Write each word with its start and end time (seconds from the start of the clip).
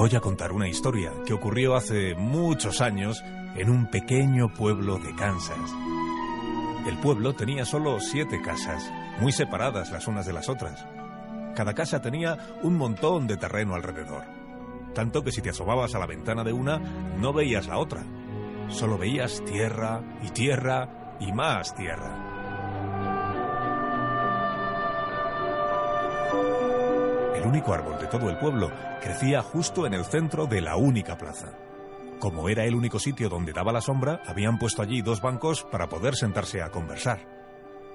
voy 0.00 0.16
a 0.16 0.20
contar 0.20 0.52
una 0.52 0.66
historia 0.66 1.12
que 1.26 1.34
ocurrió 1.34 1.74
hace 1.74 2.14
muchos 2.14 2.80
años 2.80 3.22
en 3.54 3.68
un 3.68 3.90
pequeño 3.90 4.48
pueblo 4.54 4.98
de 4.98 5.14
Kansas. 5.14 5.58
El 6.88 6.96
pueblo 7.00 7.34
tenía 7.34 7.66
solo 7.66 8.00
siete 8.00 8.40
casas, 8.40 8.90
muy 9.20 9.30
separadas 9.30 9.90
las 9.90 10.08
unas 10.08 10.24
de 10.24 10.32
las 10.32 10.48
otras. 10.48 10.86
Cada 11.54 11.74
casa 11.74 12.00
tenía 12.00 12.38
un 12.62 12.78
montón 12.78 13.26
de 13.26 13.36
terreno 13.36 13.74
alrededor. 13.74 14.24
Tanto 14.94 15.22
que 15.22 15.32
si 15.32 15.42
te 15.42 15.50
asomabas 15.50 15.94
a 15.94 15.98
la 15.98 16.06
ventana 16.06 16.44
de 16.44 16.54
una, 16.54 16.78
no 16.78 17.34
veías 17.34 17.66
la 17.66 17.76
otra. 17.76 18.02
Solo 18.70 18.96
veías 18.96 19.44
tierra 19.44 20.00
y 20.22 20.30
tierra 20.30 21.18
y 21.20 21.30
más 21.30 21.74
tierra. 21.74 22.29
El 27.40 27.46
único 27.46 27.72
árbol 27.72 27.98
de 27.98 28.06
todo 28.06 28.28
el 28.28 28.36
pueblo 28.36 28.70
crecía 29.00 29.40
justo 29.40 29.86
en 29.86 29.94
el 29.94 30.04
centro 30.04 30.44
de 30.44 30.60
la 30.60 30.76
única 30.76 31.16
plaza. 31.16 31.54
Como 32.18 32.50
era 32.50 32.64
el 32.64 32.74
único 32.74 32.98
sitio 32.98 33.30
donde 33.30 33.54
daba 33.54 33.72
la 33.72 33.80
sombra, 33.80 34.20
habían 34.26 34.58
puesto 34.58 34.82
allí 34.82 35.00
dos 35.00 35.22
bancos 35.22 35.64
para 35.64 35.88
poder 35.88 36.16
sentarse 36.16 36.60
a 36.60 36.68
conversar. 36.68 37.26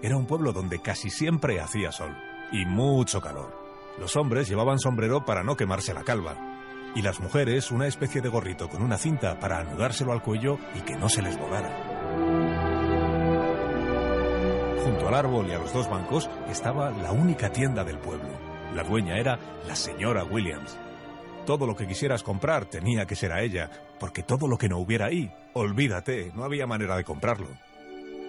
Era 0.02 0.18
un 0.18 0.26
pueblo 0.26 0.52
donde 0.52 0.82
casi 0.82 1.12
siempre 1.12 1.60
hacía 1.62 1.92
sol 1.92 2.18
y 2.52 2.66
mucho 2.66 3.22
calor. 3.22 3.56
Los 4.00 4.16
hombres 4.16 4.50
llevaban 4.50 4.80
sombrero 4.80 5.26
para 5.26 5.44
no 5.44 5.56
quemarse 5.56 5.94
la 5.94 6.04
calva 6.04 6.36
y 6.96 7.04
las 7.04 7.20
mujeres 7.20 7.70
una 7.70 7.86
especie 7.86 8.22
de 8.22 8.30
gorrito 8.30 8.68
con 8.68 8.82
una 8.82 8.98
cinta 8.98 9.40
para 9.40 9.60
anudárselo 9.60 10.12
al 10.12 10.24
cuello 10.24 10.58
y 10.74 10.82
que 10.82 10.96
no 10.96 11.08
se 11.08 11.22
les 11.22 11.38
volara. 11.38 11.70
Junto 14.84 15.08
al 15.08 15.14
árbol 15.14 15.48
y 15.48 15.52
a 15.52 15.60
los 15.60 15.72
dos 15.72 15.88
bancos 15.88 16.32
estaba 16.50 16.90
la 16.90 17.12
única 17.12 17.52
tienda 17.52 17.84
del 17.84 18.00
pueblo. 18.00 18.45
La 18.76 18.84
dueña 18.84 19.18
era 19.18 19.40
la 19.66 19.76
señora 19.76 20.26
Williams. 20.26 20.78
Todo 21.46 21.66
lo 21.66 21.78
que 21.78 21.88
quisieras 21.88 22.24
comprar 22.24 22.66
tenía 22.66 23.06
que 23.06 23.16
ser 23.16 23.32
a 23.32 23.42
ella, 23.42 23.72
porque 24.02 24.22
todo 24.22 24.50
lo 24.50 24.58
que 24.58 24.68
no 24.68 24.80
hubiera 24.80 25.06
ahí, 25.06 25.32
olvídate, 25.54 26.34
no 26.36 26.44
había 26.44 26.68
manera 26.68 26.98
de 26.98 27.06
comprarlo. 27.06 27.48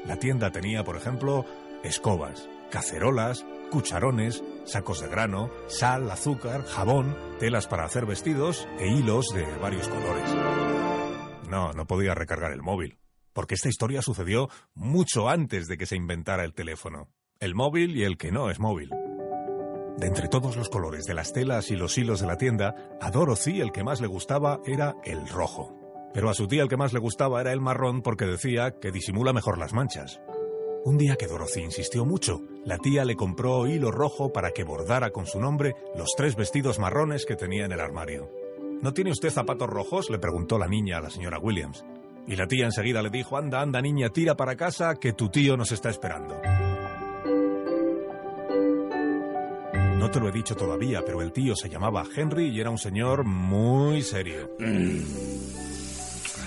La 0.05 0.21
tienda 0.21 0.53
tenía, 0.53 0.85
por 0.85 0.97
ejemplo, 0.97 1.45
escobas, 1.83 2.49
cacerolas, 2.71 3.45
cucharones, 3.73 4.45
sacos 4.65 5.01
de 5.01 5.09
grano, 5.09 5.51
sal, 5.67 6.09
azúcar, 6.13 6.65
jabón, 6.65 7.17
telas 7.41 7.67
para 7.67 7.85
hacer 7.85 8.07
vestidos 8.07 8.69
e 8.79 8.87
hilos 8.87 9.27
de 9.35 9.45
varios 9.57 9.89
colores. 9.89 10.33
No, 11.51 11.73
no 11.73 11.87
podía 11.87 12.15
recargar 12.15 12.53
el 12.53 12.63
móvil, 12.63 13.01
porque 13.33 13.57
esta 13.57 13.69
historia 13.69 14.01
sucedió 14.01 14.49
mucho 14.75 15.29
antes 15.29 15.67
de 15.67 15.77
que 15.77 15.87
se 15.87 15.97
inventara 15.97 16.45
el 16.45 16.55
teléfono. 16.55 17.09
El 17.41 17.57
móvil 17.57 17.97
y 17.97 18.05
el 18.05 18.17
que 18.17 18.31
no 18.31 18.49
es 18.49 18.61
móvil. 18.61 18.91
De 19.97 20.07
entre 20.07 20.29
todos 20.29 20.57
los 20.57 20.69
colores 20.69 21.07
de 21.07 21.15
las 21.15 21.33
telas 21.33 21.71
y 21.71 21.77
los 21.77 21.97
hilos 21.97 22.21
de 22.21 22.27
la 22.27 22.37
tienda, 22.37 22.75
a 23.01 23.11
Dorothy 23.11 23.61
el 23.61 23.73
que 23.73 23.83
más 23.83 24.03
le 24.03 24.07
gustaba 24.07 24.61
era 24.67 24.95
el 25.05 25.27
rojo. 25.27 25.75
Pero 26.13 26.29
a 26.29 26.35
su 26.35 26.47
tía 26.47 26.63
el 26.63 26.69
que 26.69 26.77
más 26.77 26.93
le 26.93 26.99
gustaba 26.99 27.41
era 27.41 27.53
el 27.53 27.61
marrón 27.61 28.03
porque 28.03 28.27
decía 28.27 28.73
que 28.79 28.91
disimula 28.93 29.33
mejor 29.33 29.59
las 29.59 29.73
manchas. 29.73 30.21
Un 30.85 30.99
día 30.99 31.17
que 31.17 31.27
Dorothy 31.27 31.63
insistió 31.63 32.05
mucho, 32.05 32.43
la 32.65 32.79
tía 32.79 33.05
le 33.05 33.17
compró 33.17 33.67
hilo 33.67 33.91
rojo 33.91 34.33
para 34.33 34.51
que 34.53 34.65
bordara 34.65 35.11
con 35.11 35.27
su 35.27 35.41
nombre 35.41 35.75
los 35.97 36.11
tres 36.17 36.37
vestidos 36.37 36.79
marrones 36.79 37.25
que 37.25 37.35
tenía 37.35 37.65
en 37.65 37.73
el 37.73 37.81
armario. 37.81 38.31
¿No 38.83 38.93
tiene 38.93 39.11
usted 39.11 39.31
zapatos 39.31 39.69
rojos? 39.69 40.11
le 40.11 40.19
preguntó 40.19 40.59
la 40.59 40.69
niña 40.69 40.99
a 40.99 41.01
la 41.01 41.11
señora 41.11 41.39
Williams. 41.39 41.85
Y 42.27 42.37
la 42.37 42.47
tía 42.47 42.67
enseguida 42.67 43.03
le 43.03 43.11
dijo, 43.11 43.37
anda, 43.37 43.63
anda 43.63 43.81
niña, 43.81 44.11
tira 44.11 44.37
para 44.37 44.57
casa, 44.57 44.97
que 44.97 45.15
tu 45.15 45.31
tío 45.31 45.57
nos 45.57 45.73
está 45.73 45.89
esperando. 45.89 46.41
No 50.06 50.12
te 50.12 50.21
lo 50.21 50.28
he 50.28 50.33
dicho 50.33 50.55
todavía, 50.55 51.03
pero 51.05 51.21
el 51.21 51.33
tío 51.33 51.56
se 51.56 51.69
llamaba 51.69 52.05
Henry 52.15 52.50
y 52.50 52.61
era 52.61 52.71
un 52.71 52.78
señor 52.78 53.25
muy 53.25 54.03
serio. 54.03 54.49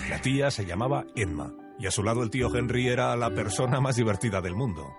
La 0.08 0.18
tía 0.22 0.50
se 0.50 0.64
llamaba 0.64 1.04
Emma 1.14 1.52
y 1.78 1.86
a 1.86 1.90
su 1.90 2.02
lado 2.02 2.22
el 2.22 2.30
tío 2.30 2.48
Henry 2.56 2.88
era 2.88 3.14
la 3.16 3.28
persona 3.28 3.78
más 3.78 3.96
divertida 3.96 4.40
del 4.40 4.54
mundo. 4.54 4.96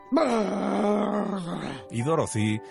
Y 1.89 2.03
Dorothy, 2.03 2.61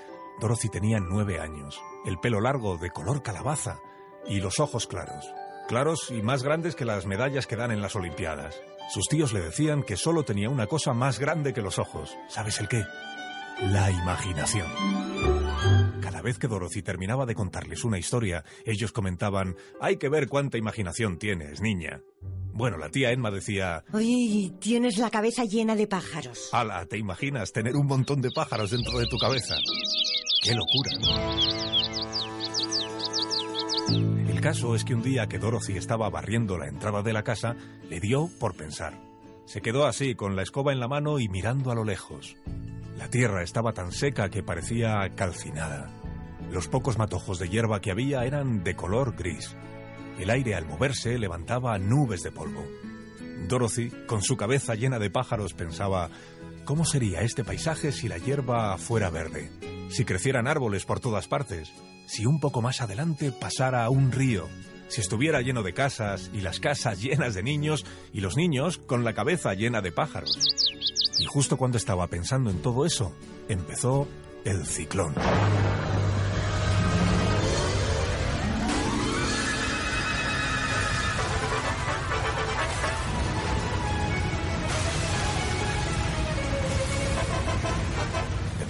Dorothy 0.40 0.68
tenía 0.68 1.00
nueve 1.00 1.40
años, 1.40 1.82
el 2.06 2.20
pelo 2.20 2.40
largo 2.40 2.76
de 2.76 2.90
color 2.90 3.24
calabaza 3.24 3.80
y 4.28 4.38
los 4.38 4.60
ojos 4.60 4.86
claros, 4.86 5.34
claros 5.66 6.12
y 6.12 6.22
más 6.22 6.44
grandes 6.44 6.76
que 6.76 6.84
las 6.84 7.04
medallas 7.04 7.48
que 7.48 7.56
dan 7.56 7.72
en 7.72 7.82
las 7.82 7.96
Olimpiadas. 7.96 8.62
Sus 8.90 9.08
tíos 9.08 9.32
le 9.32 9.40
decían 9.40 9.82
que 9.82 9.96
solo 9.96 10.22
tenía 10.22 10.50
una 10.50 10.68
cosa 10.68 10.92
más 10.92 11.18
grande 11.18 11.52
que 11.52 11.62
los 11.62 11.80
ojos. 11.80 12.16
¿Sabes 12.28 12.60
el 12.60 12.68
qué? 12.68 12.84
La 13.62 13.90
imaginación. 13.90 14.66
Cada 16.00 16.22
vez 16.22 16.38
que 16.38 16.48
Dorothy 16.48 16.82
terminaba 16.82 17.26
de 17.26 17.34
contarles 17.34 17.84
una 17.84 17.98
historia, 17.98 18.42
ellos 18.64 18.90
comentaban, 18.90 19.54
hay 19.80 19.96
que 19.96 20.08
ver 20.08 20.28
cuánta 20.28 20.56
imaginación 20.56 21.18
tienes, 21.18 21.60
niña. 21.60 22.00
Bueno, 22.52 22.78
la 22.78 22.88
tía 22.88 23.12
Emma 23.12 23.30
decía... 23.30 23.84
Oye, 23.92 24.52
tienes 24.60 24.96
la 24.98 25.10
cabeza 25.10 25.44
llena 25.44 25.76
de 25.76 25.86
pájaros. 25.86 26.48
Ala, 26.52 26.86
¿te 26.86 26.98
imaginas 26.98 27.52
tener 27.52 27.76
un 27.76 27.86
montón 27.86 28.22
de 28.22 28.30
pájaros 28.30 28.70
dentro 28.70 28.98
de 28.98 29.06
tu 29.06 29.18
cabeza? 29.18 29.54
¡Qué 30.42 30.54
locura! 30.54 30.90
El 34.28 34.40
caso 34.40 34.74
es 34.74 34.84
que 34.84 34.94
un 34.94 35.02
día 35.02 35.28
que 35.28 35.38
Dorothy 35.38 35.76
estaba 35.76 36.08
barriendo 36.08 36.56
la 36.56 36.66
entrada 36.66 37.02
de 37.02 37.12
la 37.12 37.22
casa, 37.22 37.56
le 37.88 38.00
dio 38.00 38.30
por 38.40 38.56
pensar. 38.56 38.98
Se 39.44 39.60
quedó 39.60 39.84
así, 39.86 40.14
con 40.14 40.34
la 40.34 40.42
escoba 40.42 40.72
en 40.72 40.80
la 40.80 40.88
mano 40.88 41.18
y 41.18 41.28
mirando 41.28 41.70
a 41.70 41.74
lo 41.74 41.84
lejos. 41.84 42.36
La 43.00 43.08
tierra 43.08 43.42
estaba 43.42 43.72
tan 43.72 43.92
seca 43.92 44.28
que 44.28 44.42
parecía 44.42 45.08
calcinada. 45.16 45.88
Los 46.52 46.68
pocos 46.68 46.98
matojos 46.98 47.38
de 47.38 47.48
hierba 47.48 47.80
que 47.80 47.90
había 47.90 48.26
eran 48.26 48.62
de 48.62 48.76
color 48.76 49.16
gris. 49.16 49.56
El 50.18 50.28
aire 50.28 50.54
al 50.54 50.66
moverse 50.66 51.18
levantaba 51.18 51.78
nubes 51.78 52.22
de 52.22 52.30
polvo. 52.30 52.62
Dorothy, 53.48 53.90
con 54.06 54.20
su 54.20 54.36
cabeza 54.36 54.74
llena 54.74 54.98
de 54.98 55.08
pájaros, 55.08 55.54
pensaba, 55.54 56.10
¿cómo 56.66 56.84
sería 56.84 57.22
este 57.22 57.42
paisaje 57.42 57.90
si 57.90 58.06
la 58.06 58.18
hierba 58.18 58.76
fuera 58.76 59.08
verde? 59.08 59.50
Si 59.88 60.04
crecieran 60.04 60.46
árboles 60.46 60.84
por 60.84 61.00
todas 61.00 61.26
partes, 61.26 61.72
si 62.06 62.26
un 62.26 62.38
poco 62.38 62.60
más 62.60 62.82
adelante 62.82 63.32
pasara 63.32 63.88
un 63.88 64.12
río, 64.12 64.46
si 64.88 65.00
estuviera 65.00 65.40
lleno 65.40 65.62
de 65.62 65.72
casas 65.72 66.30
y 66.34 66.42
las 66.42 66.60
casas 66.60 67.00
llenas 67.02 67.34
de 67.34 67.42
niños 67.42 67.86
y 68.12 68.20
los 68.20 68.36
niños 68.36 68.76
con 68.76 69.04
la 69.04 69.14
cabeza 69.14 69.54
llena 69.54 69.80
de 69.80 69.90
pájaros. 69.90 70.99
Y 71.20 71.26
justo 71.26 71.58
cuando 71.58 71.76
estaba 71.76 72.06
pensando 72.06 72.50
en 72.50 72.62
todo 72.62 72.86
eso, 72.86 73.12
empezó 73.48 74.08
el 74.44 74.66
ciclón. 74.66 75.14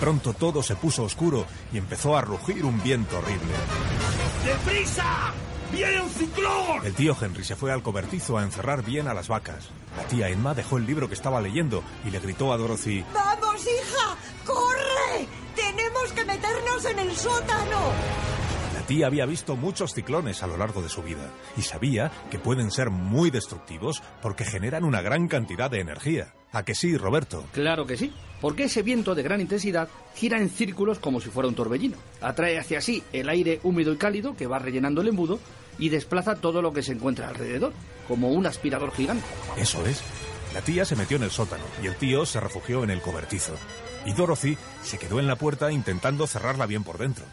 pronto 0.00 0.32
todo 0.32 0.62
se 0.62 0.77
puso 0.77 1.05
oscuro 1.05 1.44
y 1.72 1.78
empezó 1.78 2.17
a 2.17 2.22
rugir 2.22 2.65
un 2.65 2.82
viento 2.82 3.19
horrible. 3.19 3.53
¡Deprisa! 4.47 5.34
¡Viene 5.72 6.00
un 6.00 6.10
ciclón! 6.10 6.84
El 6.84 6.94
tío 6.94 7.16
Henry 7.20 7.44
se 7.44 7.56
fue 7.56 7.72
al 7.72 7.82
cobertizo 7.82 8.36
a 8.38 8.42
encerrar 8.42 8.84
bien 8.84 9.08
a 9.08 9.14
las 9.14 9.28
vacas. 9.28 9.69
La 9.97 10.04
tía 10.04 10.28
Emma 10.28 10.54
dejó 10.54 10.78
el 10.78 10.86
libro 10.86 11.08
que 11.08 11.14
estaba 11.14 11.41
leyendo 11.41 11.82
y 12.04 12.10
le 12.10 12.19
gritó 12.19 12.53
a 12.53 12.56
Dorothy: 12.56 13.04
¡Vamos, 13.14 13.62
hija! 13.62 14.16
¡Corre! 14.44 15.26
¡Tenemos 15.54 16.12
que 16.12 16.25
meternos 16.25 16.84
en 16.84 16.98
el 16.98 17.12
sótano! 17.16 17.81
La 18.75 18.86
tía 18.86 19.06
había 19.06 19.26
visto 19.26 19.56
muchos 19.56 19.94
ciclones 19.94 20.42
a 20.42 20.48
lo 20.48 20.56
largo 20.56 20.82
de 20.82 20.88
su 20.88 21.03
vida 21.03 21.31
y 21.56 21.62
sabía 21.62 22.10
que 22.31 22.38
pueden 22.41 22.70
ser 22.70 22.91
muy 22.91 23.31
destructivos 23.31 24.02
porque 24.22 24.44
generan 24.44 24.84
una 24.84 25.02
gran 25.02 25.28
cantidad 25.28 25.70
de 25.70 25.81
energía. 25.81 26.34
¿A 26.52 26.64
que 26.64 26.75
sí, 26.75 26.96
Roberto? 26.96 27.44
Claro 27.52 27.87
que 27.87 27.96
sí, 27.96 28.12
porque 28.40 28.64
ese 28.64 28.82
viento 28.82 29.14
de 29.14 29.22
gran 29.22 29.40
intensidad 29.40 29.88
gira 30.17 30.40
en 30.40 30.50
círculos 30.50 30.99
como 30.99 31.20
si 31.20 31.31
fuera 31.31 31.49
un 31.49 31.55
torbellino. 31.55 31.96
Atrae 32.20 32.58
hacia 32.58 32.81
sí 32.81 33.05
el 33.12 33.28
aire 33.28 33.61
húmedo 33.62 33.93
y 33.93 33.96
cálido 33.96 34.34
que 34.34 34.49
va 34.49 34.58
rellenando 34.58 35.02
el 35.02 35.08
embudo 35.08 35.38
y 35.78 35.88
desplaza 35.88 36.37
todo 36.37 36.62
lo 36.62 36.72
que 36.72 36.82
se 36.82 36.93
encuentra 36.93 37.28
alrededor, 37.28 37.72
como 38.08 38.31
un 38.31 38.46
aspirador 38.46 38.93
gigante. 38.93 39.25
Eso 39.56 39.84
es. 39.87 40.02
La 40.55 40.62
tía 40.62 40.84
se 40.84 40.96
metió 40.96 41.17
en 41.17 41.22
el 41.22 41.31
sótano 41.31 41.64
y 41.82 41.87
el 41.87 41.94
tío 41.94 42.26
se 42.26 42.40
refugió 42.40 42.82
en 42.82 42.90
el 42.90 43.00
cobertizo. 43.00 43.55
Y 44.05 44.12
Dorothy 44.12 44.56
se 44.82 44.99
quedó 44.99 45.20
en 45.20 45.26
la 45.26 45.37
puerta 45.37 45.70
intentando 45.70 46.26
cerrarla 46.26 46.67
bien 46.67 46.82
por 46.82 46.99
dentro. 46.99 47.25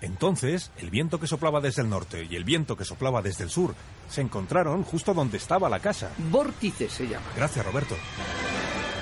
Entonces, 0.00 0.70
el 0.76 0.90
viento 0.90 1.18
que 1.18 1.26
soplaba 1.26 1.60
desde 1.60 1.82
el 1.82 1.88
norte 1.88 2.26
y 2.30 2.36
el 2.36 2.44
viento 2.44 2.76
que 2.76 2.84
soplaba 2.84 3.22
desde 3.22 3.44
el 3.44 3.50
sur 3.50 3.74
se 4.08 4.20
encontraron 4.20 4.84
justo 4.84 5.12
donde 5.12 5.38
estaba 5.38 5.68
la 5.68 5.80
casa. 5.80 6.10
Vórtice 6.30 6.88
se 6.88 7.08
llama. 7.08 7.26
Gracias, 7.36 7.64
Roberto. 7.64 7.96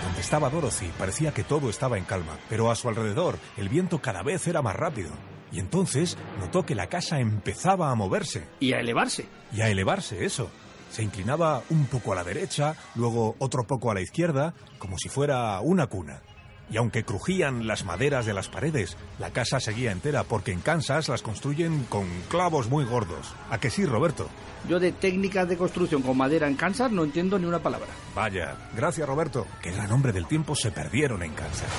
Donde 0.04 0.20
estaba 0.20 0.48
Dorothy 0.48 0.90
parecía 0.98 1.34
que 1.34 1.44
todo 1.44 1.68
estaba 1.68 1.98
en 1.98 2.04
calma, 2.04 2.38
pero 2.48 2.70
a 2.70 2.76
su 2.76 2.88
alrededor 2.88 3.38
el 3.56 3.68
viento 3.68 4.00
cada 4.00 4.22
vez 4.22 4.46
era 4.46 4.62
más 4.62 4.76
rápido. 4.76 5.10
Y 5.52 5.60
entonces 5.60 6.16
notó 6.40 6.64
que 6.66 6.74
la 6.74 6.88
casa 6.88 7.20
empezaba 7.20 7.90
a 7.90 7.94
moverse. 7.94 8.46
Y 8.60 8.72
a 8.72 8.80
elevarse. 8.80 9.26
Y 9.52 9.60
a 9.60 9.68
elevarse, 9.68 10.24
eso. 10.24 10.50
Se 10.90 11.02
inclinaba 11.02 11.62
un 11.70 11.86
poco 11.86 12.12
a 12.12 12.16
la 12.16 12.24
derecha, 12.24 12.76
luego 12.94 13.36
otro 13.38 13.66
poco 13.66 13.90
a 13.90 13.94
la 13.94 14.00
izquierda, 14.00 14.54
como 14.78 14.98
si 14.98 15.08
fuera 15.08 15.60
una 15.60 15.86
cuna. 15.86 16.22
Y 16.68 16.78
aunque 16.78 17.04
crujían 17.04 17.66
las 17.66 17.84
maderas 17.84 18.26
de 18.26 18.34
las 18.34 18.48
paredes, 18.48 18.96
la 19.18 19.30
casa 19.30 19.60
seguía 19.60 19.92
entera 19.92 20.24
porque 20.24 20.50
en 20.50 20.60
Kansas 20.60 21.08
las 21.08 21.22
construyen 21.22 21.84
con 21.84 22.08
clavos 22.28 22.68
muy 22.68 22.84
gordos. 22.84 23.34
¿A 23.50 23.58
que 23.58 23.70
sí, 23.70 23.86
Roberto? 23.86 24.28
Yo 24.68 24.80
de 24.80 24.90
técnicas 24.90 25.48
de 25.48 25.56
construcción 25.56 26.02
con 26.02 26.16
madera 26.16 26.48
en 26.48 26.56
Kansas 26.56 26.90
no 26.90 27.04
entiendo 27.04 27.38
ni 27.38 27.46
una 27.46 27.60
palabra. 27.60 27.88
Vaya, 28.16 28.56
gracias 28.74 29.06
Roberto, 29.06 29.46
que 29.62 29.68
el 29.68 29.76
gran 29.76 29.92
hombre 29.92 30.12
del 30.12 30.26
tiempo 30.26 30.56
se 30.56 30.72
perdieron 30.72 31.22
en 31.22 31.34
Kansas. 31.34 31.70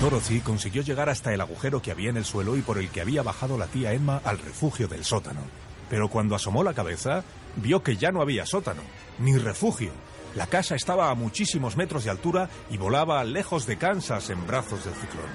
Dorothy 0.00 0.40
consiguió 0.40 0.82
llegar 0.82 1.08
hasta 1.08 1.32
el 1.32 1.40
agujero 1.40 1.80
que 1.80 1.90
había 1.90 2.10
en 2.10 2.16
el 2.16 2.24
suelo 2.24 2.56
y 2.56 2.62
por 2.62 2.78
el 2.78 2.90
que 2.90 3.00
había 3.00 3.22
bajado 3.22 3.56
la 3.56 3.66
tía 3.66 3.92
Emma 3.92 4.20
al 4.24 4.38
refugio 4.38 4.88
del 4.88 5.04
sótano. 5.04 5.40
Pero 5.88 6.08
cuando 6.08 6.34
asomó 6.34 6.62
la 6.62 6.74
cabeza, 6.74 7.24
vio 7.56 7.82
que 7.82 7.96
ya 7.96 8.10
no 8.10 8.20
había 8.20 8.44
sótano, 8.46 8.82
ni 9.18 9.36
refugio. 9.36 9.92
La 10.34 10.46
casa 10.46 10.74
estaba 10.74 11.10
a 11.10 11.14
muchísimos 11.14 11.76
metros 11.76 12.04
de 12.04 12.10
altura 12.10 12.50
y 12.70 12.76
volaba 12.76 13.22
lejos 13.24 13.66
de 13.66 13.76
Kansas 13.78 14.30
en 14.30 14.46
brazos 14.46 14.84
del 14.84 14.94
ciclón. 14.94 15.30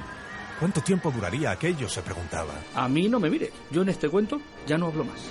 ¿Cuánto 0.59 0.81
tiempo 0.81 1.09
duraría 1.09 1.51
aquello? 1.51 1.87
se 1.87 2.01
preguntaba. 2.01 2.53
A 2.75 2.89
mí 2.89 3.07
no 3.07 3.19
me 3.19 3.29
mire. 3.29 3.51
Yo 3.71 3.81
en 3.81 3.89
este 3.89 4.09
cuento 4.09 4.41
ya 4.67 4.77
no 4.77 4.87
hablo 4.87 5.05
más. 5.05 5.21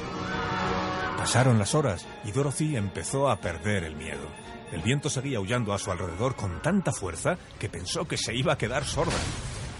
Pasaron 1.18 1.58
las 1.58 1.74
horas 1.74 2.06
y 2.24 2.32
Dorothy 2.32 2.76
empezó 2.76 3.28
a 3.28 3.36
perder 3.36 3.84
el 3.84 3.94
miedo. 3.94 4.26
El 4.72 4.82
viento 4.82 5.08
seguía 5.08 5.38
aullando 5.38 5.72
a 5.72 5.78
su 5.78 5.90
alrededor 5.90 6.36
con 6.36 6.60
tanta 6.60 6.92
fuerza 6.92 7.38
que 7.58 7.70
pensó 7.70 8.06
que 8.06 8.18
se 8.18 8.34
iba 8.34 8.52
a 8.52 8.58
quedar 8.58 8.84
sorda. 8.84 9.16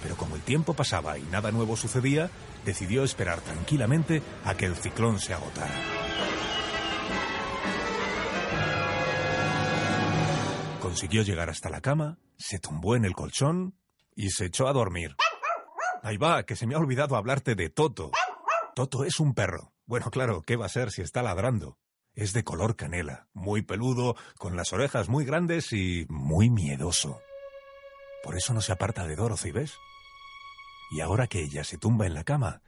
Pero 0.02 0.17
como 0.17 0.37
el 0.37 0.43
tiempo 0.43 0.75
pasaba 0.75 1.19
y 1.19 1.23
nada 1.23 1.50
nuevo 1.50 1.76
sucedía, 1.76 2.31
decidió 2.64 3.05
esperar 3.05 3.40
tranquilamente 3.40 4.23
a 4.44 4.55
que 4.55 4.67
el 4.67 4.76
ciclón 4.76 5.19
se 5.19 5.35
agotara. 5.35 5.75
Consiguió 10.81 11.23
llegar 11.23 11.50
hasta 11.50 11.69
la 11.69 11.82
cama, 11.82 12.19
se 12.38 12.58
tumbó 12.58 12.96
en 12.96 13.05
el 13.05 13.14
colchón 13.14 13.75
y 14.14 14.31
se 14.31 14.46
echó 14.46 14.69
a 14.69 14.73
dormir. 14.73 15.17
Ahí 16.02 16.17
va, 16.17 16.44
que 16.44 16.56
se 16.56 16.67
me 16.67 16.75
ha 16.75 16.79
olvidado 16.79 17.17
hablarte 17.17 17.55
de 17.55 17.69
Toto. 17.69 18.11
Toto 18.75 19.05
es 19.05 19.20
un 19.20 19.35
perro. 19.35 19.73
Bueno, 19.85 20.11
claro, 20.11 20.43
¿qué 20.43 20.56
va 20.56 20.67
a 20.67 20.70
ser 20.70 20.90
si 20.93 21.02
está 21.02 21.23
ladrando? 21.23 21.76
Es 22.19 22.32
de 22.32 22.43
color 22.43 22.75
canela, 22.75 23.29
muy 23.32 23.62
peludo, 23.62 24.17
con 24.38 24.56
las 24.56 24.73
orejas 24.73 25.09
muy 25.09 25.25
grandes 25.25 25.73
y 25.73 26.05
muy 26.09 26.50
miedoso. 26.50 27.20
Por 28.25 28.37
eso 28.37 28.53
no 28.53 28.61
se 28.61 28.73
aparta 28.73 29.06
de 29.06 29.15
Dorothy, 29.15 29.53
¿ves? 29.53 29.75
Y 30.91 31.00
ahora 31.00 31.29
que 31.29 31.41
ella 31.41 31.62
se 31.62 31.79
tumba 31.79 32.06
en 32.06 32.15
la 32.15 32.25
cama, 32.25 32.61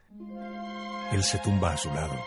él 1.11 1.21
se 1.25 1.37
tumba 1.39 1.73
a 1.73 1.77
su 1.77 1.89
lado. 1.93 2.17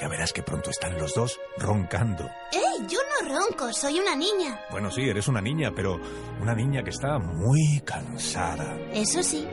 Ya 0.00 0.08
verás 0.08 0.32
que 0.32 0.42
pronto 0.42 0.70
están 0.70 0.98
los 0.98 1.14
dos 1.14 1.38
roncando. 1.58 2.24
¡Ey! 2.50 2.86
Yo 2.88 2.98
no 3.20 3.28
ronco, 3.34 3.70
soy 3.74 3.98
una 3.98 4.16
niña. 4.16 4.58
Bueno, 4.70 4.90
sí, 4.90 5.02
eres 5.02 5.28
una 5.28 5.42
niña, 5.42 5.72
pero 5.76 6.00
una 6.40 6.54
niña 6.54 6.82
que 6.82 6.90
está 6.90 7.18
muy 7.18 7.82
cansada. 7.84 8.74
Eso 8.94 9.22
sí. 9.22 9.46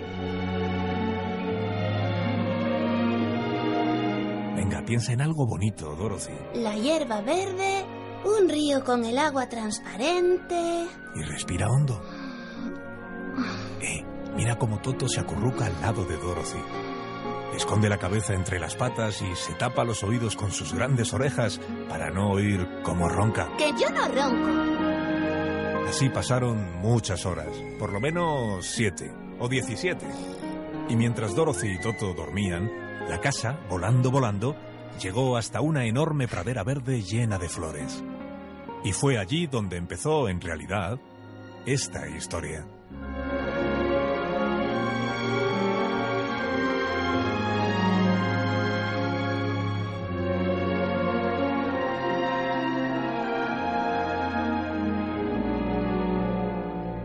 Venga, 4.55 4.83
piensa 4.85 5.13
en 5.13 5.21
algo 5.21 5.45
bonito, 5.45 5.95
Dorothy. 5.95 6.33
La 6.55 6.75
hierba 6.75 7.21
verde, 7.21 7.85
un 8.25 8.47
río 8.50 8.83
con 8.83 9.03
el 9.03 9.17
agua 9.17 9.47
transparente. 9.50 10.85
Y 11.15 11.21
respira 11.23 11.67
hondo. 11.67 12.01
Eh, 13.81 14.03
mira 14.35 14.57
cómo 14.57 14.79
Toto 14.79 15.07
se 15.07 15.19
acurruca 15.19 15.65
al 15.65 15.81
lado 15.81 16.05
de 16.05 16.17
Dorothy. 16.17 16.59
Esconde 17.55 17.88
la 17.89 17.97
cabeza 18.00 18.33
entre 18.33 18.59
las 18.59 18.75
patas 18.75 19.21
y 19.21 19.35
se 19.35 19.53
tapa 19.53 19.83
los 19.83 20.03
oídos 20.03 20.35
con 20.35 20.51
sus 20.51 20.73
grandes 20.73 21.13
orejas 21.13 21.59
para 21.88 22.09
no 22.09 22.31
oír 22.31 22.67
cómo 22.83 23.07
ronca. 23.09 23.49
Que 23.57 23.71
yo 23.71 23.89
no 23.89 24.07
ronco. 24.07 25.88
Así 25.88 26.09
pasaron 26.09 26.79
muchas 26.81 27.25
horas, 27.25 27.56
por 27.77 27.91
lo 27.94 27.99
menos 27.99 28.65
siete 28.65 29.11
o 29.39 29.47
diecisiete. 29.47 30.07
Y 30.89 30.95
mientras 30.95 31.35
Dorothy 31.35 31.73
y 31.73 31.79
Toto 31.79 32.13
dormían, 32.13 32.71
la 33.10 33.19
casa, 33.19 33.60
volando, 33.69 34.12
volando, 34.12 34.56
llegó 35.01 35.38
hasta 35.38 35.62
una 35.62 35.86
enorme 35.86 36.28
pradera 36.28 36.63
verde 36.63 37.01
llena 37.01 37.38
de 37.38 37.50
flores. 37.50 38.04
Y 38.84 38.92
fue 38.92 39.18
allí 39.18 39.48
donde 39.48 39.78
empezó, 39.78 40.28
en 40.30 40.42
realidad, 40.42 41.00
esta 41.66 42.07
historia. 42.07 42.66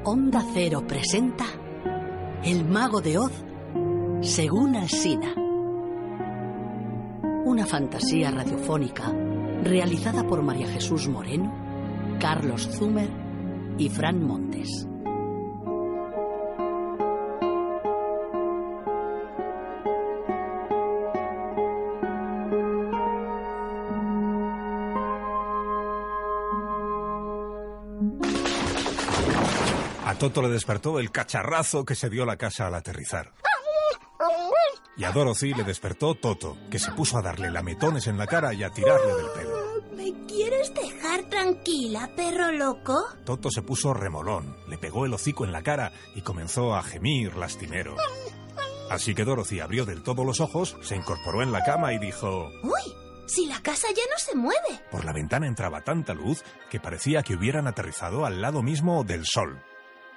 Onda 0.04 0.42
Cero 0.54 0.84
presenta 0.88 1.44
El 2.42 2.64
Mago 2.64 3.00
de 3.00 3.18
Oz 3.18 3.32
según 4.22 4.74
Alsina. 4.74 5.47
Una 7.48 7.64
fantasía 7.64 8.30
radiofónica 8.30 9.10
realizada 9.62 10.22
por 10.22 10.42
María 10.42 10.68
Jesús 10.68 11.08
Moreno, 11.08 11.50
Carlos 12.20 12.68
Zumer 12.76 13.08
y 13.78 13.88
Fran 13.88 14.22
Montes. 14.22 14.86
A 30.04 30.14
Toto 30.18 30.42
le 30.42 30.50
despertó 30.50 31.00
el 31.00 31.10
cacharrazo 31.10 31.86
que 31.86 31.94
se 31.94 32.10
dio 32.10 32.26
la 32.26 32.36
casa 32.36 32.66
al 32.66 32.74
aterrizar. 32.74 33.32
Y 34.98 35.04
a 35.04 35.12
Dorothy 35.12 35.54
le 35.54 35.62
despertó 35.62 36.16
Toto, 36.16 36.56
que 36.68 36.80
se 36.80 36.90
puso 36.90 37.18
a 37.18 37.22
darle 37.22 37.50
lametones 37.50 38.08
en 38.08 38.18
la 38.18 38.26
cara 38.26 38.52
y 38.52 38.64
a 38.64 38.70
tirarle 38.70 39.14
del 39.14 39.30
pelo. 39.30 39.68
¿Me 39.96 40.26
quieres 40.26 40.74
dejar 40.74 41.22
tranquila, 41.30 42.10
perro 42.16 42.50
loco? 42.50 43.04
Toto 43.24 43.48
se 43.48 43.62
puso 43.62 43.94
remolón, 43.94 44.56
le 44.68 44.76
pegó 44.76 45.06
el 45.06 45.14
hocico 45.14 45.44
en 45.44 45.52
la 45.52 45.62
cara 45.62 45.92
y 46.16 46.22
comenzó 46.22 46.74
a 46.74 46.82
gemir 46.82 47.36
lastimero. 47.36 47.94
Así 48.90 49.14
que 49.14 49.24
Dorothy 49.24 49.60
abrió 49.60 49.84
del 49.84 50.02
todo 50.02 50.24
los 50.24 50.40
ojos, 50.40 50.76
se 50.82 50.96
incorporó 50.96 51.42
en 51.42 51.52
la 51.52 51.62
cama 51.62 51.92
y 51.92 51.98
dijo... 51.98 52.50
¡Uy! 52.64 52.94
Si 53.26 53.46
la 53.46 53.60
casa 53.60 53.88
ya 53.94 54.02
no 54.10 54.18
se 54.18 54.34
mueve. 54.34 54.80
Por 54.90 55.04
la 55.04 55.12
ventana 55.12 55.46
entraba 55.46 55.82
tanta 55.82 56.14
luz 56.14 56.42
que 56.70 56.80
parecía 56.80 57.22
que 57.22 57.34
hubieran 57.34 57.66
aterrizado 57.68 58.24
al 58.24 58.40
lado 58.40 58.62
mismo 58.62 59.04
del 59.04 59.26
sol. 59.26 59.62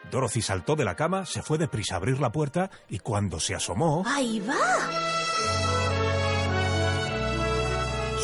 Dorothy 0.10 0.42
saltó 0.42 0.76
de 0.76 0.86
la 0.86 0.96
cama, 0.96 1.26
se 1.26 1.42
fue 1.42 1.58
deprisa 1.58 1.96
a 1.96 1.98
abrir 1.98 2.20
la 2.20 2.32
puerta 2.32 2.70
y 2.90 3.00
cuando 3.00 3.40
se 3.40 3.56
asomó, 3.56 4.04
¡Ahí 4.06 4.40
va! 4.40 4.56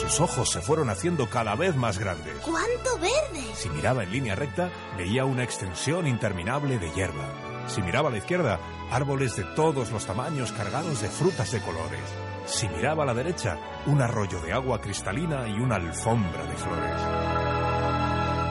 sus 0.08 0.22
ojos 0.22 0.50
se 0.50 0.62
fueron 0.62 0.90
haciendo 0.90 1.30
cada 1.30 1.56
vez 1.56 1.76
más 1.76 1.98
grandes. 1.98 2.34
¡Cuánto 2.42 2.98
verde! 3.00 3.44
Si 3.54 3.70
miraba 3.70 4.04
en 4.04 4.12
línea 4.12 4.36
recta, 4.36 4.70
veía 4.98 5.26
una 5.26 5.44
extensión 5.44 6.08
interminable 6.08 6.80
de 6.80 6.90
hierba. 6.92 7.28
Si 7.68 7.82
miraba 7.82 8.08
a 8.08 8.12
la 8.14 8.20
izquierda, 8.20 8.60
árboles 8.90 9.36
de 9.36 9.44
todos 9.44 9.92
los 9.92 10.06
tamaños 10.06 10.54
cargados 10.54 11.02
de 11.02 11.10
frutas 11.10 11.52
de 11.52 11.60
colores. 11.60 12.00
Si 12.46 12.70
miraba 12.70 13.04
a 13.04 13.08
la 13.08 13.14
derecha, 13.14 13.58
un 13.86 14.02
arroyo 14.02 14.40
de 14.40 14.54
agua 14.54 14.80
cristalina 14.80 15.48
y 15.50 15.60
una 15.60 15.76
alfombra 15.76 16.46
de 16.46 16.56
flores. 16.56 17.37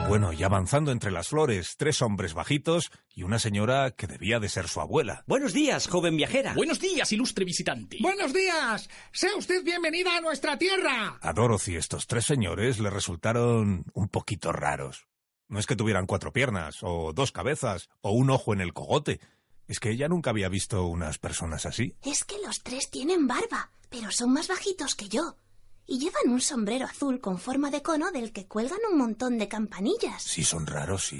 Bueno, 0.07 0.31
y 0.31 0.41
avanzando 0.43 0.93
entre 0.93 1.11
las 1.11 1.27
flores, 1.27 1.75
tres 1.75 2.01
hombres 2.01 2.33
bajitos 2.33 2.91
y 3.13 3.23
una 3.23 3.39
señora 3.39 3.91
que 3.91 4.07
debía 4.07 4.39
de 4.39 4.47
ser 4.47 4.69
su 4.69 4.79
abuela. 4.79 5.25
Buenos 5.27 5.51
días, 5.51 5.87
joven 5.87 6.15
viajera. 6.15 6.53
Buenos 6.53 6.79
días, 6.79 7.11
ilustre 7.11 7.43
visitante. 7.43 7.97
Buenos 7.99 8.33
días. 8.33 8.89
Sea 9.11 9.35
usted 9.35 9.65
bienvenida 9.65 10.15
a 10.15 10.21
nuestra 10.21 10.57
tierra. 10.57 11.19
A 11.21 11.33
Dorothy 11.33 11.75
estos 11.75 12.07
tres 12.07 12.25
señores 12.25 12.79
le 12.79 12.89
resultaron 12.89 13.83
un 13.93 14.07
poquito 14.07 14.53
raros. 14.53 15.07
No 15.49 15.59
es 15.59 15.65
que 15.65 15.75
tuvieran 15.75 16.05
cuatro 16.05 16.31
piernas, 16.31 16.77
o 16.83 17.11
dos 17.13 17.33
cabezas, 17.33 17.89
o 17.99 18.11
un 18.11 18.29
ojo 18.29 18.53
en 18.53 18.61
el 18.61 18.73
cogote. 18.73 19.19
Es 19.67 19.81
que 19.81 19.89
ella 19.91 20.07
nunca 20.07 20.29
había 20.29 20.47
visto 20.47 20.85
unas 20.85 21.17
personas 21.17 21.65
así. 21.65 21.95
Es 22.03 22.23
que 22.23 22.35
los 22.45 22.63
tres 22.63 22.89
tienen 22.89 23.27
barba, 23.27 23.71
pero 23.89 24.09
son 24.11 24.31
más 24.31 24.47
bajitos 24.47 24.95
que 24.95 25.09
yo. 25.09 25.35
Y 25.87 25.99
llevan 25.99 26.29
un 26.29 26.41
sombrero 26.41 26.85
azul 26.85 27.21
con 27.21 27.39
forma 27.39 27.71
de 27.71 27.81
cono 27.81 28.11
del 28.11 28.33
que 28.33 28.45
cuelgan 28.45 28.79
un 28.91 28.97
montón 28.97 29.37
de 29.37 29.47
campanillas. 29.47 30.21
Sí, 30.21 30.43
son 30.43 30.67
raros, 30.67 31.07
sí. 31.07 31.17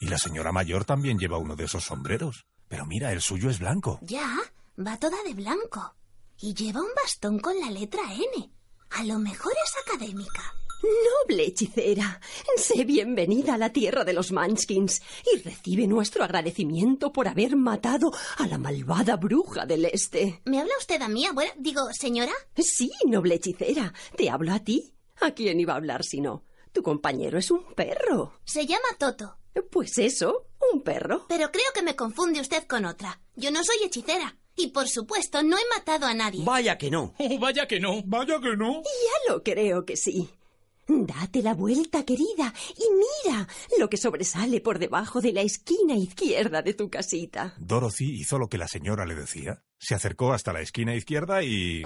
Y 0.00 0.06
la 0.06 0.18
señora 0.18 0.52
mayor 0.52 0.84
también 0.84 1.18
lleva 1.18 1.38
uno 1.38 1.56
de 1.56 1.64
esos 1.64 1.84
sombreros. 1.84 2.46
Pero 2.68 2.86
mira, 2.86 3.12
el 3.12 3.20
suyo 3.20 3.50
es 3.50 3.58
blanco. 3.58 3.98
Ya, 4.02 4.36
va 4.78 4.98
toda 4.98 5.22
de 5.24 5.34
blanco. 5.34 5.96
Y 6.38 6.54
lleva 6.54 6.80
un 6.80 6.94
bastón 6.94 7.40
con 7.40 7.58
la 7.58 7.70
letra 7.70 8.02
N. 8.12 8.50
A 8.90 9.04
lo 9.04 9.18
mejor 9.18 9.52
es 9.52 9.74
académica. 9.84 10.54
Noble 10.84 11.44
hechicera, 11.46 12.20
sé 12.58 12.84
bienvenida 12.84 13.54
a 13.54 13.58
la 13.58 13.72
tierra 13.72 14.04
de 14.04 14.12
los 14.12 14.32
Munchkins 14.32 15.00
y 15.32 15.38
recibe 15.38 15.86
nuestro 15.86 16.22
agradecimiento 16.24 17.10
por 17.10 17.26
haber 17.26 17.56
matado 17.56 18.12
a 18.36 18.46
la 18.46 18.58
malvada 18.58 19.16
bruja 19.16 19.64
del 19.64 19.86
este. 19.86 20.42
¿Me 20.44 20.60
habla 20.60 20.74
usted 20.78 21.00
a 21.00 21.08
mí, 21.08 21.24
abuela? 21.24 21.52
Digo, 21.56 21.80
señora. 21.98 22.32
Sí, 22.58 22.92
noble 23.06 23.36
hechicera, 23.36 23.94
te 24.14 24.28
hablo 24.28 24.52
a 24.52 24.58
ti. 24.58 24.92
¿A 25.22 25.30
quién 25.30 25.58
iba 25.58 25.72
a 25.72 25.76
hablar 25.76 26.04
si 26.04 26.20
no? 26.20 26.44
Tu 26.72 26.82
compañero 26.82 27.38
es 27.38 27.50
un 27.50 27.64
perro. 27.74 28.34
Se 28.44 28.66
llama 28.66 28.88
Toto. 28.98 29.38
Pues 29.70 29.96
eso, 29.96 30.48
un 30.70 30.82
perro. 30.82 31.24
Pero 31.28 31.50
creo 31.50 31.64
que 31.74 31.82
me 31.82 31.96
confunde 31.96 32.40
usted 32.42 32.66
con 32.66 32.84
otra. 32.84 33.20
Yo 33.36 33.50
no 33.50 33.64
soy 33.64 33.76
hechicera. 33.86 34.36
Y 34.54 34.68
por 34.68 34.88
supuesto, 34.88 35.42
no 35.42 35.56
he 35.56 35.62
matado 35.76 36.06
a 36.06 36.12
nadie. 36.14 36.44
Vaya 36.44 36.76
que 36.76 36.90
no. 36.90 37.14
Oh, 37.18 37.38
vaya 37.38 37.66
que 37.66 37.80
no. 37.80 38.02
Vaya 38.04 38.38
que 38.40 38.54
no. 38.56 38.82
Ya 38.82 39.32
lo 39.32 39.42
creo 39.42 39.84
que 39.86 39.96
sí. 39.96 40.28
Date 40.86 41.42
la 41.42 41.54
vuelta, 41.54 42.04
querida, 42.04 42.52
y 42.76 42.84
mira 43.26 43.48
lo 43.78 43.88
que 43.88 43.96
sobresale 43.96 44.60
por 44.60 44.78
debajo 44.78 45.20
de 45.20 45.32
la 45.32 45.40
esquina 45.40 45.94
izquierda 45.94 46.62
de 46.62 46.74
tu 46.74 46.90
casita. 46.90 47.54
Dorothy 47.58 48.20
hizo 48.20 48.38
lo 48.38 48.48
que 48.48 48.58
la 48.58 48.68
señora 48.68 49.06
le 49.06 49.14
decía. 49.14 49.62
Se 49.78 49.94
acercó 49.94 50.32
hasta 50.32 50.52
la 50.52 50.60
esquina 50.60 50.94
izquierda 50.94 51.42
y... 51.42 51.82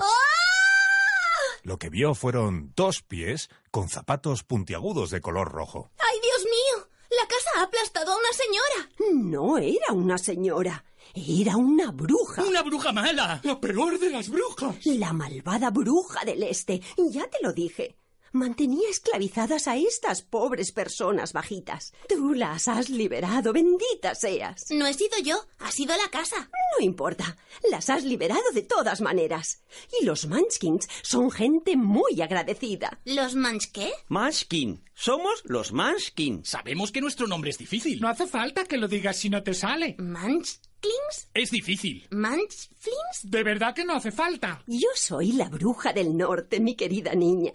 Lo 1.63 1.79
que 1.79 1.91
vio 1.91 2.15
fueron 2.15 2.73
dos 2.75 3.03
pies 3.03 3.51
con 3.71 3.89
zapatos 3.89 4.43
puntiagudos 4.43 5.11
de 5.11 5.21
color 5.21 5.53
rojo. 5.53 5.91
¡Ay, 5.99 6.19
Dios 6.23 6.45
mío! 6.45 6.89
La 7.11 7.27
casa 7.27 7.51
ha 7.57 7.63
aplastado 7.63 8.13
a 8.13 8.17
una 8.17 8.33
señora. 8.33 9.13
No 9.15 9.59
era 9.59 9.93
una 9.93 10.19
señora, 10.19 10.85
era 11.15 11.57
una 11.57 11.91
bruja. 11.91 12.43
¡Una 12.43 12.63
bruja 12.63 12.93
mala! 12.93 13.41
La 13.45 13.61
peor 13.61 13.99
de 13.99 14.11
las 14.11 14.29
brujas. 14.29 14.85
La 14.87 15.13
malvada 15.13 15.71
bruja 15.71 16.25
del 16.25 16.43
este. 16.43 16.81
Ya 16.97 17.29
te 17.29 17.39
lo 17.43 17.53
dije. 17.53 17.97
Mantenía 18.33 18.89
esclavizadas 18.91 19.69
a 19.69 19.77
estas 19.77 20.23
pobres 20.23 20.73
personas 20.73 21.33
bajitas. 21.33 21.93
Tú 22.09 22.35
las 22.35 22.69
has 22.69 22.91
liberado, 22.91 23.53
bendita 23.53 24.15
seas. 24.15 24.67
No 24.71 24.87
he 24.87 24.95
sido 24.95 25.19
yo, 25.23 25.37
ha 25.59 25.73
sido 25.73 25.97
la 25.97 26.11
casa. 26.11 26.51
No 26.79 26.85
importa, 26.85 27.37
las 27.71 27.89
has 27.89 28.05
liberado 28.05 28.51
de 28.53 28.63
todas 28.63 29.01
maneras. 29.01 29.63
Y 30.01 30.05
los 30.05 30.27
Munchkins 30.27 30.89
son 31.03 31.31
gente 31.31 31.77
muy 31.77 32.21
agradecida. 32.21 33.01
¿Los 33.05 33.35
manch 33.35 33.73
qué? 33.73 33.91
Munchkin. 34.09 34.85
Somos 34.95 35.43
los 35.45 35.73
Munchkin. 35.73 36.45
Sabemos 36.45 36.91
que 36.91 37.01
nuestro 37.01 37.27
nombre 37.27 37.51
es 37.51 37.59
difícil. 37.59 38.01
No 38.01 38.09
hace 38.09 38.27
falta 38.27 38.65
que 38.65 38.77
lo 38.77 38.89
digas 38.89 39.17
si 39.17 39.31
no 39.31 39.43
te 39.43 39.55
sale. 39.55 39.95
¿Manchklings? 39.99 41.29
Es 41.35 41.51
difícil. 41.51 42.07
¿Manchflings? 42.11 43.23
De 43.23 43.43
verdad 43.43 43.75
que 43.75 43.85
no 43.85 43.95
hace 43.95 44.11
falta. 44.11 44.63
Yo 44.67 44.89
soy 44.95 45.33
la 45.33 45.49
bruja 45.49 45.93
del 45.93 46.17
norte, 46.17 46.61
mi 46.61 46.75
querida 46.75 47.15
niña. 47.15 47.53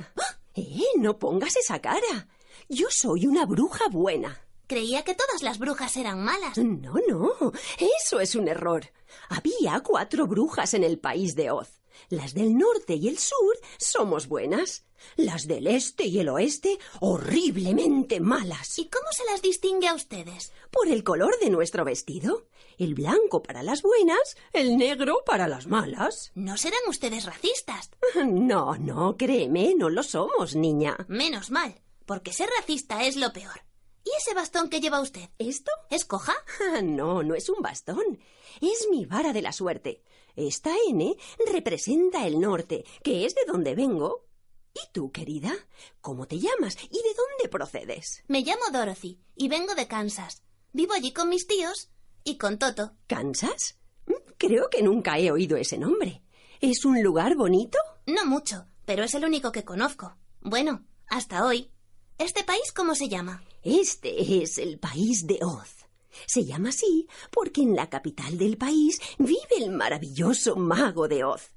Eh, 0.56 0.84
no 0.98 1.18
pongas 1.18 1.56
esa 1.56 1.80
cara. 1.82 2.28
Yo 2.70 2.88
soy 2.90 3.26
una 3.26 3.46
bruja 3.46 3.88
buena. 3.90 4.40
Creía 4.68 5.04
que 5.04 5.16
todas 5.16 5.44
las 5.44 5.60
brujas 5.60 5.98
eran 5.98 6.24
malas. 6.24 6.58
No, 6.58 6.94
no, 7.08 7.34
eso 7.80 8.20
es 8.20 8.36
un 8.36 8.48
error. 8.48 8.86
Había 9.30 9.80
cuatro 9.82 10.28
brujas 10.28 10.74
en 10.74 10.84
el 10.84 11.00
país 11.00 11.36
de 11.36 11.52
Oz. 11.52 11.82
Las 12.10 12.34
del 12.34 12.58
norte 12.58 12.96
y 12.96 13.08
el 13.08 13.18
sur 13.18 13.58
somos 13.78 14.28
buenas. 14.28 14.86
Las 15.16 15.48
del 15.48 15.68
este 15.68 16.06
y 16.06 16.20
el 16.20 16.30
oeste 16.30 16.80
horriblemente 17.02 18.20
malas. 18.20 18.80
¿Y 18.80 18.90
cómo 18.90 19.08
se 19.12 19.26
las 19.26 19.42
distingue 19.42 19.88
a 19.88 19.96
ustedes? 19.96 20.54
Por 20.72 20.88
el 20.88 21.04
color 21.04 21.38
de 21.40 21.50
nuestro 21.50 21.84
vestido. 21.84 22.48
El 22.78 22.96
blanco 22.96 23.44
para 23.44 23.64
las 23.64 23.82
buenas, 23.82 24.36
el 24.52 24.78
negro 24.78 25.24
para 25.26 25.48
las 25.48 25.68
malas. 25.68 26.32
¿No 26.36 26.58
serán 26.58 26.82
ustedes 26.88 27.26
racistas? 27.26 27.92
No, 28.26 28.76
no, 28.78 29.16
créeme, 29.18 29.74
no 29.76 29.90
lo 29.90 30.04
somos, 30.04 30.56
niña. 30.56 30.98
Menos 31.08 31.52
mal, 31.52 31.82
porque 32.06 32.34
ser 32.34 32.50
racista 32.60 33.04
es 33.06 33.16
lo 33.16 33.32
peor. 33.32 33.62
¿Y 34.04 34.10
ese 34.18 34.34
bastón 34.34 34.70
que 34.70 34.82
lleva 34.82 35.02
usted? 35.02 35.30
¿Esto? 35.38 35.72
¿Es 35.90 36.06
coja? 36.06 36.34
No, 36.84 37.24
no 37.24 37.36
es 37.36 37.50
un 37.50 37.62
bastón. 37.62 38.20
Es 38.62 38.88
mi 38.90 39.06
vara 39.06 39.34
de 39.34 39.42
la 39.42 39.54
suerte. 39.54 40.04
Esta 40.36 40.76
N 40.90 41.16
representa 41.52 42.26
el 42.28 42.40
norte, 42.40 42.86
que 43.04 43.26
es 43.26 43.36
de 43.36 43.46
donde 43.46 43.76
vengo. 43.76 44.26
¿Y 44.74 44.92
tú, 44.92 45.12
querida? 45.12 45.54
¿Cómo 46.02 46.28
te 46.28 46.40
llamas 46.40 46.76
y 46.84 46.98
de 46.98 47.14
dónde 47.16 47.50
procedes? 47.50 48.24
Me 48.28 48.42
llamo 48.42 48.64
Dorothy 48.72 49.20
y 49.36 49.48
vengo 49.48 49.76
de 49.76 49.88
Kansas. 49.88 50.44
Vivo 50.72 50.94
allí 50.94 51.12
con 51.14 51.30
mis 51.30 51.46
tíos 51.46 51.93
y 52.24 52.38
con 52.38 52.58
Toto. 52.60 52.94
¿Kansas? 53.08 53.78
Mm, 54.08 54.14
Creo 54.38 54.70
que 54.70 54.82
nunca 54.82 55.18
he 55.20 55.32
oído 55.32 55.58
ese 55.58 55.78
nombre. 55.78 56.22
¿Es 56.62 56.86
un 56.86 57.02
lugar 57.04 57.36
bonito? 57.36 57.78
No 58.06 58.26
mucho, 58.26 58.66
pero 58.86 59.04
es 59.04 59.14
el 59.14 59.26
único 59.26 59.52
que 59.52 59.64
conozco. 59.64 60.16
Bueno, 60.42 60.86
hasta 61.08 61.46
hoy. 61.46 61.70
¿Este 62.18 62.44
país 62.44 62.72
cómo 62.76 62.96
se 62.96 63.10
llama? 63.10 63.44
Este 63.64 64.42
es 64.44 64.58
el 64.58 64.80
país 64.80 65.26
de 65.26 65.40
Oz. 65.42 65.86
Se 66.28 66.46
llama 66.46 66.70
así 66.70 67.08
porque 67.32 67.62
en 67.62 67.76
la 67.76 67.90
capital 67.90 68.38
del 68.38 68.58
país 68.58 69.00
vive 69.18 69.58
el 69.58 69.72
maravilloso 69.72 70.56
mago 70.56 71.08
de 71.08 71.24
Oz. 71.24 71.52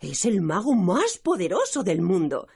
Es 0.00 0.24
el 0.24 0.40
mago 0.42 0.74
más 0.74 1.18
poderoso 1.18 1.82
del 1.82 2.02
mundo. 2.02 2.48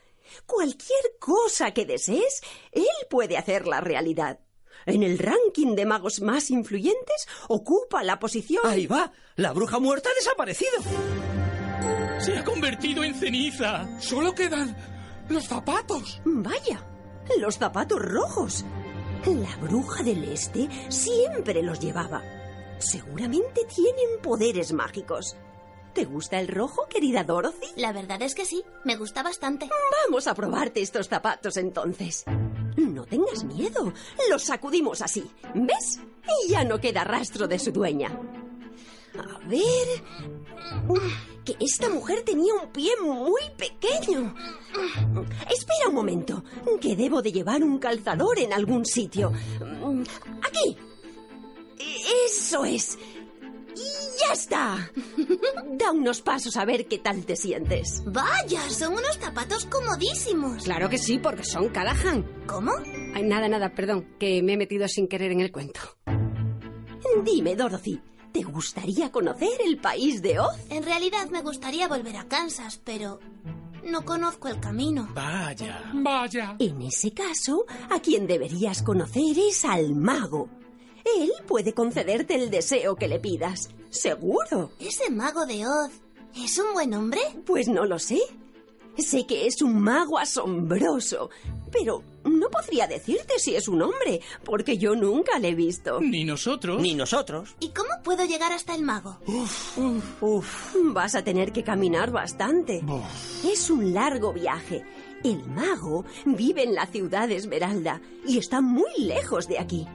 Cualquier 0.44 1.16
cosa 1.20 1.72
que 1.72 1.86
desees, 1.86 2.40
él 2.72 2.84
puede 3.08 3.36
hacerla 3.38 3.80
realidad. 3.80 4.40
En 4.84 5.02
el 5.02 5.18
ranking 5.18 5.74
de 5.74 5.86
magos 5.86 6.20
más 6.20 6.50
influyentes 6.50 7.26
ocupa 7.48 8.02
la 8.02 8.18
posición. 8.18 8.62
Ahí 8.64 8.86
va. 8.86 9.12
La 9.36 9.52
bruja 9.52 9.78
muerta 9.78 10.10
ha 10.10 10.14
desaparecido. 10.14 10.72
Se 12.18 12.36
ha 12.36 12.44
convertido 12.44 13.04
en 13.04 13.14
ceniza. 13.14 14.00
Solo 14.00 14.34
quedan 14.34 14.76
los 15.28 15.44
zapatos. 15.44 16.20
Vaya, 16.24 16.84
los 17.38 17.56
zapatos 17.56 18.00
rojos. 18.00 18.64
La 19.24 19.56
bruja 19.56 20.02
del 20.02 20.24
este 20.24 20.68
siempre 20.88 21.62
los 21.62 21.80
llevaba. 21.80 22.22
Seguramente 22.78 23.64
tienen 23.64 24.20
poderes 24.22 24.72
mágicos. 24.72 25.36
¿Te 25.94 26.04
gusta 26.04 26.38
el 26.38 26.48
rojo, 26.48 26.86
querida 26.88 27.24
Dorothy? 27.24 27.68
La 27.76 27.90
verdad 27.92 28.20
es 28.20 28.34
que 28.34 28.44
sí, 28.44 28.62
me 28.84 28.96
gusta 28.96 29.22
bastante. 29.22 29.68
Vamos 30.04 30.26
a 30.26 30.34
probarte 30.34 30.82
estos 30.82 31.08
zapatos 31.08 31.56
entonces. 31.56 32.24
No 32.76 33.04
tengas 33.04 33.44
miedo, 33.44 33.92
los 34.30 34.42
sacudimos 34.42 35.00
así. 35.02 35.24
¿Ves? 35.54 36.00
Y 36.44 36.50
ya 36.50 36.64
no 36.64 36.78
queda 36.78 37.04
rastro 37.04 37.48
de 37.48 37.58
su 37.58 37.72
dueña. 37.72 38.08
A 39.18 39.38
ver... 39.48 40.02
Que 41.44 41.56
esta 41.60 41.88
mujer 41.88 42.22
tenía 42.22 42.52
un 42.54 42.72
pie 42.72 42.90
muy 43.00 43.42
pequeño. 43.56 44.34
Espera 45.48 45.88
un 45.88 45.94
momento, 45.94 46.42
que 46.80 46.96
debo 46.96 47.22
de 47.22 47.30
llevar 47.30 47.62
un 47.62 47.78
calzador 47.78 48.40
en 48.40 48.52
algún 48.52 48.84
sitio. 48.84 49.32
Aquí. 50.42 50.76
Eso 52.26 52.64
es. 52.64 52.98
Y 53.76 54.18
ya 54.26 54.32
está. 54.32 54.90
Da 55.72 55.92
unos 55.92 56.22
pasos 56.22 56.56
a 56.56 56.64
ver 56.64 56.86
qué 56.86 56.98
tal 56.98 57.24
te 57.26 57.36
sientes. 57.36 58.02
Vaya, 58.06 58.68
son 58.70 58.94
unos 58.94 59.18
zapatos 59.18 59.66
comodísimos. 59.66 60.64
Claro 60.64 60.88
que 60.88 60.98
sí, 60.98 61.18
porque 61.18 61.44
son 61.44 61.68
Callahan. 61.68 62.24
¿Cómo? 62.46 62.72
Ay, 63.14 63.22
nada, 63.22 63.48
nada, 63.48 63.74
perdón, 63.74 64.16
que 64.18 64.42
me 64.42 64.54
he 64.54 64.56
metido 64.56 64.88
sin 64.88 65.08
querer 65.08 65.32
en 65.32 65.40
el 65.40 65.52
cuento. 65.52 65.80
Dime, 67.24 67.54
Dorothy, 67.54 68.00
¿te 68.32 68.42
gustaría 68.42 69.10
conocer 69.10 69.60
el 69.64 69.78
país 69.78 70.22
de 70.22 70.40
Oz? 70.40 70.56
En 70.70 70.82
realidad 70.82 71.28
me 71.30 71.42
gustaría 71.42 71.88
volver 71.88 72.16
a 72.16 72.28
Kansas, 72.28 72.80
pero 72.82 73.20
no 73.84 74.04
conozco 74.04 74.48
el 74.48 74.58
camino. 74.60 75.08
Vaya. 75.14 75.90
Vaya. 75.94 76.56
En 76.58 76.82
ese 76.82 77.12
caso, 77.12 77.64
a 77.90 78.00
quien 78.00 78.26
deberías 78.26 78.82
conocer 78.82 79.38
es 79.38 79.64
al 79.64 79.94
mago. 79.94 80.48
Él 81.18 81.32
puede 81.46 81.72
concederte 81.72 82.34
el 82.34 82.50
deseo 82.50 82.96
que 82.96 83.08
le 83.08 83.18
pidas. 83.20 83.70
Seguro. 83.90 84.70
¿Ese 84.80 85.10
mago 85.10 85.46
de 85.46 85.66
Oz 85.66 85.92
es 86.34 86.58
un 86.58 86.72
buen 86.74 86.92
hombre? 86.94 87.20
Pues 87.44 87.68
no 87.68 87.84
lo 87.84 87.98
sé. 87.98 88.20
Sé 88.98 89.26
que 89.26 89.46
es 89.46 89.60
un 89.60 89.78
mago 89.80 90.18
asombroso, 90.18 91.28
pero 91.70 92.02
no 92.24 92.48
podría 92.48 92.86
decirte 92.86 93.38
si 93.38 93.54
es 93.54 93.68
un 93.68 93.82
hombre, 93.82 94.22
porque 94.42 94.78
yo 94.78 94.94
nunca 94.96 95.38
le 95.38 95.50
he 95.50 95.54
visto. 95.54 96.00
Ni 96.00 96.24
nosotros. 96.24 96.80
Ni 96.80 96.94
nosotros. 96.94 97.54
¿Y 97.60 97.68
cómo 97.70 97.90
puedo 98.02 98.24
llegar 98.24 98.52
hasta 98.52 98.74
el 98.74 98.82
mago? 98.82 99.18
Uf, 99.26 100.74
vas 100.94 101.14
a 101.14 101.22
tener 101.22 101.52
que 101.52 101.62
caminar 101.62 102.10
bastante. 102.10 102.82
Es 103.44 103.68
un 103.68 103.92
largo 103.92 104.32
viaje. 104.32 104.82
El 105.24 105.44
mago 105.46 106.04
vive 106.24 106.62
en 106.62 106.74
la 106.74 106.86
ciudad 106.86 107.28
de 107.28 107.36
Esmeralda 107.36 108.00
y 108.26 108.38
está 108.38 108.60
muy 108.60 108.90
lejos 108.98 109.48
de 109.48 109.58
aquí. 109.58 109.86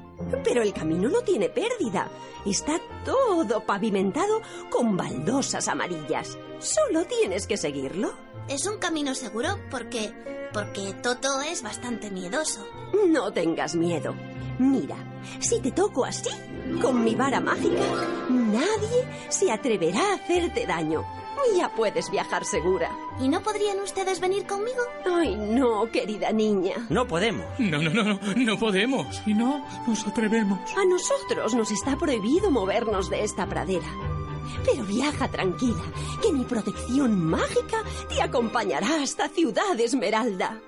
Pero 0.43 0.61
el 0.61 0.73
camino 0.73 1.09
no 1.09 1.21
tiene 1.21 1.49
pérdida. 1.49 2.09
Está 2.45 2.79
todo 3.05 3.65
pavimentado 3.65 4.41
con 4.69 4.95
baldosas 4.97 5.67
amarillas. 5.67 6.37
Solo 6.59 7.05
tienes 7.05 7.47
que 7.47 7.57
seguirlo. 7.57 8.13
¿Es 8.47 8.65
un 8.67 8.77
camino 8.77 9.15
seguro? 9.15 9.57
Porque... 9.69 10.13
porque 10.53 10.93
Toto 11.01 11.41
es 11.41 11.63
bastante 11.63 12.11
miedoso. 12.11 12.67
No 13.07 13.31
tengas 13.31 13.75
miedo. 13.75 14.13
Mira, 14.59 14.97
si 15.39 15.59
te 15.59 15.71
toco 15.71 16.05
así, 16.05 16.29
con 16.81 17.03
mi 17.03 17.15
vara 17.15 17.39
mágica, 17.39 17.83
nadie 18.29 19.07
se 19.29 19.51
atreverá 19.51 20.11
a 20.11 20.15
hacerte 20.15 20.67
daño. 20.67 21.03
Ya 21.55 21.69
puedes 21.75 22.09
viajar 22.09 22.45
segura. 22.45 22.89
¿Y 23.19 23.27
no 23.27 23.41
podrían 23.41 23.79
ustedes 23.79 24.19
venir 24.19 24.45
conmigo? 24.47 24.81
Ay, 25.05 25.35
no, 25.35 25.89
querida 25.91 26.31
niña. 26.31 26.75
No 26.89 27.07
podemos. 27.07 27.45
No, 27.59 27.77
no, 27.79 27.89
no, 27.91 28.03
no, 28.03 28.19
no 28.35 28.59
podemos. 28.59 29.15
Si 29.23 29.33
no, 29.33 29.65
nos 29.87 30.07
atrevemos. 30.07 30.59
A 30.77 30.85
nosotros 30.85 31.53
nos 31.53 31.71
está 31.71 31.97
prohibido 31.97 32.49
movernos 32.51 33.09
de 33.09 33.23
esta 33.23 33.45
pradera. 33.47 33.87
Pero 34.65 34.83
viaja 34.83 35.27
tranquila, 35.29 35.83
que 36.21 36.31
mi 36.31 36.43
protección 36.45 37.23
mágica 37.25 37.83
te 38.09 38.21
acompañará 38.21 39.01
hasta 39.01 39.29
Ciudad 39.29 39.79
Esmeralda. 39.79 40.59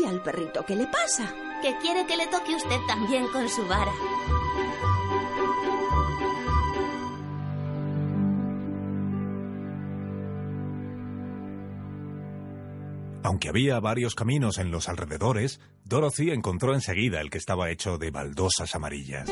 ¿Y 0.00 0.04
al 0.04 0.22
perrito 0.22 0.64
qué 0.66 0.76
le 0.76 0.86
pasa? 0.86 1.32
Que 1.62 1.76
quiere 1.78 2.06
que 2.06 2.16
le 2.16 2.26
toque 2.26 2.54
usted 2.54 2.78
también 2.86 3.26
con 3.28 3.48
su 3.48 3.64
vara. 3.66 3.92
Aunque 13.26 13.48
había 13.48 13.80
varios 13.80 14.14
caminos 14.14 14.56
en 14.58 14.70
los 14.70 14.88
alrededores, 14.88 15.58
Dorothy 15.84 16.30
encontró 16.30 16.74
enseguida 16.74 17.20
el 17.20 17.28
que 17.28 17.38
estaba 17.38 17.70
hecho 17.70 17.98
de 17.98 18.12
baldosas 18.12 18.76
amarillas. 18.76 19.28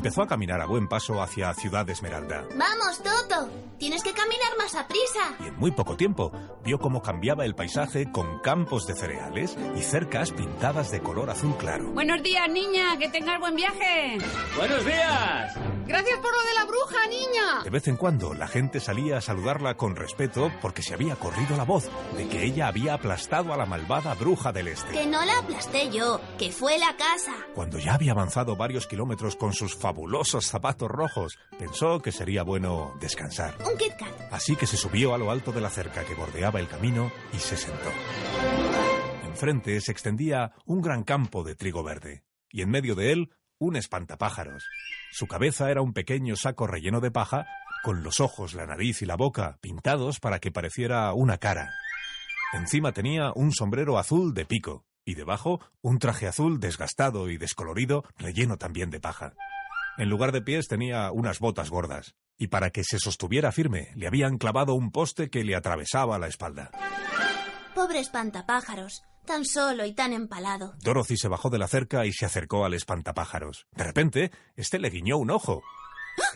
Empezó 0.00 0.22
a 0.22 0.26
caminar 0.26 0.62
a 0.62 0.64
buen 0.64 0.88
paso 0.88 1.20
hacia 1.20 1.52
Ciudad 1.52 1.86
Esmeralda. 1.90 2.46
Vamos, 2.56 3.02
Toto. 3.02 3.50
Tienes 3.78 4.02
que 4.02 4.14
caminar 4.14 4.56
más 4.56 4.74
a 4.74 4.88
prisa. 4.88 5.36
Y 5.40 5.48
en 5.48 5.56
muy 5.56 5.72
poco 5.72 5.94
tiempo 5.94 6.32
vio 6.64 6.78
cómo 6.78 7.02
cambiaba 7.02 7.44
el 7.44 7.54
paisaje 7.54 8.10
con 8.10 8.40
campos 8.40 8.86
de 8.86 8.94
cereales 8.94 9.58
y 9.76 9.82
cercas 9.82 10.32
pintadas 10.32 10.90
de 10.90 11.00
color 11.00 11.28
azul 11.28 11.54
claro. 11.58 11.90
Buenos 11.92 12.22
días, 12.22 12.48
niña. 12.50 12.96
Que 12.98 13.10
tengas 13.10 13.38
buen 13.40 13.54
viaje. 13.56 14.16
¡Buenos 14.56 14.86
días! 14.86 15.54
Gracias 15.86 16.18
por 16.20 16.30
lo 16.30 16.42
de 16.42 16.54
la 16.54 16.64
bruja, 16.66 17.06
niña. 17.08 17.64
De 17.64 17.70
vez 17.70 17.88
en 17.88 17.96
cuando 17.96 18.32
la 18.32 18.46
gente 18.46 18.80
salía 18.80 19.18
a 19.18 19.20
saludarla 19.20 19.76
con 19.76 19.96
respeto 19.96 20.52
porque 20.62 20.82
se 20.82 20.94
había 20.94 21.16
corrido 21.16 21.56
la 21.56 21.64
voz 21.64 21.90
de 22.16 22.28
que 22.28 22.44
ella 22.44 22.68
había 22.68 22.94
aplastado 22.94 23.52
a 23.52 23.56
la 23.56 23.66
malvada 23.66 24.14
bruja 24.14 24.52
del 24.52 24.68
este. 24.68 24.92
Que 24.92 25.06
no 25.06 25.24
la 25.24 25.40
aplasté 25.40 25.90
yo, 25.90 26.20
que 26.38 26.52
fue 26.52 26.78
la 26.78 26.96
casa. 26.96 27.32
Cuando 27.54 27.78
ya 27.78 27.94
había 27.94 28.12
avanzado 28.12 28.56
varios 28.56 28.86
kilómetros 28.86 29.36
con 29.36 29.52
sus 29.52 29.74
fabulosos 29.90 30.46
zapatos 30.46 30.88
rojos, 30.88 31.36
pensó 31.58 31.98
que 31.98 32.12
sería 32.12 32.44
bueno 32.44 32.96
descansar. 33.00 33.56
Un 33.68 33.76
Kit 33.76 33.96
Kat. 33.98 34.32
Así 34.32 34.54
que 34.54 34.68
se 34.68 34.76
subió 34.76 35.14
a 35.14 35.18
lo 35.18 35.32
alto 35.32 35.50
de 35.50 35.60
la 35.60 35.68
cerca 35.68 36.04
que 36.04 36.14
bordeaba 36.14 36.60
el 36.60 36.68
camino 36.68 37.10
y 37.32 37.38
se 37.38 37.56
sentó. 37.56 37.90
Enfrente 39.24 39.80
se 39.80 39.90
extendía 39.90 40.52
un 40.64 40.80
gran 40.80 41.02
campo 41.02 41.42
de 41.42 41.56
trigo 41.56 41.82
verde, 41.82 42.22
y 42.50 42.62
en 42.62 42.70
medio 42.70 42.94
de 42.94 43.10
él 43.10 43.30
un 43.58 43.74
espantapájaros. 43.74 44.64
Su 45.10 45.26
cabeza 45.26 45.72
era 45.72 45.82
un 45.82 45.92
pequeño 45.92 46.36
saco 46.36 46.68
relleno 46.68 47.00
de 47.00 47.10
paja, 47.10 47.48
con 47.82 48.04
los 48.04 48.20
ojos, 48.20 48.54
la 48.54 48.66
nariz 48.66 49.02
y 49.02 49.06
la 49.06 49.16
boca 49.16 49.58
pintados 49.60 50.20
para 50.20 50.38
que 50.38 50.52
pareciera 50.52 51.12
una 51.14 51.38
cara. 51.38 51.68
Encima 52.52 52.92
tenía 52.92 53.32
un 53.34 53.50
sombrero 53.50 53.98
azul 53.98 54.34
de 54.34 54.44
pico, 54.44 54.84
y 55.04 55.16
debajo 55.16 55.60
un 55.82 55.98
traje 55.98 56.28
azul 56.28 56.60
desgastado 56.60 57.28
y 57.28 57.38
descolorido, 57.38 58.04
relleno 58.18 58.56
también 58.56 58.90
de 58.90 59.00
paja. 59.00 59.34
En 60.00 60.08
lugar 60.08 60.32
de 60.32 60.40
pies 60.40 60.66
tenía 60.66 61.12
unas 61.12 61.40
botas 61.40 61.68
gordas, 61.68 62.14
y 62.38 62.46
para 62.46 62.70
que 62.70 62.84
se 62.84 62.98
sostuviera 62.98 63.52
firme 63.52 63.90
le 63.96 64.06
habían 64.06 64.38
clavado 64.38 64.72
un 64.72 64.92
poste 64.92 65.28
que 65.28 65.44
le 65.44 65.54
atravesaba 65.54 66.18
la 66.18 66.26
espalda. 66.26 66.70
Pobre 67.74 67.98
espantapájaros, 67.98 69.02
tan 69.26 69.44
solo 69.44 69.84
y 69.84 69.92
tan 69.92 70.14
empalado. 70.14 70.72
Dorothy 70.82 71.18
se 71.18 71.28
bajó 71.28 71.50
de 71.50 71.58
la 71.58 71.68
cerca 71.68 72.06
y 72.06 72.14
se 72.14 72.24
acercó 72.24 72.64
al 72.64 72.72
espantapájaros. 72.72 73.66
De 73.72 73.84
repente, 73.84 74.30
este 74.56 74.78
le 74.78 74.88
guiñó 74.88 75.18
un 75.18 75.30
ojo. 75.30 75.62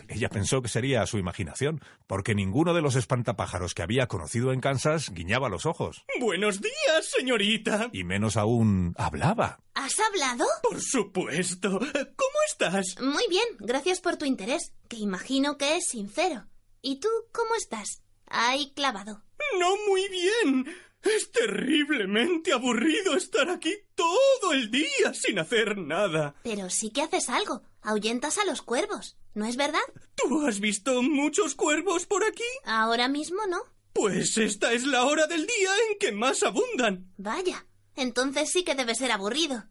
Ella 0.07 0.29
pensó 0.29 0.61
que 0.61 0.67
sería 0.69 1.05
su 1.07 1.17
imaginación, 1.17 1.81
porque 2.07 2.35
ninguno 2.35 2.73
de 2.73 2.81
los 2.81 2.95
espantapájaros 2.95 3.73
que 3.73 3.81
había 3.83 4.07
conocido 4.07 4.51
en 4.53 4.61
Kansas 4.61 5.09
guiñaba 5.11 5.49
los 5.49 5.65
ojos, 5.65 6.05
Buenos 6.19 6.61
días, 6.61 7.05
señorita. 7.17 7.89
y 7.91 8.03
menos 8.03 8.37
aún 8.37 8.93
hablaba. 8.97 9.59
¿Has 9.73 9.99
hablado? 9.99 10.45
Por 10.63 10.79
supuesto. 10.81 11.79
¿Cómo 11.79 12.37
estás? 12.49 12.95
Muy 13.01 13.25
bien, 13.29 13.45
gracias 13.59 13.99
por 14.01 14.17
tu 14.17 14.25
interés, 14.25 14.73
que 14.87 14.97
imagino 14.97 15.57
que 15.57 15.75
es 15.77 15.85
sincero. 15.89 16.45
¿Y 16.81 16.99
tú 16.99 17.09
cómo 17.31 17.55
estás? 17.55 18.01
Ahí 18.27 18.71
clavado. 18.75 19.23
No 19.59 19.75
muy 19.87 20.07
bien. 20.09 20.65
Es 21.05 21.31
terriblemente 21.31 22.51
aburrido 22.51 23.15
estar 23.15 23.49
aquí 23.49 23.73
todo 23.93 24.53
el 24.53 24.71
día 24.71 25.13
sin 25.13 25.37
hacer 25.37 25.77
nada. 25.77 26.35
Pero 26.43 26.69
sí 26.69 26.89
que 26.89 27.03
haces 27.03 27.29
algo. 27.29 27.61
Ahuyentas 27.83 28.39
a 28.39 28.45
los 28.45 28.63
cuervos, 28.63 29.15
¿no 29.35 29.45
es 29.45 29.55
verdad? 29.55 29.79
¿Tú 30.15 30.45
has 30.47 30.59
visto 30.59 31.03
muchos 31.03 31.53
cuervos 31.53 32.07
por 32.07 32.23
aquí? 32.23 32.43
Ahora 32.65 33.07
mismo 33.07 33.45
no. 33.47 33.59
Pues 33.93 34.37
esta 34.37 34.73
es 34.73 34.85
la 34.85 35.05
hora 35.05 35.27
del 35.27 35.45
día 35.45 35.69
en 35.89 35.99
que 35.99 36.11
más 36.11 36.41
abundan. 36.41 37.13
Vaya, 37.17 37.67
entonces 37.95 38.51
sí 38.51 38.63
que 38.63 38.75
debe 38.75 38.95
ser 38.95 39.11
aburrido. 39.11 39.65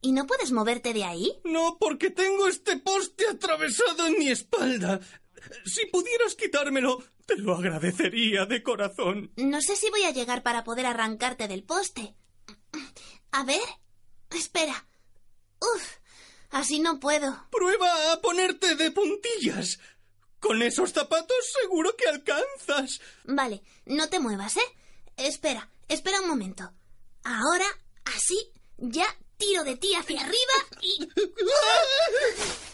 ¿Y 0.00 0.10
no 0.10 0.26
puedes 0.26 0.50
moverte 0.50 0.92
de 0.92 1.04
ahí? 1.04 1.40
No, 1.44 1.78
porque 1.78 2.10
tengo 2.10 2.48
este 2.48 2.76
poste 2.78 3.24
atravesado 3.28 4.08
en 4.08 4.18
mi 4.18 4.30
espalda. 4.30 5.00
Si 5.64 5.86
pudieras 5.86 6.34
quitármelo, 6.34 7.02
te 7.26 7.36
lo 7.36 7.54
agradecería 7.54 8.46
de 8.46 8.62
corazón. 8.62 9.32
No 9.36 9.60
sé 9.60 9.76
si 9.76 9.90
voy 9.90 10.02
a 10.04 10.10
llegar 10.10 10.42
para 10.42 10.64
poder 10.64 10.86
arrancarte 10.86 11.48
del 11.48 11.64
poste. 11.64 12.14
A 13.32 13.44
ver. 13.44 13.60
Espera. 14.30 14.86
Uf. 15.60 15.96
Así 16.50 16.80
no 16.80 17.00
puedo. 17.00 17.46
Prueba 17.50 18.12
a 18.12 18.20
ponerte 18.20 18.76
de 18.76 18.90
puntillas. 18.90 19.78
Con 20.38 20.60
esos 20.62 20.92
zapatos 20.92 21.36
seguro 21.60 21.96
que 21.96 22.08
alcanzas. 22.08 23.00
Vale, 23.24 23.62
no 23.86 24.08
te 24.08 24.18
muevas, 24.18 24.56
¿eh? 24.56 24.76
Espera, 25.16 25.70
espera 25.88 26.20
un 26.20 26.28
momento. 26.28 26.72
Ahora, 27.22 27.66
así, 28.04 28.50
ya 28.76 29.06
tiro 29.36 29.64
de 29.64 29.76
ti 29.76 29.94
hacia 29.94 30.20
arriba 30.20 30.54
y... 30.80 31.08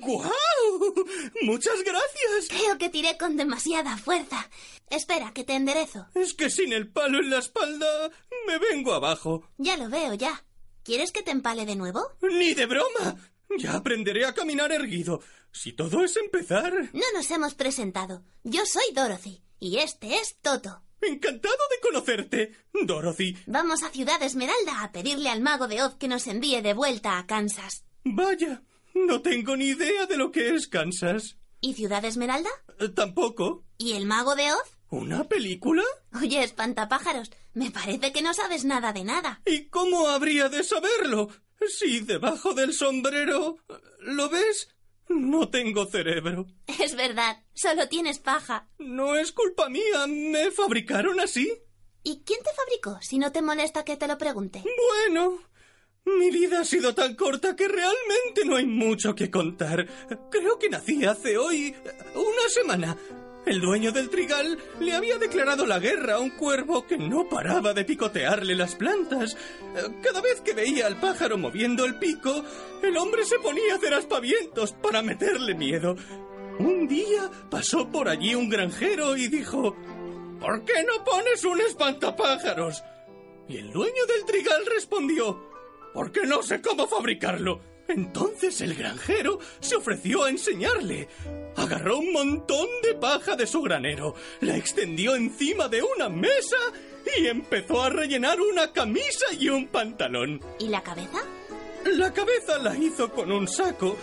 ¡Guau! 0.00 0.94
Muchas 1.42 1.82
gracias. 1.84 2.48
Creo 2.48 2.78
que 2.78 2.88
tiré 2.88 3.16
con 3.16 3.36
demasiada 3.36 3.96
fuerza. 3.96 4.48
Espera, 4.90 5.32
que 5.32 5.44
te 5.44 5.54
enderezo. 5.54 6.06
Es 6.14 6.34
que 6.34 6.50
sin 6.50 6.72
el 6.72 6.88
palo 6.88 7.18
en 7.18 7.30
la 7.30 7.38
espalda 7.38 8.10
me 8.46 8.58
vengo 8.58 8.92
abajo. 8.94 9.48
Ya 9.58 9.76
lo 9.76 9.88
veo, 9.88 10.14
ya. 10.14 10.44
¿Quieres 10.82 11.12
que 11.12 11.22
te 11.22 11.30
empale 11.30 11.66
de 11.66 11.76
nuevo? 11.76 12.00
Ni 12.22 12.54
de 12.54 12.66
broma. 12.66 13.16
Ya 13.58 13.74
aprenderé 13.74 14.26
a 14.26 14.34
caminar 14.34 14.72
erguido. 14.72 15.20
Si 15.52 15.72
todo 15.72 16.04
es 16.04 16.16
empezar. 16.16 16.90
No 16.92 17.04
nos 17.14 17.30
hemos 17.30 17.54
presentado. 17.54 18.22
Yo 18.44 18.64
soy 18.66 18.84
Dorothy 18.94 19.42
y 19.58 19.78
este 19.78 20.16
es 20.18 20.36
Toto. 20.40 20.82
Encantado 21.00 21.56
de 21.70 21.80
conocerte, 21.80 22.52
Dorothy. 22.72 23.36
Vamos 23.46 23.82
a 23.82 23.90
Ciudad 23.90 24.20
Esmeralda 24.22 24.82
a 24.82 24.92
pedirle 24.92 25.28
al 25.28 25.40
mago 25.40 25.68
de 25.68 25.82
Oz 25.82 25.94
que 25.94 26.08
nos 26.08 26.26
envíe 26.26 26.60
de 26.60 26.74
vuelta 26.74 27.18
a 27.18 27.26
Kansas. 27.26 27.84
Vaya, 28.04 28.62
no 28.94 29.22
tengo 29.22 29.56
ni 29.56 29.66
idea 29.66 30.06
de 30.06 30.16
lo 30.16 30.30
que 30.32 30.54
es 30.54 30.68
Kansas. 30.68 31.36
¿Y 31.60 31.74
Ciudad 31.74 32.04
Esmeralda? 32.04 32.50
Eh, 32.78 32.88
Tampoco. 32.88 33.64
¿Y 33.78 33.92
el 33.92 34.06
mago 34.06 34.34
de 34.36 34.52
Oz? 34.52 34.76
¿Una 34.90 35.24
película? 35.28 35.82
Oye, 36.20 36.42
espantapájaros, 36.42 37.30
me 37.52 37.70
parece 37.70 38.12
que 38.12 38.22
no 38.22 38.32
sabes 38.32 38.64
nada 38.64 38.92
de 38.92 39.04
nada. 39.04 39.42
¿Y 39.44 39.66
cómo 39.66 40.08
habría 40.08 40.48
de 40.48 40.64
saberlo? 40.64 41.28
Si 41.68 42.00
debajo 42.00 42.54
del 42.54 42.72
sombrero... 42.72 43.58
¿Lo 44.00 44.28
ves? 44.30 44.68
No 45.08 45.48
tengo 45.48 45.86
cerebro. 45.86 46.46
Es 46.80 46.94
verdad, 46.94 47.42
solo 47.54 47.88
tienes 47.88 48.18
paja. 48.20 48.68
No 48.78 49.16
es 49.16 49.32
culpa 49.32 49.68
mía. 49.68 50.06
¿Me 50.06 50.50
fabricaron 50.50 51.18
así? 51.20 51.52
¿Y 52.04 52.22
quién 52.24 52.40
te 52.42 52.50
fabricó, 52.54 52.98
si 53.02 53.18
no 53.18 53.32
te 53.32 53.42
molesta 53.42 53.84
que 53.84 53.96
te 53.96 54.06
lo 54.06 54.16
pregunte? 54.18 54.62
Bueno, 54.62 55.40
mi 56.16 56.30
vida 56.30 56.60
ha 56.60 56.64
sido 56.64 56.94
tan 56.94 57.14
corta 57.14 57.54
que 57.56 57.68
realmente 57.68 58.44
no 58.44 58.56
hay 58.56 58.66
mucho 58.66 59.14
que 59.14 59.30
contar. 59.30 59.86
Creo 60.30 60.58
que 60.58 60.68
nací 60.68 61.04
hace 61.04 61.36
hoy 61.36 61.74
una 62.14 62.48
semana. 62.48 62.96
El 63.46 63.60
dueño 63.60 63.92
del 63.92 64.10
trigal 64.10 64.58
le 64.78 64.92
había 64.92 65.16
declarado 65.16 65.64
la 65.64 65.78
guerra 65.78 66.14
a 66.14 66.18
un 66.18 66.30
cuervo 66.30 66.86
que 66.86 66.98
no 66.98 67.28
paraba 67.28 67.72
de 67.72 67.84
picotearle 67.84 68.54
las 68.54 68.74
plantas. 68.74 69.36
Cada 70.02 70.20
vez 70.20 70.42
que 70.42 70.52
veía 70.52 70.86
al 70.86 71.00
pájaro 71.00 71.38
moviendo 71.38 71.84
el 71.84 71.98
pico, 71.98 72.44
el 72.82 72.96
hombre 72.96 73.24
se 73.24 73.38
ponía 73.38 73.72
a 73.72 73.76
hacer 73.76 73.94
aspavientos 73.94 74.72
para 74.72 75.02
meterle 75.02 75.54
miedo. 75.54 75.96
Un 76.58 76.86
día 76.88 77.30
pasó 77.50 77.88
por 77.88 78.08
allí 78.08 78.34
un 78.34 78.50
granjero 78.50 79.16
y 79.16 79.28
dijo 79.28 79.74
¿Por 80.40 80.64
qué 80.64 80.84
no 80.84 81.02
pones 81.04 81.44
un 81.44 81.60
espantapájaros? 81.60 82.82
Y 83.48 83.56
el 83.56 83.72
dueño 83.72 84.06
del 84.06 84.24
trigal 84.26 84.66
respondió 84.66 85.48
porque 85.92 86.26
no 86.26 86.42
sé 86.42 86.60
cómo 86.60 86.86
fabricarlo. 86.86 87.60
Entonces 87.88 88.60
el 88.60 88.74
granjero 88.74 89.38
se 89.60 89.76
ofreció 89.76 90.24
a 90.24 90.30
enseñarle. 90.30 91.08
Agarró 91.56 91.98
un 91.98 92.12
montón 92.12 92.68
de 92.82 92.94
paja 92.94 93.34
de 93.34 93.46
su 93.46 93.62
granero, 93.62 94.14
la 94.40 94.56
extendió 94.56 95.16
encima 95.16 95.68
de 95.68 95.82
una 95.82 96.08
mesa 96.10 96.56
y 97.18 97.26
empezó 97.26 97.82
a 97.82 97.90
rellenar 97.90 98.40
una 98.40 98.72
camisa 98.72 99.26
y 99.38 99.48
un 99.48 99.68
pantalón. 99.68 100.40
¿Y 100.58 100.68
la 100.68 100.82
cabeza? 100.82 101.22
La 101.96 102.12
cabeza 102.12 102.58
la 102.58 102.76
hizo 102.76 103.10
con 103.10 103.32
un 103.32 103.48
saco. 103.48 103.96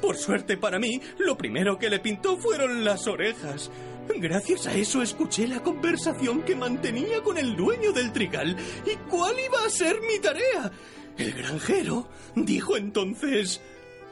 Por 0.00 0.16
suerte 0.16 0.56
para 0.56 0.78
mí, 0.78 1.00
lo 1.18 1.36
primero 1.36 1.78
que 1.78 1.90
le 1.90 1.98
pintó 2.00 2.38
fueron 2.38 2.84
las 2.84 3.06
orejas. 3.06 3.70
Gracias 4.16 4.66
a 4.66 4.74
eso 4.74 5.02
escuché 5.02 5.46
la 5.46 5.62
conversación 5.62 6.42
que 6.42 6.56
mantenía 6.56 7.22
con 7.22 7.36
el 7.36 7.54
dueño 7.56 7.92
del 7.92 8.12
trigal. 8.12 8.56
¿Y 8.86 8.96
cuál 9.10 9.34
iba 9.38 9.64
a 9.66 9.70
ser 9.70 10.00
mi 10.00 10.18
tarea? 10.18 10.72
El 11.18 11.32
granjero 11.32 12.06
dijo 12.34 12.76
entonces, 12.76 13.60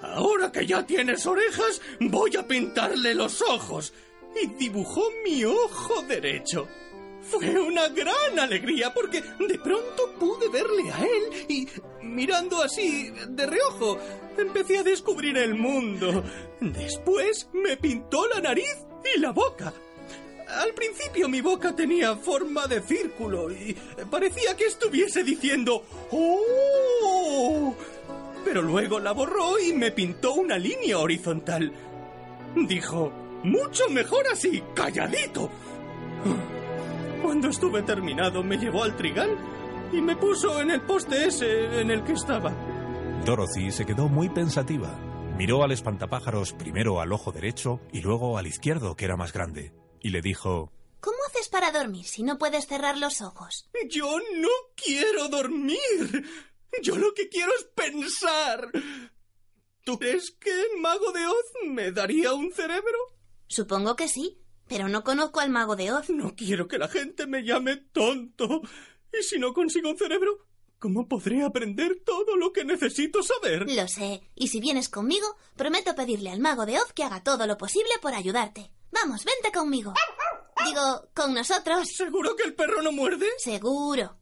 Ahora 0.03 0.53
que 0.53 0.67
ya 0.67 0.87
tienes 0.87 1.27
orejas, 1.27 1.81
voy 2.01 2.37
a 2.37 2.47
pintarle 2.47 3.15
los 3.15 3.43
ojos. 3.43 3.93
Y 4.41 4.47
dibujó 4.49 5.03
mi 5.25 5.45
ojo 5.45 6.03
derecho. 6.03 6.69
Fue 7.23 7.59
una 7.59 7.89
gran 7.89 8.39
alegría 8.39 8.93
porque 8.93 9.21
de 9.21 9.59
pronto 9.59 10.15
pude 10.21 10.49
verle 10.49 10.93
a 10.93 11.03
él 11.03 11.47
y, 11.49 11.69
mirando 12.03 12.63
así, 12.63 13.11
de 13.29 13.47
reojo, 13.47 13.99
empecé 14.37 14.79
a 14.79 14.83
descubrir 14.83 15.37
el 15.39 15.55
mundo. 15.55 16.23
Después 16.61 17.49
me 17.53 17.77
pintó 17.77 18.29
la 18.29 18.41
nariz 18.41 18.77
y 19.17 19.19
la 19.21 19.33
boca. 19.33 19.73
Al 20.49 20.73
principio 20.75 21.29
mi 21.29 21.41
boca 21.41 21.75
tenía 21.75 22.15
forma 22.17 22.67
de 22.67 22.81
círculo 22.81 23.51
y 23.51 23.77
parecía 24.11 24.57
que 24.57 24.67
estuviese 24.67 25.25
diciendo 25.25 25.83
¡Oh! 26.13 27.75
Pero 28.45 28.63
luego 28.63 29.01
la 29.01 29.13
borró 29.13 29.59
y 29.59 29.73
me 29.73 29.91
pintó 29.91 30.35
una 30.35 30.57
línea 30.57 30.99
horizontal. 30.99 31.73
Dijo, 32.55 33.13
mucho 33.43 33.89
mejor 33.91 34.25
así, 34.33 34.63
calladito. 34.75 35.51
Cuando 37.23 37.49
estuve 37.49 37.83
terminado 37.83 38.45
me 38.45 38.57
llevó 38.57 38.85
al 38.85 38.97
trigal 38.97 39.37
y 39.93 40.01
me 40.01 40.17
puso 40.17 40.61
en 40.61 40.71
el 40.71 40.81
poste 40.83 41.27
ese 41.27 41.81
en 41.81 41.91
el 41.91 42.05
que 42.05 42.13
estaba. 42.13 42.53
Dorothy 43.25 43.73
se 43.73 43.85
quedó 43.85 44.09
muy 44.09 44.29
pensativa. 44.29 44.97
Miró 45.37 45.65
al 45.65 45.73
espantapájaros 45.73 46.53
primero 46.53 47.01
al 47.01 47.13
ojo 47.13 47.33
derecho 47.33 47.81
y 47.93 48.01
luego 48.01 48.39
al 48.39 48.47
izquierdo, 48.47 48.95
que 48.95 49.05
era 49.05 49.17
más 49.17 49.33
grande, 49.33 49.73
y 50.07 50.11
le 50.11 50.23
dijo 50.23 50.73
¿Cómo 51.01 51.17
haces 51.29 51.49
para 51.49 51.73
dormir 51.73 52.05
si 52.05 52.23
no 52.23 52.39
puedes 52.39 52.67
cerrar 52.67 52.97
los 52.97 53.21
ojos? 53.23 53.69
Yo 53.89 54.19
no 54.37 54.49
quiero 54.77 55.29
dormir. 55.29 55.79
Yo 56.83 56.97
lo 56.97 57.13
que 57.13 57.29
quiero 57.29 57.53
es 57.55 57.65
pensar. 57.65 58.71
¿Tú 59.85 59.99
crees 59.99 60.31
que 60.33 60.51
el 60.51 60.81
mago 60.81 61.13
de 61.13 61.27
Oz 61.27 61.53
me 61.69 61.91
daría 61.93 62.35
un 62.35 62.53
cerebro? 62.53 62.99
Supongo 63.49 63.97
que 63.97 64.09
sí, 64.09 64.39
pero 64.69 64.89
no 64.89 65.03
conozco 65.05 65.41
al 65.41 65.51
mago 65.51 65.75
de 65.77 65.93
Oz. 65.93 66.11
No 66.11 66.35
quiero 66.35 66.69
que 66.69 66.79
la 66.79 66.89
gente 66.89 67.27
me 67.27 67.43
llame 67.43 67.77
tonto. 67.77 68.63
Y 69.13 69.23
si 69.23 69.39
no 69.39 69.53
consigo 69.55 69.91
un 69.91 69.99
cerebro, 69.99 70.47
¿cómo 70.79 71.09
podré 71.09 71.43
aprender 71.45 72.03
todo 72.05 72.37
lo 72.37 72.53
que 72.53 72.65
necesito 72.65 73.23
saber? 73.23 73.71
Lo 73.71 73.89
sé, 73.89 74.23
y 74.35 74.49
si 74.49 74.61
vienes 74.61 74.89
conmigo, 74.89 75.37
prometo 75.57 75.95
pedirle 75.95 76.31
al 76.31 76.41
mago 76.41 76.67
de 76.67 76.79
Oz 76.79 76.93
que 76.93 77.05
haga 77.05 77.23
todo 77.23 77.47
lo 77.47 77.57
posible 77.57 77.93
por 78.03 78.15
ayudarte. 78.15 78.71
Vamos, 79.03 79.25
vente 79.25 79.53
conmigo. 79.53 79.93
Digo, 80.65 81.09
con 81.15 81.35
nosotros. 81.35 81.89
¿Seguro 81.95 82.35
que 82.35 82.45
el 82.45 82.55
perro 82.55 82.81
no 82.81 82.93
muerde? 82.93 83.27
Seguro. 83.37 84.17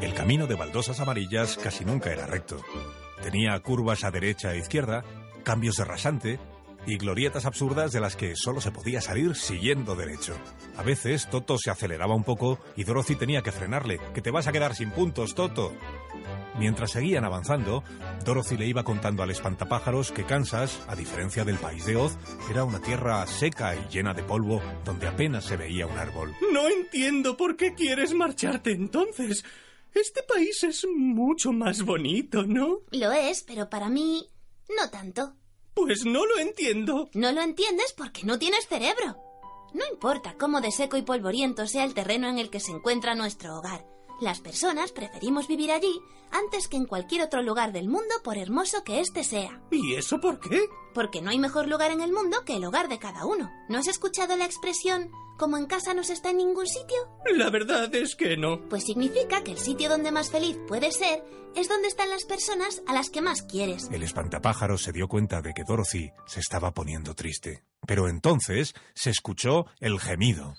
El 0.00 0.14
camino 0.14 0.46
de 0.46 0.54
baldosas 0.54 1.00
amarillas 1.00 1.58
casi 1.58 1.84
nunca 1.84 2.10
era 2.10 2.26
recto. 2.26 2.56
Tenía 3.22 3.60
curvas 3.60 4.04
a 4.04 4.10
derecha 4.10 4.54
e 4.54 4.58
izquierda, 4.58 5.04
cambios 5.44 5.76
de 5.76 5.84
rasante 5.84 6.40
y 6.86 6.96
glorietas 6.98 7.46
absurdas 7.46 7.92
de 7.92 8.00
las 8.00 8.16
que 8.16 8.34
solo 8.36 8.60
se 8.60 8.70
podía 8.70 9.00
salir 9.00 9.34
siguiendo 9.34 9.94
derecho. 9.94 10.36
A 10.76 10.82
veces 10.82 11.28
Toto 11.30 11.56
se 11.58 11.70
aceleraba 11.70 12.14
un 12.14 12.24
poco 12.24 12.58
y 12.76 12.84
Dorothy 12.84 13.16
tenía 13.16 13.42
que 13.42 13.52
frenarle. 13.52 13.98
Que 14.12 14.22
te 14.22 14.30
vas 14.30 14.46
a 14.46 14.52
quedar 14.52 14.74
sin 14.74 14.90
puntos, 14.90 15.34
Toto. 15.34 15.72
Mientras 16.58 16.92
seguían 16.92 17.24
avanzando, 17.24 17.82
Dorothy 18.24 18.56
le 18.56 18.66
iba 18.66 18.84
contando 18.84 19.22
al 19.22 19.30
espantapájaros 19.30 20.12
que 20.12 20.24
Kansas, 20.24 20.80
a 20.86 20.94
diferencia 20.94 21.44
del 21.44 21.58
país 21.58 21.84
de 21.84 21.96
Oz, 21.96 22.16
era 22.50 22.64
una 22.64 22.80
tierra 22.80 23.26
seca 23.26 23.74
y 23.74 23.88
llena 23.92 24.14
de 24.14 24.22
polvo 24.22 24.62
donde 24.84 25.08
apenas 25.08 25.44
se 25.44 25.56
veía 25.56 25.86
un 25.86 25.98
árbol. 25.98 26.34
No 26.52 26.68
entiendo 26.68 27.36
por 27.36 27.56
qué 27.56 27.74
quieres 27.74 28.14
marcharte 28.14 28.72
entonces. 28.72 29.44
Este 29.94 30.22
país 30.22 30.62
es 30.64 30.86
mucho 30.92 31.52
más 31.52 31.82
bonito, 31.82 32.44
¿no? 32.44 32.80
Lo 32.90 33.12
es, 33.12 33.42
pero 33.42 33.68
para 33.68 33.88
mí 33.88 34.28
no 34.68 34.90
tanto. 34.90 35.34
Pues 35.74 36.04
no 36.04 36.24
lo 36.24 36.38
entiendo. 36.38 37.08
No 37.14 37.32
lo 37.32 37.42
entiendes 37.42 37.92
porque 37.96 38.22
no 38.24 38.38
tienes 38.38 38.66
cerebro. 38.66 39.16
No 39.72 39.84
importa 39.92 40.36
cómo 40.38 40.60
de 40.60 40.70
seco 40.70 40.96
y 40.96 41.02
polvoriento 41.02 41.66
sea 41.66 41.84
el 41.84 41.94
terreno 41.94 42.28
en 42.28 42.38
el 42.38 42.48
que 42.48 42.60
se 42.60 42.70
encuentra 42.70 43.14
nuestro 43.14 43.56
hogar. 43.58 43.84
Las 44.24 44.40
personas 44.40 44.90
preferimos 44.90 45.48
vivir 45.48 45.70
allí 45.70 46.00
antes 46.32 46.66
que 46.66 46.78
en 46.78 46.86
cualquier 46.86 47.20
otro 47.20 47.42
lugar 47.42 47.72
del 47.72 47.88
mundo 47.88 48.14
por 48.24 48.38
hermoso 48.38 48.82
que 48.82 49.00
éste 49.00 49.22
sea. 49.22 49.60
¿Y 49.70 49.96
eso 49.96 50.18
por 50.18 50.40
qué? 50.40 50.62
Porque 50.94 51.20
no 51.20 51.28
hay 51.28 51.38
mejor 51.38 51.68
lugar 51.68 51.90
en 51.90 52.00
el 52.00 52.10
mundo 52.10 52.38
que 52.46 52.56
el 52.56 52.64
hogar 52.64 52.88
de 52.88 52.98
cada 52.98 53.26
uno. 53.26 53.52
¿No 53.68 53.76
has 53.76 53.86
escuchado 53.86 54.34
la 54.38 54.46
expresión 54.46 55.10
como 55.36 55.58
en 55.58 55.66
casa 55.66 55.92
no 55.92 56.02
se 56.04 56.14
está 56.14 56.30
en 56.30 56.38
ningún 56.38 56.66
sitio? 56.66 56.96
La 57.34 57.50
verdad 57.50 57.94
es 57.94 58.16
que 58.16 58.38
no. 58.38 58.66
Pues 58.70 58.84
significa 58.84 59.44
que 59.44 59.52
el 59.52 59.58
sitio 59.58 59.90
donde 59.90 60.10
más 60.10 60.30
feliz 60.30 60.56
puedes 60.66 60.96
ser 60.96 61.22
es 61.54 61.68
donde 61.68 61.88
están 61.88 62.08
las 62.08 62.24
personas 62.24 62.80
a 62.86 62.94
las 62.94 63.10
que 63.10 63.20
más 63.20 63.42
quieres. 63.42 63.90
El 63.92 64.04
espantapájaros 64.04 64.82
se 64.82 64.92
dio 64.92 65.06
cuenta 65.06 65.42
de 65.42 65.52
que 65.52 65.64
Dorothy 65.64 66.12
se 66.24 66.40
estaba 66.40 66.72
poniendo 66.72 67.14
triste. 67.14 67.62
Pero 67.86 68.08
entonces 68.08 68.72
se 68.94 69.10
escuchó 69.10 69.66
el 69.80 70.00
gemido. 70.00 70.54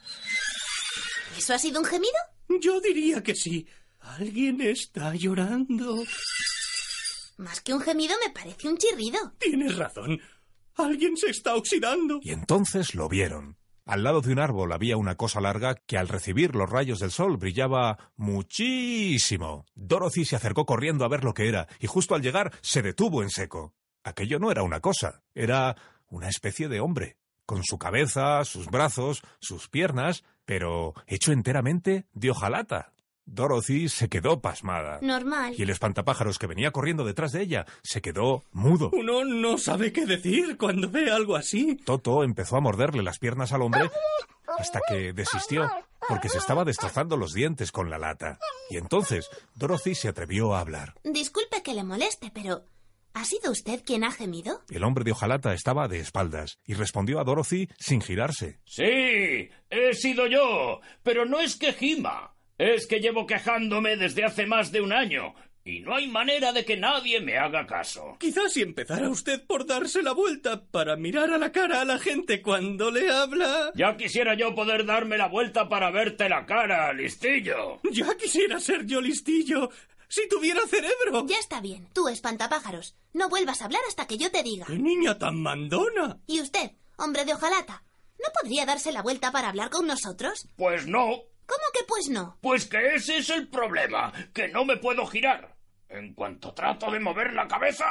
¿Eso 1.35 1.55
ha 1.55 1.57
sido 1.57 1.79
un 1.79 1.85
gemido? 1.87 2.13
Yo 2.61 2.79
diría 2.81 3.21
que 3.23 3.35
sí. 3.35 3.67
Alguien 3.99 4.61
está 4.61 5.15
llorando. 5.15 6.03
Más 7.37 7.61
que 7.61 7.73
un 7.73 7.81
gemido 7.81 8.15
me 8.25 8.31
parece 8.31 8.67
un 8.67 8.77
chirrido. 8.77 9.33
Tienes 9.39 9.75
razón. 9.75 10.19
Alguien 10.75 11.17
se 11.17 11.29
está 11.29 11.55
oxidando. 11.55 12.19
Y 12.21 12.31
entonces 12.31 12.95
lo 12.95 13.09
vieron. 13.09 13.57
Al 13.85 14.03
lado 14.03 14.21
de 14.21 14.31
un 14.31 14.39
árbol 14.39 14.71
había 14.71 14.97
una 14.97 15.15
cosa 15.15 15.39
larga 15.39 15.75
que 15.75 15.97
al 15.97 16.07
recibir 16.07 16.55
los 16.55 16.69
rayos 16.69 16.99
del 16.99 17.11
sol 17.11 17.37
brillaba 17.37 18.11
muchísimo. 18.15 19.65
Dorothy 19.75 20.25
se 20.25 20.35
acercó 20.35 20.65
corriendo 20.65 21.05
a 21.05 21.07
ver 21.07 21.23
lo 21.23 21.35
que 21.35 21.47
era 21.47 21.67
y 21.79 21.85
justo 21.85 22.15
al 22.15 22.23
llegar 22.23 22.51
se 22.61 22.81
detuvo 22.81 23.21
en 23.21 23.29
seco. 23.29 23.75
Aquello 24.03 24.39
no 24.39 24.49
era 24.49 24.63
una 24.63 24.79
cosa, 24.79 25.23
era 25.35 25.75
una 26.09 26.29
especie 26.29 26.67
de 26.67 26.79
hombre, 26.79 27.17
con 27.45 27.63
su 27.63 27.77
cabeza, 27.77 28.43
sus 28.43 28.67
brazos, 28.67 29.21
sus 29.39 29.69
piernas, 29.69 30.23
pero 30.45 30.93
hecho 31.07 31.31
enteramente 31.31 32.05
de 32.13 32.31
hojalata. 32.31 32.91
Dorothy 33.25 33.89
se 33.89 34.07
quedó 34.07 34.39
pasmada. 34.39 34.99
Normal. 35.01 35.55
Y 35.57 35.63
el 35.63 35.71
espantapájaros 35.71 36.37
que 36.37 36.47
venía 36.47 36.71
corriendo 36.71 37.03
detrás 37.03 37.31
de 37.31 37.41
ella 37.41 37.65
se 37.81 38.01
quedó 38.01 38.43
mudo. 38.51 38.91
Uno 38.93 39.25
no 39.25 39.57
sabe 39.57 39.91
qué 39.91 40.05
decir 40.05 40.57
cuando 40.57 40.89
ve 40.89 41.11
algo 41.11 41.35
así. 41.35 41.75
Toto 41.75 42.23
empezó 42.23 42.55
a 42.57 42.61
morderle 42.61 43.01
las 43.01 43.17
piernas 43.17 43.51
al 43.51 43.63
hombre 43.63 43.89
hasta 44.59 44.79
que 44.87 45.11
desistió, 45.13 45.69
porque 46.07 46.29
se 46.29 46.37
estaba 46.37 46.63
destrozando 46.65 47.17
los 47.17 47.33
dientes 47.33 47.71
con 47.71 47.89
la 47.89 47.97
lata. 47.97 48.37
Y 48.69 48.77
entonces 48.77 49.27
Dorothy 49.55 49.95
se 49.95 50.07
atrevió 50.07 50.53
a 50.53 50.59
hablar. 50.59 50.93
Disculpe 51.03 51.63
que 51.63 51.73
le 51.73 51.83
moleste, 51.83 52.31
pero 52.33 52.63
¿ha 53.15 53.25
sido 53.25 53.51
usted 53.51 53.81
quien 53.83 54.03
ha 54.03 54.11
gemido? 54.11 54.61
El 54.69 54.83
hombre 54.83 55.03
de 55.03 55.11
hojalata 55.11 55.53
estaba 55.53 55.87
de 55.87 55.99
espaldas 55.99 56.59
y 56.65 56.75
respondió 56.75 57.19
a 57.19 57.23
Dorothy 57.23 57.67
sin 57.79 58.01
girarse. 58.01 58.59
Sí, 58.65 59.49
he 59.69 59.93
sido 59.93 60.27
yo, 60.27 60.81
pero 61.01 61.25
no 61.25 61.39
es 61.39 61.55
que 61.55 61.73
gima. 61.73 62.35
Es 62.57 62.87
que 62.87 62.99
llevo 62.99 63.25
quejándome 63.25 63.97
desde 63.97 64.23
hace 64.23 64.45
más 64.45 64.71
de 64.71 64.81
un 64.81 64.93
año 64.93 65.33
y 65.67 65.79
no 65.79 65.95
hay 65.95 66.07
manera 66.07 66.53
de 66.53 66.63
que 66.63 66.77
nadie 66.77 67.19
me 67.19 67.37
haga 67.37 67.65
caso. 67.65 68.17
Quizás 68.19 68.53
si 68.53 68.61
empezara 68.61 69.09
usted 69.09 69.43
por 69.47 69.65
darse 69.65 70.03
la 70.03 70.13
vuelta 70.13 70.63
para 70.63 70.95
mirar 70.95 71.31
a 71.31 71.39
la 71.39 71.51
cara 71.51 71.81
a 71.81 71.85
la 71.85 71.97
gente 71.97 72.41
cuando 72.43 72.91
le 72.91 73.09
habla. 73.09 73.71
Ya 73.73 73.97
quisiera 73.97 74.35
yo 74.35 74.53
poder 74.53 74.85
darme 74.85 75.17
la 75.17 75.27
vuelta 75.27 75.67
para 75.67 75.89
verte 75.89 76.29
la 76.29 76.45
cara, 76.45 76.93
listillo. 76.93 77.79
Ya 77.91 78.15
quisiera 78.15 78.59
ser 78.59 78.85
yo 78.85 79.01
listillo. 79.01 79.71
Si 80.07 80.27
tuviera 80.27 80.61
cerebro. 80.67 81.25
Ya 81.27 81.37
está 81.39 81.61
bien. 81.61 81.89
Tú, 81.93 82.07
espantapájaros. 82.07 82.95
No 83.13 83.29
vuelvas 83.29 83.61
a 83.61 83.65
hablar 83.65 83.81
hasta 83.87 84.07
que 84.07 84.17
yo 84.17 84.31
te 84.31 84.43
diga. 84.43 84.65
¡Qué 84.65 84.77
niña 84.77 85.17
tan 85.17 85.41
mandona! 85.41 86.19
¿Y 86.27 86.41
usted, 86.41 86.71
hombre 86.97 87.25
de 87.25 87.33
hojalata? 87.33 87.83
¿No 88.17 88.25
podría 88.39 88.65
darse 88.65 88.91
la 88.91 89.01
vuelta 89.01 89.31
para 89.31 89.49
hablar 89.49 89.69
con 89.69 89.87
nosotros? 89.87 90.47
Pues 90.55 90.87
no. 90.87 91.05
¿Cómo 91.45 91.63
que 91.73 91.83
pues 91.87 92.09
no? 92.09 92.37
Pues 92.41 92.65
que 92.65 92.95
ese 92.95 93.17
es 93.17 93.29
el 93.29 93.47
problema, 93.47 94.11
que 94.33 94.47
no 94.47 94.65
me 94.65 94.77
puedo 94.77 95.05
girar. 95.05 95.55
En 95.89 96.13
cuanto 96.13 96.53
trato 96.53 96.91
de 96.91 96.99
mover 96.99 97.33
la 97.33 97.47
cabeza... 97.47 97.85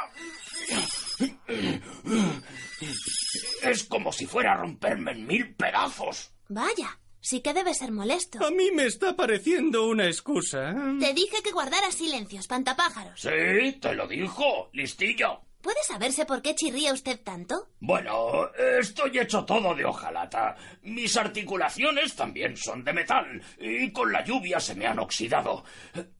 Es 3.61 3.85
como 3.85 4.11
si 4.11 4.25
fuera 4.25 4.53
a 4.53 4.57
romperme 4.57 5.11
en 5.11 5.25
mil 5.25 5.55
pedazos. 5.55 6.31
Vaya, 6.49 6.99
sí 7.25 7.41
que 7.41 7.53
debe 7.53 7.73
ser 7.73 7.91
molesto. 7.91 8.45
A 8.45 8.51
mí 8.51 8.69
me 8.71 8.85
está 8.85 9.15
pareciendo 9.15 9.87
una 9.87 10.05
excusa. 10.05 10.75
Te 10.99 11.11
dije 11.13 11.41
que 11.43 11.51
guardaras 11.51 11.95
silencio, 11.95 12.39
espantapájaros. 12.39 13.19
Sí, 13.19 13.71
te 13.81 13.95
lo 13.95 14.07
dijo, 14.07 14.69
listillo. 14.73 15.41
¿Puede 15.59 15.81
saberse 15.87 16.27
por 16.27 16.43
qué 16.43 16.53
chirría 16.53 16.93
usted 16.93 17.19
tanto? 17.19 17.69
Bueno, 17.79 18.51
estoy 18.79 19.17
hecho 19.17 19.43
todo 19.43 19.73
de 19.73 19.83
hojalata. 19.83 20.55
Mis 20.83 21.17
articulaciones 21.17 22.15
también 22.15 22.55
son 22.55 22.83
de 22.83 22.93
metal 22.93 23.41
y 23.59 23.91
con 23.91 24.11
la 24.11 24.23
lluvia 24.23 24.59
se 24.59 24.75
me 24.75 24.85
han 24.85 24.99
oxidado. 24.99 25.63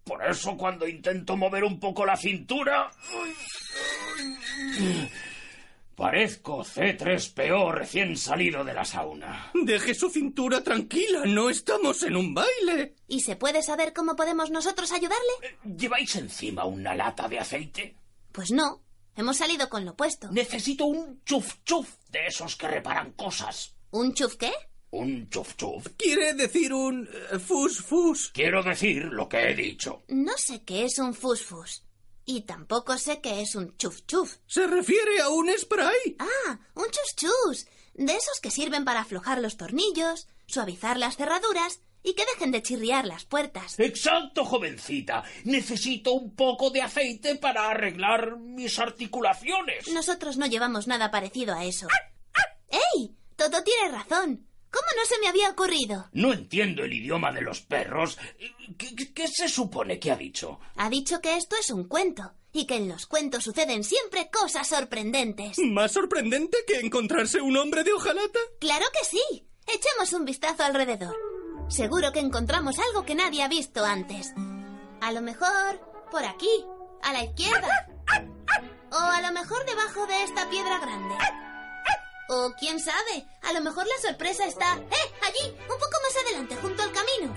Por 0.03 0.25
eso 0.25 0.57
cuando 0.57 0.87
intento 0.87 1.37
mover 1.37 1.63
un 1.63 1.79
poco 1.79 2.03
la 2.03 2.17
cintura... 2.17 2.89
Parezco 5.95 6.63
C3PO 6.63 7.71
recién 7.71 8.17
salido 8.17 8.65
de 8.65 8.73
la 8.73 8.83
sauna. 8.83 9.51
Deje 9.53 9.95
su 9.95 10.09
cintura 10.09 10.61
tranquila, 10.61 11.23
no 11.25 11.49
estamos 11.49 12.03
en 12.03 12.17
un 12.17 12.33
baile. 12.33 12.95
¿Y 13.07 13.21
se 13.21 13.37
puede 13.37 13.61
saber 13.63 13.93
cómo 13.93 14.17
podemos 14.17 14.51
nosotros 14.51 14.91
ayudarle? 14.91 15.57
¿Lleváis 15.63 16.15
encima 16.17 16.65
una 16.65 16.93
lata 16.95 17.29
de 17.29 17.39
aceite? 17.39 17.95
Pues 18.33 18.51
no. 18.51 18.81
Hemos 19.15 19.37
salido 19.37 19.69
con 19.69 19.85
lo 19.85 19.95
puesto. 19.95 20.29
Necesito 20.31 20.85
un 20.85 21.21
chuf 21.23 21.55
chuf 21.63 21.95
de 22.11 22.27
esos 22.27 22.57
que 22.57 22.67
reparan 22.67 23.13
cosas. 23.13 23.73
¿Un 23.91 24.13
chuf 24.13 24.35
qué? 24.35 24.51
Un 24.91 25.29
chuf 25.29 25.55
chuf. 25.55 25.87
Quiere 25.97 26.33
decir 26.33 26.73
un 26.73 27.07
eh, 27.31 27.39
fus 27.39 27.81
fus. 27.81 28.31
Quiero 28.33 28.61
decir 28.61 29.05
lo 29.05 29.29
que 29.29 29.49
he 29.49 29.55
dicho. 29.55 30.03
No 30.09 30.33
sé 30.35 30.63
qué 30.65 30.83
es 30.83 30.99
un 30.99 31.13
fusfus. 31.13 31.85
Y 32.25 32.41
tampoco 32.41 32.97
sé 32.97 33.21
qué 33.21 33.41
es 33.41 33.55
un 33.55 33.77
chuf 33.77 34.01
chuf. 34.07 34.37
Se 34.47 34.65
refiere 34.65 35.21
a 35.21 35.29
un 35.29 35.49
spray. 35.57 36.17
Ah, 36.19 36.59
un 36.73 36.85
chus 36.85 37.15
chus. 37.15 37.67
De 37.93 38.13
esos 38.13 38.39
que 38.41 38.51
sirven 38.51 38.83
para 38.83 39.01
aflojar 39.01 39.39
los 39.39 39.57
tornillos, 39.57 40.27
suavizar 40.47 40.97
las 40.97 41.17
cerraduras 41.17 41.81
y 42.01 42.13
que 42.13 42.25
dejen 42.33 42.51
de 42.51 42.61
chirriar 42.61 43.05
las 43.05 43.25
puertas. 43.25 43.79
Exacto, 43.79 44.43
jovencita. 44.43 45.23
Necesito 45.43 46.13
un 46.13 46.35
poco 46.35 46.69
de 46.71 46.81
aceite 46.81 47.35
para 47.35 47.69
arreglar 47.69 48.37
mis 48.37 48.77
articulaciones. 48.79 49.87
Nosotros 49.89 50.37
no 50.37 50.45
llevamos 50.45 50.87
nada 50.87 51.11
parecido 51.11 51.55
a 51.55 51.65
eso. 51.65 51.87
¡Ey! 52.69 53.15
Todo 53.35 53.63
tiene 53.63 53.91
razón. 53.91 54.47
¿Cómo 54.75 54.87
no 55.01 55.05
se 55.05 55.17
me 55.19 55.29
había 55.29 55.49
ocurrido? 55.51 56.09
No 56.11 56.33
entiendo 56.33 56.83
el 56.83 56.91
idioma 56.91 57.31
de 57.31 57.41
los 57.41 57.61
perros. 57.61 58.17
¿Qué, 58.77 58.93
qué- 58.93 59.13
qué 59.13 59.27
se 59.29 59.47
supone 59.47 59.99
que 59.99 60.11
ha 60.11 60.17
dicho? 60.17 60.59
Ha 60.75 60.89
dicho 60.89 61.21
que 61.21 61.37
esto 61.37 61.55
es 61.57 61.69
un 61.69 61.85
cuento 61.87 62.33
y 62.51 62.65
que 62.67 62.75
en 62.75 62.89
los 62.89 63.05
cuentos 63.05 63.45
suceden 63.45 63.85
siempre 63.85 64.29
cosas 64.29 64.67
sorprendentes. 64.67 65.57
¿Más 65.59 65.93
sorprendente 65.93 66.57
que 66.67 66.79
encontrarse 66.81 67.39
un 67.39 67.55
hombre 67.55 67.85
de 67.85 67.93
hojalata? 67.93 68.39
Claro 68.59 68.85
que 68.91 69.05
sí. 69.05 69.47
Echemos 69.65 70.11
un 70.11 70.25
vistazo 70.25 70.63
alrededor. 70.63 71.15
Seguro 71.69 72.11
que 72.11 72.19
encontramos 72.19 72.75
algo 72.79 73.05
que 73.05 73.15
nadie 73.15 73.43
ha 73.43 73.47
visto 73.47 73.85
antes. 73.85 74.33
A 75.01 75.11
lo 75.13 75.21
mejor 75.21 75.79
por 76.11 76.25
aquí, 76.25 76.49
a 77.01 77.13
la 77.13 77.23
izquierda. 77.23 77.87
O 78.91 78.97
a 78.97 79.21
lo 79.21 79.31
mejor 79.31 79.65
debajo 79.65 80.05
de 80.07 80.23
esta 80.23 80.49
piedra 80.49 80.79
grande. 80.79 81.15
O 82.27 82.51
quién 82.59 82.79
sabe, 82.79 83.27
a 83.43 83.53
lo 83.53 83.61
mejor 83.61 83.85
la 83.85 84.09
sorpresa 84.09 84.45
está... 84.45 84.77
¡Eh! 84.77 85.13
Allí, 85.21 85.51
un 85.51 85.67
poco 85.79 85.97
más 86.03 86.23
adelante, 86.25 86.55
junto 86.55 86.83
al 86.83 86.91
camino. 86.91 87.33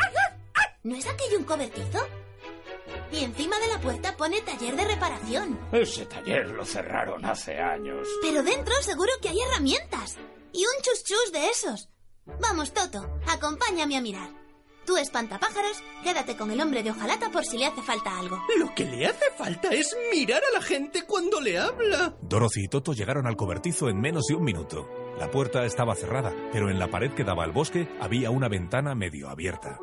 ¿No 0.83 0.97
es 0.97 1.07
aquello 1.07 1.39
un 1.39 1.45
cobertizo? 1.45 2.07
Y 3.13 3.25
encima 3.25 3.59
de 3.59 3.69
la 3.69 3.81
puerta 3.81 4.17
pone 4.17 4.41
taller 4.43 4.77
de 4.77 4.85
reparación. 4.87 5.59
Ese 5.73 6.07
taller 6.07 6.49
lo 6.51 6.65
cerraron 6.65 7.25
hace 7.25 7.59
años. 7.59 8.07
Pero 8.23 8.43
dentro 8.43 8.75
seguro 8.83 9.13
que 9.21 9.29
hay 9.29 9.41
herramientas. 9.41 10.17
Y 10.53 10.65
un 10.65 10.83
chus 10.83 11.05
chus 11.05 11.33
de 11.33 11.49
esos. 11.49 11.89
Vamos, 12.41 12.73
Toto, 12.73 13.19
acompáñame 13.27 13.97
a 13.97 14.01
mirar. 14.01 14.31
Tú, 14.89 14.97
espantapájaros, 14.97 15.83
quédate 16.03 16.35
con 16.35 16.51
el 16.51 16.63
hombre 16.63 16.83
de 16.83 16.91
hojalata 16.91 17.31
por 17.31 17.45
si 17.45 17.59
le 17.59 17.67
hace 17.67 17.83
falta 17.83 18.19
algo. 18.19 18.41
Lo 18.59 18.75
que 18.75 18.87
le 18.87 19.05
hace 19.05 19.27
falta 19.37 19.69
es 19.69 19.95
mirar 20.11 20.41
a 20.43 20.59
la 20.59 20.63
gente 20.63 21.03
cuando 21.05 21.43
le 21.43 21.59
habla. 21.59 22.15
Dorothy 22.23 22.65
y 22.65 22.69
Toto 22.69 22.95
llegaron 22.95 23.27
al 23.27 23.37
cobertizo 23.37 23.91
en 23.91 24.01
menos 24.01 24.25
de 24.25 24.37
un 24.37 24.45
minuto. 24.45 24.89
La 25.19 25.31
puerta 25.31 25.67
estaba 25.67 25.95
cerrada, 25.95 26.35
pero 26.53 26.71
en 26.71 26.79
la 26.79 26.89
pared 26.89 27.13
que 27.13 27.23
daba 27.23 27.45
al 27.45 27.53
bosque 27.53 27.87
había 28.01 28.31
una 28.31 28.49
ventana 28.49 28.95
medio 28.95 29.29
abierta. 29.29 29.79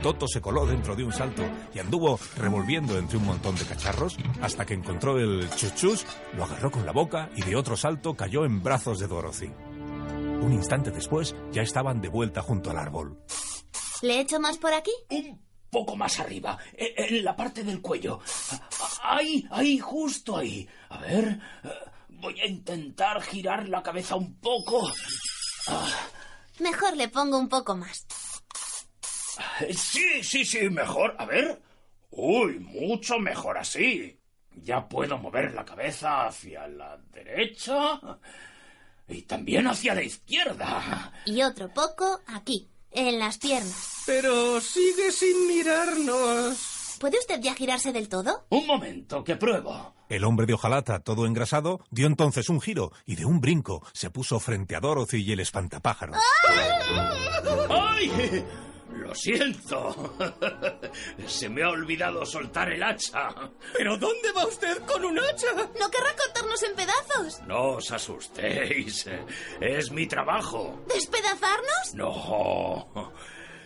Toto 0.00 0.28
se 0.28 0.40
coló 0.40 0.64
dentro 0.66 0.94
de 0.94 1.02
un 1.02 1.12
salto 1.12 1.42
y 1.74 1.80
anduvo 1.80 2.20
revolviendo 2.36 2.96
entre 2.96 3.18
un 3.18 3.24
montón 3.24 3.56
de 3.56 3.64
cacharros 3.64 4.16
hasta 4.40 4.64
que 4.64 4.74
encontró 4.74 5.18
el 5.18 5.50
chuchus, 5.50 6.06
lo 6.36 6.44
agarró 6.44 6.70
con 6.70 6.86
la 6.86 6.92
boca 6.92 7.28
y 7.34 7.42
de 7.42 7.56
otro 7.56 7.76
salto 7.76 8.14
cayó 8.14 8.44
en 8.44 8.62
brazos 8.62 9.00
de 9.00 9.08
Dorothy. 9.08 9.50
Un 10.42 10.52
instante 10.52 10.92
después 10.92 11.34
ya 11.50 11.62
estaban 11.62 12.00
de 12.00 12.08
vuelta 12.08 12.40
junto 12.40 12.70
al 12.70 12.78
árbol. 12.78 13.18
¿Le 14.04 14.20
echo 14.20 14.38
más 14.38 14.58
por 14.58 14.74
aquí? 14.74 14.92
Un 15.08 15.40
poco 15.70 15.96
más 15.96 16.20
arriba, 16.20 16.58
e- 16.76 16.94
en 16.98 17.24
la 17.24 17.34
parte 17.34 17.64
del 17.64 17.80
cuello. 17.80 18.20
Ahí, 19.02 19.46
ahí, 19.50 19.78
justo 19.78 20.36
ahí. 20.36 20.68
A 20.90 20.98
ver, 20.98 21.40
eh, 21.64 21.68
voy 22.10 22.38
a 22.38 22.46
intentar 22.46 23.22
girar 23.22 23.66
la 23.68 23.82
cabeza 23.82 24.14
un 24.16 24.38
poco. 24.40 24.92
Ah, 25.68 25.88
Mejor 26.60 26.94
le 26.98 27.08
pongo 27.08 27.38
un 27.38 27.48
poco 27.48 27.74
más. 27.76 28.06
Sí, 29.74 30.22
sí, 30.22 30.44
sí, 30.44 30.68
mejor. 30.68 31.16
A 31.18 31.24
ver. 31.24 31.62
Uy, 32.10 32.58
mucho 32.60 33.18
mejor 33.18 33.56
así. 33.58 34.20
Ya 34.52 34.86
puedo 34.86 35.16
mover 35.18 35.54
la 35.54 35.64
cabeza 35.64 36.26
hacia 36.26 36.68
la 36.68 36.96
derecha 37.10 37.98
y 39.08 39.22
también 39.22 39.66
hacia 39.66 39.94
la 39.94 40.02
izquierda. 40.02 41.12
Y 41.24 41.42
otro 41.42 41.72
poco 41.74 42.20
aquí, 42.26 42.68
en 42.94 43.18
las 43.18 43.38
piernas. 43.38 44.02
Pero 44.06 44.60
sigue 44.60 45.10
sin 45.12 45.46
mirarnos. 45.46 46.96
¿Puede 47.00 47.18
usted 47.18 47.40
ya 47.40 47.54
girarse 47.54 47.92
del 47.92 48.08
todo? 48.08 48.46
Un 48.50 48.66
momento, 48.66 49.24
que 49.24 49.36
pruebo. 49.36 49.94
El 50.08 50.24
hombre 50.24 50.46
de 50.46 50.54
hojalata, 50.54 51.00
todo 51.00 51.26
engrasado, 51.26 51.80
dio 51.90 52.06
entonces 52.06 52.48
un 52.48 52.60
giro 52.60 52.92
y 53.04 53.16
de 53.16 53.24
un 53.24 53.40
brinco 53.40 53.82
se 53.92 54.10
puso 54.10 54.38
frente 54.38 54.76
a 54.76 54.80
Dorothy 54.80 55.18
y 55.22 55.32
el 55.32 55.40
espantapájaros. 55.40 56.16
¡Ay! 57.68 58.44
Lo 59.04 59.14
siento. 59.14 60.16
Se 61.26 61.50
me 61.50 61.62
ha 61.62 61.68
olvidado 61.68 62.24
soltar 62.24 62.72
el 62.72 62.82
hacha. 62.82 63.28
¿Pero 63.76 63.98
dónde 63.98 64.32
va 64.32 64.46
usted 64.46 64.78
con 64.86 65.04
un 65.04 65.18
hacha? 65.18 65.52
¿No 65.78 65.90
querrá 65.90 66.16
cortarnos 66.16 66.62
en 66.62 66.74
pedazos? 66.74 67.42
No 67.46 67.72
os 67.72 67.90
asustéis. 67.90 69.06
Es 69.60 69.90
mi 69.90 70.06
trabajo. 70.06 70.82
¿Despedazarnos? 70.88 71.94
No. 71.94 73.12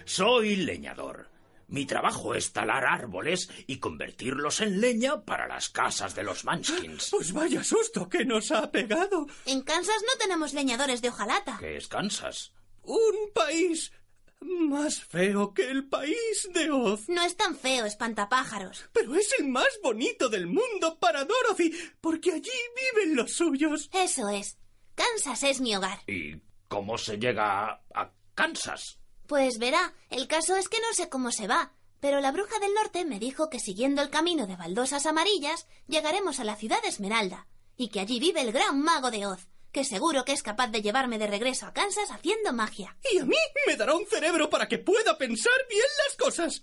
Soy 0.05 0.57
leñador. 0.57 1.31
Mi 1.69 1.87
trabajo 1.87 2.35
es 2.35 2.53
talar 2.53 2.85
árboles 2.85 3.49
y 3.69 3.79
convertirlos 3.79 4.61
en 4.61 4.81
leña 4.81 5.21
para 5.25 5.47
las 5.47 5.69
casas 5.69 6.17
de 6.17 6.25
los 6.25 6.45
Munchkins. 6.45 7.11
Pues 7.13 7.33
vaya 7.33 7.63
susto 7.63 8.09
que 8.09 8.25
nos 8.25 8.51
ha 8.51 8.73
pegado. 8.73 9.29
En 9.47 9.63
Kansas 9.63 10.03
no 10.05 10.19
tenemos 10.19 10.53
leñadores 10.53 11.01
de 11.01 11.11
hojalata. 11.11 11.59
¿Qué 11.61 11.77
es 11.77 11.87
Kansas? 11.87 12.53
Un 12.83 13.31
país 13.33 13.93
más 14.41 15.03
feo 15.03 15.55
que 15.55 15.71
el 15.71 15.89
país 15.89 16.49
de 16.53 16.71
Oz. 16.71 17.09
No 17.09 17.23
es 17.23 17.37
tan 17.37 17.57
feo, 17.57 17.85
espantapájaros. 17.85 18.85
Pero 18.93 19.15
es 19.15 19.35
el 19.39 19.49
más 19.49 19.69
bonito 19.83 20.29
del 20.29 20.47
mundo 20.47 20.99
para 21.01 21.25
Dorothy, 21.25 21.73
porque 22.01 22.33
allí 22.33 22.51
viven 22.95 23.17
los 23.17 23.33
suyos. 23.33 23.91
Eso 23.93 24.29
es. 24.29 24.59
Kansas 24.95 25.43
es 25.43 25.61
mi 25.61 25.75
hogar. 25.75 26.01
¿Y 26.07 26.41
cómo 26.69 26.99
se 26.99 27.19
llega 27.19 27.83
a 27.95 28.13
Kansas? 28.35 28.99
Pues 29.27 29.59
verá, 29.59 29.95
el 30.11 30.27
caso 30.27 30.57
es 30.57 30.69
que 30.69 30.81
no 30.81 30.93
sé 30.95 31.09
cómo 31.09 31.31
se 31.33 31.47
va, 31.47 31.73
pero 32.01 32.21
la 32.21 32.33
bruja 32.33 32.59
del 32.61 32.75
norte 32.75 33.05
me 33.05 33.19
dijo 33.19 33.51
que 33.51 33.61
siguiendo 33.61 34.03
el 34.03 34.11
camino 34.11 34.47
de 34.47 34.57
baldosas 34.57 35.07
amarillas 35.07 35.67
llegaremos 35.87 36.41
a 36.41 36.45
la 36.45 36.57
ciudad 36.57 36.81
de 36.83 36.89
Esmeralda, 36.89 37.47
y 37.77 37.89
que 37.89 38.01
allí 38.01 38.21
vive 38.21 38.41
el 38.41 38.53
gran 38.53 38.81
mago 38.81 39.11
de 39.11 39.27
Oz, 39.27 39.49
que 39.79 39.85
seguro 39.85 40.25
que 40.25 40.33
es 40.33 40.43
capaz 40.43 40.73
de 40.73 40.83
llevarme 40.83 41.21
de 41.21 41.29
regreso 41.29 41.65
a 41.65 41.73
Kansas 41.73 42.11
haciendo 42.11 42.53
magia. 42.53 42.97
Y 43.13 43.19
a 43.19 43.25
mí 43.25 43.37
me 43.65 43.77
dará 43.77 43.95
un 43.95 44.09
cerebro 44.09 44.51
para 44.51 44.67
que 44.67 44.79
pueda 44.79 45.17
pensar 45.17 45.53
bien 45.71 45.87
las 46.05 46.17
cosas. 46.17 46.63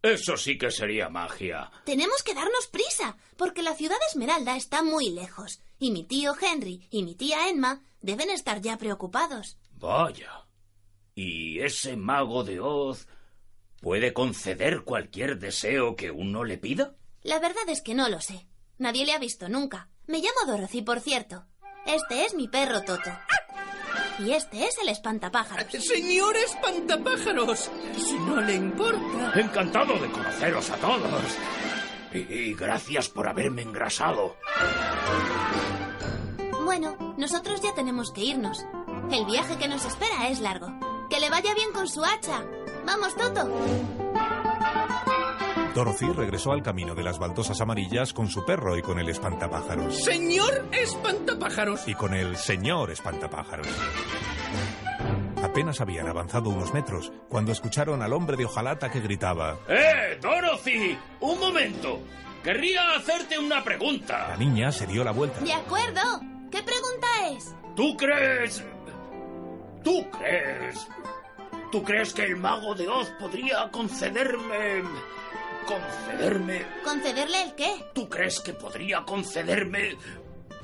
Eso 0.00 0.36
sí 0.36 0.56
que 0.56 0.70
sería 0.70 1.08
magia. 1.08 1.72
Tenemos 1.84 2.22
que 2.22 2.34
darnos 2.34 2.68
prisa, 2.68 3.16
porque 3.36 3.64
la 3.64 3.74
ciudad 3.74 3.96
de 3.96 4.06
Esmeralda 4.12 4.56
está 4.56 4.84
muy 4.84 5.10
lejos, 5.10 5.60
y 5.80 5.90
mi 5.90 6.04
tío 6.04 6.36
Henry 6.40 6.86
y 6.92 7.02
mi 7.02 7.16
tía 7.16 7.48
Emma 7.48 7.82
deben 8.00 8.30
estar 8.30 8.60
ya 8.60 8.78
preocupados. 8.78 9.58
Vaya. 9.72 10.46
¿Y 11.16 11.58
ese 11.58 11.96
mago 11.96 12.44
de 12.44 12.60
Oz 12.60 13.08
puede 13.80 14.12
conceder 14.12 14.84
cualquier 14.84 15.40
deseo 15.40 15.96
que 15.96 16.12
uno 16.12 16.44
le 16.44 16.58
pida? 16.58 16.94
La 17.24 17.40
verdad 17.40 17.68
es 17.68 17.82
que 17.82 17.94
no 17.94 18.08
lo 18.08 18.20
sé. 18.20 18.46
Nadie 18.78 19.04
le 19.04 19.14
ha 19.14 19.18
visto 19.18 19.48
nunca. 19.48 19.88
Me 20.06 20.18
llamo 20.18 20.46
Dorothy, 20.46 20.82
por 20.82 21.00
cierto. 21.00 21.44
Este 21.86 22.24
es 22.24 22.34
mi 22.34 22.48
perro 22.48 22.82
Toto. 22.82 23.10
Y 24.18 24.32
este 24.32 24.64
es 24.66 24.76
el 24.82 24.88
espantapájaros. 24.88 25.66
Señor 25.84 26.36
espantapájaros, 26.36 27.70
si 27.96 28.18
no 28.20 28.40
le 28.40 28.54
importa. 28.54 29.32
Encantado 29.34 29.98
de 29.98 30.10
conoceros 30.10 30.70
a 30.70 30.76
todos. 30.76 31.22
Y, 32.12 32.18
y 32.18 32.54
gracias 32.54 33.08
por 33.08 33.28
haberme 33.28 33.62
engrasado. 33.62 34.36
Bueno, 36.64 37.14
nosotros 37.18 37.60
ya 37.60 37.74
tenemos 37.74 38.10
que 38.10 38.22
irnos. 38.22 38.64
El 39.10 39.24
viaje 39.26 39.56
que 39.56 39.68
nos 39.68 39.84
espera 39.84 40.28
es 40.28 40.40
largo. 40.40 40.68
Que 41.10 41.20
le 41.20 41.30
vaya 41.30 41.54
bien 41.54 41.72
con 41.72 41.86
su 41.88 42.04
hacha. 42.04 42.42
Vamos, 42.84 43.14
Toto. 43.16 43.48
Dorothy 45.76 46.06
regresó 46.06 46.52
al 46.52 46.62
camino 46.62 46.94
de 46.94 47.02
las 47.02 47.18
baldosas 47.18 47.60
amarillas 47.60 48.14
con 48.14 48.28
su 48.28 48.46
perro 48.46 48.78
y 48.78 48.80
con 48.80 48.98
el 48.98 49.10
espantapájaros. 49.10 50.02
Señor 50.02 50.66
espantapájaros. 50.72 51.86
Y 51.86 51.92
con 51.92 52.14
el 52.14 52.38
señor 52.38 52.90
espantapájaros. 52.90 53.66
Apenas 55.42 55.82
habían 55.82 56.08
avanzado 56.08 56.48
unos 56.48 56.72
metros 56.72 57.12
cuando 57.28 57.52
escucharon 57.52 58.00
al 58.00 58.14
hombre 58.14 58.38
de 58.38 58.46
hojalata 58.46 58.90
que 58.90 59.00
gritaba. 59.00 59.58
¡Eh, 59.68 60.18
Dorothy! 60.18 60.96
¡Un 61.20 61.38
momento! 61.40 62.00
Querría 62.42 62.92
hacerte 62.96 63.38
una 63.38 63.62
pregunta. 63.62 64.28
La 64.30 64.36
niña 64.38 64.72
se 64.72 64.86
dio 64.86 65.04
la 65.04 65.10
vuelta. 65.12 65.40
De 65.40 65.52
acuerdo. 65.52 66.00
¿Qué 66.50 66.62
pregunta 66.62 67.06
es? 67.32 67.54
¿Tú 67.76 67.94
crees... 67.98 68.64
¿Tú 69.84 70.06
crees... 70.10 70.88
¿Tú 71.70 71.82
crees 71.84 72.14
que 72.14 72.24
el 72.24 72.36
mago 72.36 72.74
de 72.74 72.88
Oz 72.88 73.10
podría 73.20 73.70
concederme... 73.70 74.82
concederme... 75.66 76.64
¿Concederle 76.84 77.42
el 77.42 77.54
qué? 77.54 77.84
¿Tú 77.94 78.08
crees 78.08 78.40
que 78.40 78.54
podría 78.54 79.04
concederme 79.04 79.96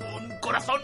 un 0.00 0.40
corazón? 0.40 0.80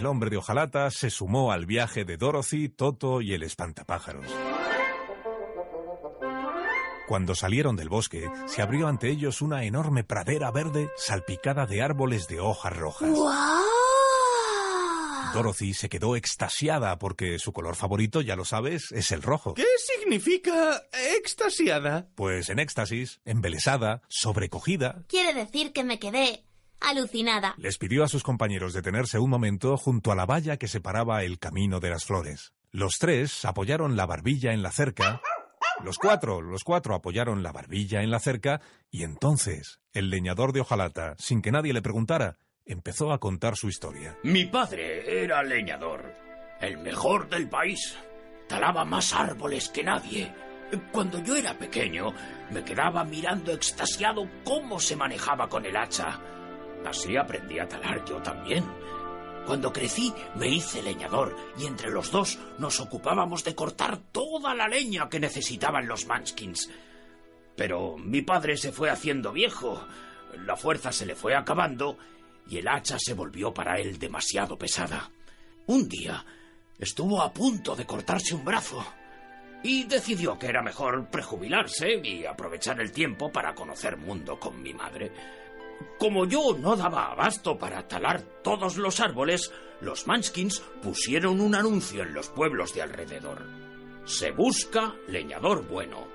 el 0.00 0.06
hombre 0.06 0.30
de 0.30 0.38
hojalata 0.38 0.90
se 0.90 1.10
sumó 1.10 1.52
al 1.52 1.66
viaje 1.66 2.06
de 2.06 2.16
Dorothy, 2.16 2.70
Toto 2.70 3.20
y 3.20 3.34
el 3.34 3.42
espantapájaros. 3.42 4.24
Cuando 7.06 7.34
salieron 7.34 7.76
del 7.76 7.90
bosque, 7.90 8.30
se 8.46 8.62
abrió 8.62 8.88
ante 8.88 9.10
ellos 9.10 9.42
una 9.42 9.64
enorme 9.64 10.02
pradera 10.02 10.50
verde 10.50 10.88
salpicada 10.96 11.66
de 11.66 11.82
árboles 11.82 12.28
de 12.28 12.40
hojas 12.40 12.74
rojas. 12.74 13.10
Dorothy 15.32 15.74
se 15.74 15.88
quedó 15.88 16.16
extasiada 16.16 16.98
porque 16.98 17.38
su 17.38 17.52
color 17.52 17.76
favorito, 17.76 18.20
ya 18.20 18.36
lo 18.36 18.44
sabes, 18.44 18.90
es 18.92 19.12
el 19.12 19.22
rojo. 19.22 19.54
¿Qué 19.54 19.64
significa 19.78 20.82
extasiada? 21.16 22.08
Pues 22.14 22.48
en 22.48 22.58
éxtasis, 22.58 23.20
embelesada, 23.24 24.02
sobrecogida. 24.08 25.04
Quiere 25.08 25.32
decir 25.34 25.72
que 25.72 25.84
me 25.84 25.98
quedé 25.98 26.44
alucinada. 26.80 27.54
Les 27.58 27.78
pidió 27.78 28.04
a 28.04 28.08
sus 28.08 28.22
compañeros 28.22 28.72
detenerse 28.72 29.18
un 29.18 29.30
momento 29.30 29.76
junto 29.76 30.10
a 30.10 30.16
la 30.16 30.26
valla 30.26 30.56
que 30.56 30.68
separaba 30.68 31.22
el 31.22 31.38
camino 31.38 31.78
de 31.80 31.90
las 31.90 32.04
flores. 32.04 32.52
Los 32.72 32.98
tres 32.98 33.44
apoyaron 33.44 33.96
la 33.96 34.06
barbilla 34.06 34.52
en 34.52 34.62
la 34.62 34.72
cerca. 34.72 35.20
Los 35.84 35.98
cuatro, 35.98 36.40
los 36.40 36.64
cuatro 36.64 36.94
apoyaron 36.94 37.42
la 37.42 37.52
barbilla 37.52 38.02
en 38.02 38.10
la 38.10 38.20
cerca 38.20 38.60
y 38.90 39.04
entonces 39.04 39.80
el 39.92 40.10
leñador 40.10 40.52
de 40.52 40.60
hojalata, 40.60 41.14
sin 41.18 41.42
que 41.42 41.52
nadie 41.52 41.72
le 41.72 41.82
preguntara, 41.82 42.38
empezó 42.72 43.12
a 43.12 43.18
contar 43.18 43.56
su 43.56 43.68
historia. 43.68 44.16
Mi 44.22 44.46
padre 44.46 45.22
era 45.22 45.42
leñador, 45.42 46.14
el 46.60 46.78
mejor 46.78 47.28
del 47.28 47.48
país. 47.48 47.96
Talaba 48.48 48.84
más 48.84 49.12
árboles 49.12 49.68
que 49.68 49.82
nadie. 49.82 50.32
Cuando 50.92 51.22
yo 51.22 51.36
era 51.36 51.58
pequeño, 51.58 52.12
me 52.50 52.64
quedaba 52.64 53.04
mirando 53.04 53.52
extasiado 53.52 54.28
cómo 54.44 54.78
se 54.78 54.96
manejaba 54.96 55.48
con 55.48 55.66
el 55.66 55.76
hacha. 55.76 56.20
Así 56.86 57.16
aprendí 57.16 57.58
a 57.58 57.68
talar 57.68 58.04
yo 58.04 58.22
también. 58.22 58.64
Cuando 59.46 59.72
crecí 59.72 60.12
me 60.36 60.48
hice 60.48 60.82
leñador 60.82 61.34
y 61.58 61.66
entre 61.66 61.90
los 61.90 62.10
dos 62.10 62.38
nos 62.58 62.78
ocupábamos 62.80 63.42
de 63.42 63.54
cortar 63.54 63.98
toda 64.12 64.54
la 64.54 64.68
leña 64.68 65.08
que 65.08 65.18
necesitaban 65.18 65.88
los 65.88 66.06
Manskins. 66.06 66.70
Pero 67.56 67.96
mi 67.98 68.22
padre 68.22 68.56
se 68.56 68.70
fue 68.70 68.90
haciendo 68.90 69.32
viejo, 69.32 69.84
la 70.46 70.56
fuerza 70.56 70.92
se 70.92 71.06
le 71.06 71.14
fue 71.14 71.34
acabando 71.34 71.98
y 72.50 72.58
el 72.58 72.68
hacha 72.68 72.98
se 72.98 73.14
volvió 73.14 73.54
para 73.54 73.78
él 73.78 73.98
demasiado 73.98 74.58
pesada. 74.58 75.08
Un 75.66 75.88
día 75.88 76.24
estuvo 76.78 77.22
a 77.22 77.32
punto 77.32 77.76
de 77.76 77.86
cortarse 77.86 78.34
un 78.34 78.44
brazo 78.44 78.84
y 79.62 79.84
decidió 79.84 80.36
que 80.38 80.48
era 80.48 80.60
mejor 80.60 81.08
prejubilarse 81.10 82.00
y 82.02 82.26
aprovechar 82.26 82.80
el 82.80 82.90
tiempo 82.90 83.30
para 83.30 83.54
conocer 83.54 83.96
mundo 83.96 84.40
con 84.40 84.60
mi 84.60 84.74
madre. 84.74 85.12
Como 85.98 86.26
yo 86.26 86.56
no 86.58 86.76
daba 86.76 87.12
abasto 87.12 87.56
para 87.56 87.86
talar 87.86 88.22
todos 88.42 88.76
los 88.76 89.00
árboles, 89.00 89.52
los 89.80 90.06
Manskins 90.08 90.60
pusieron 90.82 91.40
un 91.40 91.54
anuncio 91.54 92.02
en 92.02 92.14
los 92.14 92.28
pueblos 92.30 92.74
de 92.74 92.82
alrededor. 92.82 93.46
Se 94.04 94.32
busca 94.32 94.96
leñador 95.06 95.66
bueno. 95.68 96.09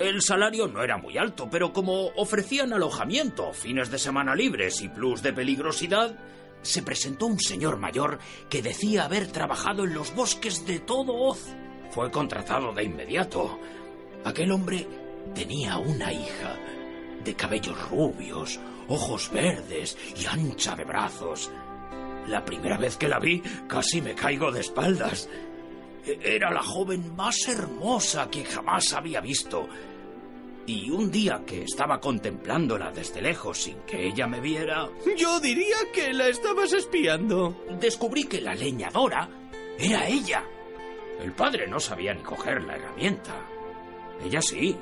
El 0.00 0.22
salario 0.22 0.66
no 0.66 0.82
era 0.82 0.96
muy 0.96 1.18
alto, 1.18 1.50
pero 1.50 1.74
como 1.74 2.06
ofrecían 2.16 2.72
alojamiento, 2.72 3.52
fines 3.52 3.90
de 3.90 3.98
semana 3.98 4.34
libres 4.34 4.80
y 4.80 4.88
plus 4.88 5.22
de 5.22 5.34
peligrosidad, 5.34 6.16
se 6.62 6.82
presentó 6.82 7.26
un 7.26 7.38
señor 7.38 7.76
mayor 7.76 8.18
que 8.48 8.62
decía 8.62 9.04
haber 9.04 9.26
trabajado 9.26 9.84
en 9.84 9.92
los 9.92 10.14
bosques 10.14 10.64
de 10.66 10.80
todo 10.80 11.12
Oz. 11.12 11.54
Fue 11.90 12.10
contratado 12.10 12.72
de 12.72 12.84
inmediato. 12.84 13.60
Aquel 14.24 14.52
hombre 14.52 14.88
tenía 15.34 15.76
una 15.76 16.10
hija, 16.10 16.56
de 17.22 17.34
cabellos 17.34 17.90
rubios, 17.90 18.58
ojos 18.88 19.30
verdes 19.30 19.98
y 20.18 20.24
ancha 20.24 20.74
de 20.76 20.84
brazos. 20.84 21.52
La 22.26 22.42
primera 22.42 22.78
vez 22.78 22.96
que 22.96 23.06
la 23.08 23.18
vi 23.18 23.42
casi 23.68 24.00
me 24.00 24.14
caigo 24.14 24.50
de 24.50 24.60
espaldas. 24.60 25.28
Era 26.06 26.50
la 26.50 26.62
joven 26.62 27.14
más 27.14 27.36
hermosa 27.48 28.30
que 28.30 28.46
jamás 28.46 28.94
había 28.94 29.20
visto. 29.20 29.68
Y 30.70 30.88
un 30.88 31.10
día 31.10 31.42
que 31.44 31.64
estaba 31.64 32.00
contemplándola 32.00 32.92
desde 32.92 33.20
lejos 33.20 33.58
sin 33.58 33.80
que 33.80 34.06
ella 34.06 34.28
me 34.28 34.38
viera... 34.38 34.88
Yo 35.16 35.40
diría 35.40 35.78
que 35.92 36.12
la 36.12 36.28
estabas 36.28 36.72
espiando. 36.72 37.64
Descubrí 37.80 38.22
que 38.22 38.40
la 38.40 38.54
leñadora 38.54 39.28
era 39.76 40.06
ella. 40.06 40.44
El 41.20 41.32
padre 41.32 41.66
no 41.66 41.80
sabía 41.80 42.14
ni 42.14 42.22
coger 42.22 42.62
la 42.62 42.76
herramienta. 42.76 43.34
Ella 44.24 44.40
sí. 44.40 44.76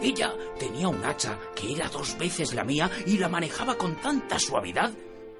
Ella 0.00 0.32
tenía 0.58 0.88
un 0.88 1.04
hacha 1.04 1.38
que 1.54 1.74
era 1.74 1.90
dos 1.90 2.16
veces 2.16 2.54
la 2.54 2.64
mía 2.64 2.90
y 3.04 3.18
la 3.18 3.28
manejaba 3.28 3.74
con 3.74 3.94
tanta 3.96 4.38
suavidad 4.38 4.90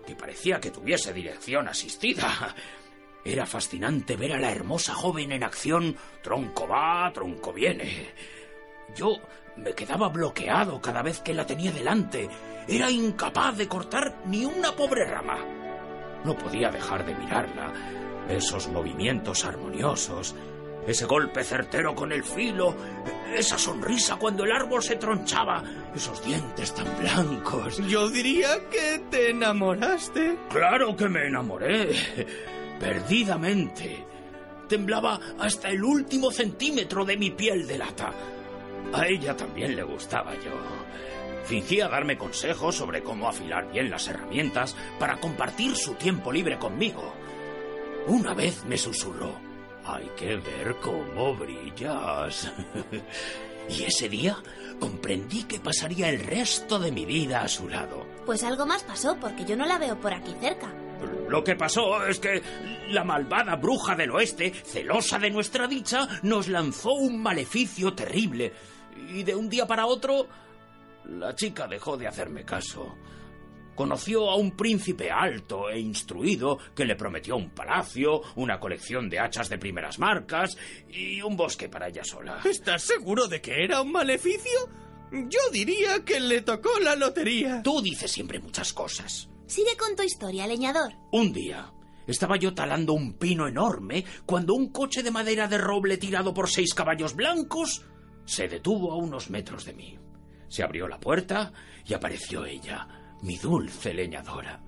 que 0.06 0.14
parecía 0.14 0.60
que 0.60 0.72
tuviese 0.72 1.14
dirección 1.14 1.68
asistida. 1.68 2.54
Era 3.24 3.46
fascinante 3.46 4.14
ver 4.14 4.34
a 4.34 4.40
la 4.40 4.52
hermosa 4.52 4.92
joven 4.92 5.32
en 5.32 5.42
acción, 5.42 5.96
tronco 6.22 6.68
va, 6.68 7.10
tronco 7.14 7.50
viene. 7.50 8.12
Yo 8.94 9.16
me 9.56 9.72
quedaba 9.72 10.08
bloqueado 10.08 10.80
cada 10.80 11.02
vez 11.02 11.20
que 11.20 11.34
la 11.34 11.46
tenía 11.46 11.72
delante. 11.72 12.28
Era 12.68 12.90
incapaz 12.90 13.56
de 13.56 13.68
cortar 13.68 14.22
ni 14.26 14.44
una 14.44 14.72
pobre 14.72 15.04
rama. 15.06 15.38
No 16.24 16.36
podía 16.36 16.70
dejar 16.70 17.04
de 17.06 17.14
mirarla. 17.14 17.72
Esos 18.28 18.68
movimientos 18.68 19.44
armoniosos, 19.44 20.34
ese 20.86 21.04
golpe 21.06 21.44
certero 21.44 21.94
con 21.94 22.10
el 22.12 22.24
filo, 22.24 22.74
esa 23.34 23.56
sonrisa 23.56 24.16
cuando 24.16 24.44
el 24.44 24.52
árbol 24.52 24.82
se 24.82 24.96
tronchaba, 24.96 25.62
esos 25.94 26.24
dientes 26.24 26.74
tan 26.74 26.86
blancos. 26.98 27.78
Yo 27.88 28.08
diría 28.08 28.68
que 28.68 29.00
te 29.10 29.30
enamoraste. 29.30 30.36
Claro 30.50 30.96
que 30.96 31.08
me 31.08 31.26
enamoré. 31.26 31.90
Perdidamente. 32.80 34.04
Temblaba 34.68 35.20
hasta 35.38 35.70
el 35.70 35.84
último 35.84 36.32
centímetro 36.32 37.04
de 37.04 37.16
mi 37.16 37.30
piel 37.30 37.66
de 37.68 37.78
lata. 37.78 38.12
A 38.92 39.06
ella 39.06 39.36
también 39.36 39.76
le 39.76 39.82
gustaba 39.82 40.34
yo. 40.34 40.52
Fingía 41.44 41.88
darme 41.88 42.18
consejos 42.18 42.74
sobre 42.74 43.02
cómo 43.02 43.28
afilar 43.28 43.70
bien 43.70 43.90
las 43.90 44.08
herramientas 44.08 44.74
para 44.98 45.18
compartir 45.18 45.76
su 45.76 45.94
tiempo 45.94 46.32
libre 46.32 46.58
conmigo. 46.58 47.14
Una 48.08 48.34
vez 48.34 48.64
me 48.64 48.76
susurró, 48.76 49.32
hay 49.84 50.10
que 50.16 50.36
ver 50.36 50.76
cómo 50.80 51.34
brillas. 51.34 52.52
y 53.68 53.84
ese 53.84 54.08
día 54.08 54.36
comprendí 54.80 55.44
que 55.44 55.60
pasaría 55.60 56.08
el 56.08 56.20
resto 56.20 56.78
de 56.78 56.90
mi 56.90 57.04
vida 57.04 57.42
a 57.42 57.48
su 57.48 57.68
lado. 57.68 58.06
Pues 58.24 58.42
algo 58.42 58.66
más 58.66 58.82
pasó 58.82 59.16
porque 59.20 59.44
yo 59.44 59.56
no 59.56 59.66
la 59.66 59.78
veo 59.78 60.00
por 60.00 60.12
aquí 60.12 60.34
cerca. 60.40 60.72
Lo 61.28 61.44
que 61.44 61.56
pasó 61.56 62.06
es 62.06 62.18
que 62.18 62.42
la 62.90 63.04
malvada 63.04 63.56
bruja 63.56 63.94
del 63.94 64.10
oeste, 64.10 64.52
celosa 64.52 65.18
de 65.18 65.30
nuestra 65.30 65.66
dicha, 65.66 66.08
nos 66.22 66.48
lanzó 66.48 66.92
un 66.92 67.20
maleficio 67.20 67.94
terrible. 67.94 68.52
Y 69.12 69.22
de 69.22 69.34
un 69.34 69.48
día 69.48 69.66
para 69.66 69.86
otro, 69.86 70.28
la 71.04 71.34
chica 71.34 71.66
dejó 71.66 71.96
de 71.96 72.06
hacerme 72.06 72.44
caso. 72.44 72.96
Conoció 73.74 74.30
a 74.30 74.36
un 74.36 74.52
príncipe 74.56 75.10
alto 75.10 75.68
e 75.68 75.78
instruido 75.78 76.58
que 76.74 76.86
le 76.86 76.96
prometió 76.96 77.36
un 77.36 77.50
palacio, 77.50 78.22
una 78.36 78.58
colección 78.58 79.10
de 79.10 79.18
hachas 79.18 79.50
de 79.50 79.58
primeras 79.58 79.98
marcas 79.98 80.56
y 80.88 81.20
un 81.20 81.36
bosque 81.36 81.68
para 81.68 81.88
ella 81.88 82.02
sola. 82.02 82.40
¿Estás 82.44 82.82
seguro 82.82 83.28
de 83.28 83.42
que 83.42 83.64
era 83.64 83.82
un 83.82 83.92
maleficio? 83.92 84.70
Yo 85.12 85.40
diría 85.52 86.04
que 86.04 86.20
le 86.20 86.40
tocó 86.40 86.80
la 86.80 86.96
lotería. 86.96 87.62
Tú 87.62 87.82
dices 87.82 88.10
siempre 88.10 88.40
muchas 88.40 88.72
cosas. 88.72 89.28
Sigue 89.46 89.76
con 89.76 89.94
tu 89.94 90.02
historia, 90.02 90.46
leñador. 90.46 90.94
Un 91.12 91.32
día 91.32 91.70
estaba 92.06 92.36
yo 92.36 92.54
talando 92.54 92.92
un 92.92 93.14
pino 93.14 93.46
enorme 93.46 94.04
cuando 94.24 94.54
un 94.54 94.70
coche 94.70 95.02
de 95.02 95.10
madera 95.10 95.48
de 95.48 95.58
roble 95.58 95.98
tirado 95.98 96.32
por 96.32 96.48
seis 96.48 96.72
caballos 96.72 97.14
blancos 97.14 97.84
se 98.26 98.48
detuvo 98.48 98.92
a 98.92 98.96
unos 98.96 99.30
metros 99.30 99.64
de 99.64 99.72
mí. 99.72 99.98
Se 100.48 100.62
abrió 100.62 100.86
la 100.86 101.00
puerta 101.00 101.52
y 101.84 101.94
apareció 101.94 102.44
ella, 102.44 102.86
mi 103.22 103.38
dulce 103.38 103.94
leñadora. 103.94 104.62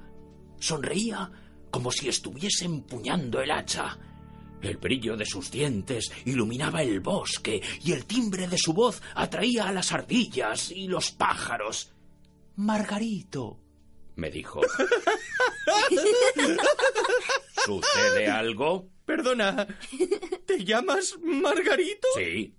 Sonreía 0.58 1.30
como 1.70 1.92
si 1.92 2.08
estuviese 2.08 2.64
empuñando 2.64 3.42
el 3.42 3.50
hacha. 3.50 3.98
El 4.60 4.78
brillo 4.78 5.16
de 5.16 5.26
sus 5.26 5.50
dientes 5.50 6.10
iluminaba 6.24 6.82
el 6.82 7.00
bosque 7.00 7.62
y 7.84 7.92
el 7.92 8.06
timbre 8.06 8.48
de 8.48 8.58
su 8.58 8.72
voz 8.72 9.00
atraía 9.14 9.68
a 9.68 9.72
las 9.72 9.92
ardillas 9.92 10.72
y 10.72 10.88
los 10.88 11.12
pájaros. 11.12 11.92
Margarito, 12.56 13.60
me 14.16 14.30
dijo. 14.30 14.60
¿Sucede 17.64 18.26
algo? 18.26 18.88
Perdona, 19.04 19.68
¿te 20.44 20.64
llamas 20.64 21.16
Margarito? 21.22 22.08
Sí, 22.16 22.57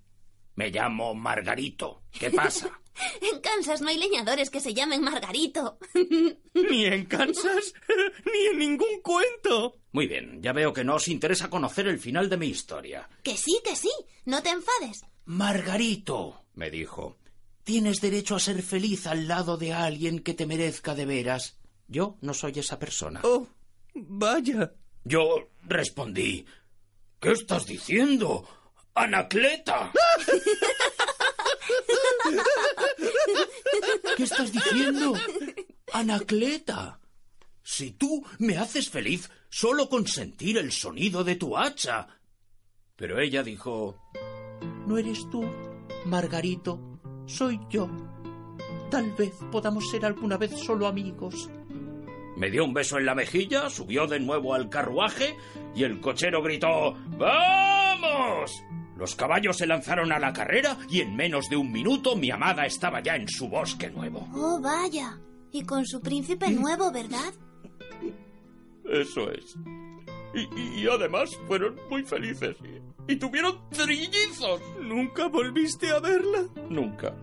me 0.59 0.71
llamo 0.71 1.15
Margarito. 1.15 2.03
¿Qué 2.11 2.29
pasa? 2.31 2.69
En 3.21 3.39
Kansas 3.39 3.79
no 3.79 3.87
hay 3.87 3.97
leñadores 3.97 4.49
que 4.49 4.59
se 4.59 4.73
llamen 4.73 5.01
Margarito. 5.01 5.79
Ni 6.53 6.83
en 6.83 7.05
Kansas, 7.05 7.73
ni 8.25 8.47
en 8.47 8.59
ningún 8.59 8.99
cuento. 9.01 9.77
Muy 9.93 10.05
bien, 10.05 10.41
ya 10.43 10.51
veo 10.51 10.73
que 10.73 10.83
no 10.83 10.95
os 10.95 11.07
interesa 11.07 11.49
conocer 11.49 11.87
el 11.87 11.97
final 11.97 12.27
de 12.27 12.35
mi 12.35 12.47
historia. 12.47 13.07
Que 13.23 13.37
sí, 13.37 13.57
que 13.63 13.77
sí. 13.77 13.89
No 14.25 14.43
te 14.43 14.49
enfades. 14.49 15.05
Margarito, 15.23 16.43
me 16.55 16.69
dijo, 16.69 17.15
tienes 17.63 18.01
derecho 18.01 18.35
a 18.35 18.41
ser 18.41 18.61
feliz 18.61 19.07
al 19.07 19.29
lado 19.29 19.55
de 19.55 19.71
alguien 19.71 20.19
que 20.19 20.33
te 20.33 20.45
merezca 20.45 20.93
de 20.93 21.05
veras. 21.05 21.57
Yo 21.87 22.17
no 22.19 22.33
soy 22.33 22.59
esa 22.59 22.79
persona. 22.79 23.21
Oh, 23.23 23.47
vaya. 23.93 24.73
Yo 25.05 25.51
respondí, 25.61 26.45
¿qué 27.21 27.31
estás 27.31 27.65
diciendo? 27.65 28.45
Anacleta. 28.93 29.93
¿Qué 34.17 34.23
estás 34.23 34.51
diciendo? 34.51 35.13
Anacleta. 35.93 36.99
Si 37.63 37.91
tú 37.91 38.25
me 38.39 38.57
haces 38.57 38.89
feliz 38.89 39.29
solo 39.49 39.89
con 39.89 40.07
sentir 40.07 40.57
el 40.57 40.71
sonido 40.71 41.23
de 41.23 41.35
tu 41.35 41.57
hacha. 41.57 42.07
Pero 42.95 43.19
ella 43.19 43.43
dijo, 43.43 43.97
No 44.87 44.97
eres 44.97 45.29
tú, 45.29 45.43
Margarito, 46.05 46.99
soy 47.25 47.59
yo. 47.69 47.89
Tal 48.89 49.11
vez 49.13 49.33
podamos 49.51 49.89
ser 49.89 50.05
alguna 50.05 50.37
vez 50.37 50.51
solo 50.59 50.87
amigos. 50.87 51.49
Me 52.35 52.49
dio 52.49 52.63
un 52.63 52.73
beso 52.73 52.97
en 52.97 53.05
la 53.05 53.15
mejilla, 53.15 53.69
subió 53.69 54.07
de 54.07 54.19
nuevo 54.19 54.53
al 54.53 54.69
carruaje 54.69 55.35
y 55.75 55.83
el 55.83 55.99
cochero 55.99 56.41
gritó 56.41 56.93
¡Vamos! 57.17 58.51
Los 58.99 59.15
caballos 59.15 59.55
se 59.55 59.65
lanzaron 59.65 60.11
a 60.11 60.19
la 60.19 60.33
carrera 60.33 60.77
y 60.89 60.99
en 60.99 61.15
menos 61.15 61.49
de 61.49 61.55
un 61.55 61.71
minuto 61.71 62.17
mi 62.17 62.31
amada 62.31 62.65
estaba 62.65 63.01
ya 63.01 63.15
en 63.15 63.29
su 63.29 63.47
bosque 63.47 63.89
nuevo. 63.89 64.27
Oh, 64.35 64.59
vaya. 64.59 65.17
Y 65.53 65.63
con 65.63 65.85
su 65.85 66.01
príncipe 66.01 66.51
nuevo, 66.51 66.91
¿verdad? 66.91 67.33
Eso 68.83 69.31
es. 69.31 69.55
Y, 70.35 70.81
y 70.81 70.87
además 70.87 71.29
fueron 71.47 71.77
muy 71.89 72.03
felices. 72.03 72.57
Y, 73.07 73.13
y 73.13 73.15
tuvieron 73.15 73.69
trillizos. 73.69 74.61
¿Nunca 74.81 75.27
volviste 75.27 75.89
a 75.91 75.99
verla? 76.01 76.43
Nunca. 76.69 77.15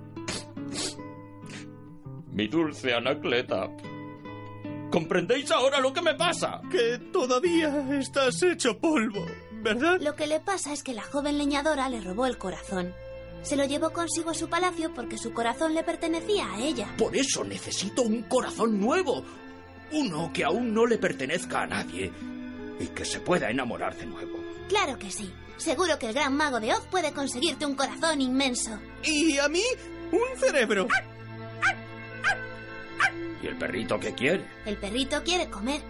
Mi 2.33 2.49
dulce 2.49 2.95
Anacleta. 2.95 3.69
¿Comprendéis 4.91 5.51
ahora 5.51 5.79
lo 5.81 5.93
que 5.93 6.01
me 6.01 6.15
pasa? 6.15 6.63
Que 6.71 6.99
todavía 7.13 7.99
estás 7.99 8.43
hecho 8.43 8.79
polvo, 8.79 9.27
¿verdad? 9.75 10.01
Lo 10.01 10.15
que 10.15 10.27
le 10.27 10.41
pasa 10.41 10.73
es 10.73 10.83
que 10.83 10.95
la 10.95 11.03
joven 11.03 11.39
leñadora 11.39 11.89
le 11.89 12.01
robó 12.01 12.27
el 12.27 12.39
corazón. 12.39 12.95
Se 13.43 13.57
lo 13.57 13.65
llevó 13.65 13.91
consigo 13.91 14.31
a 14.31 14.35
su 14.35 14.49
palacio 14.49 14.93
porque 14.95 15.19
su 15.19 15.33
corazón 15.33 15.75
le 15.75 15.83
pertenecía 15.83 16.53
a 16.53 16.59
ella. 16.61 16.95
Por 16.97 17.17
eso 17.17 17.45
necesito 17.45 18.03
un 18.03 18.23
corazón 18.23 18.81
nuevo. 18.81 19.25
Uno 19.93 20.31
que 20.33 20.45
aún 20.45 20.73
no 20.73 20.87
le 20.87 20.99
pertenezca 20.99 21.63
a 21.63 21.67
nadie 21.67 22.13
y 22.81 22.87
que 22.89 23.05
se 23.05 23.21
pueda 23.21 23.51
enamorar 23.51 23.97
de 23.97 24.07
nuevo. 24.07 24.39
Claro 24.69 24.99
que 24.99 25.11
sí. 25.11 25.33
Seguro 25.57 25.99
que 25.99 26.09
el 26.09 26.15
gran 26.15 26.37
mago 26.37 26.61
de 26.61 26.73
Oz 26.73 26.87
puede 26.91 27.13
conseguirte 27.13 27.65
un 27.67 27.75
corazón 27.75 28.21
inmenso. 28.21 28.79
¿Y 29.05 29.39
a 29.39 29.49
mí? 29.49 29.63
Un 30.13 30.39
cerebro. 30.41 30.87
¿Y 33.43 33.47
el 33.47 33.57
perrito 33.57 33.99
qué 33.99 34.13
quiere? 34.13 34.45
El 34.65 34.77
perrito 34.77 35.23
quiere 35.23 35.49
comer. 35.49 35.81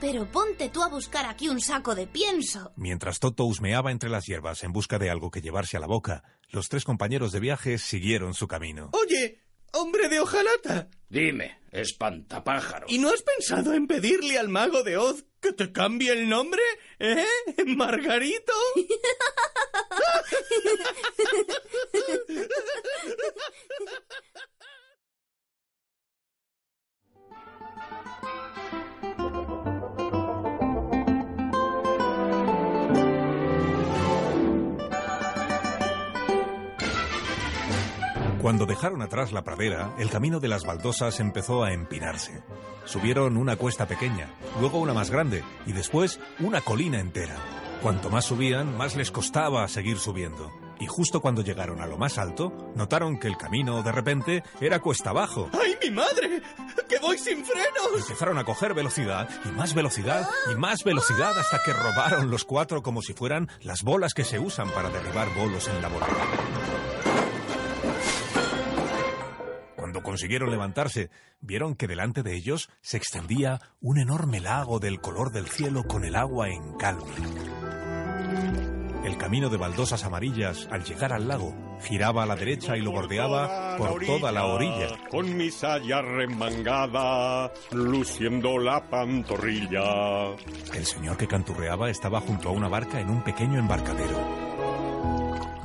Pero 0.00 0.30
ponte 0.30 0.68
tú 0.68 0.82
a 0.82 0.88
buscar 0.88 1.26
aquí 1.26 1.48
un 1.48 1.60
saco 1.60 1.94
de 1.94 2.06
pienso. 2.06 2.72
Mientras 2.76 3.18
Toto 3.18 3.44
husmeaba 3.44 3.92
entre 3.92 4.10
las 4.10 4.26
hierbas 4.26 4.62
en 4.62 4.72
busca 4.72 4.98
de 4.98 5.10
algo 5.10 5.30
que 5.30 5.40
llevarse 5.40 5.76
a 5.76 5.80
la 5.80 5.86
boca, 5.86 6.22
los 6.50 6.68
tres 6.68 6.84
compañeros 6.84 7.32
de 7.32 7.40
viaje 7.40 7.78
siguieron 7.78 8.34
su 8.34 8.46
camino. 8.46 8.90
Oye, 8.92 9.40
hombre 9.72 10.08
de 10.08 10.20
hojalata. 10.20 10.88
Dime, 11.08 11.60
espantapájaros. 11.70 12.92
¿Y 12.92 12.98
no 12.98 13.08
has 13.08 13.22
pensado 13.22 13.72
en 13.72 13.86
pedirle 13.86 14.38
al 14.38 14.48
mago 14.48 14.82
de 14.82 14.98
Oz 14.98 15.24
que 15.40 15.52
te 15.52 15.72
cambie 15.72 16.12
el 16.12 16.28
nombre? 16.28 16.60
¿Eh? 16.98 17.24
¿Margarito? 17.66 18.52
Cuando 38.46 38.64
dejaron 38.64 39.02
atrás 39.02 39.32
la 39.32 39.42
pradera, 39.42 39.92
el 39.98 40.08
camino 40.08 40.38
de 40.38 40.46
las 40.46 40.64
baldosas 40.64 41.18
empezó 41.18 41.64
a 41.64 41.72
empinarse. 41.72 42.44
Subieron 42.84 43.36
una 43.36 43.56
cuesta 43.56 43.88
pequeña, 43.88 44.30
luego 44.60 44.78
una 44.78 44.94
más 44.94 45.10
grande 45.10 45.42
y 45.66 45.72
después 45.72 46.20
una 46.38 46.60
colina 46.60 47.00
entera. 47.00 47.34
Cuanto 47.82 48.08
más 48.08 48.26
subían, 48.26 48.76
más 48.76 48.94
les 48.94 49.10
costaba 49.10 49.66
seguir 49.66 49.98
subiendo. 49.98 50.52
Y 50.78 50.86
justo 50.86 51.20
cuando 51.20 51.42
llegaron 51.42 51.80
a 51.80 51.88
lo 51.88 51.98
más 51.98 52.18
alto, 52.18 52.52
notaron 52.76 53.18
que 53.18 53.26
el 53.26 53.36
camino, 53.36 53.82
de 53.82 53.90
repente, 53.90 54.44
era 54.60 54.78
cuesta 54.78 55.10
abajo. 55.10 55.50
¡Ay, 55.52 55.76
mi 55.82 55.90
madre! 55.90 56.40
¡Que 56.88 57.00
voy 57.00 57.18
sin 57.18 57.44
frenos! 57.44 57.98
Empezaron 57.98 58.38
a 58.38 58.44
coger 58.44 58.74
velocidad, 58.74 59.28
y 59.44 59.48
más 59.48 59.74
velocidad, 59.74 60.24
y 60.52 60.54
más 60.54 60.84
velocidad, 60.84 61.36
hasta 61.36 61.58
que 61.64 61.72
robaron 61.72 62.30
los 62.30 62.44
cuatro 62.44 62.80
como 62.80 63.02
si 63.02 63.12
fueran 63.12 63.48
las 63.62 63.82
bolas 63.82 64.14
que 64.14 64.22
se 64.22 64.38
usan 64.38 64.70
para 64.70 64.88
derribar 64.88 65.34
bolos 65.34 65.66
en 65.66 65.82
la 65.82 65.88
bolera. 65.88 66.95
Consiguieron 70.16 70.50
levantarse, 70.50 71.10
vieron 71.42 71.74
que 71.74 71.86
delante 71.86 72.22
de 72.22 72.34
ellos 72.34 72.70
se 72.80 72.96
extendía 72.96 73.60
un 73.82 73.98
enorme 73.98 74.40
lago 74.40 74.78
del 74.78 74.98
color 74.98 75.30
del 75.30 75.46
cielo 75.46 75.84
con 75.84 76.06
el 76.06 76.16
agua 76.16 76.48
en 76.48 76.72
calma. 76.78 77.04
El 79.04 79.18
camino 79.18 79.50
de 79.50 79.58
baldosas 79.58 80.04
amarillas, 80.04 80.68
al 80.70 80.84
llegar 80.84 81.12
al 81.12 81.28
lago, 81.28 81.54
giraba 81.82 82.22
a 82.22 82.26
la 82.26 82.34
derecha 82.34 82.78
y 82.78 82.80
lo 82.80 82.92
bordeaba 82.92 83.76
por 83.76 84.06
toda 84.06 84.32
la 84.32 84.46
orilla. 84.46 84.88
Con 85.10 85.36
mi 85.36 85.50
saya 85.50 86.00
remangada, 86.00 87.52
luciendo 87.72 88.56
la 88.56 88.88
pantorrilla. 88.88 90.34
El 90.74 90.86
señor 90.86 91.18
que 91.18 91.28
canturreaba 91.28 91.90
estaba 91.90 92.22
junto 92.22 92.48
a 92.48 92.52
una 92.52 92.68
barca 92.68 93.02
en 93.02 93.10
un 93.10 93.22
pequeño 93.22 93.58
embarcadero. 93.58 94.46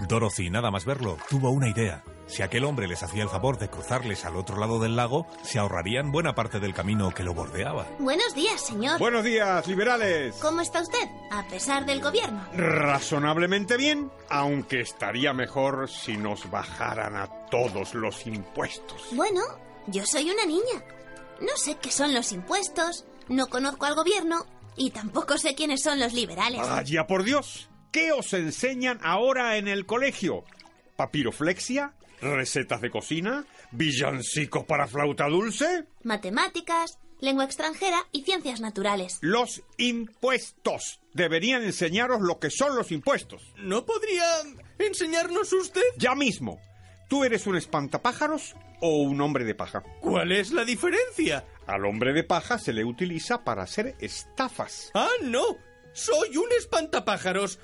Dorothy, 0.09 0.49
nada 0.49 0.71
más 0.71 0.83
verlo, 0.83 1.17
tuvo 1.29 1.51
una 1.51 1.69
idea. 1.69 2.03
Si 2.31 2.43
aquel 2.43 2.63
hombre 2.63 2.87
les 2.87 3.03
hacía 3.03 3.23
el 3.23 3.29
favor 3.29 3.57
de 3.57 3.69
cruzarles 3.69 4.23
al 4.23 4.37
otro 4.37 4.57
lado 4.57 4.79
del 4.79 4.95
lago, 4.95 5.27
se 5.43 5.59
ahorrarían 5.59 6.13
buena 6.13 6.33
parte 6.33 6.61
del 6.61 6.73
camino 6.73 7.11
que 7.11 7.23
lo 7.23 7.33
bordeaba. 7.33 7.85
Buenos 7.99 8.33
días, 8.33 8.65
señor. 8.65 8.97
Buenos 8.99 9.25
días, 9.25 9.67
liberales. 9.67 10.37
¿Cómo 10.41 10.61
está 10.61 10.81
usted? 10.81 11.09
A 11.29 11.45
pesar 11.49 11.85
del 11.85 11.99
gobierno. 12.01 12.41
Razonablemente 12.53 13.75
bien, 13.75 14.09
aunque 14.29 14.79
estaría 14.79 15.33
mejor 15.33 15.89
si 15.89 16.15
nos 16.15 16.49
bajaran 16.49 17.17
a 17.17 17.27
todos 17.49 17.93
los 17.95 18.25
impuestos. 18.25 19.09
Bueno, 19.11 19.41
yo 19.87 20.05
soy 20.05 20.31
una 20.31 20.45
niña. 20.45 20.85
No 21.41 21.57
sé 21.57 21.75
qué 21.81 21.91
son 21.91 22.13
los 22.13 22.31
impuestos, 22.31 23.03
no 23.27 23.47
conozco 23.47 23.87
al 23.87 23.95
gobierno 23.95 24.45
y 24.77 24.91
tampoco 24.91 25.37
sé 25.37 25.53
quiénes 25.53 25.83
son 25.83 25.99
los 25.99 26.13
liberales. 26.13 26.61
Vaya 26.61 27.07
por 27.07 27.25
Dios. 27.25 27.69
¿Qué 27.91 28.13
os 28.13 28.31
enseñan 28.31 29.01
ahora 29.03 29.57
en 29.57 29.67
el 29.67 29.85
colegio? 29.85 30.45
¿Papiroflexia? 30.95 31.93
¿Recetas 32.21 32.81
de 32.81 32.91
cocina? 32.91 33.45
¿Villancicos 33.71 34.65
para 34.65 34.87
flauta 34.87 35.27
dulce? 35.27 35.85
Matemáticas, 36.03 36.99
lengua 37.19 37.45
extranjera 37.45 38.07
y 38.11 38.23
ciencias 38.23 38.61
naturales. 38.61 39.17
Los 39.21 39.63
impuestos. 39.77 40.99
Deberían 41.13 41.63
enseñaros 41.63 42.21
lo 42.21 42.39
que 42.39 42.49
son 42.49 42.75
los 42.75 42.91
impuestos. 42.91 43.41
¿No 43.57 43.85
podría 43.85 44.23
enseñarnos 44.79 45.51
usted? 45.53 45.81
Ya 45.97 46.15
mismo. 46.15 46.59
¿Tú 47.09 47.25
eres 47.25 47.47
un 47.47 47.57
espantapájaros 47.57 48.55
o 48.79 49.01
un 49.01 49.19
hombre 49.19 49.43
de 49.43 49.55
paja? 49.55 49.83
¿Cuál 49.99 50.31
es 50.31 50.51
la 50.51 50.63
diferencia? 50.63 51.45
Al 51.67 51.85
hombre 51.85 52.13
de 52.13 52.23
paja 52.23 52.57
se 52.57 52.71
le 52.71 52.85
utiliza 52.85 53.43
para 53.43 53.63
hacer 53.63 53.95
estafas. 53.99 54.91
Ah, 54.93 55.09
no. 55.23 55.57
Soy 55.93 56.37
un 56.37 56.49
espantapájaros. 56.57 57.59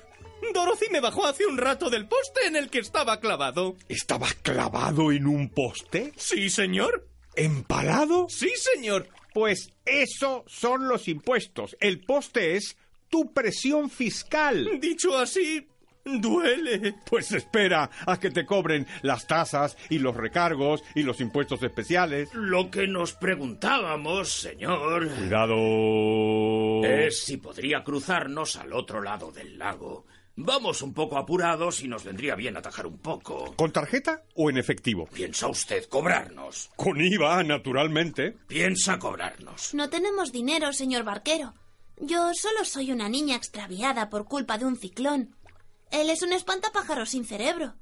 Dorothy 0.52 0.86
me 0.90 1.00
bajó 1.00 1.26
hace 1.26 1.46
un 1.46 1.58
rato 1.58 1.90
del 1.90 2.06
poste 2.06 2.46
en 2.46 2.56
el 2.56 2.70
que 2.70 2.78
estaba 2.78 3.20
clavado. 3.20 3.76
¿Estabas 3.88 4.34
clavado 4.34 5.12
en 5.12 5.26
un 5.26 5.48
poste? 5.50 6.12
Sí, 6.16 6.50
señor. 6.50 7.06
¿Empalado? 7.34 8.26
Sí, 8.28 8.50
señor. 8.56 9.08
Pues 9.34 9.70
eso 9.84 10.44
son 10.46 10.88
los 10.88 11.06
impuestos. 11.08 11.76
El 11.80 12.00
poste 12.00 12.56
es 12.56 12.76
tu 13.08 13.32
presión 13.32 13.90
fiscal. 13.90 14.80
Dicho 14.80 15.16
así, 15.16 15.68
duele. 16.04 16.94
Pues 17.08 17.32
espera 17.32 17.90
a 18.06 18.18
que 18.18 18.30
te 18.30 18.44
cobren 18.44 18.86
las 19.02 19.26
tasas 19.26 19.76
y 19.90 19.98
los 19.98 20.16
recargos 20.16 20.82
y 20.94 21.02
los 21.02 21.20
impuestos 21.20 21.62
especiales. 21.62 22.30
Lo 22.34 22.70
que 22.70 22.86
nos 22.86 23.12
preguntábamos, 23.12 24.32
señor. 24.32 25.08
Cuidado. 25.08 26.84
Es 26.84 27.24
si 27.24 27.36
podría 27.36 27.84
cruzarnos 27.84 28.56
al 28.56 28.72
otro 28.72 29.02
lado 29.02 29.30
del 29.30 29.58
lago. 29.58 30.06
Vamos 30.40 30.82
un 30.82 30.94
poco 30.94 31.18
apurados 31.18 31.82
y 31.82 31.88
nos 31.88 32.04
vendría 32.04 32.36
bien 32.36 32.56
atajar 32.56 32.86
un 32.86 32.98
poco. 32.98 33.56
¿Con 33.56 33.72
tarjeta 33.72 34.22
o 34.36 34.48
en 34.48 34.56
efectivo? 34.56 35.08
¿Piensa 35.12 35.48
usted 35.48 35.86
cobrarnos? 35.86 36.70
Con 36.76 37.00
IVA, 37.00 37.42
naturalmente. 37.42 38.36
¿Piensa 38.46 39.00
cobrarnos? 39.00 39.74
No 39.74 39.90
tenemos 39.90 40.30
dinero, 40.30 40.72
señor 40.72 41.02
barquero. 41.02 41.54
Yo 41.96 42.30
solo 42.34 42.64
soy 42.64 42.92
una 42.92 43.08
niña 43.08 43.34
extraviada 43.34 44.10
por 44.10 44.26
culpa 44.26 44.58
de 44.58 44.66
un 44.66 44.76
ciclón. 44.76 45.34
Él 45.90 46.08
es 46.08 46.22
un 46.22 46.32
espantapájaros 46.32 47.08
sin 47.08 47.24
cerebro. 47.24 47.74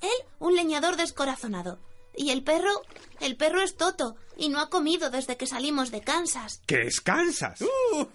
Él, 0.00 0.26
un 0.40 0.56
leñador 0.56 0.96
descorazonado. 0.96 1.78
Y 2.16 2.30
el 2.30 2.42
perro, 2.42 2.82
el 3.20 3.36
perro 3.36 3.62
es 3.62 3.76
Toto 3.76 4.16
y 4.36 4.48
no 4.48 4.58
ha 4.58 4.70
comido 4.70 5.08
desde 5.08 5.36
que 5.36 5.46
salimos 5.46 5.92
de 5.92 6.00
Kansas. 6.00 6.62
¿Qué 6.66 6.82
es 6.82 7.00
Kansas? 7.00 7.60
Uh, 7.62 8.06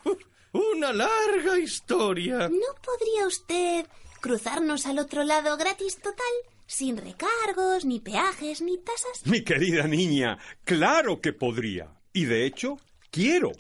una 0.58 0.94
larga 0.94 1.58
historia. 1.60 2.50
¿No 2.50 2.82
podría 2.84 3.28
usted 3.28 3.86
cruzarnos 4.22 4.86
al 4.86 5.00
otro 5.00 5.24
lado 5.24 5.58
gratis 5.58 5.98
total? 5.98 6.26
Sin 6.66 6.98
recargos, 6.98 7.86
ni 7.86 8.00
peajes, 8.00 8.62
ni 8.62 8.78
tasas. 8.78 9.26
Mi 9.26 9.44
querida 9.44 9.88
niña, 9.88 10.38
claro 10.66 11.22
que 11.22 11.32
podría. 11.34 11.90
Y 12.12 12.26
de 12.26 12.46
hecho, 12.46 12.78
quiero. 13.10 13.52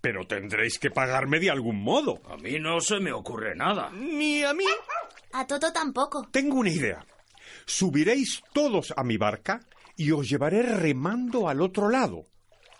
Pero 0.00 0.26
tendréis 0.26 0.78
que 0.78 0.90
pagarme 0.90 1.40
de 1.40 1.50
algún 1.50 1.82
modo. 1.82 2.20
A 2.28 2.36
mí 2.36 2.60
no 2.60 2.80
se 2.80 3.00
me 3.00 3.12
ocurre 3.12 3.56
nada. 3.56 3.90
Ni 3.90 4.44
a 4.44 4.54
mí. 4.54 4.64
A 5.32 5.46
Toto 5.46 5.72
tampoco. 5.72 6.28
Tengo 6.30 6.58
una 6.58 6.70
idea. 6.70 7.04
Subiréis 7.64 8.42
todos 8.52 8.94
a 8.96 9.02
mi 9.02 9.16
barca 9.16 9.66
y 9.96 10.12
os 10.12 10.28
llevaré 10.28 10.62
remando 10.62 11.48
al 11.48 11.60
otro 11.60 11.88
lado. 11.88 12.24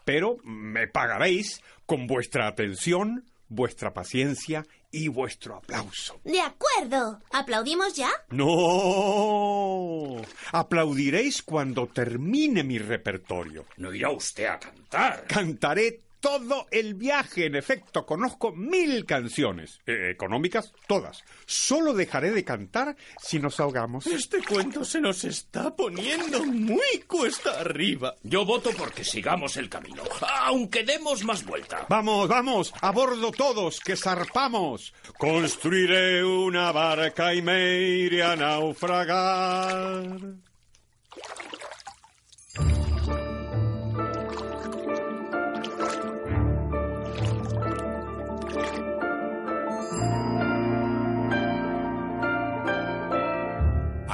Pero 0.05 0.37
me 0.45 0.87
pagaréis 0.87 1.61
con 1.87 2.07
vuestra 2.07 2.47
atención, 2.47 3.25
vuestra 3.49 3.93
paciencia 3.93 4.67
y 4.91 5.09
vuestro 5.09 5.57
aplauso. 5.57 6.21
De 6.25 6.41
acuerdo. 6.41 7.21
¿Aplaudimos 7.31 7.95
ya? 7.95 8.11
No. 8.31 10.23
Aplaudiréis 10.53 11.43
cuando 11.43 11.87
termine 11.87 12.65
mi 12.65 12.79
repertorio. 12.79 13.67
No 13.77 13.93
irá 13.93 14.11
usted 14.11 14.47
a 14.47 14.59
cantar. 14.59 15.27
Cantaré 15.27 16.06
todo 16.21 16.67
el 16.71 16.95
viaje. 16.95 17.47
En 17.47 17.57
efecto, 17.57 18.05
conozco 18.07 18.53
mil 18.53 19.05
canciones. 19.05 19.81
Eh, 19.87 20.11
económicas, 20.11 20.73
todas. 20.87 21.23
Solo 21.47 21.95
dejaré 21.95 22.31
de 22.31 22.45
cantar 22.45 22.97
si 23.21 23.39
nos 23.39 23.61
ahogamos. 23.61 24.07
Este 24.07 24.43
cuento 24.43 24.85
se 24.85 25.01
nos 25.01 25.25
está 25.25 25.75
poniendo 25.75 26.45
muy 26.45 27.01
cuesta 27.07 27.61
arriba. 27.61 28.15
Yo 28.23 28.45
voto 28.45 28.71
porque 28.77 29.05
sigamos 29.05 29.57
el 29.57 29.69
camino, 29.69 30.03
aunque 30.45 30.85
demos 30.85 31.25
más 31.25 31.45
vuelta. 31.45 31.87
Vamos, 31.89 32.29
vamos, 32.29 32.73
a 32.81 32.91
bordo 32.91 33.31
todos, 33.31 33.81
que 33.81 33.97
zarpamos. 33.97 34.95
Construiré 35.19 36.25
una 36.25 36.73
barca 36.73 37.35
y 37.35 37.43
me 37.43 37.81
iré 37.81 38.23
a 38.23 38.37
naufragar. 38.37 40.07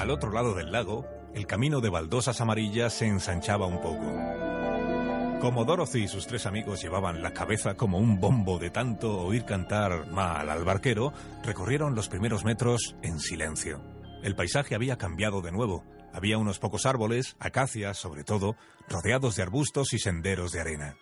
Al 0.03 0.11
otro 0.11 0.32
lado 0.32 0.55
del 0.55 0.72
lago, 0.72 1.07
el 1.32 1.46
camino 1.46 1.80
de 1.80 1.88
baldosas 1.88 2.40
amarillas 2.40 2.92
se 2.92 3.07
ensanchaba 3.07 3.66
un 3.66 3.80
poco. 3.80 4.03
Como 5.40 5.64
Dorothy 5.64 6.03
y 6.03 6.09
sus 6.09 6.26
tres 6.26 6.44
amigos 6.44 6.82
llevaban 6.82 7.22
la 7.22 7.32
cabeza 7.32 7.76
como 7.76 7.98
un 7.98 8.18
bombo 8.18 8.59
de 8.59 8.70
tanto 8.70 9.20
oír 9.20 9.44
cantar 9.44 10.09
mal 10.09 10.50
al 10.50 10.64
barquero, 10.64 11.12
recorrieron 11.44 11.94
los 11.94 12.09
primeros 12.09 12.44
metros 12.44 12.96
en 13.03 13.20
silencio. 13.20 13.80
El 14.24 14.34
paisaje 14.34 14.74
había 14.74 14.98
cambiado 14.98 15.40
de 15.40 15.53
nuevo. 15.53 15.84
Había 16.12 16.36
unos 16.36 16.59
pocos 16.59 16.84
árboles, 16.84 17.36
acacias 17.38 17.96
sobre 17.96 18.24
todo, 18.24 18.57
rodeados 18.88 19.36
de 19.36 19.44
arbustos 19.44 19.92
y 19.92 20.00
senderos 20.00 20.50
de 20.50 20.62
arena. 20.62 20.96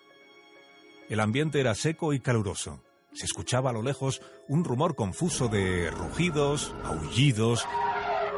El 1.08 1.20
ambiente 1.20 1.58
era 1.58 1.74
seco 1.74 2.12
y 2.12 2.20
caluroso. 2.20 2.82
Se 3.14 3.24
escuchaba 3.24 3.70
a 3.70 3.72
lo 3.72 3.80
lejos 3.80 4.20
un 4.46 4.62
rumor 4.62 4.94
confuso 4.94 5.48
de 5.48 5.90
rugidos, 5.90 6.74
aullidos 6.84 7.66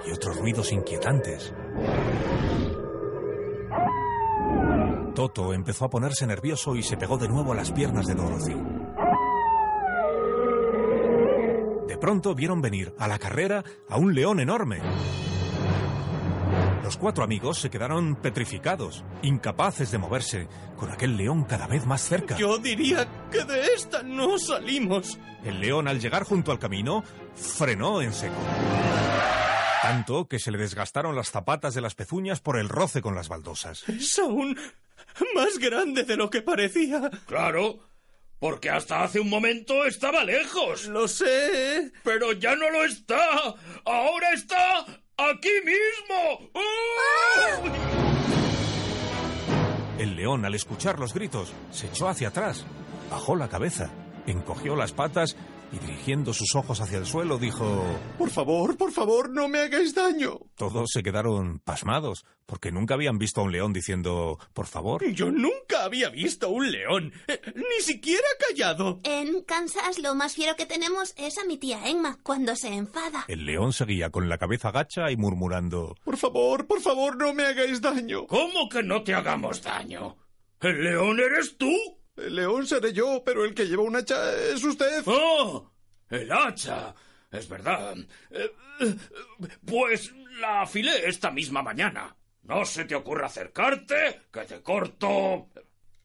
y 0.06 0.12
otros 0.12 0.36
ruidos 0.36 0.72
inquietantes. 0.72 1.52
Toto 5.14 5.52
empezó 5.52 5.84
a 5.84 5.90
ponerse 5.90 6.26
nervioso 6.26 6.74
y 6.74 6.82
se 6.82 6.96
pegó 6.96 7.18
de 7.18 7.28
nuevo 7.28 7.52
a 7.52 7.54
las 7.54 7.70
piernas 7.70 8.06
de 8.06 8.14
Dorothy. 8.14 8.54
De 11.86 11.98
pronto 11.98 12.34
vieron 12.34 12.62
venir 12.62 12.94
a 12.98 13.06
la 13.06 13.18
carrera 13.18 13.62
a 13.88 13.98
un 13.98 14.14
león 14.14 14.40
enorme. 14.40 14.80
Los 16.82 16.96
cuatro 16.96 17.24
amigos 17.24 17.58
se 17.58 17.70
quedaron 17.70 18.16
petrificados, 18.16 19.04
incapaces 19.22 19.90
de 19.90 19.98
moverse, 19.98 20.48
con 20.76 20.90
aquel 20.90 21.16
león 21.16 21.44
cada 21.44 21.66
vez 21.66 21.86
más 21.86 22.02
cerca. 22.02 22.36
Yo 22.36 22.58
diría 22.58 23.06
que 23.30 23.44
de 23.44 23.66
esta 23.74 24.02
no 24.02 24.38
salimos. 24.38 25.18
El 25.44 25.60
león, 25.60 25.88
al 25.88 26.00
llegar 26.00 26.24
junto 26.24 26.50
al 26.50 26.58
camino, 26.58 27.04
frenó 27.34 28.02
en 28.02 28.12
seco. 28.12 28.34
Tanto 29.82 30.28
que 30.28 30.38
se 30.38 30.52
le 30.52 30.58
desgastaron 30.58 31.16
las 31.16 31.30
zapatas 31.30 31.74
de 31.74 31.80
las 31.80 31.96
pezuñas 31.96 32.40
por 32.40 32.56
el 32.56 32.68
roce 32.68 33.02
con 33.02 33.16
las 33.16 33.28
baldosas. 33.28 33.82
Es 33.88 34.16
aún 34.18 34.56
más 35.34 35.58
grande 35.58 36.04
de 36.04 36.16
lo 36.16 36.30
que 36.30 36.40
parecía. 36.40 37.10
Claro, 37.26 37.80
porque 38.38 38.70
hasta 38.70 39.02
hace 39.02 39.18
un 39.18 39.28
momento 39.28 39.84
estaba 39.84 40.24
lejos. 40.24 40.86
Lo 40.86 41.08
sé. 41.08 41.92
Pero 42.04 42.32
ya 42.32 42.54
no 42.54 42.70
lo 42.70 42.84
está. 42.84 43.18
Ahora 43.84 44.32
está 44.32 44.86
aquí 45.16 45.50
mismo. 45.64 46.50
El 49.98 50.16
león, 50.16 50.44
al 50.44 50.54
escuchar 50.54 50.98
los 50.98 51.14
gritos, 51.14 51.52
se 51.70 51.86
echó 51.88 52.08
hacia 52.08 52.28
atrás, 52.28 52.64
bajó 53.10 53.36
la 53.36 53.48
cabeza, 53.48 53.90
encogió 54.26 54.74
las 54.74 54.92
patas 54.92 55.36
y 55.72 55.78
dirigiendo 55.78 56.34
sus 56.34 56.54
ojos 56.54 56.80
hacia 56.80 56.98
el 56.98 57.06
suelo 57.06 57.38
dijo 57.38 57.82
Por 58.18 58.30
favor, 58.30 58.76
por 58.76 58.92
favor, 58.92 59.30
no 59.30 59.48
me 59.48 59.60
hagáis 59.60 59.94
daño. 59.94 60.38
Todos 60.54 60.90
se 60.92 61.02
quedaron 61.02 61.60
pasmados, 61.60 62.24
porque 62.46 62.70
nunca 62.70 62.94
habían 62.94 63.18
visto 63.18 63.40
a 63.40 63.44
un 63.44 63.52
león 63.52 63.72
diciendo 63.72 64.38
por 64.52 64.66
favor. 64.66 65.04
Yo 65.12 65.30
nunca 65.30 65.84
había 65.84 66.10
visto 66.10 66.50
un 66.50 66.70
león, 66.70 67.12
eh, 67.26 67.40
ni 67.54 67.82
siquiera 67.82 68.26
callado. 68.48 69.00
En 69.04 69.42
Kansas 69.42 69.98
lo 69.98 70.14
más 70.14 70.34
fiero 70.34 70.56
que 70.56 70.66
tenemos 70.66 71.14
es 71.16 71.38
a 71.38 71.44
mi 71.44 71.56
tía 71.56 71.88
Emma 71.88 72.18
cuando 72.22 72.54
se 72.54 72.68
enfada. 72.68 73.24
El 73.28 73.46
león 73.46 73.72
seguía 73.72 74.10
con 74.10 74.28
la 74.28 74.38
cabeza 74.38 74.70
gacha 74.70 75.10
y 75.10 75.16
murmurando 75.16 75.94
Por 76.04 76.18
favor, 76.18 76.66
por 76.66 76.80
favor, 76.80 77.16
no 77.16 77.32
me 77.32 77.44
hagáis 77.44 77.80
daño. 77.80 78.26
¿Cómo 78.26 78.68
que 78.68 78.82
no 78.82 79.02
te 79.02 79.14
hagamos 79.14 79.62
daño? 79.62 80.16
¿El 80.60 80.84
león 80.84 81.18
eres 81.18 81.56
tú? 81.56 81.72
El 82.26 82.36
león 82.36 82.66
seré 82.66 82.92
yo, 82.92 83.22
pero 83.24 83.44
el 83.44 83.54
que 83.54 83.66
lleva 83.66 83.82
un 83.82 83.96
hacha 83.96 84.32
es 84.36 84.62
usted. 84.64 85.02
¡Oh! 85.06 85.70
¡El 86.10 86.30
hacha! 86.30 86.94
Es 87.30 87.48
verdad. 87.48 87.96
Eh, 88.30 88.50
eh, 88.80 88.96
Pues 89.64 90.12
la 90.40 90.62
afilé 90.62 91.08
esta 91.08 91.30
misma 91.30 91.62
mañana. 91.62 92.16
No 92.42 92.64
se 92.64 92.84
te 92.84 92.94
ocurra 92.94 93.26
acercarte, 93.26 94.22
que 94.32 94.40
te 94.42 94.60
corto 94.62 95.48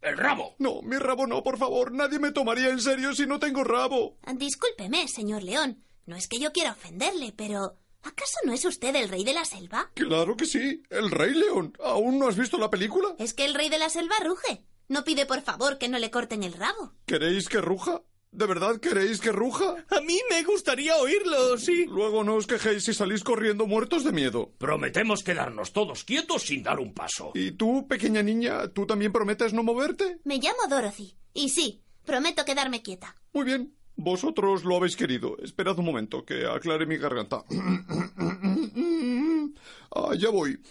el 0.01 0.17
rabo. 0.17 0.55
No, 0.59 0.81
mi 0.83 0.97
rabo 0.97 1.25
no, 1.27 1.43
por 1.43 1.57
favor. 1.57 1.91
Nadie 1.91 2.19
me 2.19 2.31
tomaría 2.31 2.69
en 2.69 2.79
serio 2.79 3.13
si 3.13 3.25
no 3.25 3.39
tengo 3.39 3.63
rabo. 3.63 4.17
Discúlpeme, 4.35 5.07
señor 5.07 5.43
león. 5.43 5.83
No 6.05 6.15
es 6.15 6.27
que 6.27 6.39
yo 6.39 6.53
quiera 6.53 6.71
ofenderle, 6.71 7.33
pero 7.35 7.75
¿acaso 8.03 8.37
no 8.45 8.53
es 8.53 8.63
usted 8.65 8.95
el 8.95 9.09
rey 9.09 9.23
de 9.25 9.33
la 9.33 9.43
selva? 9.45 9.91
Claro 9.95 10.37
que 10.37 10.45
sí. 10.45 10.83
El 10.89 11.11
rey 11.11 11.33
león. 11.33 11.73
¿Aún 11.83 12.19
no 12.19 12.27
has 12.27 12.37
visto 12.37 12.57
la 12.57 12.69
película? 12.69 13.09
Es 13.19 13.33
que 13.33 13.43
el 13.45 13.53
rey 13.55 13.67
de 13.69 13.79
la 13.79 13.89
selva 13.89 14.15
ruge. 14.23 14.63
No 14.89 15.03
pide 15.03 15.25
por 15.25 15.41
favor 15.41 15.77
que 15.77 15.89
no 15.89 15.99
le 15.99 16.11
corten 16.11 16.43
el 16.43 16.53
rabo. 16.53 16.93
¿Queréis 17.05 17.49
que 17.49 17.59
ruja? 17.59 18.01
¿De 18.31 18.45
verdad 18.45 18.79
queréis 18.79 19.19
que 19.19 19.31
ruja? 19.31 19.75
A 19.89 20.01
mí 20.01 20.19
me 20.29 20.43
gustaría 20.43 20.95
oírlo, 20.97 21.57
sí. 21.57 21.85
Luego 21.87 22.23
no 22.23 22.35
os 22.35 22.47
quejéis 22.47 22.83
si 22.83 22.93
salís 22.93 23.23
corriendo 23.23 23.67
muertos 23.67 24.03
de 24.03 24.11
miedo. 24.11 24.53
Prometemos 24.57 25.23
quedarnos 25.23 25.73
todos 25.73 26.03
quietos 26.03 26.43
sin 26.43 26.63
dar 26.63 26.79
un 26.79 26.93
paso. 26.93 27.31
¿Y 27.33 27.51
tú, 27.51 27.87
pequeña 27.87 28.23
niña, 28.23 28.67
tú 28.69 28.85
también 28.85 29.11
prometes 29.11 29.53
no 29.53 29.63
moverte? 29.63 30.19
Me 30.23 30.37
llamo 30.37 30.67
Dorothy. 30.69 31.17
Y 31.33 31.49
sí, 31.49 31.83
prometo 32.05 32.45
quedarme 32.45 32.81
quieta. 32.81 33.15
Muy 33.33 33.45
bien. 33.45 33.73
Vosotros 33.95 34.63
lo 34.63 34.77
habéis 34.77 34.95
querido. 34.95 35.37
Esperad 35.39 35.79
un 35.79 35.85
momento, 35.85 36.23
que 36.23 36.45
aclare 36.45 36.85
mi 36.85 36.97
garganta. 36.97 37.43
ah, 39.95 40.13
ya 40.15 40.29
voy. 40.29 40.61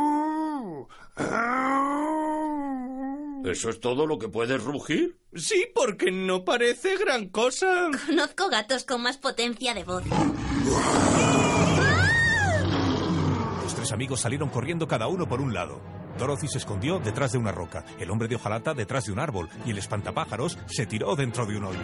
¿Eso 3.45 3.69
es 3.69 3.79
todo 3.79 4.05
lo 4.05 4.19
que 4.19 4.27
puedes 4.27 4.63
rugir? 4.63 5.17
Sí, 5.33 5.65
porque 5.73 6.11
no 6.11 6.43
parece 6.43 6.97
gran 6.97 7.29
cosa. 7.29 7.89
Conozco 8.05 8.49
gatos 8.49 8.83
con 8.83 9.01
más 9.01 9.17
potencia 9.17 9.73
de 9.73 9.83
voz. 9.83 10.03
Los 13.63 13.75
tres 13.75 13.91
amigos 13.91 14.19
salieron 14.19 14.49
corriendo 14.49 14.87
cada 14.87 15.07
uno 15.07 15.27
por 15.27 15.39
un 15.41 15.53
lado. 15.53 15.81
Dorothy 16.17 16.47
se 16.47 16.57
escondió 16.57 16.99
detrás 16.99 17.31
de 17.31 17.37
una 17.37 17.51
roca, 17.51 17.85
el 17.99 18.09
hombre 18.09 18.27
de 18.27 18.35
hojalata 18.35 18.73
detrás 18.73 19.05
de 19.05 19.11
un 19.11 19.19
árbol 19.19 19.49
y 19.65 19.71
el 19.71 19.77
espantapájaros 19.77 20.57
se 20.65 20.85
tiró 20.85 21.15
dentro 21.15 21.45
de 21.45 21.57
un 21.57 21.63
hoyo. 21.65 21.79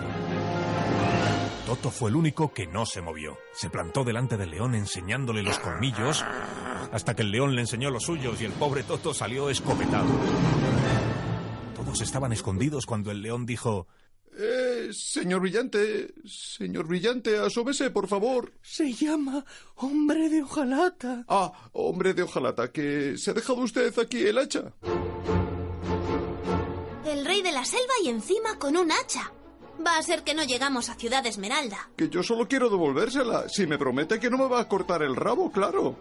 Toto 1.66 1.92
fue 1.92 2.10
el 2.10 2.16
único 2.18 2.54
que 2.54 2.68
no 2.68 2.86
se 2.86 3.02
movió. 3.02 3.38
Se 3.54 3.70
plantó 3.70 4.04
delante 4.04 4.36
del 4.38 4.52
león 4.52 4.76
enseñándole 4.76 5.44
los 5.44 5.60
colmillos 5.60 6.24
hasta 6.92 7.16
que 7.16 7.22
el 7.22 7.32
león 7.32 7.56
le 7.56 7.62
enseñó 7.62 7.90
los 7.90 8.04
suyos 8.04 8.42
y 8.42 8.46
el 8.46 8.52
pobre 8.52 8.84
Toto 8.84 9.14
salió 9.14 9.50
escopetado. 9.50 10.08
Todos 11.76 12.02
estaban 12.02 12.34
escondidos 12.34 12.86
cuando 12.86 13.12
el 13.12 13.22
león 13.22 13.46
dijo 13.46 13.88
Eh, 14.38 14.90
señor 14.92 15.40
Brillante, 15.42 16.14
señor 16.26 16.86
Brillante, 16.88 17.38
asómese, 17.38 17.90
por 17.92 18.08
favor. 18.08 18.52
Se 18.62 18.92
llama 18.92 19.46
hombre 19.76 20.28
de 20.30 20.44
hojalata. 20.44 21.24
Ah, 21.30 21.52
hombre 21.72 22.14
de 22.14 22.24
hojalata, 22.24 22.72
que 22.72 23.18
se 23.18 23.32
ha 23.32 23.34
dejado 23.34 23.60
usted 23.62 23.98
aquí 24.00 24.22
el 24.28 24.38
hacha. 24.38 24.74
el 27.06 27.26
rey 27.26 27.42
de 27.44 27.52
la 27.52 27.64
selva 27.64 27.94
y 28.04 28.10
encima 28.10 28.58
con 28.58 28.76
un 28.76 28.92
hacha. 28.92 29.32
Va 29.86 29.98
a 29.98 30.04
ser 30.04 30.24
que 30.24 30.34
no 30.34 30.44
llegamos 30.44 30.90
a 30.90 30.96
Ciudad 30.96 31.26
Esmeralda. 31.26 31.90
Que 31.98 32.10
yo 32.10 32.24
solo 32.24 32.48
quiero 32.48 32.70
devolvérsela. 32.70 33.50
Si 33.50 33.68
me 33.68 33.78
promete 33.78 34.20
que 34.20 34.30
no 34.30 34.38
me 34.38 34.48
va 34.48 34.62
a 34.62 34.68
cortar 34.68 35.02
el 35.04 35.16
rabo, 35.16 35.52
claro. 35.52 35.96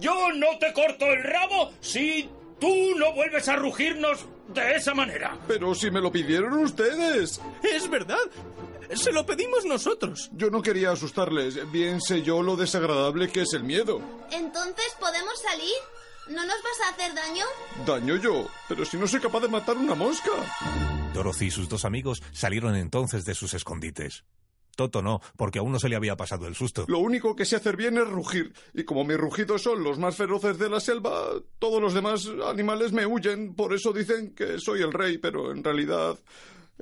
Yo 0.00 0.32
no 0.34 0.58
te 0.58 0.72
corto 0.72 1.06
el 1.06 1.22
rabo 1.22 1.70
si 1.80 2.28
tú 2.60 2.94
no 2.96 3.12
vuelves 3.12 3.48
a 3.48 3.56
rugirnos 3.56 4.26
de 4.48 4.76
esa 4.76 4.94
manera. 4.94 5.38
Pero 5.46 5.74
si 5.74 5.90
me 5.90 6.00
lo 6.00 6.10
pidieron 6.10 6.52
ustedes. 6.58 7.40
Es 7.62 7.88
verdad. 7.88 8.18
Se 8.94 9.12
lo 9.12 9.24
pedimos 9.26 9.64
nosotros. 9.66 10.30
Yo 10.32 10.50
no 10.50 10.62
quería 10.62 10.90
asustarles. 10.90 11.70
Bien 11.70 12.00
sé 12.00 12.22
yo 12.22 12.42
lo 12.42 12.56
desagradable 12.56 13.30
que 13.30 13.42
es 13.42 13.52
el 13.52 13.62
miedo. 13.62 14.00
Entonces, 14.30 14.96
¿podemos 14.98 15.40
salir? 15.42 15.74
¿No 16.30 16.44
nos 16.44 16.62
vas 16.62 16.80
a 16.86 16.90
hacer 16.90 17.14
daño? 17.14 17.44
Daño 17.86 18.16
yo. 18.16 18.48
Pero 18.68 18.84
si 18.84 18.96
no 18.96 19.06
soy 19.06 19.20
capaz 19.20 19.40
de 19.40 19.48
matar 19.48 19.76
una 19.76 19.94
mosca. 19.94 20.30
Dorothy 21.14 21.46
y 21.46 21.50
sus 21.50 21.68
dos 21.68 21.84
amigos 21.84 22.22
salieron 22.32 22.76
entonces 22.76 23.24
de 23.24 23.34
sus 23.34 23.54
escondites. 23.54 24.24
Toto 24.76 25.02
no, 25.02 25.20
porque 25.36 25.58
aún 25.58 25.72
no 25.72 25.80
se 25.80 25.88
le 25.88 25.96
había 25.96 26.16
pasado 26.16 26.46
el 26.46 26.54
susto. 26.54 26.84
Lo 26.86 27.00
único 27.00 27.34
que 27.34 27.44
sé 27.44 27.56
hacer 27.56 27.76
bien 27.76 27.98
es 27.98 28.06
rugir. 28.06 28.52
Y 28.74 28.84
como 28.84 29.04
mis 29.04 29.16
rugidos 29.16 29.62
son 29.62 29.82
los 29.82 29.98
más 29.98 30.14
feroces 30.14 30.58
de 30.58 30.68
la 30.68 30.78
selva, 30.78 31.32
todos 31.58 31.82
los 31.82 31.94
demás 31.94 32.28
animales 32.46 32.92
me 32.92 33.04
huyen. 33.04 33.54
Por 33.54 33.74
eso 33.74 33.92
dicen 33.92 34.34
que 34.34 34.60
soy 34.60 34.82
el 34.82 34.92
rey, 34.92 35.18
pero 35.18 35.50
en 35.50 35.64
realidad... 35.64 36.16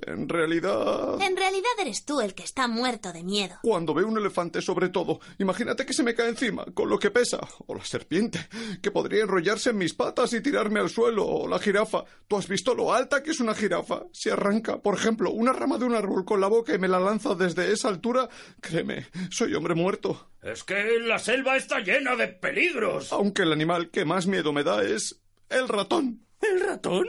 En 0.03 0.29
realidad... 0.29 1.21
En 1.23 1.37
realidad 1.37 1.71
eres 1.81 2.05
tú 2.05 2.21
el 2.21 2.35
que 2.35 2.43
está 2.43 2.69
muerto 2.69 3.13
de 3.13 3.25
miedo. 3.25 3.57
Cuando 3.63 3.95
veo 3.95 4.07
un 4.07 4.19
elefante, 4.19 4.61
sobre 4.61 4.91
todo, 4.91 5.21
imagínate 5.39 5.87
que 5.87 5.95
se 5.95 6.03
me 6.03 6.15
cae 6.15 6.29
encima, 6.29 6.65
con 6.75 6.91
lo 6.91 6.99
que 6.99 7.11
pesa. 7.11 7.41
O 7.67 7.75
la 7.75 7.85
serpiente, 7.85 8.39
que 8.83 8.91
podría 8.91 9.23
enrollarse 9.23 9.71
en 9.71 9.79
mis 9.79 9.95
patas 9.95 10.33
y 10.35 10.43
tirarme 10.43 10.81
al 10.81 10.91
suelo. 10.91 11.27
O 11.27 11.49
la 11.49 11.59
jirafa. 11.59 12.05
¿Tú 12.29 12.37
has 12.37 12.49
visto 12.49 12.75
lo 12.75 12.93
alta 12.93 13.23
que 13.23 13.31
es 13.31 13.41
una 13.41 13.55
jirafa? 13.55 14.03
Si 14.13 14.29
arranca, 14.29 14.79
por 14.83 14.95
ejemplo, 14.95 15.31
una 15.31 15.53
rama 15.53 15.79
de 15.79 15.87
un 15.87 15.95
árbol 15.95 16.25
con 16.25 16.41
la 16.41 16.49
boca 16.49 16.75
y 16.75 16.79
me 16.79 16.89
la 16.89 17.01
lanza 17.01 17.35
desde 17.35 17.73
esa 17.73 17.89
altura, 17.89 18.29
créeme, 18.61 19.07
soy 19.31 19.55
hombre 19.55 19.75
muerto. 19.75 20.31
Es 20.43 20.63
que 20.63 20.99
la 21.01 21.19
selva 21.19 21.57
está 21.57 21.81
llena 21.81 22.17
de 22.17 22.29
peligros. 22.29 23.13
Aunque 23.13 23.43
el 23.43 23.53
animal 23.53 23.91
que 23.91 24.05
más 24.05 24.27
miedo 24.27 24.53
me 24.53 24.63
da 24.63 24.83
es... 24.83 25.21
el 25.49 25.69
ratón. 25.69 26.27
¿El 26.41 26.61
ratón? 26.61 27.07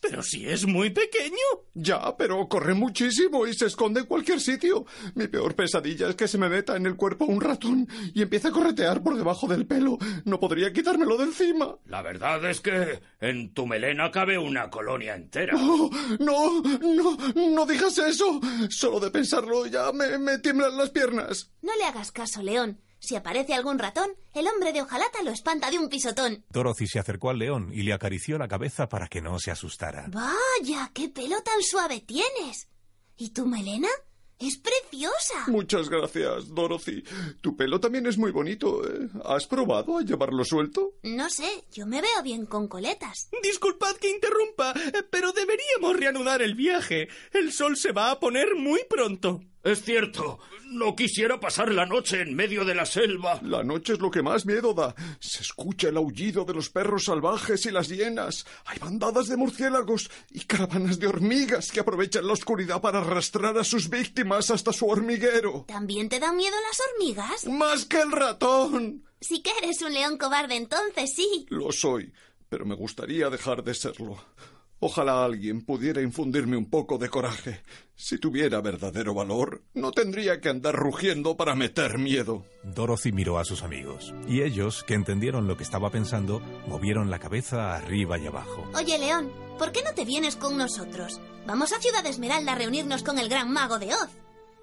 Pero 0.00 0.22
si 0.22 0.48
es 0.48 0.66
muy 0.66 0.90
pequeño. 0.90 1.36
Ya, 1.74 2.16
pero 2.16 2.48
corre 2.48 2.74
muchísimo 2.74 3.46
y 3.46 3.54
se 3.54 3.66
esconde 3.66 4.00
en 4.00 4.06
cualquier 4.06 4.40
sitio. 4.40 4.86
Mi 5.14 5.28
peor 5.28 5.54
pesadilla 5.54 6.08
es 6.08 6.16
que 6.16 6.26
se 6.26 6.38
me 6.38 6.48
meta 6.48 6.76
en 6.76 6.86
el 6.86 6.96
cuerpo 6.96 7.26
un 7.26 7.40
ratón 7.40 7.86
y 8.14 8.22
empiece 8.22 8.48
a 8.48 8.52
corretear 8.52 9.02
por 9.02 9.16
debajo 9.16 9.46
del 9.46 9.66
pelo. 9.66 9.98
No 10.24 10.40
podría 10.40 10.72
quitármelo 10.72 11.16
de 11.18 11.24
encima. 11.24 11.76
La 11.86 12.02
verdad 12.02 12.48
es 12.48 12.60
que 12.60 13.00
en 13.20 13.52
tu 13.52 13.66
melena 13.66 14.10
cabe 14.10 14.38
una 14.38 14.70
colonia 14.70 15.14
entera. 15.14 15.52
No, 15.52 15.90
no, 16.18 16.62
no, 16.62 17.16
no 17.34 17.66
digas 17.66 17.98
eso. 17.98 18.40
Solo 18.70 19.00
de 19.00 19.10
pensarlo 19.10 19.66
ya 19.66 19.92
me, 19.92 20.18
me 20.18 20.38
tiemblan 20.38 20.76
las 20.76 20.90
piernas. 20.90 21.50
No 21.62 21.76
le 21.76 21.84
hagas 21.84 22.10
caso, 22.10 22.42
León. 22.42 22.80
Si 23.00 23.16
aparece 23.16 23.54
algún 23.54 23.78
ratón, 23.78 24.10
el 24.34 24.46
hombre 24.46 24.72
de 24.72 24.82
hojalata 24.82 25.22
lo 25.22 25.30
espanta 25.30 25.70
de 25.70 25.78
un 25.78 25.88
pisotón. 25.88 26.44
Dorothy 26.50 26.86
se 26.86 26.98
acercó 26.98 27.30
al 27.30 27.38
león 27.38 27.70
y 27.72 27.82
le 27.82 27.94
acarició 27.94 28.38
la 28.38 28.46
cabeza 28.46 28.88
para 28.88 29.08
que 29.08 29.22
no 29.22 29.38
se 29.38 29.50
asustara. 29.50 30.06
Vaya, 30.08 30.90
qué 30.94 31.08
pelo 31.08 31.40
tan 31.42 31.62
suave 31.62 32.00
tienes. 32.00 32.68
¿Y 33.16 33.30
tu 33.30 33.46
melena? 33.46 33.88
Es 34.38 34.56
preciosa. 34.56 35.44
Muchas 35.48 35.90
gracias, 35.90 36.48
Dorothy. 36.54 37.04
Tu 37.42 37.54
pelo 37.56 37.78
también 37.78 38.06
es 38.06 38.16
muy 38.16 38.32
bonito. 38.32 38.82
¿eh? 38.88 39.08
¿Has 39.26 39.46
probado 39.46 39.98
a 39.98 40.02
llevarlo 40.02 40.44
suelto? 40.44 40.94
No 41.02 41.28
sé, 41.28 41.64
yo 41.72 41.86
me 41.86 42.00
veo 42.00 42.22
bien 42.22 42.46
con 42.46 42.66
coletas. 42.66 43.28
Disculpad 43.42 43.96
que 43.96 44.10
interrumpa, 44.10 44.72
pero 45.10 45.32
deberíamos 45.32 45.94
reanudar 45.94 46.40
el 46.40 46.54
viaje. 46.54 47.08
El 47.32 47.52
sol 47.52 47.76
se 47.76 47.92
va 47.92 48.10
a 48.12 48.18
poner 48.20 48.54
muy 48.56 48.80
pronto. 48.88 49.42
Es 49.62 49.82
cierto. 49.82 50.38
No 50.70 50.94
quisiera 50.94 51.38
pasar 51.40 51.72
la 51.72 51.84
noche 51.84 52.22
en 52.22 52.34
medio 52.34 52.64
de 52.64 52.74
la 52.74 52.86
selva. 52.86 53.40
La 53.42 53.62
noche 53.62 53.94
es 53.94 53.98
lo 53.98 54.10
que 54.10 54.22
más 54.22 54.46
miedo 54.46 54.72
da. 54.72 54.94
Se 55.18 55.42
escucha 55.42 55.88
el 55.88 55.96
aullido 55.96 56.44
de 56.44 56.54
los 56.54 56.70
perros 56.70 57.04
salvajes 57.04 57.66
y 57.66 57.70
las 57.70 57.88
hienas. 57.88 58.46
Hay 58.66 58.78
bandadas 58.78 59.28
de 59.28 59.36
murciélagos 59.36 60.10
y 60.30 60.40
caravanas 60.44 60.98
de 60.98 61.08
hormigas 61.08 61.72
que 61.72 61.80
aprovechan 61.80 62.26
la 62.26 62.34
oscuridad 62.34 62.80
para 62.80 63.00
arrastrar 63.00 63.58
a 63.58 63.64
sus 63.64 63.90
víctimas 63.90 64.50
hasta 64.50 64.72
su 64.72 64.86
hormiguero. 64.86 65.64
¿También 65.66 66.08
te 66.08 66.20
dan 66.20 66.36
miedo 66.36 66.56
las 66.68 66.80
hormigas? 66.80 67.46
Más 67.46 67.84
que 67.84 68.00
el 68.00 68.12
ratón. 68.12 69.04
Sí 69.20 69.42
que 69.42 69.50
eres 69.62 69.82
un 69.82 69.92
león 69.92 70.16
cobarde 70.16 70.56
entonces, 70.56 71.12
sí. 71.14 71.46
Lo 71.50 71.72
soy, 71.72 72.12
pero 72.48 72.64
me 72.64 72.76
gustaría 72.76 73.28
dejar 73.28 73.62
de 73.62 73.74
serlo. 73.74 74.24
Ojalá 74.82 75.24
alguien 75.24 75.62
pudiera 75.62 76.00
infundirme 76.00 76.56
un 76.56 76.70
poco 76.70 76.96
de 76.96 77.10
coraje. 77.10 77.62
Si 77.94 78.16
tuviera 78.16 78.62
verdadero 78.62 79.12
valor, 79.12 79.62
no 79.74 79.92
tendría 79.92 80.40
que 80.40 80.48
andar 80.48 80.74
rugiendo 80.74 81.36
para 81.36 81.54
meter 81.54 81.98
miedo. 81.98 82.46
Dorothy 82.62 83.12
miró 83.12 83.38
a 83.38 83.44
sus 83.44 83.62
amigos, 83.62 84.14
y 84.26 84.40
ellos, 84.40 84.82
que 84.84 84.94
entendieron 84.94 85.46
lo 85.46 85.58
que 85.58 85.64
estaba 85.64 85.90
pensando, 85.90 86.40
movieron 86.66 87.10
la 87.10 87.18
cabeza 87.18 87.76
arriba 87.76 88.18
y 88.18 88.26
abajo. 88.26 88.66
Oye, 88.74 88.98
León, 88.98 89.30
¿por 89.58 89.70
qué 89.70 89.82
no 89.82 89.92
te 89.92 90.06
vienes 90.06 90.36
con 90.36 90.56
nosotros? 90.56 91.20
Vamos 91.46 91.74
a 91.74 91.80
Ciudad 91.80 92.06
Esmeralda 92.06 92.52
a 92.52 92.56
reunirnos 92.56 93.02
con 93.02 93.18
el 93.18 93.28
gran 93.28 93.52
mago 93.52 93.78
de 93.78 93.94
Oz. 93.94 94.10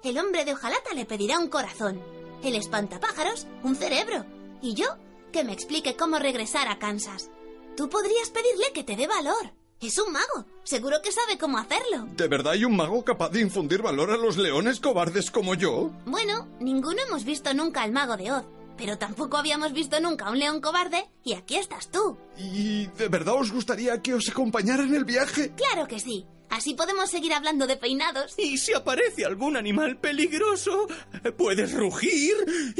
El 0.02 0.18
hombre 0.18 0.44
de 0.44 0.54
hojalata 0.54 0.94
le 0.94 1.06
pedirá 1.06 1.38
un 1.38 1.48
corazón, 1.48 2.00
el 2.42 2.56
espantapájaros 2.56 3.46
un 3.62 3.76
cerebro, 3.76 4.24
y 4.60 4.74
yo 4.74 4.86
que 5.32 5.44
me 5.44 5.52
explique 5.52 5.94
cómo 5.94 6.18
regresar 6.18 6.66
a 6.66 6.80
Kansas. 6.80 7.30
Tú 7.76 7.88
podrías 7.88 8.30
pedirle 8.30 8.72
que 8.74 8.82
te 8.82 8.96
dé 8.96 9.06
valor. 9.06 9.57
Es 9.80 9.96
un 9.98 10.12
mago. 10.12 10.44
Seguro 10.64 10.96
que 11.02 11.12
sabe 11.12 11.38
cómo 11.38 11.56
hacerlo. 11.56 12.08
¿De 12.16 12.26
verdad 12.26 12.54
hay 12.54 12.64
un 12.64 12.74
mago 12.74 13.04
capaz 13.04 13.30
de 13.30 13.40
infundir 13.40 13.80
valor 13.80 14.10
a 14.10 14.16
los 14.16 14.36
leones 14.36 14.80
cobardes 14.80 15.30
como 15.30 15.54
yo? 15.54 15.92
Bueno, 16.04 16.48
ninguno 16.58 17.00
hemos 17.06 17.24
visto 17.24 17.54
nunca 17.54 17.82
al 17.82 17.92
mago 17.92 18.16
de 18.16 18.32
Oz. 18.32 18.44
Pero 18.76 18.98
tampoco 18.98 19.36
habíamos 19.36 19.72
visto 19.72 20.00
nunca 20.00 20.26
a 20.26 20.30
un 20.32 20.40
león 20.40 20.60
cobarde 20.60 21.08
y 21.24 21.34
aquí 21.34 21.56
estás 21.56 21.90
tú. 21.90 22.16
¿Y 22.36 22.86
de 22.86 23.08
verdad 23.08 23.34
os 23.34 23.52
gustaría 23.52 24.02
que 24.02 24.14
os 24.14 24.28
acompañara 24.28 24.82
en 24.82 24.96
el 24.96 25.04
viaje? 25.04 25.52
Claro 25.54 25.86
que 25.86 26.00
sí. 26.00 26.26
Así 26.50 26.74
podemos 26.74 27.10
seguir 27.10 27.32
hablando 27.32 27.66
de 27.66 27.76
peinados. 27.76 28.34
Y 28.36 28.58
si 28.58 28.72
aparece 28.72 29.24
algún 29.24 29.56
animal 29.56 29.98
peligroso, 29.98 30.88
puedes 31.36 31.72
rugir 31.72 32.34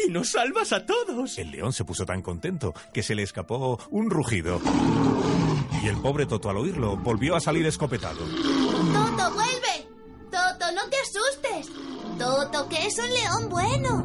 y 0.04 0.10
nos 0.10 0.30
salvas 0.30 0.72
a 0.72 0.84
todos. 0.84 1.38
El 1.38 1.52
león 1.52 1.72
se 1.72 1.84
puso 1.84 2.04
tan 2.06 2.22
contento 2.22 2.74
que 2.92 3.02
se 3.04 3.14
le 3.14 3.22
escapó 3.22 3.78
un 3.90 4.10
rugido. 4.10 4.60
Y 5.82 5.86
el 5.86 5.96
pobre 5.98 6.26
Toto 6.26 6.50
al 6.50 6.56
oírlo 6.56 6.96
volvió 6.96 7.36
a 7.36 7.40
salir 7.40 7.64
escopetado. 7.66 8.18
¡Toto, 8.18 9.34
vuelve! 9.34 9.88
¡Toto, 10.30 10.72
no 10.72 10.82
te 10.90 10.96
asustes! 10.96 11.72
¡Toto, 12.18 12.68
que 12.68 12.86
es 12.86 12.98
un 12.98 13.08
león 13.08 13.48
bueno! 13.48 14.04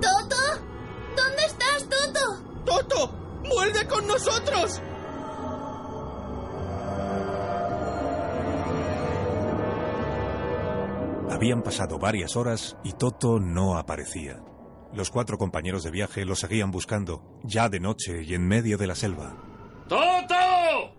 ¡Toto! 0.00 0.36
¿Dónde 1.16 1.44
estás, 1.46 1.88
Toto? 1.88 2.42
¡Toto! 2.64 3.10
¡Vuelve 3.48 3.86
con 3.86 4.06
nosotros! 4.08 4.80
Habían 11.44 11.62
pasado 11.62 11.98
varias 11.98 12.36
horas 12.36 12.74
y 12.84 12.94
Toto 12.94 13.38
no 13.38 13.76
aparecía. 13.76 14.42
Los 14.94 15.10
cuatro 15.10 15.36
compañeros 15.36 15.82
de 15.82 15.90
viaje 15.90 16.24
lo 16.24 16.36
seguían 16.36 16.70
buscando, 16.70 17.22
ya 17.42 17.68
de 17.68 17.80
noche 17.80 18.22
y 18.22 18.32
en 18.32 18.48
medio 18.48 18.78
de 18.78 18.86
la 18.86 18.94
selva. 18.94 19.36
¡Toto! 19.86 20.94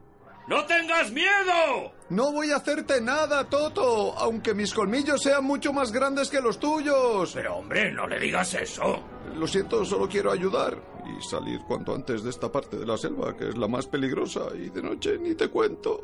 ¡No 0.48 0.64
tengas 0.66 1.12
miedo! 1.12 1.94
No 2.12 2.32
voy 2.32 2.52
a 2.52 2.58
hacerte 2.58 3.02
nada, 3.02 3.50
Toto, 3.50 4.16
aunque 4.20 4.54
mis 4.54 4.72
colmillos 4.72 5.24
sean 5.24 5.44
mucho 5.44 5.74
más 5.74 5.92
grandes 5.92 6.30
que 6.30 6.40
los 6.40 6.60
tuyos. 6.60 7.32
Pero 7.34 7.56
hombre, 7.56 7.92
no 7.92 8.06
le 8.06 8.20
digas 8.20 8.54
eso. 8.54 9.02
Lo 9.36 9.48
siento, 9.48 9.84
solo 9.84 10.08
quiero 10.08 10.32
ayudar 10.32 10.78
y 11.08 11.24
salir 11.28 11.62
cuanto 11.68 11.96
antes 11.96 12.22
de 12.22 12.30
esta 12.30 12.52
parte 12.52 12.78
de 12.78 12.86
la 12.86 12.98
selva, 12.98 13.36
que 13.36 13.50
es 13.50 13.58
la 13.58 13.68
más 13.68 13.88
peligrosa, 13.88 14.42
y 14.54 14.70
de 14.70 14.84
noche 14.84 15.18
ni 15.18 15.34
te 15.34 15.48
cuento. 15.48 16.02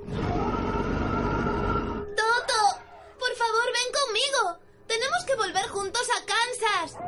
Conmigo. 4.22 4.59
Tenemos 4.88 5.24
que 5.26 5.36
volver 5.36 5.67
juntos 5.69 6.07
a 6.09 6.26
Kansas. 6.26 6.99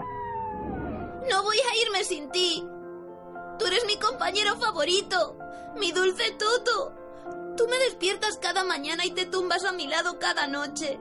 No 1.30 1.44
voy 1.44 1.58
a 1.58 1.86
irme 1.86 2.04
sin 2.04 2.32
ti. 2.32 2.66
Tú 3.60 3.66
eres 3.66 3.86
mi 3.86 3.98
compañero 3.98 4.56
favorito, 4.58 5.38
mi 5.76 5.92
dulce 5.92 6.32
Toto. 6.32 6.94
Tú 7.58 7.68
me 7.68 7.78
despiertas 7.80 8.38
cada 8.42 8.64
mañana 8.64 9.06
y 9.06 9.12
te 9.12 9.26
tumbas 9.26 9.64
a 9.64 9.72
mi 9.72 9.88
lado 9.88 10.18
cada 10.18 10.48
noche. 10.48 11.00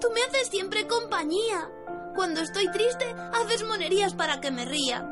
Tú 0.00 0.10
me 0.10 0.22
haces 0.22 0.48
siempre 0.48 0.86
compañía. 0.86 1.70
Cuando 2.14 2.40
estoy 2.40 2.70
triste, 2.70 3.14
haces 3.32 3.64
monerías 3.64 4.14
para 4.14 4.40
que 4.40 4.50
me 4.50 4.64
ría. 4.64 5.08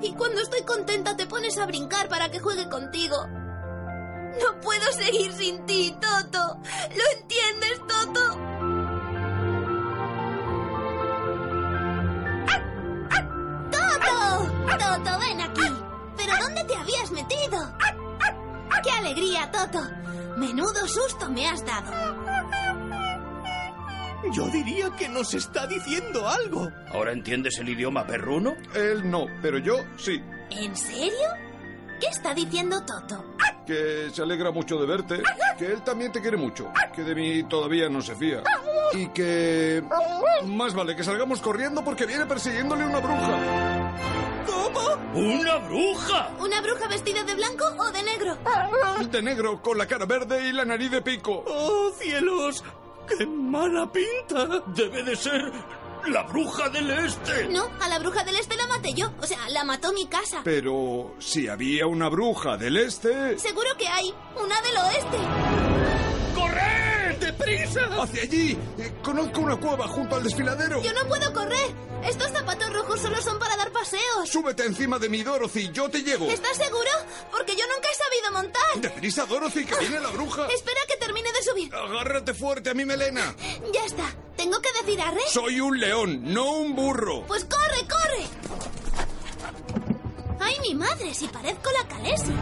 Y 0.00 0.14
cuando 0.14 0.42
estoy 0.42 0.62
contenta, 0.62 1.16
te 1.16 1.26
pones 1.26 1.58
a 1.58 1.66
brincar 1.66 2.08
para 2.08 2.30
que 2.30 2.40
juegue 2.40 2.68
contigo. 2.68 3.16
No 3.26 4.60
puedo 4.60 4.92
seguir 4.92 5.32
sin 5.32 5.66
ti, 5.66 5.96
Toto. 6.00 6.58
¿Lo 6.94 7.18
entiendes, 7.18 7.80
Toto? 7.88 8.51
Toto, 14.78 15.18
ven 15.18 15.40
aquí. 15.40 15.72
¿Pero 16.16 16.32
dónde 16.40 16.64
te 16.64 16.74
habías 16.76 17.10
metido? 17.10 17.58
¡Qué 18.82 18.90
alegría, 18.90 19.50
Toto! 19.50 19.80
Menudo 20.36 20.86
susto 20.88 21.28
me 21.30 21.48
has 21.48 21.64
dado. 21.64 21.92
Yo 24.32 24.46
diría 24.48 24.90
que 24.96 25.08
nos 25.08 25.34
está 25.34 25.66
diciendo 25.66 26.28
algo. 26.28 26.70
¿Ahora 26.92 27.12
entiendes 27.12 27.58
el 27.58 27.68
idioma 27.68 28.06
perruno? 28.06 28.54
Él 28.74 29.10
no, 29.10 29.26
pero 29.42 29.58
yo 29.58 29.76
sí. 29.96 30.22
¿En 30.50 30.76
serio? 30.76 31.28
¿Qué 32.00 32.06
está 32.06 32.32
diciendo 32.32 32.84
Toto? 32.84 33.24
Que 33.66 34.10
se 34.12 34.22
alegra 34.22 34.50
mucho 34.50 34.76
de 34.78 34.86
verte, 34.86 35.22
que 35.58 35.66
él 35.66 35.82
también 35.82 36.10
te 36.12 36.20
quiere 36.20 36.36
mucho, 36.36 36.72
que 36.94 37.02
de 37.02 37.14
mí 37.14 37.44
todavía 37.44 37.88
no 37.88 38.00
se 38.00 38.16
fía. 38.16 38.42
Y 38.92 39.08
que... 39.08 39.82
Más 40.44 40.74
vale 40.74 40.96
que 40.96 41.04
salgamos 41.04 41.40
corriendo 41.40 41.84
porque 41.84 42.06
viene 42.06 42.26
persiguiéndole 42.26 42.86
una 42.86 42.98
bruja. 42.98 43.71
¿Cómo? 44.46 44.80
¡Una 45.14 45.56
bruja! 45.56 46.30
¿Una 46.38 46.60
bruja 46.60 46.88
vestida 46.88 47.22
de 47.24 47.34
blanco 47.34 47.64
o 47.78 47.90
de 47.90 48.02
negro? 48.02 48.38
De 49.10 49.22
negro, 49.22 49.60
con 49.60 49.78
la 49.78 49.86
cara 49.86 50.06
verde 50.06 50.48
y 50.48 50.52
la 50.52 50.64
nariz 50.64 50.90
de 50.90 51.02
pico. 51.02 51.44
¡Oh, 51.46 51.90
cielos! 51.98 52.64
¡Qué 53.06 53.26
mala 53.26 53.90
pinta! 53.90 54.62
Debe 54.68 55.02
de 55.02 55.16
ser 55.16 55.52
la 56.06 56.22
bruja 56.22 56.68
del 56.68 56.90
este. 56.90 57.48
No, 57.48 57.68
a 57.80 57.88
la 57.88 57.98
bruja 57.98 58.24
del 58.24 58.36
este 58.36 58.56
la 58.56 58.66
maté 58.66 58.94
yo. 58.94 59.12
O 59.20 59.26
sea, 59.26 59.48
la 59.50 59.64
mató 59.64 59.92
mi 59.92 60.06
casa. 60.06 60.40
Pero 60.44 61.14
si 61.18 61.48
había 61.48 61.86
una 61.86 62.08
bruja 62.08 62.56
del 62.56 62.76
este... 62.76 63.38
Seguro 63.38 63.68
que 63.78 63.88
hay 63.88 64.14
una 64.36 64.60
del 64.62 64.76
oeste. 64.76 65.18
¡Corred! 66.34 66.91
¡Deprisa! 67.22 67.80
¡Hacia 68.02 68.22
allí! 68.22 68.58
Eh, 68.78 68.92
conozco 69.02 69.40
una 69.40 69.56
cueva 69.56 69.88
junto 69.88 70.16
al 70.16 70.24
desfiladero. 70.24 70.82
Yo 70.82 70.92
no 70.92 71.06
puedo 71.08 71.32
correr. 71.32 71.70
Estos 72.04 72.32
zapatos 72.32 72.72
rojos 72.72 73.00
solo 73.00 73.22
son 73.22 73.38
para 73.38 73.56
dar 73.56 73.70
paseos. 73.70 74.28
Súbete 74.28 74.64
encima 74.64 74.98
de 74.98 75.08
mi 75.08 75.22
Dorothy, 75.22 75.70
yo 75.72 75.88
te 75.88 76.02
llevo. 76.02 76.28
¿Estás 76.28 76.56
seguro? 76.56 76.90
Porque 77.30 77.54
yo 77.54 77.64
nunca 77.72 77.88
he 77.88 77.94
sabido 77.94 78.32
montar. 78.32 78.80
¡Deprisa, 78.80 79.24
Dorothy, 79.26 79.64
que 79.64 79.76
viene 79.76 80.00
la 80.00 80.10
bruja! 80.10 80.46
Espera 80.48 80.80
que 80.88 80.96
termine 80.96 81.30
de 81.32 81.42
subir. 81.42 81.74
Agárrate 81.74 82.34
fuerte 82.34 82.70
a 82.70 82.74
mi 82.74 82.84
melena. 82.84 83.34
Ya 83.72 83.84
está. 83.84 84.04
¿Tengo 84.36 84.60
que 84.60 84.72
decir 84.80 85.00
arre? 85.00 85.20
Soy 85.30 85.60
un 85.60 85.78
león, 85.78 86.22
no 86.32 86.50
un 86.52 86.74
burro. 86.74 87.24
Pues 87.26 87.44
corre, 87.44 87.86
corre. 87.88 88.26
¡Ay, 90.40 90.56
mi 90.60 90.74
madre! 90.74 91.14
Si 91.14 91.28
parezco 91.28 91.70
la 91.70 91.88
Calesi. 91.88 92.32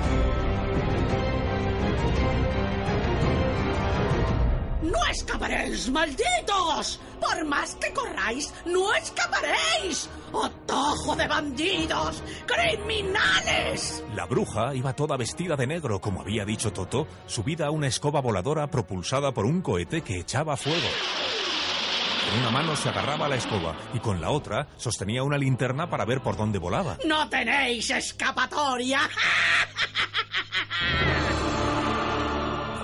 ¡No 4.82 4.98
escaparéis, 5.10 5.90
malditos! 5.90 7.00
Por 7.20 7.44
más 7.44 7.74
que 7.74 7.92
corráis, 7.92 8.52
no 8.64 8.94
escaparéis. 8.94 10.08
¡Atajo 10.32 11.16
de 11.16 11.28
bandidos! 11.28 12.22
¡Criminales! 12.46 14.02
La 14.14 14.24
bruja 14.24 14.74
iba 14.74 14.94
toda 14.94 15.18
vestida 15.18 15.56
de 15.56 15.66
negro, 15.66 16.00
como 16.00 16.22
había 16.22 16.46
dicho 16.46 16.72
Toto, 16.72 17.06
subida 17.26 17.66
a 17.66 17.70
una 17.70 17.88
escoba 17.88 18.20
voladora 18.20 18.68
propulsada 18.68 19.32
por 19.32 19.44
un 19.44 19.60
cohete 19.60 20.00
que 20.00 20.20
echaba 20.20 20.56
fuego. 20.56 20.88
Con 22.30 22.40
una 22.40 22.50
mano 22.50 22.76
se 22.76 22.88
agarraba 22.88 23.26
a 23.26 23.28
la 23.28 23.36
escoba 23.36 23.76
y 23.92 23.98
con 23.98 24.20
la 24.20 24.30
otra 24.30 24.68
sostenía 24.76 25.22
una 25.22 25.36
linterna 25.36 25.90
para 25.90 26.04
ver 26.04 26.22
por 26.22 26.36
dónde 26.36 26.58
volaba. 26.58 26.96
¡No 27.04 27.28
tenéis 27.28 27.90
escapatoria! 27.90 29.00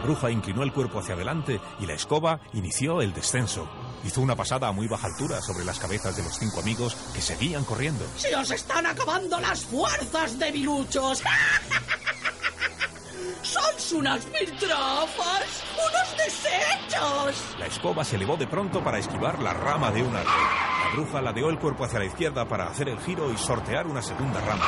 Bruja 0.07 0.31
inclinó 0.31 0.63
el 0.63 0.73
cuerpo 0.73 1.01
hacia 1.01 1.17
adelante 1.17 1.61
y 1.81 1.87
la 1.87 1.95
escoba 1.95 2.39
inició 2.53 3.03
el 3.03 3.13
descenso. 3.13 3.69
Hizo 4.05 4.21
una 4.21 4.37
pasada 4.37 4.69
a 4.69 4.73
muy 4.73 4.87
baja 4.87 5.09
altura 5.09 5.43
sobre 5.43 5.65
las 5.65 5.81
cabezas 5.81 6.17
de 6.17 6.23
los 6.23 6.39
cinco 6.39 6.61
amigos 6.61 6.97
que 7.13 7.21
seguían 7.21 7.65
corriendo. 7.65 8.07
¡Se 8.17 8.33
os 8.37 8.49
están 8.53 8.87
acabando 8.87 9.41
las 9.41 9.65
fuerzas, 9.65 10.39
debiluchos! 10.39 11.25
¡Sois 13.43 13.93
unas 13.95 14.25
piltrafas! 14.27 15.65
¡Unos 15.75 16.17
desechos! 16.17 17.59
La 17.59 17.67
escoba 17.67 18.05
se 18.05 18.15
elevó 18.15 18.37
de 18.37 18.47
pronto 18.47 18.85
para 18.85 19.01
esquivar 19.01 19.43
la 19.43 19.55
rama 19.55 19.91
de 19.91 20.05
un 20.05 20.15
árbol. 20.15 20.33
La 20.85 20.91
bruja 20.95 21.21
ladeó 21.21 21.51
el 21.51 21.59
cuerpo 21.59 21.85
hacia 21.85 21.99
la 21.99 22.05
izquierda 22.05 22.47
para 22.47 22.69
hacer 22.69 22.89
el 22.89 23.01
giro 23.01 23.33
y 23.33 23.37
sortear 23.37 23.89
una 23.89 24.03
segunda 24.03 24.41
rama. 24.41 24.67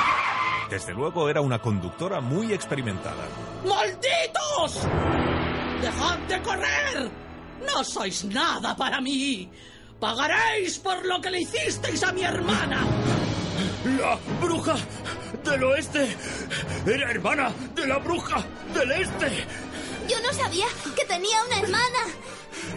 Desde 0.71 0.93
luego 0.93 1.29
era 1.29 1.41
una 1.41 1.61
conductora 1.61 2.21
muy 2.21 2.53
experimentada. 2.53 3.25
¡Malditos! 3.65 4.87
¡Dejad 5.81 6.19
de 6.29 6.43
correr! 6.43 7.11
¡No 7.67 7.83
sois 7.83 8.25
nada 8.25 8.77
para 8.77 9.01
mí! 9.01 9.51
¡Pagaréis 9.99 10.79
por 10.79 11.05
lo 11.07 11.21
que 11.21 11.31
le 11.31 11.41
hicisteis 11.41 12.03
a 12.05 12.13
mi 12.13 12.23
hermana! 12.23 12.85
La 13.99 14.19
bruja 14.41 14.77
del 15.45 15.65
oeste 15.65 16.17
era 16.87 17.11
hermana 17.11 17.51
de 17.75 17.87
la 17.87 17.99
bruja 17.99 18.45
del 18.75 18.93
este. 18.93 19.47
Yo 20.09 20.21
no 20.21 20.33
sabía 20.33 20.67
que 20.97 21.05
tenía 21.05 21.43
una 21.45 21.59
hermana. 21.61 21.99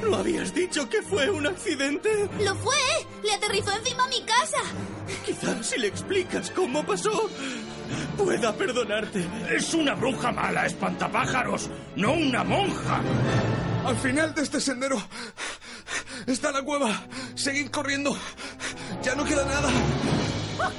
¿No 0.04 0.18
habías 0.18 0.54
dicho 0.54 0.88
que 0.90 1.02
fue 1.02 1.30
un 1.30 1.48
accidente? 1.48 2.30
Lo 2.40 2.56
fue. 2.56 2.76
Le 3.24 3.34
aterrizó 3.34 3.76
encima 3.76 4.04
a 4.04 4.08
mi 4.08 4.22
casa. 4.24 4.58
Quizás 5.26 5.66
si 5.68 5.80
le 5.80 5.88
explicas 5.88 6.52
cómo 6.52 6.86
pasó, 6.86 7.30
pueda 8.18 8.54
perdonarte. 8.54 9.26
Es 9.50 9.74
una 9.74 9.94
bruja 9.96 10.32
mala, 10.32 10.66
espantapájaros, 10.66 11.70
no 11.96 12.14
una 12.14 12.44
monja. 12.44 13.02
Al 13.86 13.98
final 13.98 14.34
de 14.34 14.44
este 14.44 14.60
sendero 14.60 15.02
está 16.28 16.52
la 16.52 16.62
cueva. 16.64 17.06
Seguid 17.36 17.70
corriendo. 17.70 18.16
Ya 19.04 19.16
no 19.16 19.24
queda 19.24 19.46
nada. 19.46 19.70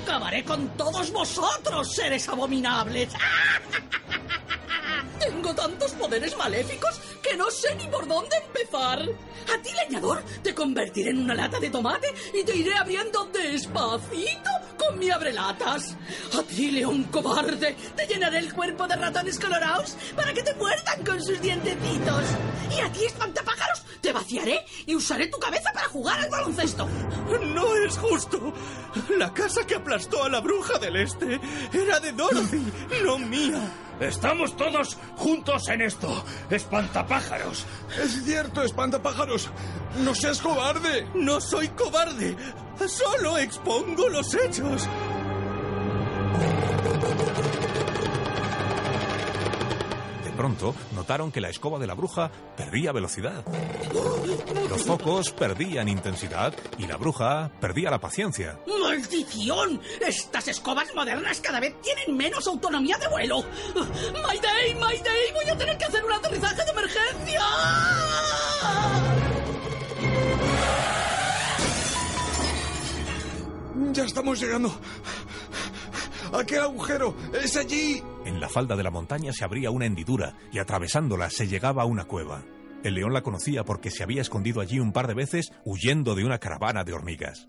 ¡Acabaré 0.04 0.44
con 0.44 0.68
todos 0.76 1.10
vosotros, 1.10 1.94
seres 1.94 2.28
abominables! 2.28 3.08
Tengo 5.18 5.54
tantos 5.54 5.81
poderes 6.02 6.36
maléficos 6.36 7.00
que 7.22 7.36
no 7.36 7.48
sé 7.48 7.76
ni 7.76 7.86
por 7.86 8.08
dónde 8.08 8.36
empezar. 8.36 8.98
A 9.02 9.62
ti, 9.62 9.70
leñador, 9.86 10.20
te 10.42 10.52
convertiré 10.52 11.10
en 11.10 11.20
una 11.20 11.34
lata 11.34 11.60
de 11.60 11.70
tomate 11.70 12.12
y 12.34 12.42
te 12.42 12.56
iré 12.56 12.74
abriendo 12.74 13.24
despacito 13.26 14.50
con 14.76 14.98
mi 14.98 15.10
abrelatas. 15.10 15.96
A 16.36 16.42
ti, 16.42 16.72
león 16.72 17.04
cobarde, 17.04 17.76
te 17.94 18.06
llenaré 18.08 18.38
el 18.38 18.52
cuerpo 18.52 18.88
de 18.88 18.96
ratones 18.96 19.38
colorados 19.38 19.96
para 20.16 20.32
que 20.32 20.42
te 20.42 20.54
muerdan 20.54 21.04
con 21.04 21.22
sus 21.22 21.40
dientecitos. 21.40 22.24
Y 22.76 22.80
a 22.80 22.90
ti, 22.90 23.04
espantapájaros, 23.04 23.84
te 24.00 24.12
vaciaré 24.12 24.64
y 24.86 24.96
usaré 24.96 25.28
tu 25.28 25.38
cabeza 25.38 25.70
para 25.72 25.86
jugar 25.86 26.18
al 26.18 26.30
baloncesto. 26.30 26.88
No 27.54 27.76
es 27.76 27.96
justo. 27.96 28.52
La 29.16 29.32
casa 29.32 29.64
que 29.64 29.76
aplastó 29.76 30.24
a 30.24 30.28
la 30.28 30.40
bruja 30.40 30.78
del 30.78 30.96
este 30.96 31.40
era 31.72 32.00
de 32.00 32.10
Dorothy, 32.10 32.72
no 33.04 33.18
mía. 33.18 33.91
Estamos 34.02 34.56
todos 34.56 34.96
juntos 35.16 35.68
en 35.68 35.82
esto, 35.82 36.24
espantapájaros. 36.50 37.64
Es 38.02 38.24
cierto, 38.24 38.62
espantapájaros. 38.62 39.48
No 40.04 40.14
seas 40.14 40.40
cobarde. 40.40 41.06
No 41.14 41.40
soy 41.40 41.68
cobarde. 41.68 42.36
Solo 42.86 43.38
expongo 43.38 44.08
los 44.08 44.34
hechos. 44.34 44.88
Pronto 50.32 50.74
notaron 50.94 51.30
que 51.30 51.40
la 51.40 51.48
escoba 51.48 51.78
de 51.78 51.86
la 51.86 51.94
bruja 51.94 52.30
perdía 52.56 52.92
velocidad. 52.92 53.44
Los 54.68 54.82
focos 54.82 55.30
perdían 55.30 55.88
intensidad 55.88 56.54
y 56.78 56.86
la 56.86 56.96
bruja 56.96 57.50
perdía 57.60 57.90
la 57.90 58.00
paciencia. 58.00 58.58
¡Maldición! 58.66 59.80
Estas 60.06 60.48
escobas 60.48 60.94
modernas 60.94 61.40
cada 61.40 61.60
vez 61.60 61.74
tienen 61.80 62.16
menos 62.16 62.46
autonomía 62.46 62.98
de 62.98 63.08
vuelo. 63.08 63.44
¡Mayday, 63.74 64.74
Mayday! 64.74 65.32
¡Voy 65.34 65.48
a 65.50 65.56
tener 65.56 65.78
que 65.78 65.84
hacer 65.84 66.04
un 66.04 66.12
aterrizaje 66.12 66.64
de 66.64 66.70
emergencia! 66.70 67.42
Ya 73.92 74.04
estamos 74.04 74.40
llegando. 74.40 74.72
¡Aquel 76.32 76.60
agujero! 76.60 77.14
¡Es 77.32 77.56
allí! 77.56 78.02
En 78.24 78.40
la 78.40 78.48
falda 78.48 78.76
de 78.76 78.82
la 78.82 78.90
montaña 78.90 79.32
se 79.32 79.44
abría 79.44 79.70
una 79.70 79.86
hendidura 79.86 80.34
y 80.52 80.58
atravesándola 80.58 81.30
se 81.30 81.46
llegaba 81.46 81.82
a 81.82 81.86
una 81.86 82.04
cueva. 82.04 82.42
El 82.82 82.94
león 82.94 83.12
la 83.12 83.22
conocía 83.22 83.64
porque 83.64 83.90
se 83.90 84.02
había 84.02 84.22
escondido 84.22 84.60
allí 84.60 84.80
un 84.80 84.92
par 84.92 85.06
de 85.06 85.14
veces 85.14 85.52
huyendo 85.64 86.14
de 86.14 86.24
una 86.24 86.38
caravana 86.38 86.84
de 86.84 86.92
hormigas. 86.92 87.48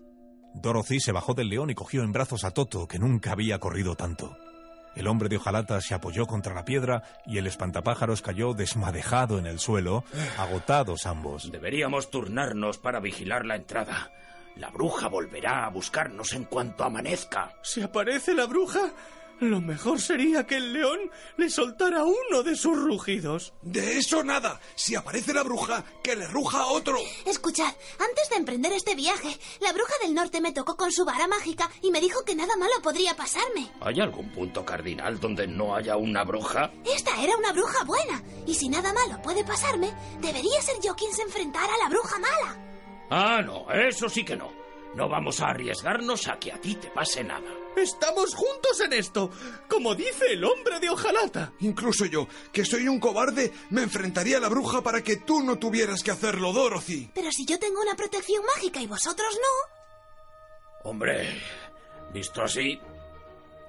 Dorothy 0.54 1.00
se 1.00 1.12
bajó 1.12 1.34
del 1.34 1.48
león 1.48 1.70
y 1.70 1.74
cogió 1.74 2.02
en 2.02 2.12
brazos 2.12 2.44
a 2.44 2.52
Toto, 2.52 2.86
que 2.86 2.98
nunca 3.00 3.32
había 3.32 3.58
corrido 3.58 3.96
tanto. 3.96 4.36
El 4.94 5.08
hombre 5.08 5.28
de 5.28 5.38
hojalata 5.38 5.80
se 5.80 5.94
apoyó 5.94 6.26
contra 6.26 6.54
la 6.54 6.64
piedra 6.64 7.02
y 7.26 7.38
el 7.38 7.48
espantapájaros 7.48 8.22
cayó 8.22 8.54
desmadejado 8.54 9.40
en 9.40 9.46
el 9.46 9.58
suelo, 9.58 10.04
agotados 10.38 11.06
ambos. 11.06 11.50
Deberíamos 11.50 12.10
turnarnos 12.10 12.78
para 12.78 13.00
vigilar 13.00 13.44
la 13.44 13.56
entrada. 13.56 14.12
La 14.56 14.70
bruja 14.70 15.08
volverá 15.08 15.64
a 15.66 15.70
buscarnos 15.70 16.32
en 16.32 16.44
cuanto 16.44 16.84
amanezca. 16.84 17.56
Si 17.62 17.82
aparece 17.82 18.34
la 18.34 18.46
bruja, 18.46 18.92
Lo 19.40 19.60
mejor 19.60 20.00
sería 20.00 20.46
que 20.46 20.56
el 20.56 20.72
león 20.72 21.10
le 21.36 21.50
soltara 21.50 22.04
uno 22.04 22.44
de 22.44 22.54
sus 22.54 22.78
rugidos. 22.78 23.52
De 23.62 23.98
eso 23.98 24.22
nada. 24.22 24.60
Si 24.76 24.94
aparece 24.94 25.34
la 25.34 25.42
bruja, 25.42 25.84
que 26.04 26.14
le 26.14 26.28
ruja 26.28 26.60
a 26.60 26.66
otro. 26.68 26.96
Escuchad, 27.26 27.74
antes 27.98 28.30
de 28.30 28.36
emprender 28.36 28.72
este 28.72 28.94
viaje, 28.94 29.36
la 29.60 29.72
bruja 29.72 29.92
del 30.02 30.14
norte 30.14 30.40
me 30.40 30.52
tocó 30.52 30.76
con 30.76 30.92
su 30.92 31.04
vara 31.04 31.26
mágica 31.26 31.68
y 31.82 31.90
me 31.90 32.00
dijo 32.00 32.24
que 32.24 32.36
nada 32.36 32.56
malo 32.56 32.74
podría 32.80 33.16
pasarme. 33.16 33.72
¿Hay 33.80 34.00
algún 34.00 34.30
punto 34.30 34.64
cardinal 34.64 35.18
donde 35.18 35.48
no 35.48 35.74
haya 35.74 35.96
una 35.96 36.22
bruja? 36.22 36.70
Esta 36.84 37.20
era 37.20 37.36
una 37.36 37.52
bruja 37.52 37.82
buena, 37.84 38.22
y 38.46 38.54
si 38.54 38.68
nada 38.68 38.92
malo 38.92 39.20
puede 39.20 39.42
pasarme, 39.42 39.92
debería 40.20 40.62
ser 40.62 40.76
yo 40.80 40.94
quien 40.94 41.12
se 41.12 41.22
enfrentara 41.22 41.74
a 41.74 41.78
la 41.82 41.88
bruja 41.88 42.18
mala. 42.20 42.73
Ah, 43.10 43.42
no, 43.44 43.70
eso 43.70 44.08
sí 44.08 44.24
que 44.24 44.36
no. 44.36 44.64
No 44.94 45.08
vamos 45.08 45.40
a 45.40 45.48
arriesgarnos 45.48 46.28
a 46.28 46.38
que 46.38 46.52
a 46.52 46.60
ti 46.60 46.76
te 46.76 46.88
pase 46.88 47.24
nada. 47.24 47.50
Estamos 47.76 48.32
juntos 48.34 48.80
en 48.80 48.92
esto, 48.92 49.30
como 49.68 49.94
dice 49.96 50.26
el 50.30 50.44
hombre 50.44 50.78
de 50.78 50.88
hojalata. 50.88 51.52
Incluso 51.60 52.06
yo, 52.06 52.28
que 52.52 52.64
soy 52.64 52.86
un 52.86 53.00
cobarde, 53.00 53.52
me 53.70 53.82
enfrentaría 53.82 54.36
a 54.36 54.40
la 54.40 54.48
bruja 54.48 54.82
para 54.82 55.02
que 55.02 55.16
tú 55.16 55.42
no 55.42 55.58
tuvieras 55.58 56.02
que 56.04 56.12
hacerlo, 56.12 56.52
Dorothy. 56.52 57.10
Pero 57.12 57.28
si 57.32 57.44
yo 57.44 57.58
tengo 57.58 57.80
una 57.80 57.96
protección 57.96 58.44
mágica 58.54 58.80
y 58.80 58.86
vosotros 58.86 59.34
no. 59.34 60.90
Hombre, 60.90 61.42
visto 62.12 62.42
así. 62.42 62.78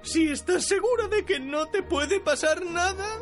Si 0.02 0.28
estás 0.28 0.64
segura 0.64 1.08
de 1.08 1.24
que 1.24 1.40
no 1.40 1.66
te 1.66 1.82
puede 1.82 2.20
pasar 2.20 2.64
nada. 2.64 3.18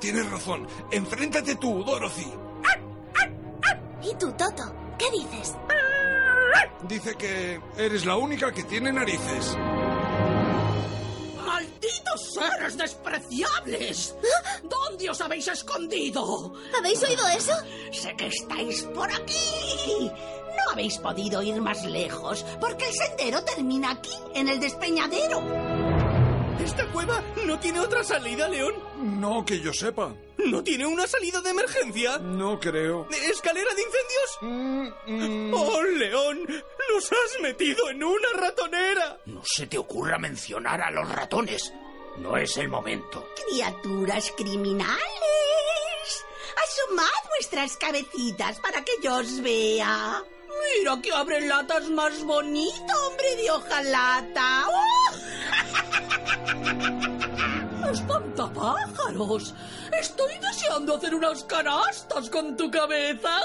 Tienes 0.00 0.30
razón. 0.30 0.68
Enfréntate 0.92 1.56
tú, 1.56 1.82
Dorothy. 1.82 2.32
¿Y 4.02 4.14
tú, 4.16 4.30
Toto? 4.32 4.83
¿Qué 4.98 5.10
dices? 5.10 5.56
Dice 6.88 7.14
que 7.14 7.60
eres 7.78 8.04
la 8.04 8.16
única 8.16 8.52
que 8.52 8.62
tiene 8.64 8.92
narices. 8.92 9.56
¡Malditos 11.44 12.34
seres 12.34 12.76
despreciables! 12.76 14.14
¿Dónde 14.64 15.10
os 15.10 15.20
habéis 15.20 15.48
escondido? 15.48 16.52
¿Habéis 16.78 17.02
oído 17.02 17.26
eso? 17.28 17.52
Sé 17.90 18.14
que 18.16 18.26
estáis 18.26 18.82
por 18.94 19.10
aquí. 19.10 20.10
No 20.10 20.72
habéis 20.72 20.98
podido 20.98 21.42
ir 21.42 21.60
más 21.60 21.84
lejos, 21.84 22.44
porque 22.60 22.86
el 22.86 22.94
sendero 22.94 23.42
termina 23.44 23.92
aquí, 23.92 24.12
en 24.34 24.48
el 24.48 24.60
despeñadero. 24.60 25.42
¿Esta 26.62 26.86
cueva 26.92 27.22
no 27.46 27.58
tiene 27.58 27.80
otra 27.80 28.04
salida, 28.04 28.48
León? 28.48 28.74
No 29.20 29.44
que 29.44 29.60
yo 29.60 29.72
sepa. 29.72 30.14
¿No 30.46 30.62
tiene 30.62 30.86
una 30.86 31.06
salida 31.06 31.40
de 31.40 31.50
emergencia? 31.50 32.18
No 32.18 32.60
creo. 32.60 33.08
¿Escalera 33.10 33.70
de 33.74 33.82
incendios? 33.82 34.38
Mm, 34.42 35.54
¡Oh, 35.54 35.82
León! 35.82 36.46
¡Nos 36.92 37.10
has 37.12 37.40
metido 37.40 37.88
en 37.90 38.04
una 38.04 38.28
ratonera! 38.36 39.18
No 39.26 39.42
se 39.44 39.66
te 39.66 39.78
ocurra 39.78 40.18
mencionar 40.18 40.80
a 40.82 40.90
los 40.90 41.08
ratones. 41.08 41.72
No 42.18 42.36
es 42.36 42.56
el 42.58 42.68
momento. 42.68 43.26
Criaturas 43.48 44.32
criminales. 44.36 44.98
Asomad 46.62 47.08
vuestras 47.36 47.76
cabecitas 47.76 48.60
para 48.60 48.84
que 48.84 48.92
yo 49.02 49.16
os 49.16 49.40
vea. 49.40 50.22
Mira 50.78 51.00
que 51.02 51.10
abre 51.12 51.40
latas 51.46 51.88
más 51.90 52.22
bonito, 52.22 52.92
hombre 53.08 53.36
de 53.36 53.50
hojalata. 53.50 54.66
¡Oh! 54.68 55.10
¡Espantapájaros! 57.92 59.54
Estoy 60.00 60.32
deseando 60.40 60.96
hacer 60.96 61.14
unas 61.14 61.44
canastas 61.44 62.30
con 62.30 62.56
tu 62.56 62.70
cabeza. 62.70 63.38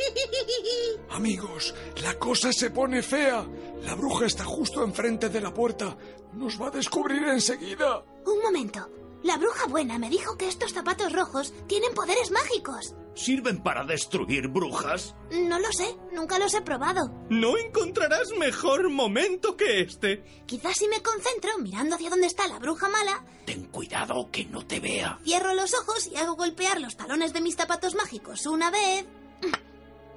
Amigos, 1.10 1.74
la 2.02 2.18
cosa 2.18 2.52
se 2.52 2.70
pone 2.70 3.02
fea. 3.02 3.46
La 3.82 3.94
bruja 3.94 4.26
está 4.26 4.44
justo 4.44 4.84
enfrente 4.84 5.28
de 5.28 5.40
la 5.40 5.52
puerta. 5.52 5.96
Nos 6.32 6.60
va 6.60 6.68
a 6.68 6.70
descubrir 6.70 7.22
enseguida. 7.24 8.04
Un 8.26 8.42
momento. 8.42 8.88
La 9.22 9.36
bruja 9.36 9.66
buena 9.66 9.98
me 9.98 10.10
dijo 10.10 10.36
que 10.36 10.48
estos 10.48 10.72
zapatos 10.72 11.12
rojos 11.12 11.52
tienen 11.66 11.92
poderes 11.94 12.30
mágicos. 12.30 12.94
¿Sirven 13.18 13.64
para 13.64 13.82
destruir 13.84 14.46
brujas? 14.46 15.16
No 15.32 15.58
lo 15.58 15.72
sé, 15.72 15.96
nunca 16.12 16.38
los 16.38 16.54
he 16.54 16.60
probado. 16.62 17.10
No 17.28 17.58
encontrarás 17.58 18.30
mejor 18.38 18.90
momento 18.90 19.56
que 19.56 19.80
este. 19.80 20.22
Quizás 20.46 20.76
si 20.76 20.86
me 20.86 21.02
concentro 21.02 21.58
mirando 21.58 21.96
hacia 21.96 22.10
dónde 22.10 22.28
está 22.28 22.46
la 22.46 22.60
bruja 22.60 22.88
mala, 22.88 23.24
Ten 23.44 23.64
cuidado 23.66 24.30
que 24.30 24.44
no 24.44 24.64
te 24.64 24.78
vea. 24.78 25.18
cierro 25.24 25.52
los 25.54 25.74
ojos 25.74 26.06
y 26.06 26.14
hago 26.16 26.36
golpear 26.36 26.80
los 26.80 26.96
talones 26.96 27.32
de 27.32 27.40
mis 27.40 27.56
zapatos 27.56 27.96
mágicos 27.96 28.46
una 28.46 28.70
vez. 28.70 29.04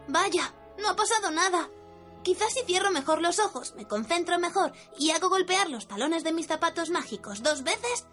Vaya, 0.08 0.54
no 0.80 0.90
ha 0.90 0.96
pasado 0.96 1.32
nada. 1.32 1.70
Quizás 2.22 2.54
si 2.54 2.62
cierro 2.66 2.92
mejor 2.92 3.20
los 3.20 3.40
ojos, 3.40 3.74
me 3.76 3.88
concentro 3.88 4.38
mejor 4.38 4.74
y 5.00 5.10
hago 5.10 5.30
golpear 5.30 5.72
los 5.72 5.88
talones 5.88 6.24
de 6.24 6.34
mis 6.34 6.46
zapatos 6.46 6.92
mágicos 6.92 7.42
dos 7.42 7.64
veces. 7.64 8.06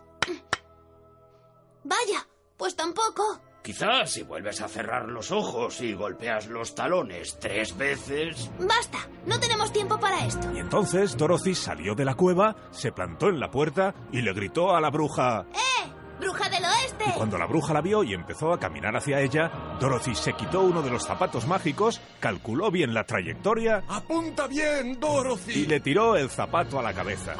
Vaya, 1.84 2.26
pues 2.56 2.74
tampoco. 2.74 3.40
Quizás 3.62 4.10
si 4.12 4.22
vuelves 4.22 4.60
a 4.62 4.68
cerrar 4.68 5.06
los 5.08 5.30
ojos 5.30 5.80
y 5.82 5.92
golpeas 5.92 6.46
los 6.46 6.74
talones 6.74 7.38
tres 7.38 7.76
veces... 7.76 8.50
Basta, 8.58 8.98
no 9.26 9.38
tenemos 9.38 9.72
tiempo 9.72 9.98
para 10.00 10.24
esto. 10.24 10.50
Y 10.54 10.58
entonces 10.60 11.16
Dorothy 11.16 11.54
salió 11.54 11.94
de 11.94 12.04
la 12.06 12.14
cueva, 12.14 12.56
se 12.70 12.92
plantó 12.92 13.28
en 13.28 13.40
la 13.40 13.50
puerta 13.50 13.94
y 14.10 14.22
le 14.22 14.32
gritó 14.32 14.74
a 14.74 14.80
la 14.80 14.88
bruja. 14.90 15.44
¡Eh! 15.52 15.88
¡Bruja 16.18 16.48
del 16.48 16.64
oeste! 16.64 17.04
Y 17.08 17.12
cuando 17.12 17.36
la 17.36 17.46
bruja 17.46 17.74
la 17.74 17.80
vio 17.82 18.02
y 18.02 18.14
empezó 18.14 18.52
a 18.52 18.58
caminar 18.58 18.96
hacia 18.96 19.20
ella, 19.20 19.50
Dorothy 19.78 20.14
se 20.14 20.32
quitó 20.32 20.62
uno 20.62 20.80
de 20.82 20.90
los 20.90 21.04
zapatos 21.04 21.46
mágicos, 21.46 22.00
calculó 22.20 22.70
bien 22.70 22.94
la 22.94 23.04
trayectoria 23.04 23.84
Apunta 23.88 24.46
bien, 24.46 24.98
Dorothy. 24.98 25.52
y 25.52 25.66
le 25.66 25.80
tiró 25.80 26.16
el 26.16 26.30
zapato 26.30 26.78
a 26.78 26.82
la 26.82 26.94
cabeza. 26.94 27.34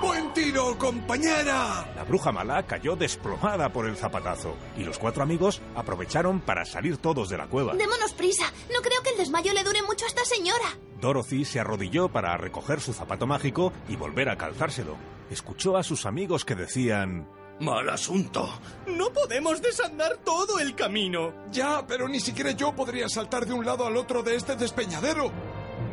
¡Buen 0.00 0.32
tiro, 0.32 0.78
compañera! 0.78 1.92
La 1.96 2.04
bruja 2.04 2.30
mala 2.30 2.64
cayó 2.64 2.94
desplomada 2.94 3.72
por 3.72 3.86
el 3.86 3.96
zapatazo 3.96 4.54
y 4.76 4.84
los 4.84 4.98
cuatro 4.98 5.22
amigos 5.22 5.60
aprovecharon 5.74 6.40
para 6.40 6.64
salir 6.64 6.98
todos 6.98 7.28
de 7.28 7.36
la 7.38 7.48
cueva. 7.48 7.74
Démonos 7.74 8.12
prisa. 8.12 8.44
No 8.72 8.80
creo 8.80 9.02
que 9.02 9.10
el 9.10 9.16
desmayo 9.18 9.52
le 9.52 9.64
dure 9.64 9.82
mucho 9.82 10.04
a 10.04 10.08
esta 10.08 10.24
señora. 10.24 10.78
Dorothy 11.00 11.44
se 11.44 11.60
arrodilló 11.60 12.08
para 12.08 12.36
recoger 12.36 12.80
su 12.80 12.92
zapato 12.92 13.26
mágico 13.26 13.72
y 13.88 13.96
volver 13.96 14.28
a 14.28 14.36
calzárselo. 14.38 14.96
Escuchó 15.30 15.76
a 15.76 15.82
sus 15.82 16.06
amigos 16.06 16.44
que 16.44 16.54
decían... 16.54 17.28
Mal 17.60 17.88
asunto. 17.88 18.48
No 18.86 19.12
podemos 19.12 19.60
desandar 19.60 20.18
todo 20.18 20.60
el 20.60 20.76
camino. 20.76 21.32
Ya, 21.50 21.84
pero 21.88 22.08
ni 22.08 22.20
siquiera 22.20 22.52
yo 22.52 22.72
podría 22.72 23.08
saltar 23.08 23.46
de 23.46 23.52
un 23.52 23.66
lado 23.66 23.84
al 23.84 23.96
otro 23.96 24.22
de 24.22 24.36
este 24.36 24.54
despeñadero. 24.54 25.32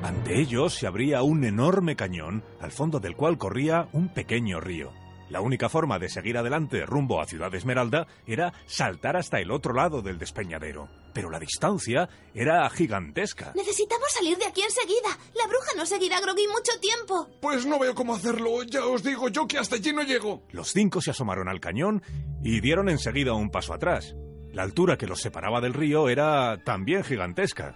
Ante 0.05 0.39
ellos 0.39 0.75
se 0.75 0.85
abría 0.85 1.23
un 1.23 1.43
enorme 1.45 1.95
cañón, 1.95 2.43
al 2.61 2.71
fondo 2.71 2.99
del 2.99 3.15
cual 3.15 3.39
corría 3.39 3.89
un 3.91 4.13
pequeño 4.13 4.59
río. 4.59 4.93
La 5.29 5.41
única 5.41 5.67
forma 5.67 5.97
de 5.97 6.09
seguir 6.09 6.37
adelante 6.37 6.85
rumbo 6.85 7.19
a 7.19 7.25
Ciudad 7.25 7.55
Esmeralda 7.55 8.05
era 8.27 8.53
saltar 8.67 9.17
hasta 9.17 9.39
el 9.39 9.49
otro 9.49 9.73
lado 9.73 10.03
del 10.03 10.19
despeñadero. 10.19 10.89
Pero 11.11 11.31
la 11.31 11.39
distancia 11.39 12.07
era 12.35 12.69
gigantesca. 12.69 13.51
Necesitamos 13.55 14.05
salir 14.11 14.37
de 14.37 14.45
aquí 14.45 14.61
enseguida. 14.61 15.09
La 15.33 15.47
bruja 15.47 15.71
no 15.75 15.87
seguirá 15.87 16.19
a 16.19 16.21
Groggy 16.21 16.47
mucho 16.49 16.79
tiempo. 16.79 17.27
Pues 17.41 17.65
no 17.65 17.79
veo 17.79 17.95
cómo 17.95 18.13
hacerlo. 18.13 18.61
Ya 18.61 18.85
os 18.85 19.01
digo 19.01 19.29
yo 19.29 19.47
que 19.47 19.57
hasta 19.57 19.77
allí 19.77 19.91
no 19.91 20.03
llego. 20.03 20.43
Los 20.51 20.71
cinco 20.71 21.01
se 21.01 21.09
asomaron 21.09 21.49
al 21.49 21.59
cañón 21.59 22.03
y 22.43 22.59
dieron 22.61 22.89
enseguida 22.89 23.33
un 23.33 23.49
paso 23.49 23.73
atrás. 23.73 24.13
La 24.51 24.61
altura 24.61 24.99
que 24.99 25.07
los 25.07 25.19
separaba 25.19 25.61
del 25.61 25.73
río 25.73 26.09
era 26.09 26.63
también 26.63 27.03
gigantesca. 27.03 27.75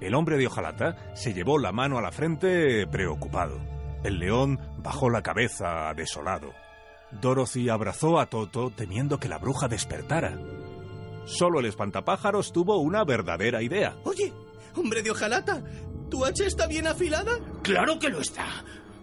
El 0.00 0.14
hombre 0.14 0.36
de 0.36 0.46
hojalata 0.46 0.96
se 1.14 1.32
llevó 1.32 1.58
la 1.58 1.72
mano 1.72 1.98
a 1.98 2.02
la 2.02 2.12
frente 2.12 2.86
preocupado. 2.86 3.58
El 4.04 4.18
león 4.18 4.60
bajó 4.78 5.10
la 5.10 5.22
cabeza 5.22 5.92
desolado. 5.94 6.52
Dorothy 7.10 7.68
abrazó 7.68 8.18
a 8.18 8.26
Toto 8.26 8.70
temiendo 8.70 9.18
que 9.18 9.28
la 9.28 9.38
bruja 9.38 9.68
despertara. 9.68 10.38
Solo 11.24 11.60
el 11.60 11.66
espantapájaros 11.66 12.52
tuvo 12.52 12.78
una 12.78 13.04
verdadera 13.04 13.62
idea. 13.62 13.96
Oye, 14.04 14.32
hombre 14.74 15.02
de 15.02 15.10
hojalata, 15.10 15.62
¿tu 16.10 16.24
hacha 16.24 16.44
está 16.44 16.66
bien 16.66 16.86
afilada? 16.86 17.32
Claro 17.62 17.98
que 17.98 18.10
lo 18.10 18.20
está. 18.20 18.46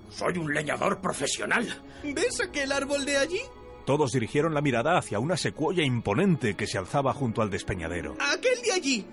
Soy 0.09 0.37
un 0.37 0.53
leñador 0.53 1.01
profesional. 1.01 1.67
¿Ves 2.03 2.39
aquel 2.39 2.71
árbol 2.71 3.03
de 3.03 3.17
allí? 3.17 3.41
Todos 3.85 4.11
dirigieron 4.11 4.53
la 4.53 4.61
mirada 4.61 4.97
hacia 4.97 5.19
una 5.19 5.35
secuoya 5.35 5.83
imponente 5.83 6.55
que 6.55 6.67
se 6.67 6.77
alzaba 6.77 7.13
junto 7.13 7.41
al 7.41 7.49
despeñadero. 7.49 8.15
Aquel 8.19 8.61
de 8.61 8.71
allí. 8.71 9.05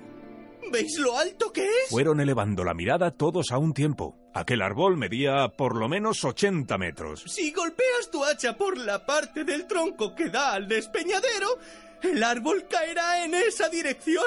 ¿Veis 0.71 0.99
lo 0.99 1.17
alto 1.17 1.53
que 1.53 1.65
es? 1.65 1.91
Fueron 1.91 2.21
elevando 2.21 2.65
la 2.65 2.75
mirada 2.75 3.11
todos 3.11 3.51
a 3.51 3.59
un 3.59 3.73
tiempo. 3.73 4.17
Aquel 4.35 4.63
árbol 4.63 4.97
medía 4.97 5.49
por 5.49 5.77
lo 5.77 5.89
menos 5.89 6.25
80 6.25 6.79
metros. 6.79 7.25
Si 7.27 7.51
golpeas 7.53 8.11
tu 8.11 8.25
hacha 8.25 8.57
por 8.57 8.79
la 8.79 9.05
parte 9.05 9.45
del 9.45 9.67
tronco 9.67 10.15
que 10.15 10.29
da 10.29 10.53
al 10.53 10.69
despeñadero, 10.69 11.59
el 12.03 12.23
árbol 12.23 12.67
caerá 12.69 13.25
en 13.25 13.35
esa 13.35 13.69
dirección. 13.69 14.25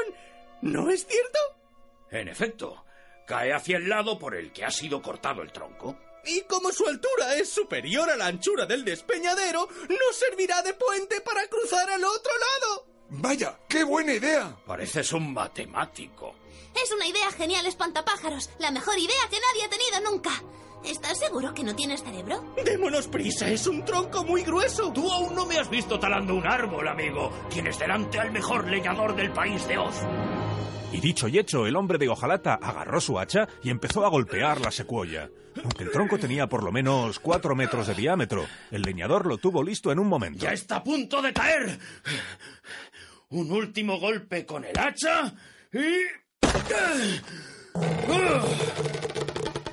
¿No 0.61 0.89
es 0.89 1.05
cierto? 1.05 1.39
En 2.11 2.27
efecto, 2.27 2.85
cae 3.25 3.53
hacia 3.53 3.77
el 3.77 3.89
lado 3.89 4.19
por 4.19 4.35
el 4.35 4.51
que 4.51 4.65
ha 4.65 4.71
sido 4.71 5.01
cortado 5.01 5.41
el 5.41 5.51
tronco. 5.51 5.97
Y 6.25 6.41
como 6.41 6.71
su 6.71 6.87
altura 6.87 7.35
es 7.35 7.49
superior 7.49 8.09
a 8.09 8.15
la 8.15 8.27
anchura 8.27 8.65
del 8.65 8.85
despeñadero, 8.85 9.67
no 9.89 10.13
servirá 10.13 10.61
de 10.61 10.73
puente 10.73 11.21
para 11.21 11.47
cruzar 11.47 11.89
al 11.89 12.03
otro 12.03 12.31
lado. 12.31 12.92
Vaya, 13.15 13.59
qué 13.69 13.83
buena 13.83 14.13
idea. 14.13 14.55
Pareces 14.65 15.13
un 15.13 15.33
matemático. 15.33 16.33
Es 16.75 16.91
una 16.91 17.05
idea 17.05 17.31
genial, 17.31 17.65
espantapájaros. 17.67 18.49
La 18.59 18.71
mejor 18.71 18.97
idea 18.97 19.29
que 19.29 19.37
nadie 19.39 19.65
ha 19.65 19.69
tenido 19.69 20.11
nunca. 20.11 20.31
¿Estás 20.83 21.19
seguro 21.19 21.53
que 21.53 21.63
no 21.63 21.75
tienes 21.75 22.03
cerebro? 22.03 22.43
Démonos 22.65 23.07
prisa, 23.07 23.47
es 23.47 23.67
un 23.67 23.85
tronco 23.85 24.23
muy 24.25 24.41
grueso. 24.41 24.91
Tú 24.91 25.09
aún 25.11 25.35
no 25.35 25.45
me 25.45 25.57
has 25.57 25.69
visto 25.69 25.99
talando 25.99 26.33
un 26.35 26.45
árbol, 26.47 26.87
amigo. 26.87 27.31
Tienes 27.49 27.77
delante 27.77 28.19
al 28.19 28.31
mejor 28.31 28.67
leñador 28.67 29.15
del 29.15 29.31
país 29.31 29.65
de 29.67 29.77
Oz. 29.77 29.95
Y 30.91 30.99
dicho 30.99 31.27
y 31.27 31.39
hecho, 31.39 31.65
el 31.67 31.75
hombre 31.75 31.97
de 31.99 32.09
hojalata 32.09 32.55
agarró 32.55 32.99
su 32.99 33.17
hacha 33.19 33.47
y 33.63 33.69
empezó 33.69 34.05
a 34.05 34.09
golpear 34.09 34.59
la 34.59 34.71
secuoya. 34.71 35.29
Aunque 35.63 35.83
el 35.83 35.91
tronco 35.91 36.17
tenía 36.17 36.47
por 36.47 36.63
lo 36.63 36.71
menos 36.71 37.19
cuatro 37.19 37.55
metros 37.55 37.87
de 37.87 37.93
diámetro, 37.93 38.45
el 38.71 38.81
leñador 38.81 39.25
lo 39.25 39.37
tuvo 39.37 39.63
listo 39.63 39.91
en 39.91 39.99
un 39.99 40.07
momento. 40.07 40.39
Ya 40.43 40.51
está 40.51 40.77
a 40.77 40.83
punto 40.83 41.21
de 41.21 41.31
caer. 41.31 41.79
Un 43.33 43.51
último 43.51 43.99
golpe 43.99 44.45
con 44.45 44.63
el 44.63 44.77
hacha 44.77 45.33
y... 45.73 45.79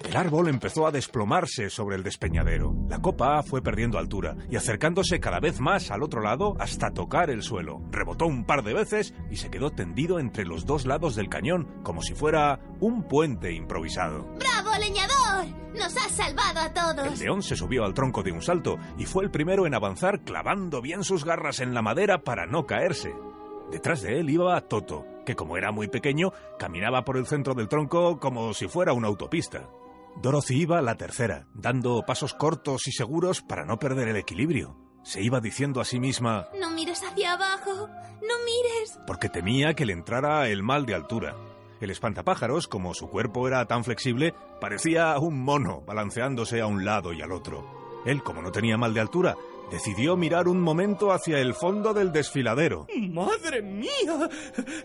El 0.08 0.16
árbol 0.16 0.48
empezó 0.48 0.86
a 0.86 0.90
desplomarse 0.90 1.68
sobre 1.68 1.96
el 1.96 2.02
despeñadero. 2.02 2.74
La 2.88 3.00
copa 3.00 3.42
fue 3.42 3.62
perdiendo 3.62 3.98
altura 3.98 4.34
y 4.48 4.56
acercándose 4.56 5.20
cada 5.20 5.40
vez 5.40 5.60
más 5.60 5.90
al 5.90 6.02
otro 6.02 6.22
lado 6.22 6.56
hasta 6.58 6.90
tocar 6.90 7.28
el 7.28 7.42
suelo. 7.42 7.82
Rebotó 7.90 8.26
un 8.26 8.46
par 8.46 8.64
de 8.64 8.72
veces 8.72 9.12
y 9.30 9.36
se 9.36 9.50
quedó 9.50 9.70
tendido 9.70 10.18
entre 10.18 10.46
los 10.46 10.64
dos 10.64 10.86
lados 10.86 11.14
del 11.14 11.28
cañón, 11.28 11.68
como 11.82 12.00
si 12.00 12.14
fuera 12.14 12.60
un 12.80 13.06
puente 13.06 13.52
improvisado. 13.52 14.24
¡Bravo, 14.38 14.70
leñador! 14.80 15.46
¡Nos 15.74 15.94
has 15.96 16.12
salvado 16.12 16.60
a 16.60 16.66
El 16.66 16.72
todos! 16.72 17.20
león 17.20 17.42
se 17.42 17.56
subió 17.56 17.84
al 17.84 17.92
tronco 17.92 18.22
de 18.22 18.32
un 18.32 18.40
salto 18.40 18.78
y 18.96 19.04
fue 19.04 19.22
el 19.22 19.30
primero 19.30 19.66
en 19.66 19.74
avanzar 19.74 20.22
clavando 20.22 20.80
bien 20.80 21.04
sus 21.04 21.26
garras 21.26 21.60
en 21.60 21.74
la 21.74 21.82
madera 21.82 22.22
para 22.24 22.46
no 22.46 22.66
caerse. 22.66 23.14
Detrás 23.70 24.02
de 24.02 24.18
él 24.18 24.30
iba 24.30 24.60
Toto, 24.62 25.04
que 25.24 25.36
como 25.36 25.56
era 25.56 25.70
muy 25.72 25.88
pequeño, 25.88 26.32
caminaba 26.58 27.04
por 27.04 27.16
el 27.16 27.26
centro 27.26 27.54
del 27.54 27.68
tronco 27.68 28.18
como 28.18 28.52
si 28.54 28.66
fuera 28.68 28.92
una 28.92 29.08
autopista. 29.08 29.68
Dorothy 30.20 30.62
iba 30.62 30.82
la 30.82 30.96
tercera, 30.96 31.46
dando 31.54 32.02
pasos 32.04 32.34
cortos 32.34 32.86
y 32.88 32.92
seguros 32.92 33.42
para 33.42 33.64
no 33.64 33.78
perder 33.78 34.08
el 34.08 34.16
equilibrio. 34.16 34.76
Se 35.04 35.22
iba 35.22 35.40
diciendo 35.40 35.80
a 35.80 35.84
sí 35.84 36.00
misma, 36.00 36.48
No 36.60 36.70
mires 36.70 37.02
hacia 37.02 37.34
abajo. 37.34 37.88
No 38.20 38.34
mires. 38.44 38.98
porque 39.06 39.28
temía 39.30 39.72
que 39.74 39.86
le 39.86 39.92
entrara 39.94 40.46
el 40.48 40.62
mal 40.62 40.84
de 40.84 40.94
altura. 40.94 41.36
El 41.80 41.90
espantapájaros, 41.90 42.68
como 42.68 42.92
su 42.92 43.08
cuerpo 43.08 43.48
era 43.48 43.64
tan 43.66 43.84
flexible, 43.84 44.34
parecía 44.60 45.16
un 45.18 45.40
mono 45.42 45.80
balanceándose 45.86 46.60
a 46.60 46.66
un 46.66 46.84
lado 46.84 47.14
y 47.14 47.22
al 47.22 47.32
otro. 47.32 47.64
Él, 48.04 48.22
como 48.22 48.42
no 48.42 48.52
tenía 48.52 48.76
mal 48.76 48.92
de 48.92 49.00
altura, 49.00 49.36
decidió 49.70 50.16
mirar 50.16 50.48
un 50.48 50.60
momento 50.60 51.12
hacia 51.12 51.38
el 51.38 51.54
fondo 51.54 51.94
del 51.94 52.12
desfiladero. 52.12 52.86
¡Madre 52.96 53.62
mía! 53.62 54.28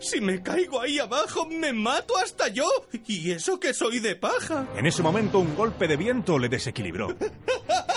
Si 0.00 0.20
me 0.20 0.42
caigo 0.42 0.80
ahí 0.80 0.98
abajo, 0.98 1.46
me 1.46 1.72
mato 1.72 2.16
hasta 2.16 2.48
yo. 2.48 2.68
Y 3.06 3.32
eso 3.32 3.58
que 3.58 3.74
soy 3.74 3.98
de 3.98 4.16
paja. 4.16 4.66
En 4.76 4.86
ese 4.86 5.02
momento 5.02 5.38
un 5.38 5.54
golpe 5.56 5.88
de 5.88 5.96
viento 5.96 6.38
le 6.38 6.48
desequilibró. 6.48 7.08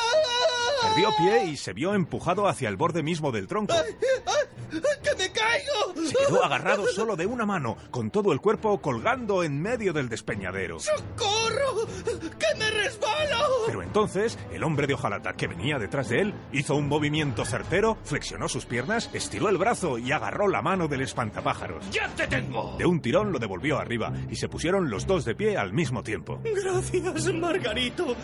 Perdió 0.81 1.09
pie 1.17 1.45
y 1.45 1.57
se 1.57 1.73
vio 1.73 1.93
empujado 1.93 2.47
hacia 2.47 2.69
el 2.69 2.77
borde 2.77 3.03
mismo 3.03 3.31
del 3.31 3.47
tronco. 3.47 3.73
¡Que 4.69 5.15
me 5.17 5.31
caigo! 5.31 6.05
Se 6.05 6.15
quedó 6.27 6.43
agarrado 6.43 6.85
solo 6.87 7.15
de 7.15 7.25
una 7.25 7.45
mano, 7.45 7.77
con 7.89 8.11
todo 8.11 8.31
el 8.31 8.39
cuerpo 8.39 8.79
colgando 8.81 9.43
en 9.43 9.59
medio 9.61 9.93
del 9.93 10.09
despeñadero. 10.09 10.79
¡Socorro! 10.79 11.87
¡Que 12.37 12.59
me 12.59 12.69
resbalo! 12.69 13.39
Pero 13.65 13.81
entonces, 13.81 14.37
el 14.51 14.63
hombre 14.63 14.85
de 14.87 14.93
hojalata 14.93 15.33
que 15.33 15.47
venía 15.47 15.79
detrás 15.79 16.09
de 16.09 16.21
él 16.21 16.33
hizo 16.51 16.75
un 16.75 16.87
movimiento 16.87 17.45
certero, 17.45 17.97
flexionó 18.03 18.47
sus 18.47 18.65
piernas, 18.65 19.09
estiró 19.13 19.49
el 19.49 19.57
brazo 19.57 19.97
y 19.97 20.11
agarró 20.11 20.47
la 20.47 20.61
mano 20.61 20.87
del 20.87 21.01
espantapájaros. 21.01 21.89
¡Ya 21.91 22.07
te 22.09 22.27
tengo! 22.27 22.75
De 22.77 22.85
un 22.85 23.01
tirón 23.01 23.31
lo 23.31 23.39
devolvió 23.39 23.79
arriba 23.79 24.13
y 24.29 24.35
se 24.35 24.49
pusieron 24.49 24.89
los 24.89 25.07
dos 25.07 25.25
de 25.25 25.35
pie 25.35 25.57
al 25.57 25.73
mismo 25.73 26.03
tiempo. 26.03 26.39
Gracias, 26.43 27.33
Margarito. 27.33 28.15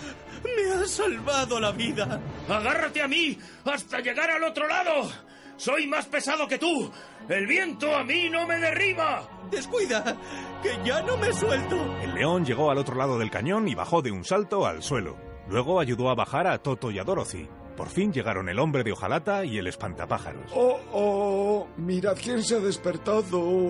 Me 0.44 0.74
has 0.74 0.92
salvado 0.92 1.60
la 1.60 1.72
vida. 1.72 2.20
¡Agárrate 2.50 3.02
a 3.02 3.08
mí 3.08 3.38
hasta 3.66 4.00
llegar 4.00 4.30
al 4.30 4.44
otro 4.44 4.68
lado! 4.68 5.10
¡Soy 5.58 5.88
más 5.88 6.06
pesado 6.06 6.48
que 6.48 6.58
tú! 6.58 6.92
¡El 7.30 7.48
viento 7.48 7.96
a 7.96 8.04
mí 8.04 8.30
no 8.30 8.46
me 8.46 8.58
derriba! 8.58 9.28
Descuida, 9.50 10.18
que 10.62 10.78
ya 10.84 11.02
no 11.02 11.18
me 11.18 11.32
suelto. 11.34 11.76
El 12.02 12.14
león 12.14 12.46
llegó 12.46 12.70
al 12.72 12.78
otro 12.78 12.96
lado 12.96 13.18
del 13.18 13.32
cañón 13.32 13.68
y 13.68 13.76
bajó 13.76 14.02
de 14.02 14.12
un 14.12 14.24
salto 14.24 14.66
al 14.66 14.84
suelo. 14.84 15.18
Luego 15.48 15.80
ayudó 15.80 16.10
a 16.10 16.16
bajar 16.16 16.48
a 16.48 16.58
Toto 16.58 16.92
y 16.92 17.00
a 17.00 17.04
Dorothy. 17.04 17.48
Por 17.76 17.90
fin 17.90 18.14
llegaron 18.14 18.50
el 18.50 18.60
hombre 18.60 18.84
de 18.84 18.94
hojalata 18.94 19.44
y 19.44 19.58
el 19.58 19.68
espantapájaros. 19.68 20.52
Oh, 20.54 20.80
oh, 20.94 21.68
mirad 21.78 22.16
quién 22.22 22.44
se 22.44 22.56
ha 22.56 22.60
despertado. 22.60 23.24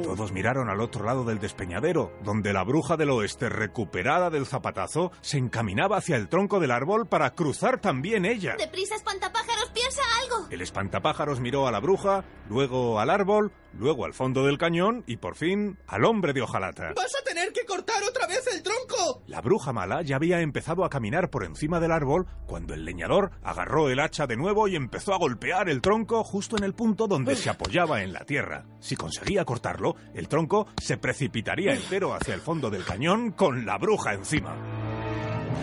Todos 0.04 0.32
miraron 0.32 0.70
al 0.70 0.80
otro 0.80 1.04
lado 1.04 1.24
del 1.24 1.40
despeñadero, 1.40 2.12
donde 2.24 2.54
la 2.54 2.64
bruja 2.64 2.98
del 2.98 3.10
oeste, 3.10 3.50
recuperada 3.50 4.30
del 4.30 4.46
zapatazo, 4.46 5.12
se 5.22 5.38
encaminaba 5.38 5.98
hacia 5.98 6.16
el 6.16 6.30
tronco 6.30 6.60
del 6.60 6.72
árbol 6.72 7.08
para 7.08 7.32
cruzar 7.32 7.80
también 7.82 8.26
ella. 8.26 8.56
Deprisa, 8.58 8.96
espantapájaros, 8.96 9.72
piensa 9.74 10.02
algo. 10.24 10.48
El 10.52 10.62
espantapájaros 10.62 11.40
miró 11.40 11.68
a 11.68 11.72
la 11.72 11.80
bruja, 11.80 12.24
luego 12.50 13.00
al 13.00 13.10
árbol, 13.10 13.52
luego 13.78 14.06
al 14.06 14.14
fondo 14.14 14.46
del 14.46 14.58
cañón 14.58 15.04
y 15.08 15.18
por 15.18 15.36
fin 15.36 15.78
al 15.88 16.06
hombre 16.06 16.34
de 16.34 16.42
hojalata. 16.42 16.94
¡Vas 16.96 17.14
a 17.20 17.24
tener 17.24 17.52
que 17.52 17.66
cortar 17.66 18.04
otra 18.04 18.28
vez 18.28 18.48
el 18.54 18.64
tronco! 18.64 19.22
La 19.28 19.42
bruja 19.42 19.74
mala 19.74 20.02
ya 20.02 20.16
había 20.16 20.42
empezado 20.42 20.86
a 20.86 20.90
caminar 20.90 21.30
por 21.30 21.44
encima 21.44 21.80
del 21.80 21.92
árbol 21.92 22.28
cuando 22.46 22.74
el 22.74 22.86
leñador 22.86 23.32
agarró 23.44 23.90
el 23.90 24.00
hacha 24.00 24.28
de 24.28 24.38
nuevo 24.38 24.68
y 24.68 24.76
empezó 24.76 25.14
a 25.14 25.18
golpear 25.18 25.70
el 25.70 25.82
tronco 25.82 26.24
justo 26.24 26.58
en 26.58 26.64
el 26.64 26.74
punto 26.74 27.08
donde 27.08 27.36
se 27.36 27.50
apoyaba 27.50 28.04
en 28.04 28.14
la 28.14 28.26
tierra. 28.26 28.66
Si 28.80 28.96
conseguía 28.96 29.46
cortarlo, 29.46 29.96
el 30.14 30.28
tronco 30.28 30.68
se 30.82 30.98
precipitaría 30.98 31.74
entero 31.74 32.14
hacia 32.14 32.34
el 32.34 32.42
fondo 32.42 32.70
del 32.70 32.86
cañón 32.86 33.32
con 33.32 33.66
la 33.66 33.78
bruja 33.78 34.14
encima. 34.14 34.56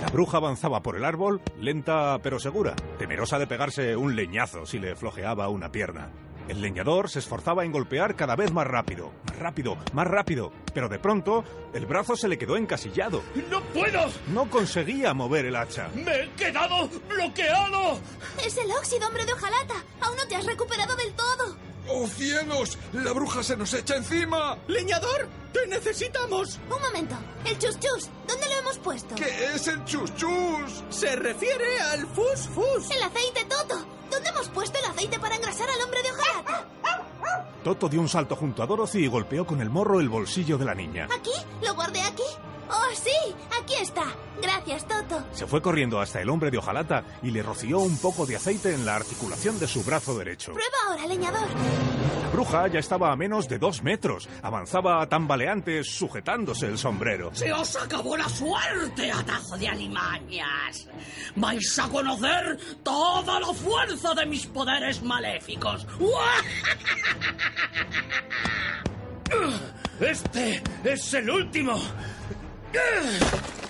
La 0.03 0.09
bruja 0.09 0.39
avanzaba 0.39 0.83
por 0.83 0.97
el 0.97 1.05
árbol, 1.05 1.41
lenta 1.61 2.19
pero 2.23 2.41
segura, 2.41 2.75
temerosa 2.99 3.39
de 3.39 3.47
pegarse 3.47 3.95
un 3.95 4.17
leñazo 4.17 4.67
si 4.67 4.81
le 4.81 4.97
flojeaba 4.97 5.49
una 5.49 5.71
pierna. 5.71 6.11
El 6.49 6.61
leñador 6.61 7.09
se 7.09 7.21
esforzaba 7.21 7.65
en 7.65 7.73
golpear 7.73 8.17
cada 8.17 8.37
vez 8.37 8.53
más 8.53 8.67
rápido, 8.67 9.13
más 9.27 9.39
rápido, 9.39 9.79
más 9.93 10.07
rápido, 10.07 10.53
pero 10.75 10.89
de 10.89 10.99
pronto 10.99 11.45
el 11.73 11.87
brazo 11.87 12.17
se 12.17 12.29
le 12.29 12.37
quedó 12.37 12.57
encasillado. 12.57 13.23
¡No 13.51 13.63
puedo! 13.63 14.11
No 14.29 14.51
conseguía 14.51 15.15
mover 15.15 15.47
el 15.47 15.57
hacha. 15.57 15.89
¡Me 15.95 16.25
he 16.25 16.31
quedado 16.33 16.89
bloqueado! 17.09 17.99
Es 18.45 18.57
el 18.57 18.71
óxido, 18.73 19.07
hombre 19.09 19.25
de 19.25 19.33
hojalata. 19.33 19.75
Aún 20.01 20.17
no 20.17 20.27
te 20.27 20.37
has 20.37 20.45
recuperado 20.45 20.97
del 20.97 21.13
todo. 21.15 21.57
¡Oh 21.89 22.07
cielos! 22.07 22.79
¡La 22.93 23.13
bruja 23.13 23.43
se 23.43 23.57
nos 23.57 23.73
echa 23.75 23.97
encima! 23.97 24.57
¡Leñador! 24.69 25.29
¡Te 25.53 25.67
necesitamos! 25.67 26.61
Un 26.71 26.81
momento. 26.81 27.17
El 27.45 27.59
chus 27.59 27.79
chus, 27.81 28.09
¿dónde 28.27 28.47
lo 28.47 28.59
hemos 28.61 28.79
puesto? 28.79 29.15
¿Qué 29.15 29.55
es 29.55 29.67
el 29.69 29.85
chuchus? 29.85 30.85
Se 30.91 31.17
refiere 31.17 31.81
al 31.81 32.07
fus 32.09 32.49
fus. 32.55 32.91
El 32.91 33.03
aceite, 33.03 33.45
Toto. 33.49 33.87
¿Dónde 34.13 34.29
hemos 34.29 34.49
puesto 34.49 34.79
el 34.79 34.85
aceite 34.85 35.19
para 35.19 35.37
engrasar 35.37 35.69
al 35.71 35.81
hombre 35.81 36.03
de 36.03 36.13
hojalata? 36.13 36.67
Toto 37.65 37.89
dio 37.89 38.01
un 38.01 38.09
salto 38.11 38.37
junto 38.37 38.63
a 38.63 38.67
Dorothy 38.67 39.05
y 39.05 39.07
golpeó 39.07 39.47
con 39.47 39.63
el 39.63 39.71
morro 39.71 40.01
el 40.01 40.11
bolsillo 40.11 40.59
de 40.59 40.67
la 40.67 40.75
niña. 40.75 41.09
¿Aquí? 41.17 41.31
¿Lo 41.65 41.75
guardé 41.75 42.03
aquí? 42.03 42.23
¡Oh, 42.73 42.95
sí! 42.95 43.35
Aquí 43.61 43.75
está. 43.75 44.05
Gracias, 44.41 44.87
Toto. 44.89 45.23
Se 45.33 45.47
fue 45.47 45.61
corriendo 45.61 46.01
hasta 46.01 46.21
el 46.23 46.31
hombre 46.31 46.51
de 46.51 46.57
hojalata 46.59 47.05
y 47.23 47.31
le 47.31 47.43
roció 47.43 47.81
un 47.81 47.99
poco 47.99 48.25
de 48.25 48.37
aceite 48.37 48.73
en 48.75 48.87
la 48.87 48.97
articulación 48.97 49.59
de 49.61 49.69
su 49.69 49.85
brazo 49.85 50.17
derecho. 50.19 50.53
Prueba 50.53 50.77
ahora, 50.89 51.07
leñador. 51.07 51.47
La 52.23 52.29
bruja 52.31 52.67
ya 52.69 52.79
estaba 52.79 53.13
a 53.13 53.17
menos 53.17 53.47
de 53.47 53.59
dos 53.59 53.83
metros. 53.83 54.27
Avanzaba 54.43 55.07
tambaleante, 55.07 55.85
sujetándose 55.85 56.67
el 56.67 56.79
sombrero. 56.79 57.31
¡Se 57.35 57.53
os 57.53 57.77
acabó 57.77 58.17
la 58.17 58.29
suerte, 58.29 59.13
atajo 59.13 59.59
de 59.59 59.69
alimañas! 59.69 60.89
¡Vais 61.37 61.79
a 61.79 61.89
conocer 61.89 62.59
toda 62.83 63.39
la 63.39 63.53
fuerza 63.53 64.15
de 64.15 64.25
mis 64.27 64.47
poderes 64.47 65.03
maléficos! 65.03 65.87
¡Este 70.01 70.63
es 70.85 71.15
el 71.15 71.31
último! 71.31 71.81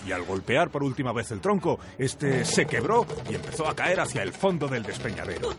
Y 0.06 0.12
al 0.12 0.24
golpear 0.24 0.70
por 0.70 0.82
última 0.82 1.12
vez 1.12 1.30
el 1.30 1.40
tronco, 1.40 1.78
este 1.98 2.44
se 2.44 2.66
quebró 2.66 3.06
y 3.30 3.34
empezó 3.34 3.68
a 3.68 3.74
caer 3.74 4.00
hacia 4.00 4.22
el 4.22 4.32
fondo 4.32 4.66
del 4.68 4.82
despeñadero. 4.82 5.50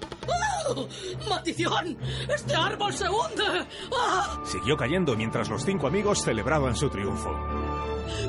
¡Oh! 0.67 0.87
¡Maldición! 1.29 1.97
¡Este 2.29 2.55
árbol 2.55 2.93
se 2.93 3.07
hunde! 3.09 3.65
¡Ah! 3.97 4.41
Siguió 4.45 4.75
cayendo 4.75 5.15
mientras 5.15 5.49
los 5.49 5.63
cinco 5.63 5.87
amigos 5.87 6.23
celebraban 6.23 6.75
su 6.75 6.89
triunfo. 6.89 7.31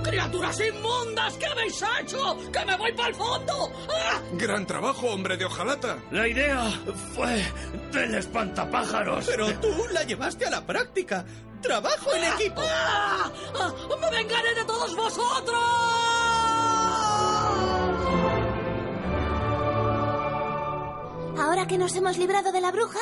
¡Criaturas 0.02 0.58
inmundas! 0.60 1.34
¿Qué 1.34 1.46
habéis 1.46 1.82
hecho? 2.00 2.36
¡Que 2.52 2.64
me 2.64 2.76
voy 2.76 2.92
para 2.92 3.08
el 3.08 3.14
fondo! 3.14 3.72
¡Ah! 3.90 4.20
Gran 4.32 4.66
trabajo, 4.66 5.06
hombre 5.08 5.36
de 5.36 5.44
hojalata. 5.44 5.98
La 6.10 6.28
idea 6.28 6.70
fue 7.14 7.44
del 7.92 8.14
espantapájaros. 8.14 9.26
Pero 9.26 9.52
tú 9.60 9.72
la 9.92 10.02
llevaste 10.04 10.46
a 10.46 10.50
la 10.50 10.66
práctica. 10.66 11.24
¡Trabajo 11.60 12.14
en 12.14 12.24
equipo! 12.24 12.60
¡Ah! 12.62 13.30
¡Ah! 13.58 13.72
¡Me 14.00 14.10
vengaré 14.18 14.54
de 14.54 14.64
todos 14.64 14.94
vosotros! 14.94 15.58
Ahora 21.38 21.66
que 21.66 21.78
nos 21.78 21.94
hemos 21.96 22.16
librado 22.18 22.52
de 22.52 22.60
la 22.60 22.70
bruja, 22.70 23.00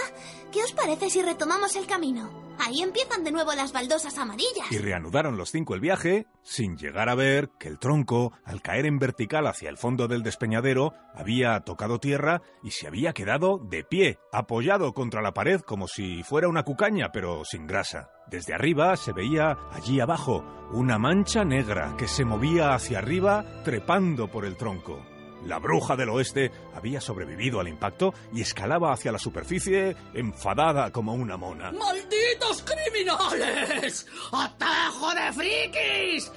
¿qué 0.50 0.62
os 0.62 0.72
parece 0.72 1.10
si 1.10 1.22
retomamos 1.22 1.76
el 1.76 1.86
camino? 1.86 2.51
Ahí 2.64 2.80
empiezan 2.80 3.24
de 3.24 3.32
nuevo 3.32 3.52
las 3.54 3.72
baldosas 3.72 4.16
amarillas. 4.18 4.70
Y 4.70 4.78
reanudaron 4.78 5.36
los 5.36 5.50
cinco 5.50 5.74
el 5.74 5.80
viaje, 5.80 6.26
sin 6.42 6.76
llegar 6.76 7.08
a 7.08 7.16
ver 7.16 7.50
que 7.58 7.66
el 7.66 7.80
tronco, 7.80 8.32
al 8.44 8.62
caer 8.62 8.86
en 8.86 9.00
vertical 9.00 9.48
hacia 9.48 9.68
el 9.68 9.78
fondo 9.78 10.06
del 10.06 10.22
despeñadero, 10.22 10.94
había 11.12 11.58
tocado 11.60 11.98
tierra 11.98 12.40
y 12.62 12.70
se 12.70 12.86
había 12.86 13.14
quedado 13.14 13.58
de 13.58 13.82
pie, 13.82 14.20
apoyado 14.30 14.94
contra 14.94 15.22
la 15.22 15.34
pared 15.34 15.60
como 15.60 15.88
si 15.88 16.22
fuera 16.22 16.46
una 16.46 16.62
cucaña, 16.62 17.10
pero 17.12 17.44
sin 17.44 17.66
grasa. 17.66 18.10
Desde 18.28 18.54
arriba 18.54 18.96
se 18.96 19.12
veía 19.12 19.58
allí 19.72 19.98
abajo 19.98 20.44
una 20.70 20.98
mancha 20.98 21.44
negra 21.44 21.96
que 21.98 22.06
se 22.06 22.24
movía 22.24 22.74
hacia 22.74 22.98
arriba 22.98 23.44
trepando 23.64 24.30
por 24.30 24.44
el 24.44 24.56
tronco. 24.56 25.11
La 25.46 25.58
bruja 25.58 25.96
del 25.96 26.08
oeste 26.10 26.50
había 26.74 27.00
sobrevivido 27.00 27.58
al 27.60 27.68
impacto 27.68 28.14
y 28.32 28.40
escalaba 28.42 28.92
hacia 28.92 29.10
la 29.12 29.18
superficie 29.18 29.96
enfadada 30.14 30.90
como 30.92 31.14
una 31.14 31.36
mona. 31.36 31.72
¡Malditos 31.72 32.62
criminales! 32.64 34.06
¡Atajo 34.32 35.12
de 35.14 35.32
frikis! 35.32 36.32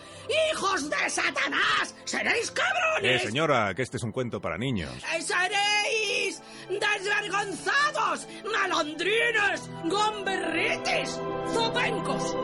¡Hijos 0.52 0.90
de 0.90 1.10
Satanás! 1.10 1.96
¡Seréis 2.04 2.50
Eh, 2.50 2.54
cabrones! 2.54 3.22
señora, 3.22 3.74
que 3.76 3.84
este 3.84 3.98
es 3.98 4.04
un 4.04 4.12
cuento 4.12 4.42
para 4.42 4.58
niños. 4.58 4.90
¡Seréis 5.20 6.42
desvergonzados! 6.70 8.28
¡Malandrines! 8.52 9.70
¡Gomberritis! 9.86 11.20
¡Zopencos! 11.54 12.36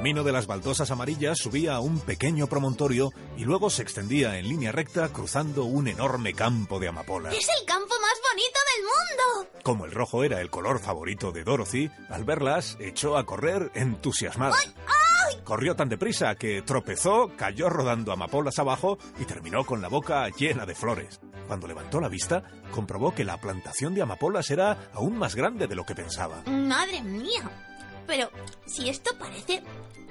Camino 0.00 0.24
de 0.24 0.32
las 0.32 0.46
baldosas 0.46 0.90
amarillas 0.90 1.36
subía 1.36 1.74
a 1.74 1.80
un 1.80 2.00
pequeño 2.00 2.46
promontorio 2.46 3.12
y 3.36 3.44
luego 3.44 3.68
se 3.68 3.82
extendía 3.82 4.38
en 4.38 4.48
línea 4.48 4.72
recta 4.72 5.10
cruzando 5.10 5.64
un 5.64 5.88
enorme 5.88 6.32
campo 6.32 6.80
de 6.80 6.88
amapolas. 6.88 7.34
¡Es 7.34 7.46
el 7.60 7.66
campo 7.66 7.94
más 8.00 8.14
bonito 8.30 8.58
del 8.70 8.84
mundo! 8.86 9.60
Como 9.62 9.84
el 9.84 9.92
rojo 9.92 10.24
era 10.24 10.40
el 10.40 10.48
color 10.48 10.80
favorito 10.80 11.32
de 11.32 11.44
Dorothy, 11.44 11.90
al 12.08 12.24
verlas 12.24 12.78
echó 12.80 13.18
a 13.18 13.26
correr 13.26 13.70
entusiasmada. 13.74 14.56
Corrió 15.44 15.76
tan 15.76 15.90
deprisa 15.90 16.34
que 16.34 16.62
tropezó, 16.62 17.30
cayó 17.36 17.68
rodando 17.68 18.10
amapolas 18.10 18.58
abajo 18.58 18.96
y 19.18 19.26
terminó 19.26 19.66
con 19.66 19.82
la 19.82 19.88
boca 19.88 20.26
llena 20.30 20.64
de 20.64 20.74
flores. 20.74 21.20
Cuando 21.46 21.68
levantó 21.68 22.00
la 22.00 22.08
vista, 22.08 22.42
comprobó 22.70 23.14
que 23.14 23.24
la 23.24 23.36
plantación 23.36 23.94
de 23.94 24.00
amapolas 24.00 24.50
era 24.50 24.88
aún 24.94 25.18
más 25.18 25.34
grande 25.34 25.66
de 25.66 25.74
lo 25.74 25.84
que 25.84 25.94
pensaba. 25.94 26.42
¡Madre 26.46 27.02
mía! 27.02 27.69
Pero 28.10 28.28
si 28.66 28.88
esto 28.88 29.16
parece 29.16 29.62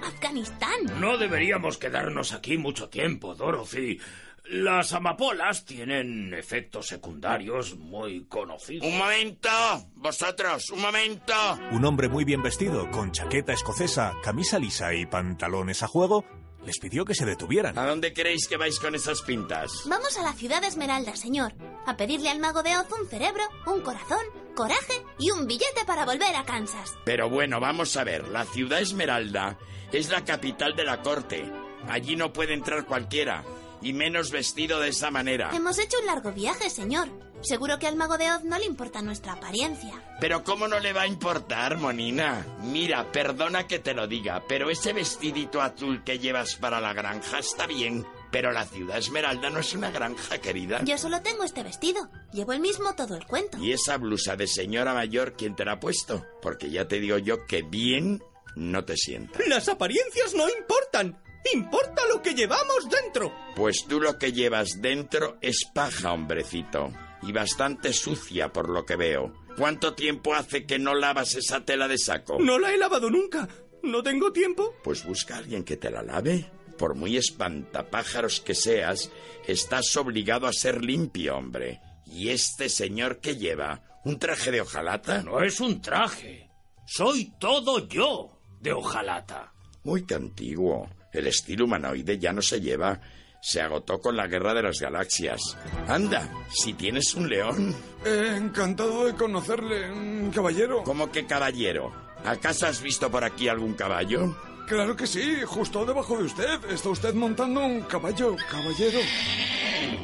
Afganistán. 0.01 1.01
No 1.01 1.17
deberíamos 1.17 1.77
quedarnos 1.77 2.31
aquí 2.31 2.57
mucho 2.57 2.87
tiempo, 2.87 3.35
Dorothy. 3.35 3.99
Las 4.45 4.93
amapolas 4.93 5.65
tienen 5.65 6.33
efectos 6.33 6.87
secundarios 6.87 7.77
muy 7.77 8.23
conocidos. 8.23 8.87
Un 8.87 8.97
momento, 8.97 9.49
vosotros, 9.95 10.69
un 10.69 10.81
momento. 10.81 11.33
Un 11.71 11.83
hombre 11.83 12.07
muy 12.07 12.23
bien 12.23 12.41
vestido, 12.41 12.89
con 12.89 13.11
chaqueta 13.11 13.51
escocesa, 13.51 14.13
camisa 14.23 14.59
lisa 14.59 14.93
y 14.93 15.05
pantalones 15.05 15.83
a 15.83 15.87
juego, 15.87 16.23
les 16.65 16.77
pidió 16.79 17.05
que 17.05 17.15
se 17.15 17.25
detuvieran. 17.25 17.77
¿A 17.77 17.85
dónde 17.85 18.13
queréis 18.13 18.47
que 18.47 18.57
vais 18.57 18.79
con 18.79 18.95
esas 18.95 19.21
pintas? 19.21 19.83
Vamos 19.85 20.17
a 20.17 20.23
la 20.23 20.33
ciudad 20.33 20.63
Esmeralda, 20.63 21.15
señor, 21.15 21.53
a 21.85 21.97
pedirle 21.97 22.29
al 22.29 22.39
mago 22.39 22.63
de 22.63 22.77
Oz 22.77 22.87
un 22.99 23.07
cerebro, 23.07 23.43
un 23.65 23.81
corazón, 23.81 24.19
coraje 24.55 25.03
y 25.17 25.31
un 25.31 25.47
billete 25.47 25.85
para 25.85 26.05
volver 26.05 26.35
a 26.35 26.45
Kansas. 26.45 26.93
Pero 27.05 27.29
bueno, 27.29 27.59
vamos 27.59 27.95
a 27.97 28.03
ver. 28.03 28.27
La 28.27 28.45
ciudad 28.45 28.81
Esmeralda 28.81 29.57
es 29.91 30.09
la 30.09 30.23
capital 30.25 30.75
de 30.75 30.83
la 30.83 31.01
corte. 31.01 31.51
Allí 31.87 32.15
no 32.15 32.33
puede 32.33 32.53
entrar 32.53 32.85
cualquiera. 32.85 33.43
Y 33.81 33.93
menos 33.93 34.29
vestido 34.29 34.79
de 34.81 34.89
esa 34.89 35.09
manera. 35.09 35.51
Hemos 35.53 35.79
hecho 35.79 35.97
un 36.01 36.05
largo 36.05 36.33
viaje, 36.33 36.69
señor. 36.69 37.07
Seguro 37.41 37.79
que 37.79 37.87
al 37.87 37.95
mago 37.95 38.17
de 38.17 38.31
Oz 38.31 38.43
no 38.43 38.59
le 38.59 38.65
importa 38.65 39.01
nuestra 39.01 39.33
apariencia. 39.33 39.93
Pero 40.19 40.43
¿cómo 40.43 40.67
no 40.67 40.79
le 40.79 40.91
va 40.91 41.03
a 41.03 41.07
importar, 41.07 41.77
Monina? 41.77 42.45
Mira, 42.63 43.11
perdona 43.11 43.65
que 43.65 43.79
te 43.79 43.93
lo 43.93 44.07
diga, 44.07 44.43
pero 44.47 44.69
ese 44.69 44.91
vestidito 44.91 45.61
azul 45.61 46.03
que 46.03 46.19
llevas 46.19 46.55
para 46.55 46.81
la 46.81 46.93
granja 46.93 47.39
está 47.39 47.65
bien. 47.65 48.05
Pero 48.31 48.51
la 48.51 48.65
ciudad 48.65 48.97
Esmeralda 48.97 49.49
no 49.49 49.59
es 49.59 49.73
una 49.73 49.89
granja, 49.89 50.37
querida. 50.39 50.83
Yo 50.83 50.97
solo 50.97 51.21
tengo 51.21 51.43
este 51.43 51.63
vestido. 51.63 52.09
Llevo 52.31 52.53
el 52.53 52.59
mismo 52.59 52.93
todo 52.93 53.15
el 53.15 53.25
cuento. 53.25 53.57
¿Y 53.57 53.71
esa 53.71 53.97
blusa 53.97 54.35
de 54.35 54.45
señora 54.45 54.93
mayor 54.93 55.33
quién 55.33 55.55
te 55.55 55.65
la 55.65 55.73
ha 55.73 55.79
puesto? 55.79 56.25
Porque 56.41 56.69
ya 56.69 56.87
te 56.87 56.99
digo 56.99 57.17
yo 57.17 57.45
que 57.47 57.63
bien 57.63 58.21
no 58.55 58.85
te 58.85 58.97
sienta. 58.97 59.39
Las 59.47 59.67
apariencias 59.69 60.35
no 60.35 60.47
importan. 60.49 61.19
Importa 61.53 62.03
lo 62.13 62.21
que 62.21 62.35
llevamos 62.35 62.89
dentro. 62.89 63.33
Pues 63.55 63.85
tú 63.87 63.99
lo 63.99 64.17
que 64.19 64.33
llevas 64.33 64.81
dentro 64.81 65.37
es 65.41 65.65
paja, 65.73 66.11
hombrecito. 66.11 66.91
Y 67.21 67.31
bastante 67.31 67.93
sucia 67.93 68.53
por 68.53 68.69
lo 68.69 68.85
que 68.85 68.95
veo. 68.95 69.33
¿Cuánto 69.57 69.93
tiempo 69.93 70.33
hace 70.35 70.65
que 70.65 70.79
no 70.79 70.95
lavas 70.95 71.35
esa 71.35 71.65
tela 71.65 71.87
de 71.87 71.97
saco? 71.97 72.37
No 72.39 72.59
la 72.59 72.73
he 72.73 72.77
lavado 72.77 73.09
nunca. 73.09 73.47
No 73.83 74.01
tengo 74.03 74.31
tiempo. 74.31 74.73
Pues 74.83 75.05
busca 75.05 75.35
a 75.35 75.39
alguien 75.39 75.63
que 75.63 75.77
te 75.77 75.89
la 75.89 76.01
lave. 76.01 76.49
Por 76.77 76.95
muy 76.95 77.17
espantapájaros 77.17 78.39
que 78.39 78.55
seas, 78.55 79.11
estás 79.47 79.95
obligado 79.97 80.47
a 80.47 80.53
ser 80.53 80.83
limpio, 80.83 81.35
hombre. 81.35 81.81
¿Y 82.05 82.29
este 82.29 82.69
señor 82.69 83.19
qué 83.19 83.35
lleva? 83.35 83.83
¿Un 84.05 84.17
traje 84.17 84.51
de 84.51 84.61
hojalata? 84.61 85.21
No 85.23 85.41
es 85.43 85.59
un 85.59 85.81
traje. 85.81 86.49
Soy 86.85 87.33
todo 87.39 87.87
yo 87.87 88.39
de 88.61 88.71
hojalata. 88.71 89.53
Muy 89.83 90.05
antiguo. 90.15 90.89
El 91.11 91.27
estilo 91.27 91.65
humanoide 91.65 92.17
ya 92.17 92.31
no 92.31 92.41
se 92.41 92.61
lleva. 92.61 92.99
Se 93.41 93.61
agotó 93.61 93.99
con 93.99 94.17
la 94.17 94.27
guerra 94.27 94.53
de 94.53 94.63
las 94.63 94.79
galaxias. 94.79 95.39
Anda, 95.87 96.29
si 96.51 96.73
tienes 96.73 97.13
un 97.13 97.29
león. 97.29 97.75
Eh, 98.05 98.35
encantado 98.37 99.05
de 99.05 99.13
conocerle, 99.13 100.31
caballero. 100.33 100.83
¿Cómo 100.83 101.11
que 101.11 101.25
caballero? 101.25 101.93
¿Acaso 102.25 102.67
has 102.67 102.81
visto 102.81 103.09
por 103.09 103.23
aquí 103.23 103.47
algún 103.47 103.73
caballo? 103.73 104.35
Claro 104.67 104.95
que 104.95 105.07
sí, 105.07 105.41
justo 105.45 105.85
debajo 105.85 106.17
de 106.17 106.25
usted. 106.25 106.65
Está 106.69 106.89
usted 106.89 107.13
montando 107.15 107.65
un 107.65 107.81
caballo, 107.81 108.35
caballero. 108.51 108.99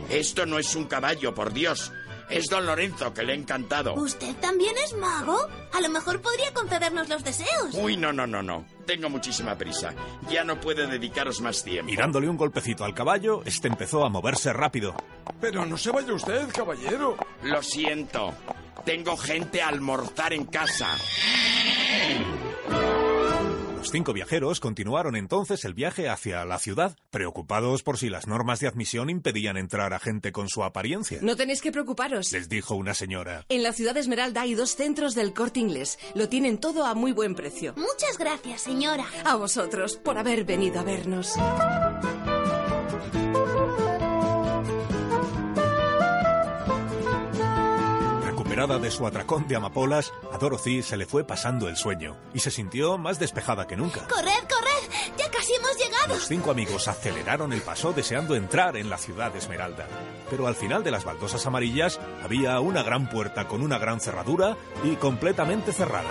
Esto 0.09 0.45
no 0.45 0.57
es 0.57 0.75
un 0.75 0.85
caballo, 0.85 1.35
por 1.35 1.53
Dios. 1.53 1.91
Es 2.29 2.45
don 2.47 2.65
Lorenzo, 2.65 3.13
que 3.13 3.23
le 3.23 3.33
ha 3.33 3.35
encantado. 3.35 3.93
¿Usted 3.93 4.35
también 4.37 4.75
es 4.83 4.93
mago? 4.97 5.47
A 5.73 5.81
lo 5.81 5.89
mejor 5.89 6.21
podría 6.21 6.53
concedernos 6.53 7.07
los 7.09 7.23
deseos. 7.23 7.73
Uy, 7.73 7.97
no, 7.97 8.11
no, 8.11 8.25
no, 8.25 8.41
no. 8.41 8.65
Tengo 8.85 9.09
muchísima 9.09 9.57
prisa. 9.57 9.93
Ya 10.29 10.43
no 10.43 10.59
puedo 10.59 10.87
dedicaros 10.87 11.41
más 11.41 11.63
tiempo. 11.63 11.91
Y 11.91 11.95
dándole 11.95 12.27
un 12.29 12.37
golpecito 12.37 12.83
al 12.83 12.93
caballo, 12.93 13.41
este 13.45 13.67
empezó 13.67 14.05
a 14.05 14.09
moverse 14.09 14.53
rápido. 14.53 14.95
Pero 15.39 15.65
no 15.65 15.77
se 15.77 15.91
vaya 15.91 16.13
usted, 16.13 16.47
caballero. 16.51 17.17
Lo 17.43 17.61
siento. 17.61 18.33
Tengo 18.85 19.17
gente 19.17 19.61
a 19.61 19.69
almorzar 19.69 20.33
en 20.33 20.45
casa. 20.45 20.87
Los 23.85 23.91
cinco 23.91 24.13
viajeros 24.13 24.59
continuaron 24.59 25.15
entonces 25.15 25.63
el 25.63 25.75
viaje 25.75 26.09
hacia 26.09 26.43
la 26.43 26.57
ciudad, 26.57 26.97
preocupados 27.11 27.83
por 27.83 27.99
si 27.99 28.09
las 28.09 28.25
normas 28.25 28.59
de 28.59 28.67
admisión 28.67 29.11
impedían 29.11 29.57
entrar 29.57 29.93
a 29.93 29.99
gente 29.99 30.31
con 30.31 30.49
su 30.49 30.63
apariencia. 30.63 31.19
No 31.21 31.35
tenéis 31.35 31.61
que 31.61 31.71
preocuparos. 31.71 32.31
Les 32.31 32.49
dijo 32.49 32.73
una 32.73 32.95
señora. 32.95 33.45
En 33.47 33.61
la 33.61 33.73
ciudad 33.73 33.95
Esmeralda 33.95 34.41
hay 34.41 34.55
dos 34.55 34.75
centros 34.75 35.13
del 35.13 35.35
corte 35.35 35.59
inglés. 35.59 35.99
Lo 36.15 36.29
tienen 36.29 36.57
todo 36.57 36.83
a 36.83 36.95
muy 36.95 37.11
buen 37.11 37.35
precio. 37.35 37.75
Muchas 37.77 38.17
gracias, 38.17 38.61
señora. 38.61 39.05
A 39.23 39.35
vosotros 39.35 39.97
por 39.97 40.17
haber 40.17 40.45
venido 40.45 40.79
a 40.79 40.83
vernos. 40.83 41.35
Recuperada 48.55 48.81
de 48.81 48.89
su 48.89 49.05
atracón 49.05 49.49
de 49.49 49.57
amapolas, 49.57 50.13
a 50.31 50.37
Dorothy 50.37 50.81
se 50.81 50.95
le 50.95 51.05
fue 51.05 51.25
pasando 51.25 51.67
el 51.67 51.75
sueño 51.75 52.15
y 52.33 52.39
se 52.39 52.51
sintió 52.51 52.97
más 52.97 53.19
despejada 53.19 53.67
que 53.67 53.75
nunca. 53.75 54.07
¡Corred, 54.07 54.47
casi 55.45 55.53
hemos 55.53 55.77
llegado! 55.77 56.15
Los 56.15 56.27
cinco 56.27 56.51
amigos 56.51 56.87
aceleraron 56.87 57.53
el 57.53 57.61
paso 57.61 57.93
deseando 57.93 58.35
entrar 58.35 58.77
en 58.77 58.89
la 58.89 58.97
ciudad 58.97 59.31
de 59.31 59.39
Esmeralda. 59.39 59.87
Pero 60.29 60.47
al 60.47 60.55
final 60.55 60.83
de 60.83 60.91
las 60.91 61.05
baldosas 61.05 61.45
amarillas 61.45 61.99
había 62.23 62.59
una 62.59 62.83
gran 62.83 63.09
puerta 63.09 63.47
con 63.47 63.61
una 63.61 63.77
gran 63.77 63.99
cerradura 63.99 64.57
y 64.83 64.95
completamente 64.95 65.71
cerrada. 65.71 66.09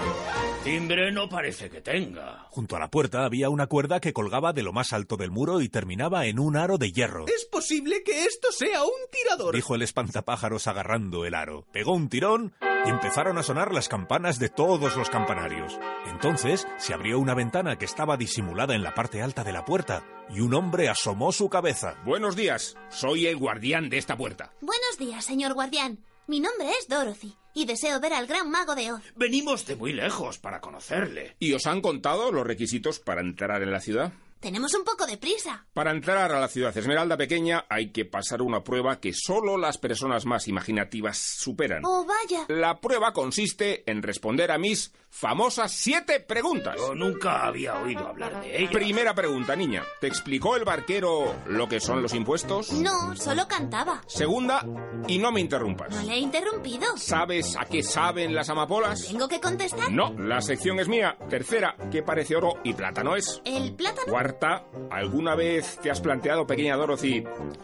Timbre 0.62 1.12
no 1.12 1.28
parece 1.28 1.69
que 1.69 1.81
tenga. 1.81 2.47
Junto 2.51 2.77
a 2.77 2.81
la 2.81 2.90
puerta 2.90 3.24
había 3.24 3.51
una 3.51 3.66
cuerda 3.66 4.01
que 4.01 4.12
colgaba 4.12 4.52
de 4.52 4.62
lo 4.62 4.73
más 4.73 4.93
alto 4.93 5.16
del 5.16 5.31
muro 5.31 5.61
y 5.61 5.69
terminaba 5.69 6.27
en 6.27 6.39
un 6.39 6.56
aro 6.56 6.78
de 6.78 6.93
hierro. 6.93 7.27
Es 7.27 7.44
posible 7.44 8.02
que 8.02 8.24
esto 8.24 8.51
sea 8.52 8.82
un 8.82 8.90
tirador. 9.11 9.55
Dijo 9.55 9.74
el 9.74 9.82
espantapájaros 9.82 10.66
agarrando 10.66 11.24
el 11.24 11.35
aro. 11.35 11.66
Pegó 11.73 11.93
un 11.93 12.09
tirón 12.09 12.55
y 12.85 12.90
empezaron 12.90 13.39
a 13.39 13.43
sonar 13.43 13.73
las 13.73 13.89
campanas 13.89 14.39
de 14.39 14.48
todos 14.48 14.97
los 14.97 15.11
campanarios. 15.11 15.78
Entonces 16.06 16.66
se 16.78 16.94
abrió 16.94 17.19
una 17.19 17.35
ventana 17.35 17.77
que 17.77 17.85
estaba 17.85 18.16
disimulada 18.16 18.74
en 18.74 18.82
la 18.82 18.94
parte 18.94 19.23
alta 19.23 19.44
de 19.44 19.52
la 19.52 19.65
puerta 19.65 20.05
y 20.31 20.40
un 20.40 20.55
hombre 20.55 20.89
asomó 20.89 21.32
su 21.32 21.48
cabeza. 21.48 21.97
Buenos 22.05 22.36
días, 22.36 22.77
soy 22.89 23.27
el 23.27 23.36
guardián 23.36 23.89
de 23.89 23.98
esta 23.98 24.16
puerta. 24.16 24.52
Buenos 24.61 24.98
días, 24.98 25.24
señor 25.24 25.55
guardián. 25.55 25.98
Mi 26.27 26.40
nombre 26.40 26.70
es 26.78 26.89
Dorothy 26.89 27.36
y 27.52 27.66
deseo 27.66 28.01
ver 28.01 28.15
al 28.15 28.27
gran 28.27 28.51
mago 28.51 28.74
de 28.74 28.93
Oz. 28.93 29.02
Venimos 29.15 29.66
de 29.66 29.77
muy 29.77 29.93
lejos 29.93 30.39
para 30.39 30.61
conocerle. 30.61 31.36
¿Y 31.39 31.52
os 31.52 31.66
han 31.66 31.82
contado 31.82 32.32
los 32.32 32.47
requisitos 32.47 32.98
para 32.98 33.20
entrar 33.20 33.62
en 33.62 33.70
la 33.70 33.81
ciudad? 33.81 34.12
Tenemos 34.44 34.74
un 34.74 34.84
poco 34.84 35.06
de 35.06 35.16
prisa. 35.16 35.64
Para 35.72 35.90
entrar 35.90 36.30
a 36.30 36.38
la 36.38 36.48
ciudad 36.48 36.76
Esmeralda 36.76 37.16
pequeña 37.16 37.64
hay 37.70 37.92
que 37.92 38.04
pasar 38.04 38.42
una 38.42 38.62
prueba 38.62 39.00
que 39.00 39.14
solo 39.14 39.56
las 39.56 39.78
personas 39.78 40.26
más 40.26 40.48
imaginativas 40.48 41.16
superan. 41.16 41.82
Oh, 41.86 42.04
vaya. 42.04 42.44
La 42.48 42.78
prueba 42.78 43.14
consiste 43.14 43.90
en 43.90 44.02
responder 44.02 44.50
a 44.50 44.58
mis 44.58 44.92
famosas 45.14 45.70
siete 45.70 46.18
preguntas. 46.18 46.74
Yo 46.76 46.94
nunca 46.94 47.46
había 47.46 47.78
oído 47.80 48.08
hablar 48.08 48.40
de 48.40 48.62
ella. 48.62 48.70
Primera 48.72 49.14
pregunta, 49.14 49.54
niña. 49.54 49.84
¿Te 50.00 50.08
explicó 50.08 50.56
el 50.56 50.64
barquero 50.64 51.32
lo 51.46 51.68
que 51.68 51.78
son 51.78 52.02
los 52.02 52.12
impuestos? 52.14 52.72
No, 52.72 53.14
solo 53.14 53.46
cantaba. 53.46 54.02
Segunda, 54.08 54.66
y 55.06 55.18
no 55.18 55.30
me 55.30 55.40
interrumpas. 55.40 55.90
No 55.94 56.02
le 56.02 56.14
he 56.14 56.18
interrumpido. 56.18 56.96
¿Sabes 56.96 57.56
a 57.56 57.64
qué 57.64 57.84
saben 57.84 58.34
las 58.34 58.50
amapolas? 58.50 59.06
¿Tengo 59.06 59.28
que 59.28 59.40
contestar? 59.40 59.92
No, 59.92 60.12
la 60.18 60.40
sección 60.40 60.80
es 60.80 60.88
mía. 60.88 61.16
Tercera, 61.30 61.76
¿qué 61.92 62.02
parece 62.02 62.34
oro 62.34 62.54
y 62.64 62.74
plátano 62.74 63.14
es? 63.14 63.40
¿El 63.44 63.72
plátano? 63.74 64.10
Cuarta, 64.10 64.66
¿alguna 64.90 65.36
vez 65.36 65.78
te 65.80 65.92
has 65.92 66.00
planteado, 66.00 66.44
pequeña 66.44 66.76
Dorothy, 66.76 67.22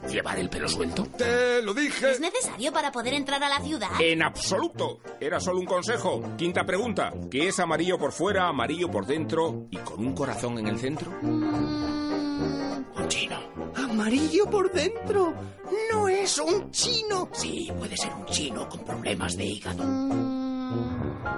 llevar 0.09 0.39
el 0.39 0.49
pelo 0.49 0.69
suelto? 0.69 1.05
Te 1.19 1.61
lo 1.63 1.75
dije. 1.75 2.13
¿Es 2.13 2.21
necesario 2.21 2.73
para 2.73 2.93
poder 2.93 3.15
entrar 3.15 3.43
a 3.43 3.49
la 3.49 3.61
ciudad? 3.61 3.91
En 3.99 4.23
absoluto. 4.23 5.01
Era 5.21 5.41
solo 5.41 5.59
un 5.59 5.67
consejo. 5.67 6.23
Quinta 6.39 6.65
pregunta. 6.65 7.13
¿Qué 7.31 7.40
es 7.49 7.59
amarillo 7.61 7.99
por 7.99 8.13
fuera, 8.13 8.49
amarillo 8.49 8.91
por 8.91 9.07
dentro 9.07 9.67
y 9.71 9.77
con 9.79 10.07
un 10.07 10.15
corazón 10.15 10.59
en 10.59 10.67
el 10.69 10.79
centro? 10.79 11.11
Un 11.23 12.87
chino. 13.09 13.37
Amarillo 13.75 14.47
por 14.47 14.73
dentro. 14.73 15.35
No 15.93 16.09
es 16.09 16.39
un 16.39 16.71
chino. 16.71 17.29
Sí, 17.33 17.71
puede 17.77 17.97
ser 17.97 18.13
un 18.15 18.27
chino 18.27 18.69
con 18.69 18.85
problemas 18.85 19.37
de 19.37 19.45
hígado. 19.45 20.40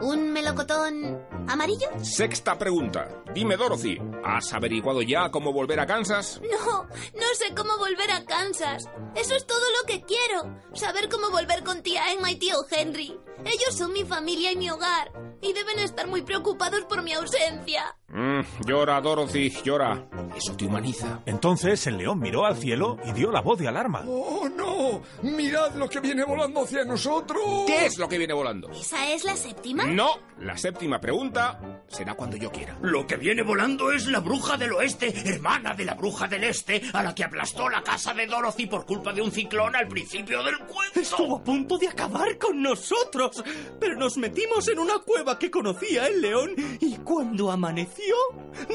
¿Un 0.00 0.32
melocotón 0.32 1.20
amarillo? 1.48 1.88
Sexta 2.02 2.58
pregunta. 2.58 3.08
Dime, 3.34 3.56
Dorothy, 3.56 3.98
¿has 4.24 4.52
averiguado 4.52 5.02
ya 5.02 5.30
cómo 5.30 5.52
volver 5.52 5.80
a 5.80 5.86
Kansas? 5.86 6.40
No, 6.42 6.82
no 6.84 7.26
sé 7.34 7.54
cómo 7.54 7.76
volver 7.78 8.10
a 8.10 8.24
Kansas. 8.24 8.88
Eso 9.14 9.34
es 9.34 9.46
todo 9.46 9.60
lo 9.80 9.86
que 9.86 10.02
quiero. 10.02 10.58
Saber 10.74 11.08
cómo 11.08 11.30
volver 11.30 11.64
con 11.64 11.82
tía 11.82 12.12
Emma 12.12 12.30
y 12.30 12.36
tío 12.36 12.56
Henry. 12.70 13.18
Ellos 13.44 13.74
son 13.76 13.92
mi 13.92 14.04
familia 14.04 14.52
y 14.52 14.56
mi 14.56 14.70
hogar. 14.70 15.10
Y 15.40 15.52
deben 15.52 15.78
estar 15.80 16.06
muy 16.06 16.22
preocupados 16.22 16.82
por 16.84 17.02
mi 17.02 17.12
ausencia. 17.12 17.96
Mm, 18.08 18.42
llora, 18.66 19.00
Dorothy, 19.00 19.50
llora. 19.64 20.06
Eso 20.36 20.54
te 20.56 20.66
humaniza. 20.66 21.20
Entonces 21.26 21.84
el 21.88 21.96
león 21.96 22.20
miró 22.20 22.44
al 22.46 22.56
cielo 22.56 22.98
y 23.04 23.12
dio 23.12 23.32
la 23.32 23.40
voz 23.40 23.58
de 23.58 23.66
alarma. 23.66 24.04
¡Oh, 24.06 24.48
no! 24.48 25.02
¡Mirad 25.22 25.74
lo 25.74 25.88
que 25.88 25.98
viene 26.00 26.22
volando 26.24 26.62
hacia 26.62 26.84
nosotros! 26.84 27.42
¿Qué 27.66 27.86
es 27.86 27.98
lo 27.98 28.08
que 28.08 28.18
viene 28.18 28.34
volando? 28.34 28.70
¿Esa 28.70 29.10
es 29.10 29.24
la 29.24 29.36
séptima? 29.36 29.71
No, 29.74 30.18
la 30.38 30.56
séptima 30.56 31.00
pregunta 31.00 31.82
será 31.88 32.14
cuando 32.14 32.36
yo 32.36 32.50
quiera. 32.50 32.78
Lo 32.82 33.06
que 33.06 33.16
viene 33.16 33.42
volando 33.42 33.92
es 33.92 34.06
la 34.06 34.20
bruja 34.20 34.56
del 34.56 34.72
oeste, 34.72 35.12
hermana 35.24 35.74
de 35.74 35.84
la 35.84 35.94
bruja 35.94 36.26
del 36.28 36.44
este, 36.44 36.82
a 36.92 37.02
la 37.02 37.14
que 37.14 37.24
aplastó 37.24 37.68
la 37.68 37.82
casa 37.82 38.12
de 38.14 38.26
Dorothy 38.26 38.66
por 38.66 38.84
culpa 38.84 39.12
de 39.12 39.22
un 39.22 39.30
ciclón 39.30 39.74
al 39.76 39.88
principio 39.88 40.42
del 40.42 40.58
cuento. 40.58 41.00
Estuvo 41.00 41.36
a 41.36 41.44
punto 41.44 41.78
de 41.78 41.88
acabar 41.88 42.38
con 42.38 42.60
nosotros, 42.62 43.42
pero 43.78 43.96
nos 43.96 44.16
metimos 44.16 44.66
en 44.68 44.78
una 44.78 44.98
cueva 44.98 45.38
que 45.38 45.50
conocía 45.50 46.06
el 46.06 46.20
león 46.20 46.54
y 46.80 46.96
cuando 46.98 47.50
amaneció, 47.50 48.14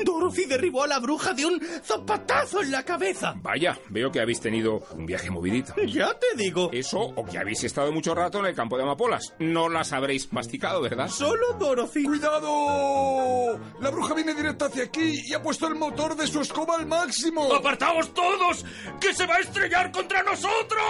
Dorothy 0.04 0.46
derribó 0.46 0.84
a 0.84 0.88
la 0.88 1.00
bruja 1.00 1.34
de 1.34 1.46
un 1.46 1.62
zapatazo 1.84 2.62
en 2.62 2.72
la 2.72 2.84
cabeza. 2.84 3.34
Vaya, 3.42 3.78
veo 3.90 4.12
que 4.12 4.20
habéis 4.20 4.40
tenido 4.40 4.84
un 4.96 5.06
viaje 5.06 5.30
movidito. 5.30 5.74
Ya 5.88 6.14
te 6.18 6.36
digo. 6.36 6.70
Eso 6.72 7.00
o 7.00 7.26
que 7.26 7.38
habéis 7.38 7.64
estado 7.64 7.92
mucho 7.92 8.14
rato 8.14 8.40
en 8.40 8.46
el 8.46 8.56
campo 8.56 8.78
de 8.78 8.84
amapolas. 8.84 9.34
No 9.40 9.70
las 9.70 9.94
habréis 9.94 10.32
masticado, 10.32 10.82
¿verdad? 10.90 11.10
Solo 11.10 11.54
Dorothy. 11.60 12.04
¡Cuidado! 12.06 13.60
La 13.80 13.90
bruja 13.90 14.14
viene 14.14 14.34
directa 14.34 14.66
hacia 14.66 14.84
aquí 14.84 15.22
y 15.26 15.34
ha 15.34 15.42
puesto 15.42 15.68
el 15.68 15.76
motor 15.76 16.16
de 16.16 16.28
su 16.28 16.42
escoba 16.42 16.76
al 16.76 16.86
máximo. 16.86 17.54
¡Apartaos 17.54 18.14
todos! 18.14 18.66
¡Que 19.00 19.14
se 19.14 19.26
va 19.26 19.36
a 19.36 19.40
estrellar 19.40 19.92
contra 19.92 20.24
nosotros! 20.24 20.82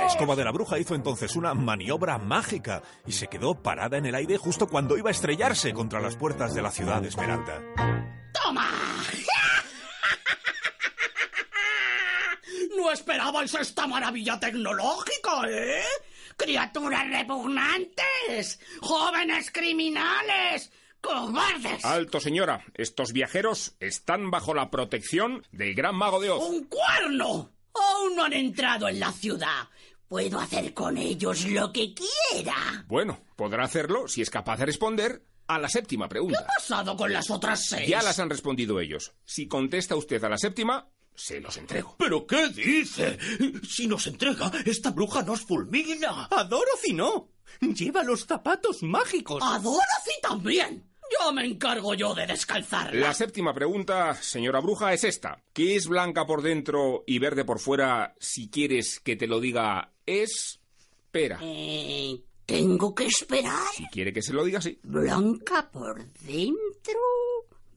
La 0.00 0.06
escoba 0.06 0.36
de 0.36 0.44
la 0.44 0.52
bruja 0.52 0.78
hizo 0.78 0.94
entonces 0.94 1.36
una 1.36 1.54
maniobra 1.54 2.18
mágica 2.18 2.82
y 3.06 3.12
se 3.12 3.26
quedó 3.28 3.62
parada 3.62 3.98
en 3.98 4.06
el 4.06 4.14
aire 4.14 4.38
justo 4.38 4.66
cuando 4.68 4.96
iba 4.96 5.10
a 5.10 5.12
estrellarse 5.12 5.72
contra 5.74 6.00
las 6.00 6.16
puertas 6.16 6.54
de 6.54 6.62
la 6.62 6.70
ciudad 6.70 7.02
de 7.02 7.08
Esmeralda. 7.08 7.60
¡Toma! 8.32 8.68
No 12.76 12.92
esperabais 12.92 13.52
esta 13.54 13.86
maravilla 13.86 14.38
tecnológica, 14.38 15.42
¿eh? 15.48 15.82
Criaturas 16.38 17.04
repugnantes, 17.10 18.60
jóvenes 18.80 19.50
criminales, 19.50 20.70
cobardes. 21.00 21.84
Alto, 21.84 22.20
señora. 22.20 22.64
Estos 22.74 23.12
viajeros 23.12 23.74
están 23.80 24.30
bajo 24.30 24.54
la 24.54 24.70
protección 24.70 25.44
del 25.50 25.74
gran 25.74 25.96
mago 25.96 26.20
de 26.20 26.30
Oz. 26.30 26.48
¡Un 26.48 26.64
cuerno! 26.64 27.50
Aún 27.74 28.14
no 28.16 28.24
han 28.24 28.32
entrado 28.32 28.88
en 28.88 29.00
la 29.00 29.10
ciudad. 29.12 29.68
Puedo 30.06 30.38
hacer 30.38 30.72
con 30.72 30.96
ellos 30.96 31.44
lo 31.46 31.72
que 31.72 31.92
quiera. 31.92 32.84
Bueno, 32.86 33.20
podrá 33.36 33.64
hacerlo 33.64 34.06
si 34.06 34.22
es 34.22 34.30
capaz 34.30 34.58
de 34.58 34.66
responder 34.66 35.22
a 35.48 35.58
la 35.58 35.68
séptima 35.68 36.06
¿Qué 36.06 36.10
pregunta. 36.10 36.38
ha 36.40 36.46
pasado 36.46 36.96
con 36.96 37.12
las 37.12 37.30
otras 37.30 37.66
seis? 37.66 37.88
Ya 37.88 38.00
las 38.00 38.18
han 38.20 38.30
respondido 38.30 38.78
ellos. 38.80 39.12
Si 39.24 39.48
contesta 39.48 39.96
usted 39.96 40.22
a 40.22 40.28
la 40.28 40.38
séptima, 40.38 40.88
se 41.18 41.40
los 41.40 41.56
entrego. 41.56 41.96
¿Pero 41.98 42.26
qué 42.26 42.48
dice? 42.48 43.18
Si 43.68 43.86
nos 43.88 44.06
entrega, 44.06 44.52
esta 44.64 44.92
bruja 44.92 45.22
nos 45.22 45.40
fulmina. 45.40 46.28
A 46.30 46.44
Dorothy 46.44 46.92
no. 46.92 47.30
Lleva 47.60 48.04
los 48.04 48.24
zapatos 48.24 48.82
mágicos. 48.82 49.42
¡A 49.44 49.58
Dorothy 49.58 50.12
también! 50.22 50.84
Yo 51.10 51.32
me 51.32 51.44
encargo 51.44 51.94
yo 51.94 52.14
de 52.14 52.26
descalzarla. 52.26 53.00
La 53.00 53.14
séptima 53.14 53.52
pregunta, 53.52 54.14
señora 54.14 54.60
bruja, 54.60 54.92
es 54.92 55.04
esta. 55.04 55.42
¿Qué 55.52 55.74
es 55.74 55.88
blanca 55.88 56.26
por 56.26 56.42
dentro 56.42 57.02
y 57.06 57.18
verde 57.18 57.44
por 57.44 57.58
fuera? 57.58 58.14
Si 58.20 58.48
quieres 58.50 59.00
que 59.00 59.16
te 59.16 59.26
lo 59.26 59.40
diga, 59.40 59.90
es 60.06 60.60
pera. 61.10 61.40
Eh, 61.42 62.22
¿Tengo 62.44 62.94
que 62.94 63.06
esperar? 63.06 63.72
Si 63.74 63.86
quiere 63.88 64.12
que 64.12 64.22
se 64.22 64.34
lo 64.34 64.44
diga, 64.44 64.60
sí. 64.60 64.78
Blanca 64.82 65.68
por 65.70 66.04
dentro, 66.20 67.00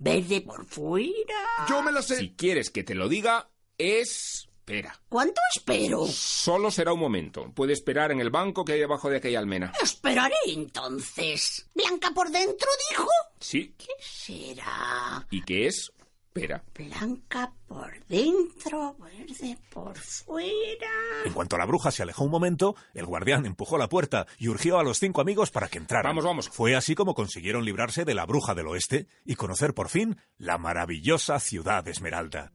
verde 0.02 0.42
por 0.42 0.66
fuera. 0.66 1.66
Yo 1.70 1.82
me 1.84 1.92
la 1.92 2.02
sé. 2.02 2.18
Si 2.18 2.32
quieres 2.32 2.72
que 2.72 2.84
te 2.84 2.96
lo 2.96 3.08
diga, 3.08 3.50
es 3.78 4.50
pera. 4.66 5.00
¿Cuánto 5.08 5.40
espero? 5.56 6.08
Solo 6.08 6.72
será 6.72 6.92
un 6.94 7.00
momento. 7.00 7.52
Puede 7.54 7.74
esperar 7.74 8.12
en 8.12 8.20
el 8.20 8.32
banco 8.32 8.66
que 8.66 8.74
hay 8.74 8.80
debajo 8.80 9.10
de 9.10 9.18
aquella 9.18 9.40
almena. 9.40 9.72
Esperaré 9.82 10.36
entonces. 10.48 11.70
¿Blanca 11.76 12.12
por 12.16 12.32
dentro, 12.32 12.68
dijo? 12.90 13.08
Sí. 13.40 13.76
¿Qué 13.78 13.94
será? 14.00 15.26
¿Y 15.30 15.44
qué 15.44 15.68
es? 15.68 15.92
Pera. 16.34 16.64
Blanca 16.74 17.52
por 17.68 17.92
dentro, 18.08 18.96
verde 18.98 19.58
por 19.70 19.98
fuera. 19.98 20.92
En 21.26 21.34
cuanto 21.34 21.58
la 21.58 21.66
bruja 21.66 21.92
se 21.92 22.04
alejó 22.04 22.24
un 22.24 22.32
momento, 22.32 22.76
el 22.94 23.06
guardián 23.06 23.46
empujó 23.46 23.78
la 23.78 23.90
puerta 23.90 24.28
y 24.38 24.48
urgió 24.48 24.80
a 24.80 24.84
los 24.84 24.98
cinco 24.98 25.22
amigos 25.22 25.52
para 25.52 25.68
que 25.68 25.78
entraran. 25.78 26.12
Vamos, 26.12 26.26
vamos. 26.26 26.50
Fue 26.50 26.76
así 26.76 26.96
como 26.96 27.16
consiguieron 27.16 27.66
librarse 27.66 28.06
de 28.06 28.14
la 28.14 28.26
bruja 28.26 28.56
del 28.56 28.68
oeste 28.68 29.08
y 29.26 29.36
conocer 29.36 29.74
por 29.74 29.90
fin 29.90 30.18
la 30.38 30.58
maravillosa 30.58 31.40
ciudad 31.40 31.84
de 31.84 31.92
Esmeralda. 31.92 32.52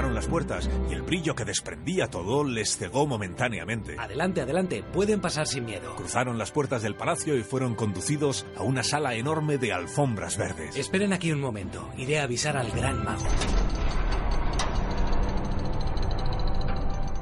Atravesaron 0.00 0.14
las 0.14 0.28
puertas 0.28 0.70
y 0.88 0.94
el 0.94 1.02
brillo 1.02 1.34
que 1.34 1.44
desprendía 1.44 2.08
todo 2.08 2.42
les 2.42 2.78
cegó 2.78 3.06
momentáneamente. 3.06 3.96
Adelante, 3.98 4.40
adelante, 4.40 4.82
pueden 4.94 5.20
pasar 5.20 5.46
sin 5.46 5.66
miedo. 5.66 5.94
Cruzaron 5.94 6.38
las 6.38 6.50
puertas 6.52 6.80
del 6.80 6.94
palacio 6.94 7.36
y 7.36 7.42
fueron 7.42 7.74
conducidos 7.74 8.46
a 8.56 8.62
una 8.62 8.82
sala 8.82 9.14
enorme 9.14 9.58
de 9.58 9.74
alfombras 9.74 10.38
verdes. 10.38 10.74
Esperen 10.74 11.12
aquí 11.12 11.32
un 11.32 11.40
momento, 11.40 11.86
iré 11.98 12.18
a 12.18 12.22
avisar 12.22 12.56
al 12.56 12.70
gran 12.70 13.04
mago. 13.04 13.26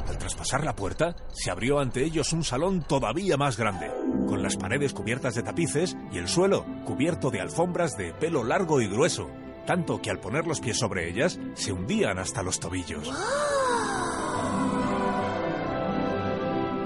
Al 0.06 0.18
traspasar 0.18 0.62
la 0.62 0.76
puerta, 0.76 1.16
se 1.32 1.50
abrió 1.50 1.80
ante 1.80 2.04
ellos 2.04 2.32
un 2.32 2.44
salón 2.44 2.84
todavía 2.86 3.36
más 3.36 3.56
grande, 3.56 3.90
con 4.28 4.40
las 4.40 4.56
paredes 4.56 4.92
cubiertas 4.92 5.34
de 5.34 5.42
tapices 5.42 5.96
y 6.12 6.18
el 6.18 6.28
suelo 6.28 6.64
cubierto 6.84 7.32
de 7.32 7.40
alfombras 7.40 7.98
de 7.98 8.12
pelo 8.12 8.44
largo 8.44 8.80
y 8.80 8.86
grueso, 8.86 9.28
tanto 9.68 10.00
que 10.00 10.08
al 10.08 10.18
poner 10.18 10.46
los 10.46 10.60
pies 10.60 10.78
sobre 10.78 11.10
ellas 11.10 11.38
se 11.52 11.72
hundían 11.72 12.18
hasta 12.18 12.42
los 12.42 12.58
tobillos. 12.58 13.06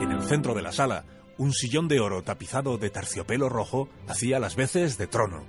En 0.01 0.11
el 0.11 0.21
centro 0.23 0.53
de 0.53 0.63
la 0.63 0.73
sala, 0.73 1.05
un 1.39 1.53
sillón 1.53 1.87
de 1.87 2.01
oro 2.01 2.25
tapizado 2.25 2.79
de 2.79 2.91
terciopelo 2.91 3.49
rojo 3.49 3.89
hacía 4.09 4.41
las 4.41 4.57
veces 4.57 4.99
de 4.99 5.07
trono. 5.07 5.47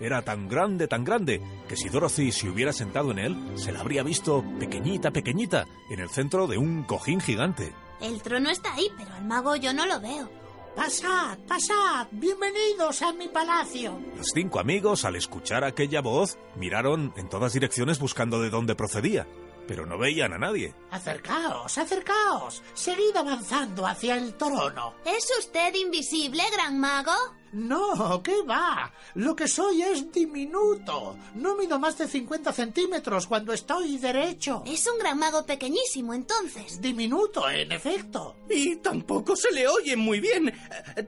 Era 0.00 0.20
tan 0.20 0.48
grande, 0.48 0.86
tan 0.86 1.02
grande, 1.02 1.40
que 1.66 1.78
si 1.78 1.88
Dorothy 1.88 2.30
se 2.30 2.50
hubiera 2.50 2.74
sentado 2.74 3.10
en 3.10 3.20
él, 3.20 3.52
se 3.54 3.72
la 3.72 3.80
habría 3.80 4.02
visto 4.02 4.44
pequeñita, 4.58 5.12
pequeñita, 5.12 5.64
en 5.90 6.00
el 6.00 6.10
centro 6.10 6.46
de 6.46 6.58
un 6.58 6.82
cojín 6.82 7.20
gigante. 7.22 7.72
El 8.02 8.20
trono 8.20 8.50
está 8.50 8.74
ahí, 8.74 8.90
pero 8.98 9.14
al 9.14 9.24
mago 9.24 9.56
yo 9.56 9.72
no 9.72 9.86
lo 9.86 9.98
veo. 9.98 10.28
Pasad, 10.76 11.38
pasad, 11.48 12.06
bienvenidos 12.10 13.00
a 13.00 13.10
mi 13.14 13.28
palacio. 13.28 13.98
Los 14.14 14.26
cinco 14.34 14.60
amigos, 14.60 15.06
al 15.06 15.16
escuchar 15.16 15.64
aquella 15.64 16.02
voz, 16.02 16.38
miraron 16.54 17.14
en 17.16 17.30
todas 17.30 17.54
direcciones 17.54 17.98
buscando 17.98 18.40
de 18.42 18.50
dónde 18.50 18.74
procedía, 18.76 19.26
pero 19.66 19.86
no 19.86 19.96
veían 19.98 20.34
a 20.34 20.38
nadie. 20.38 20.74
Acercaos, 20.90 21.78
acercaos. 21.78 22.62
Seguid 22.74 23.16
avanzando 23.16 23.86
hacia 23.86 24.16
el 24.16 24.34
trono. 24.34 24.92
¿Es 25.06 25.26
usted 25.38 25.74
invisible, 25.74 26.42
gran 26.52 26.78
mago? 26.78 27.12
No, 27.52 28.22
¿qué 28.22 28.42
va? 28.42 28.92
Lo 29.14 29.34
que 29.34 29.48
soy 29.48 29.82
es 29.82 30.12
diminuto. 30.12 31.16
No 31.34 31.56
mido 31.56 31.78
más 31.78 31.96
de 31.96 32.06
50 32.06 32.52
centímetros 32.52 33.26
cuando 33.26 33.52
estoy 33.52 33.98
derecho. 33.98 34.62
Es 34.66 34.86
un 34.86 34.98
gran 34.98 35.18
mago 35.18 35.44
pequeñísimo, 35.46 36.12
entonces. 36.12 36.80
Diminuto, 36.80 37.48
en 37.48 37.72
efecto. 37.72 38.36
Y 38.50 38.76
tampoco 38.76 39.36
se 39.36 39.52
le 39.52 39.66
oye 39.68 39.96
muy 39.96 40.20
bien. 40.20 40.52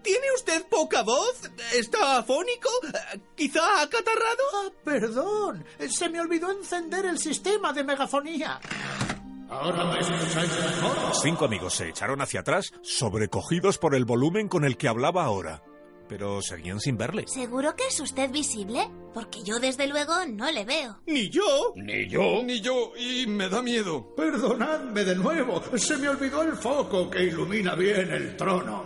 ¿Tiene 0.02 0.27
usted 0.35 0.66
poca 0.69 1.02
voz? 1.02 1.51
¿Está 1.74 2.19
afónico? 2.19 2.70
¿Quizá 3.35 3.82
acatarrado? 3.82 4.43
Ah, 4.55 4.70
perdón. 4.85 5.65
Se 5.89 6.09
me 6.09 6.20
olvidó 6.20 6.51
encender 6.51 7.05
el 7.06 7.19
sistema 7.19 7.73
de 7.73 7.85
megafonía. 7.85 8.60
Ahora 9.51 9.85
me 9.85 9.98
escucháis 9.98 10.51
mejor. 10.51 11.09
Los 11.09 11.23
cinco 11.23 11.44
amigos 11.47 11.74
se 11.74 11.89
echaron 11.89 12.20
hacia 12.20 12.40
atrás, 12.40 12.70
sobrecogidos 12.82 13.78
por 13.78 13.94
el 13.94 14.05
volumen 14.05 14.47
con 14.48 14.65
el 14.65 14.77
que 14.77 14.89
hablaba 14.89 15.24
ahora. 15.24 15.62
Pero 16.09 16.40
seguían 16.43 16.80
sin 16.80 16.97
verle. 16.97 17.24
¿Seguro 17.26 17.74
que 17.76 17.86
es 17.86 18.01
usted 18.01 18.30
visible? 18.30 18.89
Porque 19.12 19.43
yo 19.44 19.60
desde 19.60 19.86
luego 19.86 20.14
no 20.26 20.51
le 20.51 20.64
veo. 20.64 21.01
Ni 21.06 21.28
yo. 21.28 21.72
Ni 21.76 22.09
yo. 22.09 22.43
Ni 22.43 22.60
yo. 22.60 22.93
Y 22.97 23.26
me 23.26 23.48
da 23.48 23.62
miedo. 23.62 24.14
Perdonadme 24.16 25.05
de 25.05 25.14
nuevo. 25.16 25.62
Se 25.76 25.97
me 25.97 26.09
olvidó 26.09 26.43
el 26.43 26.55
foco 26.56 27.10
que 27.10 27.24
ilumina 27.24 27.74
bien 27.74 28.10
el 28.10 28.36
trono. 28.36 28.85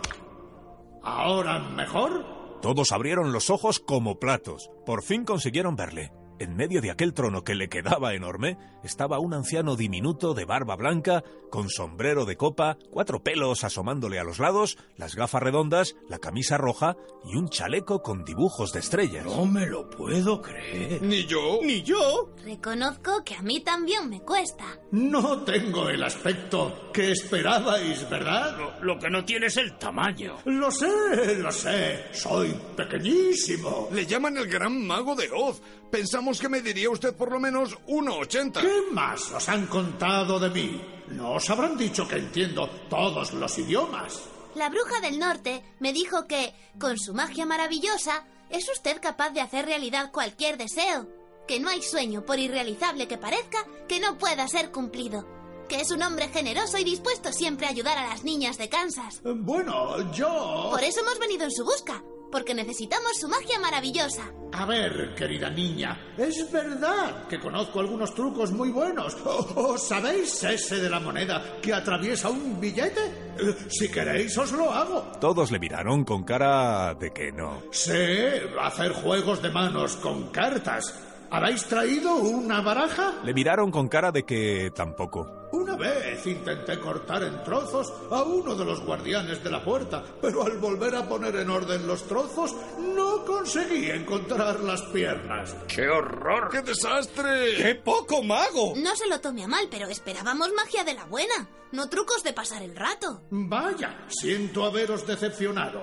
¿Ahora 1.01 1.59
mejor? 1.59 2.59
Todos 2.61 2.91
abrieron 2.91 3.33
los 3.33 3.49
ojos 3.49 3.79
como 3.79 4.19
platos. 4.19 4.69
Por 4.85 5.03
fin 5.03 5.25
consiguieron 5.25 5.75
verle. 5.75 6.11
En 6.39 6.55
medio 6.55 6.81
de 6.81 6.91
aquel 6.91 7.13
trono 7.13 7.43
que 7.43 7.55
le 7.55 7.69
quedaba 7.69 8.13
enorme, 8.13 8.57
estaba 8.83 9.19
un 9.19 9.33
anciano 9.33 9.75
diminuto 9.75 10.33
de 10.33 10.45
barba 10.45 10.75
blanca, 10.75 11.23
con 11.49 11.69
sombrero 11.69 12.25
de 12.25 12.35
copa, 12.35 12.77
cuatro 12.91 13.23
pelos 13.23 13.63
asomándole 13.63 14.19
a 14.19 14.23
los 14.23 14.39
lados, 14.39 14.77
las 14.97 15.15
gafas 15.15 15.43
redondas, 15.43 15.95
la 16.09 16.19
camisa 16.19 16.57
roja 16.57 16.97
y 17.25 17.35
un 17.35 17.49
chaleco 17.49 18.01
con 18.01 18.23
dibujos 18.25 18.73
de 18.73 18.79
estrellas. 18.79 19.25
No 19.25 19.45
me 19.45 19.65
lo 19.65 19.89
puedo 19.89 20.41
creer. 20.41 21.01
Ni 21.01 21.25
yo. 21.25 21.59
Ni 21.63 21.83
yo. 21.83 22.33
Reconozco 22.43 23.23
que 23.23 23.35
a 23.35 23.41
mí 23.41 23.61
también 23.61 24.09
me 24.09 24.21
cuesta. 24.21 24.65
No 24.91 25.43
tengo 25.43 25.89
el 25.89 26.03
aspecto 26.03 26.91
que 26.93 27.11
esperabais, 27.11 28.09
¿verdad? 28.09 28.57
Lo, 28.57 28.93
lo 28.93 28.99
que 28.99 29.09
no 29.09 29.23
tiene 29.23 29.47
es 29.47 29.57
el 29.57 29.77
tamaño. 29.77 30.37
Lo 30.45 30.71
sé, 30.71 31.35
lo 31.37 31.51
sé. 31.51 32.05
Soy 32.11 32.53
pequeñísimo. 32.75 33.89
Le 33.91 34.05
llaman 34.05 34.37
el 34.37 34.47
gran 34.47 34.85
mago 34.85 35.15
de 35.15 35.29
Oz. 35.31 35.61
Pensamos 35.91 36.39
que 36.39 36.49
me 36.49 36.61
diría 36.61 36.89
usted 36.89 37.15
por 37.15 37.31
lo 37.31 37.39
menos 37.39 37.77
1,80. 37.87 38.72
¿Qué 38.73 38.91
más 38.91 39.31
os 39.31 39.49
han 39.49 39.67
contado 39.67 40.39
de 40.39 40.49
mí? 40.49 40.81
No 41.09 41.33
os 41.33 41.47
habrán 41.51 41.77
dicho 41.77 42.07
que 42.07 42.15
entiendo 42.15 42.67
todos 42.89 43.31
los 43.33 43.55
idiomas. 43.59 44.23
La 44.55 44.69
bruja 44.69 44.99
del 44.99 45.19
norte 45.19 45.63
me 45.79 45.93
dijo 45.93 46.25
que, 46.25 46.55
con 46.79 46.97
su 46.97 47.13
magia 47.13 47.45
maravillosa, 47.45 48.25
es 48.49 48.67
usted 48.67 48.99
capaz 48.99 49.29
de 49.29 49.41
hacer 49.41 49.67
realidad 49.67 50.11
cualquier 50.11 50.57
deseo. 50.57 51.07
Que 51.47 51.59
no 51.59 51.69
hay 51.69 51.83
sueño, 51.83 52.25
por 52.25 52.39
irrealizable 52.39 53.07
que 53.07 53.19
parezca, 53.19 53.59
que 53.87 53.99
no 53.99 54.17
pueda 54.17 54.47
ser 54.47 54.71
cumplido. 54.71 55.23
Que 55.69 55.81
es 55.81 55.91
un 55.91 56.01
hombre 56.01 56.29
generoso 56.29 56.79
y 56.79 56.83
dispuesto 56.83 57.31
siempre 57.31 57.67
a 57.67 57.69
ayudar 57.69 57.99
a 57.99 58.07
las 58.07 58.23
niñas 58.23 58.57
de 58.57 58.69
Kansas. 58.69 59.21
Bueno, 59.23 60.11
yo... 60.13 60.69
Por 60.71 60.83
eso 60.83 61.01
hemos 61.01 61.19
venido 61.19 61.43
en 61.43 61.51
su 61.51 61.63
busca, 61.63 62.03
porque 62.33 62.55
necesitamos 62.55 63.11
su 63.21 63.27
magia 63.29 63.59
maravillosa. 63.59 64.23
A 64.53 64.65
ver, 64.65 65.13
querida 65.15 65.51
niña, 65.51 66.13
es 66.17 66.51
verdad 66.51 67.27
que 67.27 67.39
conozco 67.39 67.79
algunos 67.79 68.13
trucos 68.15 68.51
muy 68.51 68.69
buenos. 68.71 69.15
¿O, 69.23 69.77
sabéis 69.77 70.43
ese 70.43 70.81
de 70.81 70.89
la 70.89 70.99
moneda 70.99 71.59
que 71.61 71.73
atraviesa 71.73 72.29
un 72.29 72.59
billete? 72.59 73.01
Eh, 73.39 73.55
Si 73.69 73.89
queréis, 73.89 74.35
os 74.37 74.51
lo 74.51 74.71
hago. 74.71 75.11
Todos 75.21 75.51
le 75.51 75.59
miraron 75.59 76.03
con 76.03 76.23
cara 76.23 76.95
de 76.95 77.13
que 77.13 77.31
no. 77.31 77.61
Sé 77.71 78.41
hacer 78.59 78.93
juegos 78.93 79.41
de 79.43 79.51
manos 79.51 79.95
con 79.97 80.31
cartas. 80.31 80.91
¿Habéis 81.33 81.65
traído 81.65 82.13
una 82.17 82.61
baraja? 82.61 83.15
Le 83.23 83.33
miraron 83.33 83.71
con 83.71 83.89
cara 83.89 84.11
de 84.11 84.23
que 84.23 84.71
tampoco. 84.75 85.49
Una 85.51 85.75
vez 85.75 86.27
intenté 86.27 86.79
cortar 86.79 87.23
en 87.23 87.43
trozos 87.43 87.91
a 88.11 88.21
uno 88.21 88.53
de 88.53 88.63
los 88.63 88.81
guardianes 88.85 89.43
de 89.43 89.49
la 89.49 89.63
puerta, 89.63 90.03
pero 90.21 90.43
al 90.43 90.59
volver 90.59 90.95
a 90.95 91.09
poner 91.09 91.35
en 91.37 91.49
orden 91.49 91.87
los 91.87 92.07
trozos 92.07 92.55
no 92.77 93.25
conseguí 93.25 93.89
encontrar 93.89 94.59
las 94.59 94.83
piernas. 94.83 95.55
¡Qué 95.67 95.89
horror! 95.89 96.49
¡Qué 96.51 96.61
desastre! 96.61 97.55
¡Qué 97.57 97.75
poco 97.83 98.21
mago! 98.21 98.73
No 98.75 98.95
se 98.95 99.07
lo 99.07 99.19
tome 99.19 99.43
a 99.43 99.47
mal, 99.47 99.67
pero 99.71 99.87
esperábamos 99.87 100.53
magia 100.53 100.83
de 100.83 100.93
la 100.93 101.05
buena, 101.05 101.49
no 101.71 101.89
trucos 101.89 102.23
de 102.23 102.33
pasar 102.33 102.61
el 102.61 102.75
rato. 102.75 103.23
Vaya, 103.31 104.05
siento 104.07 104.65
haberos 104.65 105.07
decepcionado. 105.07 105.81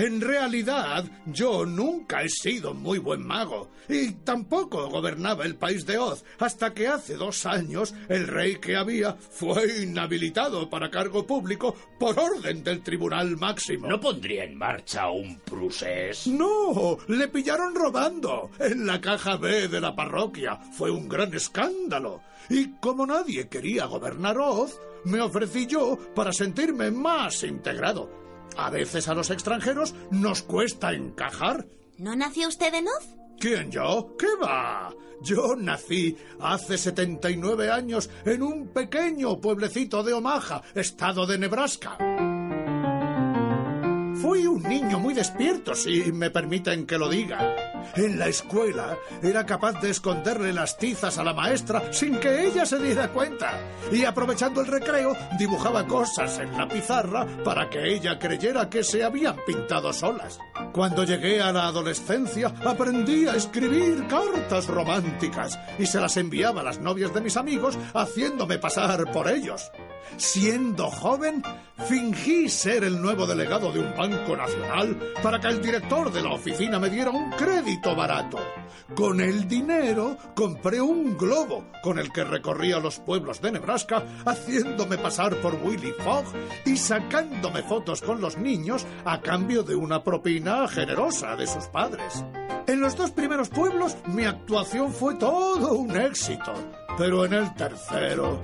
En 0.00 0.22
realidad, 0.22 1.04
yo 1.26 1.66
nunca 1.66 2.22
he 2.22 2.28
sido 2.30 2.72
muy 2.72 2.98
buen 2.98 3.22
mago 3.22 3.70
y 3.86 4.12
tampoco 4.12 4.88
gobernaba 4.88 5.44
el 5.44 5.56
país 5.56 5.84
de 5.84 5.98
Oz 5.98 6.24
hasta 6.38 6.72
que 6.72 6.88
hace 6.88 7.16
dos 7.16 7.44
años 7.44 7.94
el 8.08 8.26
rey 8.26 8.56
que 8.56 8.76
había 8.76 9.12
fue 9.12 9.82
inhabilitado 9.82 10.70
para 10.70 10.90
cargo 10.90 11.26
público 11.26 11.76
por 11.98 12.18
orden 12.18 12.64
del 12.64 12.82
Tribunal 12.82 13.36
Máximo. 13.36 13.88
¿No 13.88 14.00
pondría 14.00 14.44
en 14.44 14.56
marcha 14.56 15.10
un 15.10 15.38
prusés? 15.40 16.26
No, 16.28 16.96
le 17.08 17.28
pillaron 17.28 17.74
robando 17.74 18.52
en 18.58 18.86
la 18.86 19.02
caja 19.02 19.36
B 19.36 19.68
de 19.68 19.82
la 19.82 19.94
parroquia. 19.94 20.56
Fue 20.78 20.90
un 20.90 21.10
gran 21.10 21.34
escándalo. 21.34 22.22
Y 22.48 22.70
como 22.80 23.04
nadie 23.04 23.50
quería 23.50 23.84
gobernar 23.84 24.38
Oz, 24.38 24.80
me 25.04 25.20
ofrecí 25.20 25.66
yo 25.66 25.98
para 26.14 26.32
sentirme 26.32 26.90
más 26.90 27.42
integrado. 27.44 28.19
A 28.56 28.70
veces 28.70 29.08
a 29.08 29.14
los 29.14 29.30
extranjeros 29.30 29.94
nos 30.10 30.42
cuesta 30.42 30.92
encajar. 30.92 31.66
¿No 31.98 32.16
nació 32.16 32.48
usted 32.48 32.72
en 32.74 32.88
Oz? 32.88 33.08
¿Quién 33.38 33.70
yo? 33.70 34.16
¿Qué 34.18 34.28
va? 34.42 34.92
Yo 35.22 35.54
nací 35.56 36.16
hace 36.40 36.78
79 36.78 37.70
años 37.70 38.08
en 38.24 38.42
un 38.42 38.68
pequeño 38.68 39.40
pueblecito 39.40 40.02
de 40.02 40.14
Omaha, 40.14 40.62
estado 40.74 41.26
de 41.26 41.38
Nebraska. 41.38 41.96
Fui 44.20 44.46
un 44.46 44.62
niño 44.62 44.98
muy 44.98 45.14
despierto, 45.14 45.74
si 45.74 46.12
me 46.12 46.30
permiten 46.30 46.86
que 46.86 46.98
lo 46.98 47.08
diga. 47.08 47.69
En 47.96 48.18
la 48.18 48.28
escuela 48.28 48.96
era 49.22 49.44
capaz 49.44 49.80
de 49.80 49.90
esconderle 49.90 50.52
las 50.52 50.76
tizas 50.76 51.18
a 51.18 51.24
la 51.24 51.34
maestra 51.34 51.92
sin 51.92 52.18
que 52.18 52.46
ella 52.46 52.64
se 52.66 52.78
diera 52.78 53.08
cuenta. 53.08 53.58
Y 53.92 54.04
aprovechando 54.04 54.60
el 54.60 54.66
recreo, 54.66 55.16
dibujaba 55.38 55.86
cosas 55.86 56.38
en 56.38 56.56
la 56.56 56.68
pizarra 56.68 57.26
para 57.44 57.68
que 57.68 57.94
ella 57.94 58.18
creyera 58.18 58.68
que 58.68 58.84
se 58.84 59.04
habían 59.04 59.36
pintado 59.46 59.92
solas. 59.92 60.38
Cuando 60.72 61.04
llegué 61.04 61.40
a 61.40 61.52
la 61.52 61.66
adolescencia, 61.66 62.52
aprendí 62.64 63.26
a 63.26 63.34
escribir 63.34 64.06
cartas 64.06 64.66
románticas 64.66 65.58
y 65.78 65.86
se 65.86 66.00
las 66.00 66.16
enviaba 66.16 66.60
a 66.60 66.64
las 66.64 66.80
novias 66.80 67.12
de 67.12 67.20
mis 67.20 67.36
amigos 67.36 67.78
haciéndome 67.94 68.58
pasar 68.58 69.10
por 69.12 69.28
ellos. 69.28 69.70
Siendo 70.16 70.90
joven, 70.90 71.42
fingí 71.88 72.48
ser 72.48 72.84
el 72.84 73.00
nuevo 73.00 73.26
delegado 73.26 73.72
de 73.72 73.80
un 73.80 73.94
banco 73.96 74.36
nacional 74.36 74.98
para 75.22 75.40
que 75.40 75.48
el 75.48 75.62
director 75.62 76.12
de 76.12 76.22
la 76.22 76.32
oficina 76.32 76.78
me 76.78 76.90
diera 76.90 77.10
un 77.10 77.30
crédito 77.32 77.69
barato. 77.78 78.38
Con 78.94 79.20
el 79.20 79.46
dinero 79.46 80.16
compré 80.34 80.80
un 80.80 81.16
globo 81.16 81.64
con 81.82 81.98
el 81.98 82.12
que 82.12 82.24
recorría 82.24 82.78
los 82.78 82.98
pueblos 82.98 83.40
de 83.40 83.52
Nebraska 83.52 84.04
haciéndome 84.24 84.98
pasar 84.98 85.36
por 85.36 85.54
Willy 85.62 85.92
Fogg 85.92 86.24
y 86.64 86.76
sacándome 86.76 87.62
fotos 87.62 88.02
con 88.02 88.20
los 88.20 88.36
niños 88.36 88.86
a 89.04 89.20
cambio 89.20 89.62
de 89.62 89.76
una 89.76 90.02
propina 90.02 90.66
generosa 90.68 91.36
de 91.36 91.46
sus 91.46 91.66
padres. 91.66 92.24
En 92.66 92.80
los 92.80 92.96
dos 92.96 93.10
primeros 93.12 93.48
pueblos 93.48 93.96
mi 94.06 94.24
actuación 94.24 94.92
fue 94.92 95.14
todo 95.14 95.74
un 95.74 95.96
éxito, 95.96 96.52
pero 96.98 97.24
en 97.24 97.34
el 97.34 97.54
tercero... 97.54 98.40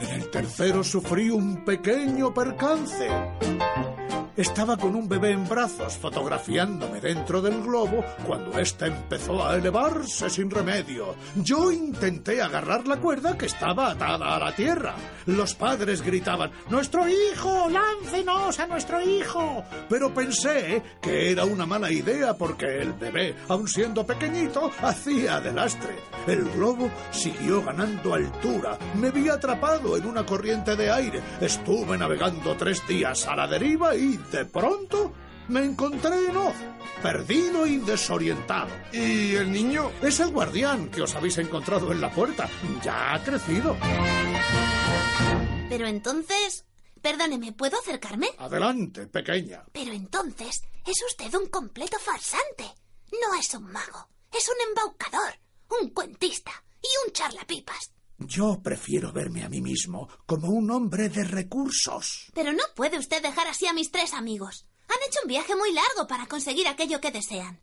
En 0.00 0.10
el 0.10 0.30
tercero 0.30 0.84
sufrí 0.84 1.28
un 1.28 1.64
pequeño 1.64 2.32
percance. 2.32 3.08
Estaba 4.38 4.76
con 4.76 4.94
un 4.94 5.08
bebé 5.08 5.32
en 5.32 5.48
brazos 5.48 5.96
fotografiándome 5.96 7.00
dentro 7.00 7.42
del 7.42 7.60
globo 7.60 8.04
cuando 8.24 8.56
ésta 8.56 8.86
empezó 8.86 9.44
a 9.44 9.56
elevarse 9.56 10.30
sin 10.30 10.48
remedio. 10.48 11.16
Yo 11.34 11.72
intenté 11.72 12.40
agarrar 12.40 12.86
la 12.86 12.98
cuerda 12.98 13.36
que 13.36 13.46
estaba 13.46 13.90
atada 13.90 14.36
a 14.36 14.38
la 14.38 14.54
tierra. 14.54 14.94
Los 15.26 15.56
padres 15.56 16.02
gritaban, 16.02 16.52
¡Nuestro 16.70 17.08
hijo! 17.08 17.68
¡Láncenos 17.68 18.60
a 18.60 18.68
nuestro 18.68 19.00
hijo! 19.02 19.64
Pero 19.88 20.14
pensé 20.14 20.84
que 21.02 21.32
era 21.32 21.44
una 21.44 21.66
mala 21.66 21.90
idea 21.90 22.34
porque 22.34 22.78
el 22.78 22.92
bebé, 22.92 23.34
aun 23.48 23.66
siendo 23.66 24.06
pequeñito, 24.06 24.70
hacía 24.80 25.40
de 25.40 25.52
lastre. 25.52 25.96
El 26.28 26.48
globo 26.50 26.88
siguió 27.10 27.64
ganando 27.64 28.14
altura. 28.14 28.78
Me 29.00 29.10
vi 29.10 29.28
atrapado 29.28 29.96
en 29.96 30.06
una 30.06 30.24
corriente 30.24 30.76
de 30.76 30.92
aire. 30.92 31.20
Estuve 31.40 31.98
navegando 31.98 32.56
tres 32.56 32.86
días 32.86 33.26
a 33.26 33.34
la 33.34 33.48
deriva 33.48 33.96
y 33.96 34.16
de 34.30 34.44
pronto 34.44 35.12
me 35.48 35.64
encontré 35.64 36.26
en 36.26 36.36
Oz, 36.36 36.54
perdido 37.02 37.66
y 37.66 37.78
desorientado. 37.78 38.70
¿Y 38.92 39.34
el 39.34 39.50
niño? 39.50 39.90
Es 40.02 40.20
el 40.20 40.30
guardián 40.30 40.90
que 40.90 41.02
os 41.02 41.14
habéis 41.14 41.38
encontrado 41.38 41.90
en 41.92 42.00
la 42.00 42.10
puerta. 42.10 42.48
Ya 42.82 43.14
ha 43.14 43.22
crecido. 43.22 43.76
Pero 45.68 45.86
entonces... 45.86 46.64
Perdóneme, 47.00 47.52
¿puedo 47.52 47.78
acercarme? 47.78 48.28
Adelante, 48.38 49.06
pequeña. 49.06 49.64
Pero 49.72 49.92
entonces 49.92 50.62
es 50.84 51.02
usted 51.06 51.32
un 51.34 51.46
completo 51.46 51.96
farsante. 51.98 52.64
No 53.12 53.38
es 53.38 53.54
un 53.54 53.70
mago, 53.70 54.08
es 54.36 54.48
un 54.48 54.68
embaucador, 54.68 55.38
un 55.80 55.90
cuentista 55.90 56.50
y 56.82 56.88
un 57.06 57.12
charlapipas. 57.12 57.92
Yo 58.18 58.60
prefiero 58.62 59.12
verme 59.12 59.44
a 59.44 59.48
mí 59.48 59.60
mismo 59.60 60.08
como 60.26 60.48
un 60.48 60.70
hombre 60.70 61.08
de 61.08 61.22
recursos. 61.24 62.30
Pero 62.34 62.52
no 62.52 62.64
puede 62.74 62.98
usted 62.98 63.22
dejar 63.22 63.46
así 63.46 63.66
a 63.66 63.72
mis 63.72 63.92
tres 63.92 64.12
amigos. 64.12 64.66
Han 64.88 64.96
hecho 65.06 65.20
un 65.22 65.28
viaje 65.28 65.54
muy 65.54 65.72
largo 65.72 66.08
para 66.08 66.26
conseguir 66.26 66.66
aquello 66.66 67.00
que 67.00 67.12
desean. 67.12 67.60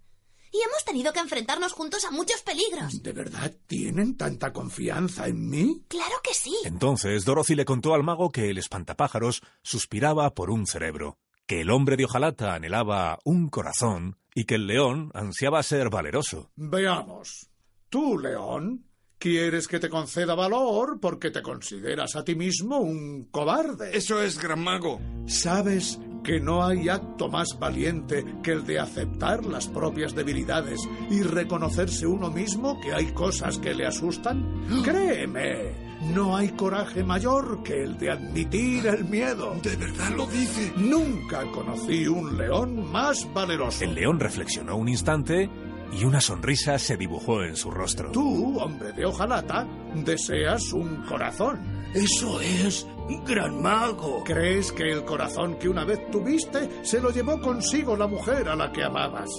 Y 0.51 0.57
hemos 0.61 0.85
tenido 0.85 1.11
que 1.11 1.19
enfrentarnos 1.19 1.73
juntos 1.73 2.05
a 2.05 2.11
muchos 2.11 2.41
peligros. 2.41 3.03
¿De 3.03 3.11
verdad 3.11 3.53
tienen 3.67 4.15
tanta 4.15 4.53
confianza 4.53 5.27
en 5.27 5.49
mí? 5.49 5.83
Claro 5.89 6.15
que 6.23 6.33
sí. 6.33 6.55
Entonces 6.63 7.25
Dorothy 7.25 7.55
le 7.55 7.65
contó 7.65 7.93
al 7.93 8.03
mago 8.03 8.31
que 8.31 8.49
el 8.49 8.57
espantapájaros 8.57 9.41
suspiraba 9.63 10.33
por 10.33 10.49
un 10.49 10.65
cerebro, 10.65 11.17
que 11.45 11.59
el 11.61 11.71
hombre 11.71 11.97
de 11.97 12.05
hojalata 12.05 12.55
anhelaba 12.55 13.19
un 13.25 13.49
corazón 13.49 14.17
y 14.33 14.45
que 14.45 14.55
el 14.55 14.67
león 14.67 15.11
ansiaba 15.13 15.61
ser 15.63 15.89
valeroso. 15.89 16.51
Veamos. 16.55 17.49
Tú, 17.89 18.17
león, 18.17 18.85
quieres 19.25 19.67
que 19.67 19.79
te 19.79 19.89
conceda 19.89 20.35
valor 20.35 20.99
porque 21.01 21.31
te 21.31 21.41
consideras 21.41 22.15
a 22.15 22.23
ti 22.23 22.35
mismo 22.35 22.77
un 22.77 23.27
cobarde. 23.31 23.97
Eso 23.97 24.21
es, 24.21 24.39
gran 24.39 24.63
mago. 24.63 25.01
¿Sabes 25.25 25.99
que 26.23 26.39
no 26.39 26.63
hay 26.63 26.89
acto 26.89 27.27
más 27.27 27.57
valiente 27.57 28.23
que 28.43 28.51
el 28.51 28.67
de 28.67 28.77
aceptar 28.77 29.43
las 29.43 29.67
propias 29.67 30.13
debilidades 30.13 30.79
y 31.09 31.23
reconocerse 31.23 32.05
uno 32.05 32.29
mismo 32.29 32.79
que 32.79 32.93
hay 32.93 33.13
cosas 33.13 33.57
que 33.57 33.73
le 33.73 33.87
asustan? 33.87 34.63
Créeme, 34.83 35.71
no 36.13 36.37
hay 36.37 36.49
coraje 36.49 37.03
mayor 37.03 37.63
que 37.63 37.81
el 37.81 37.97
de 37.97 38.11
admitir 38.11 38.85
el 38.85 39.05
miedo. 39.05 39.55
¿De 39.63 39.75
verdad 39.75 40.11
lo 40.15 40.27
dice? 40.27 40.71
Nunca 40.77 41.49
conocí 41.51 42.05
un 42.05 42.37
león 42.37 42.91
más 42.91 43.27
valeroso. 43.33 43.85
El 43.85 43.95
león 43.95 44.19
reflexionó 44.19 44.77
un 44.77 44.87
instante 44.87 45.49
y 45.91 46.03
una 46.05 46.21
sonrisa 46.21 46.77
se 46.77 46.97
dibujó 46.97 47.43
en 47.43 47.55
su 47.55 47.71
rostro. 47.71 48.11
Tú, 48.11 48.57
hombre 48.59 48.91
de 48.93 49.05
hojalata, 49.05 49.67
deseas 49.95 50.73
un 50.73 51.03
corazón. 51.03 51.59
Eso 51.93 52.41
es, 52.41 52.87
gran 53.25 53.61
mago. 53.61 54.23
¿Crees 54.23 54.71
que 54.71 54.91
el 54.91 55.05
corazón 55.05 55.55
que 55.55 55.69
una 55.69 55.85
vez 55.85 56.09
tuviste 56.11 56.83
se 56.83 56.99
lo 56.99 57.11
llevó 57.11 57.39
consigo 57.39 57.95
la 57.95 58.07
mujer 58.07 58.49
a 58.49 58.55
la 58.55 58.71
que 58.71 58.83
amabas? 58.83 59.29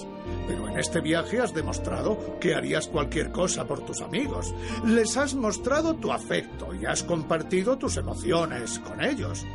Pero 0.47 0.67
en 0.69 0.79
este 0.79 1.01
viaje 1.01 1.39
has 1.39 1.53
demostrado 1.53 2.37
que 2.39 2.55
harías 2.55 2.87
cualquier 2.87 3.31
cosa 3.31 3.65
por 3.65 3.81
tus 3.81 4.01
amigos. 4.01 4.53
Les 4.85 5.17
has 5.17 5.35
mostrado 5.35 5.95
tu 5.95 6.11
afecto 6.11 6.73
y 6.73 6.85
has 6.85 7.03
compartido 7.03 7.77
tus 7.77 7.97
emociones 7.97 8.79
con 8.79 9.03
ellos. 9.03 9.45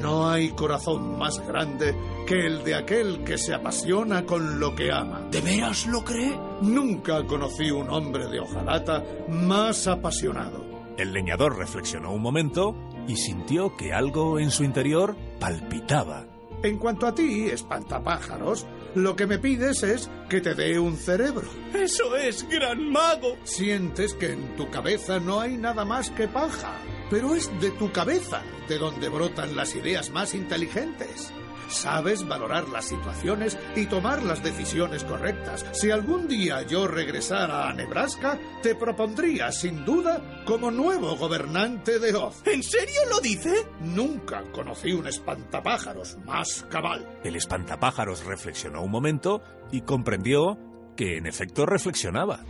No 0.00 0.28
hay 0.28 0.50
corazón 0.50 1.18
más 1.18 1.40
grande 1.46 1.94
que 2.26 2.46
el 2.46 2.62
de 2.64 2.74
aquel 2.74 3.24
que 3.24 3.38
se 3.38 3.54
apasiona 3.54 4.24
con 4.24 4.60
lo 4.60 4.74
que 4.74 4.92
ama. 4.92 5.26
¿De 5.30 5.40
veras 5.40 5.86
lo 5.86 6.04
cree? 6.04 6.38
Nunca 6.62 7.24
conocí 7.24 7.70
un 7.70 7.90
hombre 7.90 8.28
de 8.28 8.40
hojalata 8.40 9.02
más 9.28 9.86
apasionado. 9.86 10.64
El 10.96 11.12
leñador 11.12 11.58
reflexionó 11.58 12.12
un 12.12 12.22
momento 12.22 12.74
y 13.06 13.16
sintió 13.16 13.76
que 13.76 13.92
algo 13.92 14.38
en 14.38 14.50
su 14.50 14.64
interior 14.64 15.16
palpitaba. 15.38 16.26
En 16.62 16.78
cuanto 16.78 17.06
a 17.06 17.14
ti, 17.14 17.46
espantapájaros, 17.46 18.66
lo 18.94 19.14
que 19.14 19.26
me 19.26 19.38
pides 19.38 19.82
es 19.82 20.10
que 20.28 20.40
te 20.40 20.54
dé 20.54 20.78
un 20.78 20.96
cerebro. 20.96 21.46
Eso 21.74 22.16
es, 22.16 22.48
gran 22.48 22.90
mago. 22.90 23.36
Sientes 23.44 24.14
que 24.14 24.32
en 24.32 24.56
tu 24.56 24.70
cabeza 24.70 25.20
no 25.20 25.40
hay 25.40 25.58
nada 25.58 25.84
más 25.84 26.10
que 26.10 26.28
paja, 26.28 26.72
pero 27.10 27.34
es 27.34 27.50
de 27.60 27.70
tu 27.72 27.92
cabeza 27.92 28.42
de 28.68 28.78
donde 28.78 29.08
brotan 29.08 29.54
las 29.54 29.74
ideas 29.74 30.10
más 30.10 30.34
inteligentes. 30.34 31.32
Sabes 31.68 32.26
valorar 32.26 32.68
las 32.68 32.86
situaciones 32.86 33.58
y 33.74 33.86
tomar 33.86 34.22
las 34.22 34.42
decisiones 34.42 35.04
correctas. 35.04 35.64
Si 35.72 35.90
algún 35.90 36.28
día 36.28 36.62
yo 36.62 36.86
regresara 36.86 37.68
a 37.68 37.72
Nebraska, 37.72 38.38
te 38.62 38.74
propondría, 38.74 39.52
sin 39.52 39.84
duda, 39.84 40.42
como 40.44 40.70
nuevo 40.70 41.16
gobernante 41.16 41.98
de 41.98 42.14
Oz. 42.14 42.42
¿En 42.46 42.62
serio 42.62 43.00
lo 43.10 43.20
dice? 43.20 43.66
Nunca 43.80 44.42
conocí 44.52 44.92
un 44.92 45.06
espantapájaros 45.06 46.18
más 46.24 46.66
cabal. 46.70 47.06
El 47.24 47.36
espantapájaros 47.36 48.24
reflexionó 48.24 48.82
un 48.82 48.90
momento 48.90 49.42
y 49.70 49.82
comprendió 49.82 50.58
que 50.96 51.18
en 51.18 51.26
efecto 51.26 51.66
reflexionaba. 51.66 52.44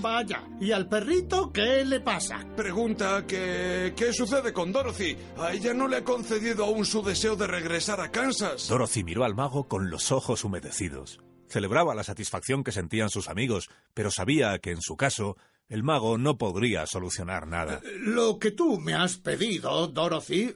Vaya, 0.00 0.42
¿y 0.60 0.72
al 0.72 0.88
perrito 0.88 1.52
qué 1.52 1.84
le 1.84 2.00
pasa? 2.00 2.44
Pregunta 2.56 3.24
que... 3.26 3.92
¿Qué 3.96 4.12
sucede 4.12 4.52
con 4.52 4.72
Dorothy? 4.72 5.16
A 5.38 5.52
ella 5.52 5.74
no 5.74 5.86
le 5.86 5.98
ha 5.98 6.04
concedido 6.04 6.64
aún 6.64 6.84
su 6.84 7.02
deseo 7.02 7.36
de 7.36 7.46
regresar 7.46 8.00
a 8.00 8.10
Kansas. 8.10 8.68
Dorothy 8.68 9.04
miró 9.04 9.24
al 9.24 9.34
mago 9.34 9.68
con 9.68 9.90
los 9.90 10.10
ojos 10.10 10.44
humedecidos. 10.44 11.20
Celebraba 11.46 11.94
la 11.94 12.04
satisfacción 12.04 12.64
que 12.64 12.72
sentían 12.72 13.10
sus 13.10 13.28
amigos, 13.28 13.68
pero 13.92 14.10
sabía 14.10 14.58
que 14.58 14.70
en 14.70 14.80
su 14.80 14.96
caso 14.96 15.36
el 15.68 15.82
mago 15.82 16.18
no 16.18 16.38
podría 16.38 16.86
solucionar 16.86 17.46
nada. 17.46 17.80
Lo 18.00 18.38
que 18.38 18.50
tú 18.50 18.80
me 18.80 18.94
has 18.94 19.18
pedido, 19.18 19.88
Dorothy, 19.88 20.54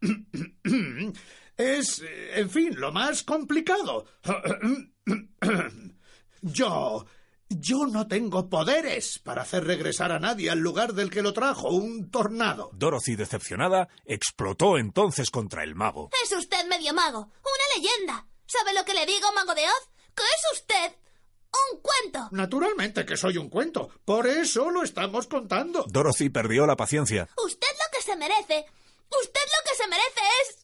es, 1.56 2.02
en 2.34 2.50
fin, 2.50 2.78
lo 2.78 2.92
más 2.92 3.22
complicado. 3.22 4.06
Yo... 6.42 7.06
Yo 7.54 7.86
no 7.86 8.08
tengo 8.08 8.48
poderes 8.48 9.18
para 9.18 9.42
hacer 9.42 9.64
regresar 9.64 10.10
a 10.10 10.18
nadie 10.18 10.50
al 10.50 10.60
lugar 10.60 10.94
del 10.94 11.10
que 11.10 11.20
lo 11.20 11.34
trajo, 11.34 11.68
un 11.68 12.10
tornado. 12.10 12.70
Dorothy, 12.72 13.14
decepcionada, 13.14 13.88
explotó 14.06 14.78
entonces 14.78 15.30
contra 15.30 15.62
el 15.62 15.74
mago. 15.74 16.08
Es 16.24 16.32
usted 16.32 16.66
medio 16.68 16.94
mago, 16.94 17.20
una 17.20 17.76
leyenda. 17.76 18.26
¿Sabe 18.46 18.72
lo 18.72 18.86
que 18.86 18.94
le 18.94 19.04
digo, 19.04 19.30
mago 19.34 19.54
de 19.54 19.66
Oz? 19.66 19.90
Que 20.14 20.22
es 20.22 20.60
usted 20.60 20.96
un 21.52 21.80
cuento. 21.80 22.28
Naturalmente 22.30 23.04
que 23.04 23.16
soy 23.16 23.36
un 23.36 23.50
cuento. 23.50 23.90
Por 24.04 24.26
eso 24.26 24.70
lo 24.70 24.82
estamos 24.82 25.26
contando. 25.26 25.84
Dorothy 25.88 26.30
perdió 26.30 26.66
la 26.66 26.76
paciencia. 26.76 27.28
Usted 27.36 27.68
lo 27.68 27.98
que 27.98 28.02
se 28.02 28.16
merece. 28.16 28.66
Usted 29.10 29.40
lo 29.40 29.70
que 29.70 29.76
se 29.76 29.88
merece 29.88 30.20
es 30.42 30.61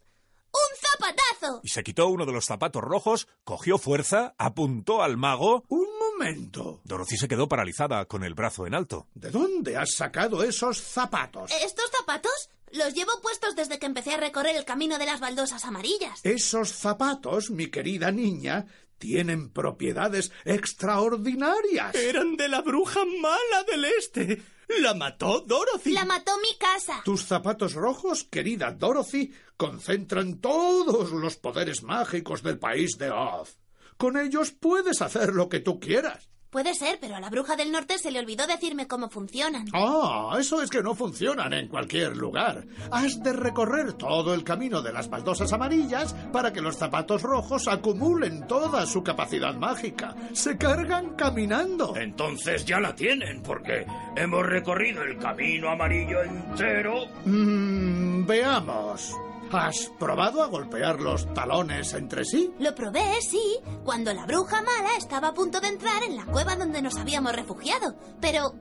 un 0.52 0.76
zapatazo. 0.80 1.60
Y 1.62 1.68
se 1.68 1.82
quitó 1.82 2.08
uno 2.08 2.26
de 2.26 2.32
los 2.32 2.44
zapatos 2.44 2.82
rojos, 2.82 3.28
cogió 3.44 3.78
fuerza, 3.78 4.34
apuntó 4.38 5.02
al 5.02 5.16
mago. 5.16 5.64
Un 5.68 5.86
momento. 5.98 6.80
Dorothy 6.84 7.16
se 7.16 7.28
quedó 7.28 7.48
paralizada 7.48 8.04
con 8.06 8.24
el 8.24 8.34
brazo 8.34 8.66
en 8.66 8.74
alto. 8.74 9.06
¿De 9.14 9.30
dónde 9.30 9.76
has 9.76 9.94
sacado 9.94 10.42
esos 10.42 10.80
zapatos? 10.80 11.50
¿Estos 11.62 11.90
zapatos? 11.96 12.50
Los 12.72 12.94
llevo 12.94 13.12
puestos 13.22 13.56
desde 13.56 13.78
que 13.78 13.86
empecé 13.86 14.14
a 14.14 14.18
recorrer 14.18 14.56
el 14.56 14.64
camino 14.64 14.98
de 14.98 15.06
las 15.06 15.20
baldosas 15.20 15.64
amarillas. 15.64 16.20
Esos 16.22 16.70
zapatos, 16.70 17.50
mi 17.50 17.70
querida 17.70 18.10
niña, 18.10 18.66
tienen 18.98 19.50
propiedades 19.50 20.32
extraordinarias. 20.44 21.94
Eran 21.94 22.36
de 22.36 22.48
la 22.48 22.60
bruja 22.60 23.04
mala 23.04 23.64
del 23.66 23.84
este. 23.84 24.42
La 24.68 24.94
mató 24.94 25.40
Dorothy. 25.40 25.92
La 25.92 26.04
mató 26.04 26.32
mi 26.38 26.56
casa. 26.58 27.00
Tus 27.04 27.24
zapatos 27.24 27.72
rojos, 27.74 28.24
querida 28.24 28.70
Dorothy, 28.70 29.32
concentran 29.56 30.40
todos 30.40 31.10
los 31.10 31.36
poderes 31.36 31.82
mágicos 31.82 32.42
del 32.42 32.58
país 32.58 32.98
de 32.98 33.10
Oz. 33.10 33.58
Con 33.96 34.16
ellos 34.16 34.52
puedes 34.52 35.02
hacer 35.02 35.34
lo 35.34 35.48
que 35.48 35.60
tú 35.60 35.80
quieras. 35.80 36.28
Puede 36.50 36.74
ser, 36.74 36.98
pero 36.98 37.14
a 37.14 37.20
la 37.20 37.28
bruja 37.28 37.56
del 37.56 37.70
norte 37.70 37.98
se 37.98 38.10
le 38.10 38.18
olvidó 38.18 38.46
decirme 38.46 38.86
cómo 38.86 39.10
funcionan. 39.10 39.66
Ah, 39.74 40.34
eso 40.40 40.62
es 40.62 40.70
que 40.70 40.82
no 40.82 40.94
funcionan 40.94 41.52
en 41.52 41.68
cualquier 41.68 42.16
lugar. 42.16 42.64
Has 42.90 43.22
de 43.22 43.34
recorrer 43.34 43.92
todo 43.92 44.32
el 44.32 44.44
camino 44.44 44.80
de 44.80 44.92
las 44.92 45.10
baldosas 45.10 45.52
amarillas 45.52 46.14
para 46.32 46.50
que 46.50 46.62
los 46.62 46.76
zapatos 46.76 47.20
rojos 47.22 47.68
acumulen 47.68 48.46
toda 48.46 48.86
su 48.86 49.02
capacidad 49.02 49.54
mágica. 49.54 50.14
Se 50.32 50.56
cargan 50.56 51.14
caminando. 51.16 51.94
Entonces 51.96 52.64
ya 52.64 52.80
la 52.80 52.94
tienen, 52.94 53.42
porque 53.42 53.84
hemos 54.16 54.46
recorrido 54.46 55.02
el 55.02 55.18
camino 55.18 55.68
amarillo 55.68 56.22
entero. 56.22 57.04
Mmm, 57.26 58.24
veamos. 58.24 59.14
¿Has 59.50 59.90
probado 59.98 60.42
a 60.42 60.46
golpear 60.46 61.00
los 61.00 61.32
talones 61.32 61.94
entre 61.94 62.24
sí? 62.24 62.52
Lo 62.58 62.74
probé, 62.74 63.20
sí, 63.22 63.58
cuando 63.84 64.12
la 64.12 64.26
bruja 64.26 64.60
mala 64.62 64.96
estaba 64.96 65.28
a 65.28 65.34
punto 65.34 65.60
de 65.60 65.68
entrar 65.68 66.02
en 66.02 66.16
la 66.16 66.26
cueva 66.26 66.56
donde 66.56 66.82
nos 66.82 66.96
habíamos 66.96 67.32
refugiado. 67.32 67.94
Pero... 68.20 68.54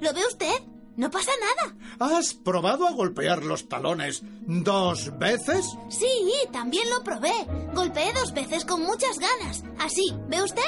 ¿Lo 0.00 0.14
ve 0.14 0.20
usted? 0.26 0.62
No 0.96 1.10
pasa 1.10 1.30
nada. 1.40 1.74
¿Has 2.18 2.32
probado 2.32 2.86
a 2.88 2.92
golpear 2.92 3.44
los 3.44 3.68
talones 3.68 4.22
dos 4.46 5.16
veces? 5.18 5.66
Sí, 5.90 6.32
también 6.52 6.88
lo 6.90 7.02
probé. 7.04 7.32
Golpeé 7.74 8.12
dos 8.14 8.32
veces 8.32 8.64
con 8.64 8.82
muchas 8.82 9.18
ganas. 9.18 9.62
Así, 9.78 10.14
¿ve 10.28 10.42
usted? 10.42 10.62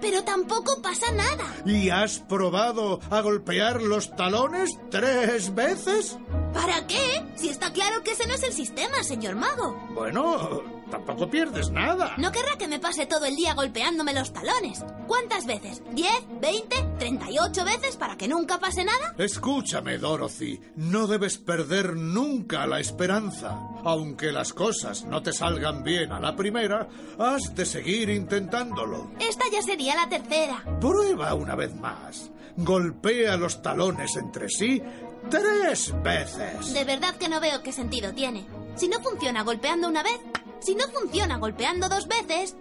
Pero 0.00 0.22
tampoco 0.24 0.80
pasa 0.80 1.10
nada. 1.12 1.44
¿Y 1.64 1.90
has 1.90 2.18
probado 2.20 3.00
a 3.10 3.20
golpear 3.20 3.82
los 3.82 4.14
talones 4.16 4.78
tres 4.90 5.54
veces? 5.54 6.18
¿Para 6.54 6.86
qué? 6.86 7.24
Si 7.36 7.48
está 7.48 7.72
claro 7.72 8.02
que 8.02 8.12
ese 8.12 8.26
no 8.26 8.34
es 8.34 8.42
el 8.42 8.52
sistema, 8.52 9.02
señor 9.02 9.34
mago. 9.34 9.74
Bueno, 9.94 10.77
tampoco 10.90 11.28
pierdes 11.28 11.70
nada. 11.70 12.14
No 12.16 12.32
querrá 12.32 12.56
que 12.58 12.68
me 12.68 12.78
pase 12.80 13.06
todo 13.06 13.24
el 13.26 13.36
día 13.36 13.54
golpeándome 13.54 14.12
los 14.12 14.32
talones. 14.32 14.84
¿Cuántas 15.06 15.46
veces? 15.46 15.82
¿Diez? 15.92 16.24
¿Veinte? 16.40 16.76
¿Treinta 16.98 17.30
y 17.30 17.38
ocho 17.38 17.64
veces 17.64 17.96
para 17.96 18.16
que 18.16 18.28
nunca 18.28 18.58
pase 18.58 18.84
nada? 18.84 19.14
Escúchame, 19.18 19.98
Dorothy. 19.98 20.60
No 20.76 21.06
debes 21.06 21.38
perder 21.38 21.96
nunca 21.96 22.66
la 22.66 22.80
esperanza. 22.80 23.58
Aunque 23.84 24.32
las 24.32 24.52
cosas 24.52 25.04
no 25.04 25.22
te 25.22 25.32
salgan 25.32 25.82
bien 25.82 26.12
a 26.12 26.20
la 26.20 26.34
primera, 26.36 26.88
has 27.18 27.54
de 27.54 27.64
seguir 27.64 28.10
intentándolo. 28.10 29.10
Esta 29.20 29.44
ya 29.50 29.62
sería 29.62 29.94
la 29.94 30.08
tercera. 30.08 30.62
Prueba 30.80 31.34
una 31.34 31.54
vez 31.54 31.74
más. 31.74 32.30
Golpea 32.56 33.36
los 33.36 33.62
talones 33.62 34.16
entre 34.16 34.48
sí 34.48 34.82
tres 35.30 35.94
veces. 36.02 36.72
De 36.72 36.84
verdad 36.84 37.14
que 37.16 37.28
no 37.28 37.40
veo 37.40 37.62
qué 37.62 37.72
sentido 37.72 38.12
tiene. 38.12 38.46
Si 38.76 38.88
no 38.88 39.00
funciona 39.00 39.42
golpeando 39.42 39.88
una 39.88 40.02
vez, 40.02 40.18
si 40.60 40.74
no 40.74 40.88
funciona 40.88 41.38
golpeando 41.38 41.88
dos 41.88 42.08
veces, 42.08 42.56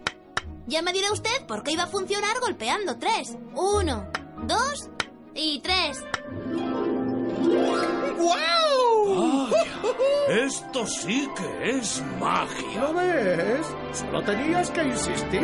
ya 0.67 0.81
me 0.81 0.93
dirá 0.93 1.11
usted 1.11 1.45
por 1.47 1.63
qué 1.63 1.71
iba 1.71 1.83
a 1.83 1.87
funcionar 1.87 2.39
golpeando 2.39 2.97
tres. 2.97 3.37
Uno, 3.55 4.07
dos 4.43 4.89
y 5.33 5.59
tres. 5.61 6.03
¡Guau! 8.17 9.47
Esto 10.29 10.85
sí 10.85 11.27
que 11.37 11.69
es 11.69 12.03
magia. 12.19 12.81
¿Lo 12.81 12.93
ves? 12.93 13.65
Solo 13.93 14.23
tenías 14.23 14.69
que 14.71 14.83
insistir. 14.83 15.41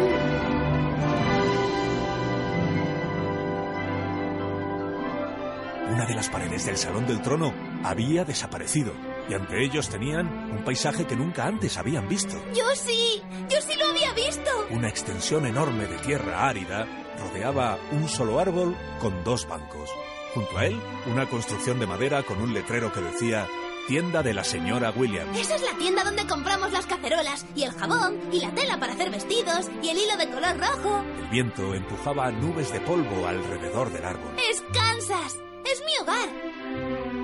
Una 5.90 6.06
de 6.06 6.16
las 6.16 6.28
paredes 6.30 6.66
del 6.66 6.78
Salón 6.78 7.06
del 7.06 7.22
Trono 7.22 7.54
había 7.84 8.26
desaparecido 8.26 8.94
y 9.30 9.34
ante 9.34 9.64
ellos 9.64 9.90
tenían 9.90 10.28
un 10.52 10.64
paisaje 10.64 11.06
que 11.06 11.16
nunca 11.16 11.46
antes 11.46 11.78
habían 11.78 12.08
visto. 12.08 12.36
Yo 12.54 12.66
sí, 12.76 13.22
yo 13.50 13.62
sí 13.62 13.78
lo 13.78 13.86
había 13.88 14.14
visto. 14.14 14.50
Una 14.72 14.90
extensión 14.90 15.46
enorme 15.46 15.86
de 15.88 15.98
tierra 16.00 16.48
árida 16.48 16.88
rodeaba 17.20 17.78
un 17.92 18.08
solo 18.08 18.40
árbol 18.40 18.76
con 19.00 19.24
dos 19.24 19.48
bancos. 19.48 19.90
Junto 20.34 20.58
a 20.58 20.66
él, 20.66 20.82
una 21.06 21.30
construcción 21.30 21.80
de 21.80 21.86
madera 21.86 22.24
con 22.24 22.42
un 22.42 22.54
letrero 22.54 22.92
que 22.92 23.02
decía 23.02 23.48
Tienda 23.88 24.24
de 24.24 24.34
la 24.34 24.46
señora 24.46 24.92
Williams. 24.96 25.38
Esa 25.38 25.56
es 25.56 25.62
la 25.62 25.78
tienda 25.78 26.06
donde 26.06 26.26
compramos 26.26 26.72
las 26.72 26.86
cacerolas 26.86 27.46
y 27.54 27.64
el 27.64 27.72
jabón 27.72 28.18
y 28.32 28.40
la 28.40 28.52
tela 28.52 28.80
para 28.80 28.94
hacer 28.94 29.12
vestidos 29.12 29.70
y 29.82 29.90
el 29.90 29.98
hilo 29.98 30.16
de 30.18 30.30
color 30.30 30.58
rojo. 30.58 31.04
El 31.20 31.28
viento 31.28 31.74
empujaba 31.74 32.32
nubes 32.32 32.72
de 32.72 32.80
polvo 32.80 33.28
alrededor 33.28 33.92
del 33.92 34.06
árbol. 34.06 34.36
Es 34.50 34.64
Kansas. 34.74 35.38
Es 35.66 35.82
mi 35.82 36.02
hogar. 36.02 37.23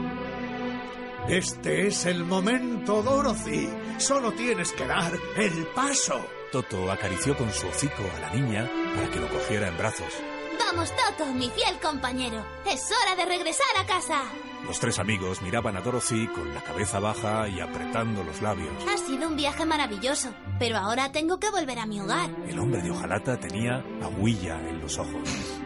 Este 1.29 1.85
es 1.85 2.07
el 2.07 2.23
momento, 2.23 3.03
Dorothy. 3.03 3.69
Solo 3.99 4.31
tienes 4.31 4.71
que 4.71 4.87
dar 4.87 5.13
el 5.37 5.67
paso. 5.75 6.19
Toto 6.51 6.91
acarició 6.91 7.37
con 7.37 7.53
su 7.53 7.67
hocico 7.67 8.01
a 8.15 8.19
la 8.19 8.33
niña 8.33 8.67
para 8.95 9.11
que 9.11 9.19
lo 9.19 9.29
cogiera 9.29 9.67
en 9.67 9.77
brazos. 9.77 10.11
Vamos, 10.57 10.91
Toto, 10.95 11.31
mi 11.31 11.47
fiel 11.51 11.79
compañero. 11.79 12.43
Es 12.65 12.81
hora 12.91 13.15
de 13.15 13.25
regresar 13.25 13.67
a 13.77 13.85
casa. 13.85 14.23
Los 14.65 14.79
tres 14.79 14.97
amigos 14.97 15.43
miraban 15.43 15.77
a 15.77 15.81
Dorothy 15.81 16.27
con 16.29 16.51
la 16.51 16.63
cabeza 16.63 16.99
baja 16.99 17.47
y 17.47 17.59
apretando 17.59 18.23
los 18.23 18.41
labios. 18.41 18.73
Ha 18.91 18.97
sido 18.97 19.27
un 19.27 19.35
viaje 19.35 19.67
maravilloso, 19.67 20.33
pero 20.57 20.77
ahora 20.77 21.11
tengo 21.11 21.39
que 21.39 21.51
volver 21.51 21.77
a 21.77 21.85
mi 21.85 22.01
hogar. 22.01 22.31
El 22.47 22.57
hombre 22.57 22.81
de 22.81 22.89
hojalata 22.89 23.39
tenía 23.39 23.85
agüilla 24.01 24.59
en 24.67 24.81
los 24.81 24.97
ojos. 24.97 25.61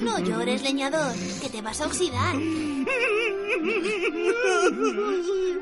No 0.00 0.18
llores, 0.18 0.62
leñador, 0.62 1.14
que 1.40 1.48
te 1.48 1.62
vas 1.62 1.80
a 1.80 1.86
oxidar. 1.86 2.36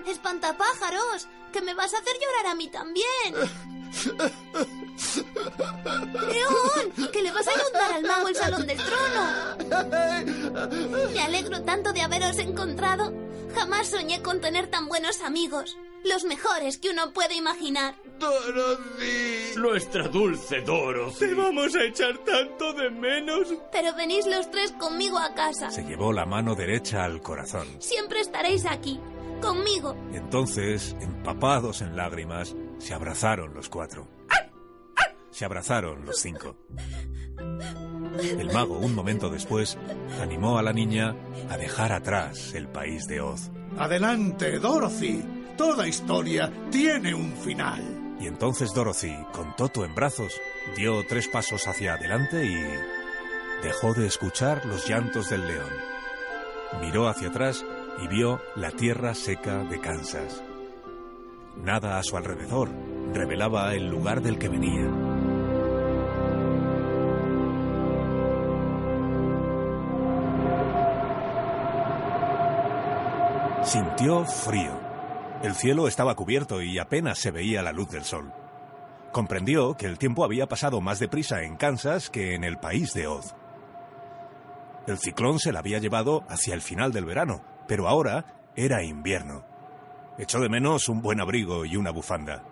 Espantapájaros, 0.07 1.29
que 1.53 1.61
me 1.61 1.75
vas 1.75 1.93
a 1.95 1.99
hacer 1.99 2.15
llorar 2.15 2.53
a 2.53 2.55
mí 2.55 2.69
también. 2.69 3.35
León, 6.29 7.11
que 7.13 7.23
le 7.23 7.33
vas 7.33 7.47
a 7.49 7.53
inundar 7.55 7.93
al 7.93 8.03
mago 8.05 8.29
el 8.29 8.37
salón 8.37 8.67
del 8.67 8.79
trono. 8.79 9.27
Me 11.13 11.21
alegro 11.21 11.63
tanto 11.63 11.93
de 11.93 12.03
haberos 12.03 12.39
encontrado. 12.39 13.28
Jamás 13.55 13.89
soñé 13.89 14.23
con 14.23 14.41
tener 14.41 14.69
tan 14.69 14.89
buenos 14.89 15.21
amigos. 15.23 15.77
Los 16.05 16.25
mejores 16.25 16.79
que 16.79 16.91
uno 16.91 17.13
puede 17.13 17.35
imaginar. 17.35 17.95
Dorothy. 18.19 19.57
Nuestra 19.57 20.09
dulce 20.09 20.61
Dorothy. 20.61 21.19
Te 21.19 21.35
vamos 21.35 21.75
a 21.75 21.85
echar 21.85 22.19
tanto 22.19 22.73
de 22.73 22.91
menos. 22.91 23.49
Pero 23.73 23.95
venís 23.95 24.27
los 24.27 24.51
tres 24.51 24.73
conmigo 24.73 25.19
a 25.19 25.35
casa. 25.35 25.71
Se 25.71 25.83
llevó 25.85 26.13
la 26.13 26.25
mano 26.25 26.55
derecha 26.55 27.05
al 27.05 27.21
corazón. 27.21 27.67
Siempre 27.81 28.21
estaréis 28.21 28.65
aquí, 28.65 29.01
conmigo. 29.41 29.97
Entonces, 30.13 30.95
empapados 31.01 31.83
en 31.83 31.97
lágrimas, 31.97 32.55
se 32.79 32.95
abrazaron 32.95 33.55
los 33.55 33.69
cuatro. 33.69 34.09
Se 35.39 35.45
abrazaron 35.45 36.05
los 36.05 36.19
cinco. 36.19 36.57
El 38.19 38.53
mago, 38.53 38.77
un 38.77 38.93
momento 38.93 39.31
después, 39.31 39.79
animó 40.21 40.59
a 40.59 40.65
la 40.65 40.73
niña 40.73 41.15
a 41.49 41.57
dejar 41.57 41.93
atrás 41.93 42.55
el 42.55 42.67
país 42.67 43.07
de 43.07 43.21
Oz. 43.21 43.53
Adelante, 43.79 44.59
Dorothy. 44.59 45.23
Toda 45.57 45.87
historia 45.87 46.53
tiene 46.73 47.15
un 47.15 47.33
final. 47.35 48.17
Y 48.19 48.27
entonces 48.27 48.75
Dorothy, 48.75 49.15
con 49.33 49.55
Toto 49.55 49.85
en 49.85 49.95
brazos, 49.95 50.41
dio 50.77 51.07
tres 51.07 51.29
pasos 51.29 51.69
hacia 51.69 51.95
adelante 51.95 52.45
y 52.45 52.57
dejó 53.63 53.95
de 53.95 54.09
escuchar 54.09 54.67
los 54.67 54.89
llantos 54.89 55.31
del 55.31 55.47
león. 55.47 55.71
Miró 56.81 57.07
hacia 57.07 57.29
atrás 57.29 57.65
y 58.03 58.09
vio 58.09 58.41
la 58.57 58.73
tierra 58.73 59.15
seca 59.15 59.63
de 59.63 59.81
Kansas. 59.81 60.43
Nada 61.63 61.97
a 61.97 62.03
su 62.03 62.17
alrededor 62.17 62.71
revelaba 63.15 63.73
el 63.75 63.89
lugar 63.89 64.21
del 64.21 64.37
que 64.37 64.49
venía. 64.49 65.08
Sintió 73.69 74.25
frío. 74.25 74.81
El 75.43 75.55
cielo 75.55 75.89
estaba 75.89 76.15
cubierto 76.15 76.63
y 76.63 76.79
apenas 76.79 77.19
se 77.19 77.31
veía 77.31 77.63
la 77.63 77.71
luz 77.71 77.91
del 77.91 78.03
sol. 78.03 78.33
Comprendió 79.13 79.77
que 79.77 79.85
el 79.85 79.99
tiempo 79.99 80.25
había 80.25 80.47
pasado 80.47 80.81
más 80.81 81.01
deprisa 81.01 81.43
en 81.43 81.57
Kansas 81.57 82.09
que 82.09 82.35
en 82.35 82.45
el 82.45 82.57
país 82.57 82.95
de 82.95 83.07
Oz. 83.07 83.35
El 84.87 84.97
ciclón 84.97 85.39
se 85.39 85.53
la 85.53 85.59
había 85.59 85.81
llevado 85.81 86.25
hacia 86.31 86.55
el 86.55 86.63
final 86.63 86.93
del 86.93 87.05
verano, 87.05 87.43
pero 87.67 87.89
ahora 87.89 88.53
era 88.57 88.83
invierno. 88.83 89.45
Echó 90.17 90.41
de 90.41 90.49
menos 90.49 90.89
un 90.89 91.03
buen 91.03 91.21
abrigo 91.21 91.67
y 91.67 91.77
una 91.77 91.91
bufanda. 91.91 92.43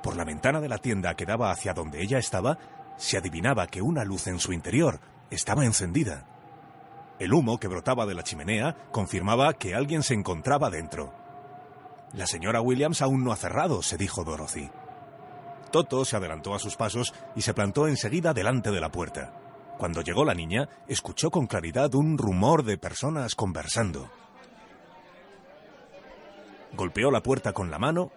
Por 0.00 0.14
la 0.14 0.24
ventana 0.24 0.60
de 0.60 0.68
la 0.68 0.78
tienda 0.78 1.16
que 1.16 1.26
daba 1.26 1.50
hacia 1.50 1.74
donde 1.74 2.00
ella 2.00 2.18
estaba, 2.18 2.56
se 2.96 3.18
adivinaba 3.18 3.66
que 3.66 3.82
una 3.82 4.04
luz 4.04 4.28
en 4.28 4.38
su 4.38 4.52
interior 4.52 5.00
estaba 5.28 5.64
encendida. 5.64 6.35
El 7.18 7.32
humo 7.32 7.58
que 7.58 7.68
brotaba 7.68 8.06
de 8.06 8.14
la 8.14 8.22
chimenea 8.22 8.76
confirmaba 8.92 9.54
que 9.54 9.74
alguien 9.74 10.02
se 10.02 10.14
encontraba 10.14 10.70
dentro. 10.70 11.12
La 12.12 12.26
señora 12.26 12.60
Williams 12.60 13.02
aún 13.02 13.24
no 13.24 13.32
ha 13.32 13.36
cerrado, 13.36 13.82
se 13.82 13.96
dijo 13.96 14.24
Dorothy. 14.24 14.70
Toto 15.70 16.04
se 16.04 16.16
adelantó 16.16 16.54
a 16.54 16.58
sus 16.58 16.76
pasos 16.76 17.14
y 17.34 17.42
se 17.42 17.54
plantó 17.54 17.88
enseguida 17.88 18.32
delante 18.32 18.70
de 18.70 18.80
la 18.80 18.90
puerta. 18.90 19.34
Cuando 19.78 20.00
llegó 20.02 20.24
la 20.24 20.34
niña, 20.34 20.68
escuchó 20.88 21.30
con 21.30 21.46
claridad 21.46 21.94
un 21.94 22.16
rumor 22.16 22.64
de 22.64 22.78
personas 22.78 23.34
conversando. 23.34 24.10
Golpeó 26.72 27.10
la 27.10 27.22
puerta 27.22 27.52
con 27.52 27.70
la 27.70 27.78
mano, 27.78 28.12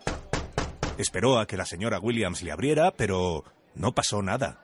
esperó 0.98 1.40
a 1.40 1.48
que 1.48 1.58
la 1.58 1.66
señora 1.66 2.00
Williams 2.00 2.44
le 2.44 2.52
abriera, 2.52 2.92
pero 2.92 3.44
no 3.76 3.94
pasó 3.94 4.22
nada. 4.22 4.60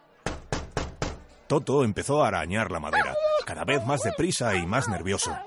Toto 1.47 1.83
empezó 1.83 2.23
a 2.23 2.29
arañar 2.29 2.71
la 2.71 2.79
madera, 2.79 3.13
cada 3.45 3.63
vez 3.63 3.85
más 3.85 4.01
deprisa 4.01 4.55
y 4.55 4.65
más 4.65 4.89
nervioso. 4.89 5.37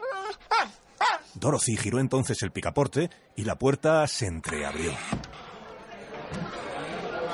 Dorothy 1.34 1.76
giró 1.76 2.00
entonces 2.00 2.42
el 2.42 2.50
picaporte 2.50 3.10
y 3.36 3.44
la 3.44 3.56
puerta 3.56 4.06
se 4.06 4.26
entreabrió. 4.26 4.92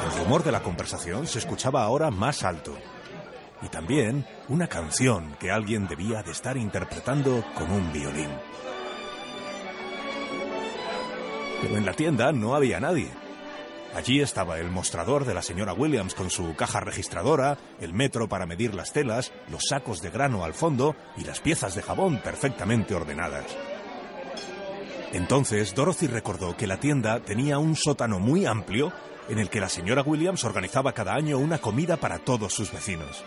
El 0.04 0.18
rumor 0.18 0.42
de 0.42 0.52
la 0.52 0.62
conversación 0.62 1.26
se 1.26 1.38
escuchaba 1.38 1.82
ahora 1.82 2.10
más 2.10 2.42
alto. 2.42 2.76
Y 3.62 3.68
también 3.68 4.26
una 4.48 4.66
canción 4.66 5.36
que 5.40 5.50
alguien 5.50 5.86
debía 5.86 6.22
de 6.22 6.32
estar 6.32 6.56
interpretando 6.56 7.44
con 7.54 7.70
un 7.70 7.92
violín. 7.92 8.28
Pero 11.62 11.78
en 11.78 11.86
la 11.86 11.94
tienda 11.94 12.32
no 12.32 12.54
había 12.54 12.80
nadie. 12.80 13.23
Allí 13.94 14.20
estaba 14.20 14.58
el 14.58 14.72
mostrador 14.72 15.24
de 15.24 15.34
la 15.34 15.42
señora 15.42 15.72
Williams 15.72 16.14
con 16.14 16.28
su 16.28 16.56
caja 16.56 16.80
registradora, 16.80 17.58
el 17.80 17.94
metro 17.94 18.28
para 18.28 18.44
medir 18.44 18.74
las 18.74 18.92
telas, 18.92 19.32
los 19.48 19.66
sacos 19.68 20.02
de 20.02 20.10
grano 20.10 20.44
al 20.44 20.52
fondo 20.52 20.96
y 21.16 21.22
las 21.22 21.38
piezas 21.38 21.76
de 21.76 21.82
jabón 21.82 22.18
perfectamente 22.18 22.94
ordenadas. 22.96 23.44
Entonces 25.12 25.76
Dorothy 25.76 26.08
recordó 26.08 26.56
que 26.56 26.66
la 26.66 26.80
tienda 26.80 27.20
tenía 27.20 27.58
un 27.58 27.76
sótano 27.76 28.18
muy 28.18 28.46
amplio 28.46 28.92
en 29.28 29.38
el 29.38 29.48
que 29.48 29.60
la 29.60 29.68
señora 29.68 30.02
Williams 30.02 30.42
organizaba 30.42 30.92
cada 30.92 31.14
año 31.14 31.38
una 31.38 31.58
comida 31.58 31.96
para 31.96 32.18
todos 32.18 32.52
sus 32.52 32.72
vecinos. 32.72 33.24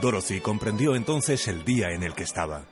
Dorothy 0.00 0.40
comprendió 0.40 0.94
entonces 0.94 1.48
el 1.48 1.64
día 1.64 1.90
en 1.90 2.04
el 2.04 2.14
que 2.14 2.22
estaba. 2.22 2.62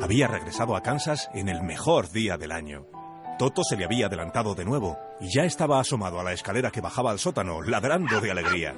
Había 0.00 0.28
regresado 0.28 0.76
a 0.76 0.82
Kansas 0.82 1.28
en 1.34 1.48
el 1.48 1.62
mejor 1.62 2.10
día 2.12 2.38
del 2.38 2.52
año. 2.52 2.99
Toto 3.40 3.64
se 3.64 3.74
le 3.74 3.86
había 3.86 4.04
adelantado 4.04 4.54
de 4.54 4.66
nuevo 4.66 4.98
y 5.18 5.34
ya 5.34 5.44
estaba 5.44 5.80
asomado 5.80 6.20
a 6.20 6.22
la 6.22 6.34
escalera 6.34 6.70
que 6.70 6.82
bajaba 6.82 7.10
al 7.10 7.18
sótano, 7.18 7.62
ladrando 7.62 8.20
de 8.20 8.30
alegría. 8.30 8.74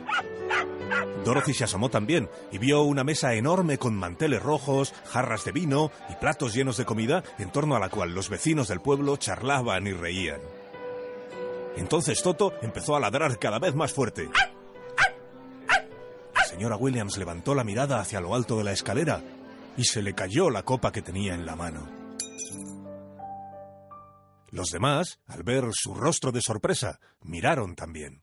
Dorothy 1.25 1.53
se 1.53 1.65
asomó 1.65 1.89
también 1.89 2.31
y 2.53 2.59
vio 2.59 2.83
una 2.83 3.03
mesa 3.03 3.35
enorme 3.35 3.79
con 3.79 3.97
manteles 3.97 4.41
rojos, 4.41 4.95
jarras 5.07 5.45
de 5.45 5.51
vino 5.51 5.91
y 6.09 6.15
platos 6.15 6.55
llenos 6.55 6.77
de 6.77 6.85
comida 6.85 7.25
en 7.41 7.51
torno 7.51 7.75
a 7.75 7.81
la 7.81 7.89
cual 7.89 8.15
los 8.15 8.29
vecinos 8.29 8.69
del 8.69 8.79
pueblo 8.79 9.17
charlaban 9.17 9.85
y 9.89 9.95
reían. 9.95 10.41
Entonces 11.77 12.23
Toto 12.23 12.53
empezó 12.63 12.95
a 12.95 13.01
ladrar 13.01 13.41
cada 13.41 13.59
vez 13.59 13.75
más 13.75 13.93
fuerte. 13.93 14.29
La 16.37 16.45
señora 16.45 16.77
Williams 16.77 17.19
levantó 17.19 17.57
la 17.57 17.65
mirada 17.65 17.99
hacia 17.99 18.21
lo 18.21 18.33
alto 18.33 18.59
de 18.59 18.63
la 18.63 18.71
escalera 18.71 19.25
y 19.77 19.83
se 19.83 20.03
le 20.03 20.15
cayó 20.15 20.51
la 20.51 20.63
copa 20.63 20.93
que 20.93 21.03
tenía 21.03 21.35
en 21.35 21.47
la 21.47 21.57
mano. 21.57 22.02
Los 24.53 24.69
demás, 24.69 25.19
al 25.27 25.45
ver 25.45 25.65
su 25.73 25.95
rostro 25.95 26.31
de 26.31 26.43
sorpresa, 26.43 27.01
miraron 27.23 27.75
también. 27.75 28.23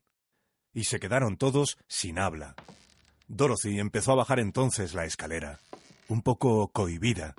Y 0.73 0.83
se 0.83 0.99
quedaron 0.99 1.37
todos 1.37 1.79
sin 1.87 2.19
habla. 2.19 2.55
Dorothy 3.27 3.79
empezó 3.79 4.11
a 4.11 4.17
bajar 4.17 4.39
entonces 4.39 4.93
la 4.93 5.05
escalera, 5.05 5.59
un 6.07 6.21
poco 6.21 6.67
cohibida, 6.67 7.33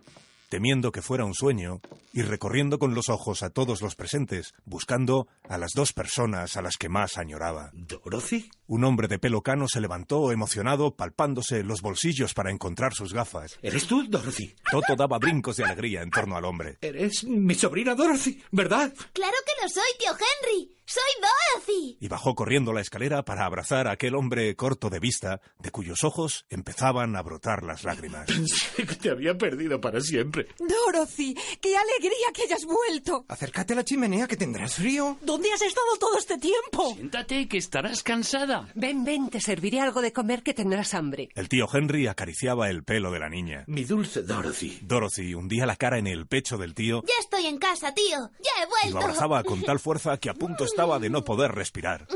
temiendo 0.51 0.93
que 0.93 1.01
fuera 1.01 1.24
un 1.24 1.32
sueño, 1.32 1.81
y 2.12 2.22
recorriendo 2.22 2.78
con 2.78 2.94
los 2.94 3.09
ojos 3.09 3.43
a 3.43 3.51
todos 3.51 3.81
los 3.81 3.94
presentes, 3.94 4.52
buscando 4.64 5.28
a 5.48 5.56
las 5.56 5.72
dos 5.74 5.93
personas 5.93 6.56
a 6.56 6.62
las 6.62 6.77
que 6.77 6.89
más 6.89 7.16
añoraba. 7.16 7.70
¿Dorothy? 7.72 8.51
Un 8.66 8.85
hombre 8.85 9.09
de 9.09 9.18
pelo 9.18 9.43
cano 9.43 9.66
se 9.68 9.81
levantó 9.81 10.32
emocionado, 10.32 10.97
palpándose 10.97 11.62
los 11.62 11.81
bolsillos 11.81 12.35
para 12.35 12.51
encontrar 12.51 12.94
sus 12.94 13.14
gafas. 13.14 13.59
¿Eres 13.62 13.86
tú, 13.86 14.05
Dorothy? 14.09 14.55
Toto 14.70 14.97
daba 14.97 15.18
brincos 15.18 15.56
de 15.56 15.64
alegría 15.64 16.02
en 16.02 16.10
torno 16.10 16.36
al 16.36 16.44
hombre. 16.44 16.78
Eres 16.81 17.24
mi 17.24 17.55
sobrina 17.55 17.94
Dorothy, 17.94 18.43
¿verdad? 18.51 18.93
Claro 19.12 19.36
que 19.47 19.62
lo 19.62 19.68
soy, 19.68 19.98
tío 19.98 20.10
Henry. 20.12 20.80
Soy 20.93 21.23
Dorothy. 21.23 21.97
Y 22.01 22.09
bajó 22.09 22.35
corriendo 22.35 22.73
la 22.73 22.81
escalera 22.81 23.25
para 23.25 23.45
abrazar 23.47 23.87
a 23.87 23.93
aquel 23.93 24.17
hombre 24.17 24.57
corto 24.57 24.91
de 24.91 24.99
vista, 24.99 25.41
de 25.61 25.71
cuyos 25.71 26.03
ojos 26.03 26.47
empezaban 26.51 27.15
a 27.15 27.23
brotar 27.23 27.62
las 27.62 27.85
lágrimas. 27.85 28.27
Pensé 28.27 28.85
que 28.85 28.97
te 28.97 29.11
había 29.11 29.39
perdido 29.39 29.81
para 29.81 30.01
siempre. 30.01 30.49
Dorothy, 30.59 31.37
qué 31.61 31.77
alegría 31.77 32.33
que 32.35 32.43
hayas 32.43 32.65
vuelto. 32.65 33.25
Acércate 33.29 33.75
a 33.75 33.77
la 33.77 33.85
chimenea 33.85 34.27
que 34.27 34.37
tendrás 34.37 34.75
frío. 34.75 35.17
¿Dónde 35.23 35.53
has 35.53 35.62
estado 35.62 35.97
todo 36.01 36.19
este 36.19 36.39
tiempo? 36.39 36.93
Siéntate, 36.95 37.47
que 37.47 37.59
estarás 37.59 38.03
cansada. 38.03 38.69
Ven, 38.75 39.05
ven, 39.05 39.31
te 39.31 39.41
serviré 39.41 39.79
algo 39.79 40.03
de 40.03 40.12
comer 40.12 40.43
que 40.43 40.55
tendrás 40.55 40.95
hambre. 40.95 41.29
El 41.37 41.49
tío 41.49 41.69
Henry 41.73 42.09
acariciaba 42.09 42.69
el 42.69 42.83
pelo 42.83 43.12
de 43.12 43.21
la 43.21 43.29
niña. 43.29 43.62
Mi 43.69 43.85
dulce 43.85 44.23
Dorothy. 44.23 44.81
Dorothy 44.83 45.35
hundía 45.35 45.67
la 45.67 45.77
cara 45.77 45.99
en 45.99 46.09
el 46.09 46.27
pecho 46.27 46.59
del 46.59 46.75
tío 46.75 47.05
Ya 47.07 47.15
estoy 47.21 47.47
en 47.47 47.59
casa, 47.59 47.95
tío. 47.95 48.19
Ya 48.43 48.51
he 48.61 48.65
y 48.65 48.69
vuelto. 48.69 48.99
lo 48.99 49.05
abrazaba 49.05 49.45
con 49.45 49.62
tal 49.62 49.79
fuerza 49.79 50.17
que 50.17 50.29
a 50.31 50.35
punto 50.35 50.65
estaba 50.65 50.80
de 50.81 51.11
no 51.11 51.24
poder 51.24 51.52
respirar. 51.52 52.07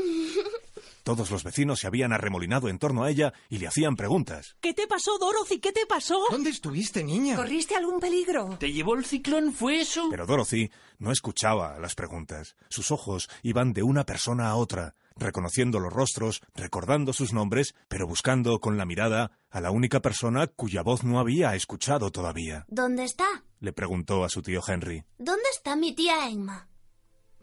Todos 1.03 1.29
los 1.29 1.43
vecinos 1.43 1.79
se 1.79 1.87
habían 1.87 2.13
arremolinado 2.13 2.67
en 2.67 2.79
torno 2.79 3.03
a 3.03 3.11
ella 3.11 3.31
y 3.47 3.59
le 3.59 3.67
hacían 3.67 3.95
preguntas. 3.95 4.57
¿Qué 4.59 4.73
te 4.73 4.87
pasó, 4.87 5.19
Dorothy? 5.19 5.59
¿Qué 5.59 5.71
te 5.71 5.85
pasó? 5.85 6.19
¿Dónde 6.31 6.49
estuviste, 6.49 7.03
niña? 7.03 7.35
¿Corriste 7.35 7.75
algún 7.75 7.99
peligro? 7.99 8.57
¿Te 8.59 8.73
llevó 8.73 8.95
el 8.95 9.05
ciclón? 9.05 9.53
¿Fue 9.53 9.81
eso? 9.81 10.07
Pero 10.09 10.25
Dorothy 10.25 10.71
no 10.97 11.11
escuchaba 11.11 11.77
las 11.79 11.93
preguntas. 11.93 12.55
Sus 12.69 12.89
ojos 12.89 13.29
iban 13.43 13.71
de 13.73 13.83
una 13.83 14.03
persona 14.03 14.47
a 14.49 14.55
otra, 14.55 14.95
reconociendo 15.15 15.79
los 15.79 15.93
rostros, 15.93 16.41
recordando 16.55 17.13
sus 17.13 17.33
nombres, 17.33 17.75
pero 17.87 18.07
buscando 18.07 18.59
con 18.59 18.75
la 18.75 18.85
mirada 18.87 19.29
a 19.51 19.61
la 19.61 19.69
única 19.69 20.01
persona 20.01 20.47
cuya 20.47 20.81
voz 20.81 21.03
no 21.03 21.19
había 21.19 21.53
escuchado 21.53 22.09
todavía. 22.09 22.65
¿Dónde 22.67 23.03
está? 23.03 23.27
Le 23.59 23.73
preguntó 23.73 24.23
a 24.23 24.29
su 24.29 24.41
tío 24.41 24.61
Henry. 24.67 25.03
¿Dónde 25.19 25.45
está 25.53 25.75
mi 25.75 25.93
tía 25.93 26.27
Emma? 26.29 26.67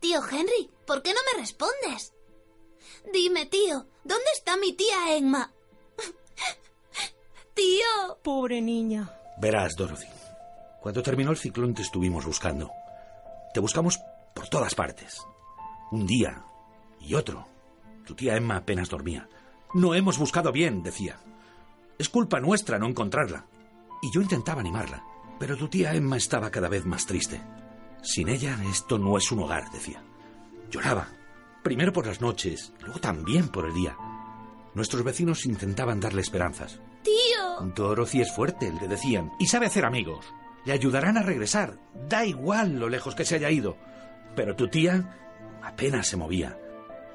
Tío 0.02 0.20
Henry, 0.28 0.68
¿por 0.84 1.00
qué 1.00 1.14
no 1.14 1.20
me 1.32 1.40
respondes? 1.40 2.12
Dime, 3.12 3.46
tío, 3.46 3.86
¿dónde 4.02 4.30
está 4.34 4.56
mi 4.56 4.72
tía 4.72 5.16
Emma? 5.16 5.52
tío. 7.54 8.18
Pobre 8.20 8.60
niña. 8.60 9.14
Verás, 9.38 9.76
Dorothy. 9.76 10.08
Cuando 10.80 11.04
terminó 11.04 11.30
el 11.30 11.36
ciclón 11.36 11.72
te 11.72 11.82
estuvimos 11.82 12.26
buscando. 12.26 12.72
Te 13.54 13.60
buscamos 13.60 14.00
por 14.34 14.48
todas 14.48 14.74
partes. 14.74 15.24
Un 15.92 16.04
día 16.04 16.44
y 17.00 17.14
otro. 17.14 17.46
Tu 18.04 18.16
tía 18.16 18.36
Emma 18.36 18.56
apenas 18.56 18.88
dormía. 18.88 19.28
No 19.72 19.94
hemos 19.94 20.18
buscado 20.18 20.50
bien, 20.50 20.82
decía. 20.82 21.20
Es 21.96 22.08
culpa 22.08 22.40
nuestra 22.40 22.76
no 22.80 22.88
encontrarla. 22.88 23.46
Y 24.02 24.12
yo 24.12 24.20
intentaba 24.20 24.62
animarla. 24.62 25.04
Pero 25.38 25.56
tu 25.56 25.68
tía 25.68 25.94
Emma 25.94 26.16
estaba 26.16 26.50
cada 26.50 26.68
vez 26.68 26.84
más 26.84 27.06
triste. 27.06 27.40
Sin 28.02 28.28
ella 28.28 28.58
esto 28.68 28.98
no 28.98 29.16
es 29.16 29.30
un 29.30 29.40
hogar, 29.40 29.70
decía. 29.70 30.02
Lloraba. 30.70 31.08
Primero 31.62 31.92
por 31.92 32.06
las 32.06 32.20
noches, 32.20 32.72
luego 32.80 32.98
también 32.98 33.48
por 33.48 33.66
el 33.66 33.74
día. 33.74 33.96
Nuestros 34.74 35.04
vecinos 35.04 35.46
intentaban 35.46 36.00
darle 36.00 36.22
esperanzas. 36.22 36.80
Tío. 37.02 37.60
Dorothy 37.74 38.22
es 38.22 38.32
fuerte, 38.34 38.72
le 38.72 38.88
decían, 38.88 39.30
y 39.38 39.46
sabe 39.46 39.66
hacer 39.66 39.84
amigos. 39.84 40.26
Le 40.64 40.72
ayudarán 40.72 41.16
a 41.16 41.22
regresar. 41.22 41.78
Da 42.08 42.24
igual 42.24 42.78
lo 42.78 42.88
lejos 42.88 43.14
que 43.14 43.24
se 43.24 43.36
haya 43.36 43.50
ido. 43.50 43.76
Pero 44.34 44.56
tu 44.56 44.68
tía 44.68 45.60
apenas 45.62 46.08
se 46.08 46.16
movía. 46.16 46.58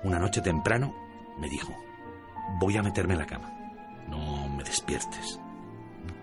Una 0.03 0.19
noche 0.19 0.41
temprano 0.41 0.95
me 1.39 1.49
dijo, 1.49 1.73
voy 2.59 2.77
a 2.77 2.84
meterme 2.84 3.14
en 3.14 3.19
la 3.19 3.26
cama. 3.26 3.53
No 4.07 4.47
me 4.49 4.64
despiertes. 4.64 5.39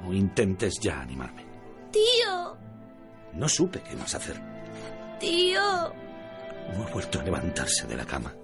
No 0.03 0.13
intentes 0.13 0.79
ya 0.81 1.01
animarme. 1.01 1.45
Tío. 1.91 2.57
No 3.35 3.49
supe 3.49 3.83
qué 3.83 3.97
más 3.97 4.15
hacer. 4.15 4.54
Tío. 5.25 5.63
No 6.77 6.85
ha 6.87 6.93
vuelto 6.93 7.19
a 7.19 7.23
levantarse 7.23 7.87
de 7.87 7.97
la 7.97 8.05
cama. 8.05 8.35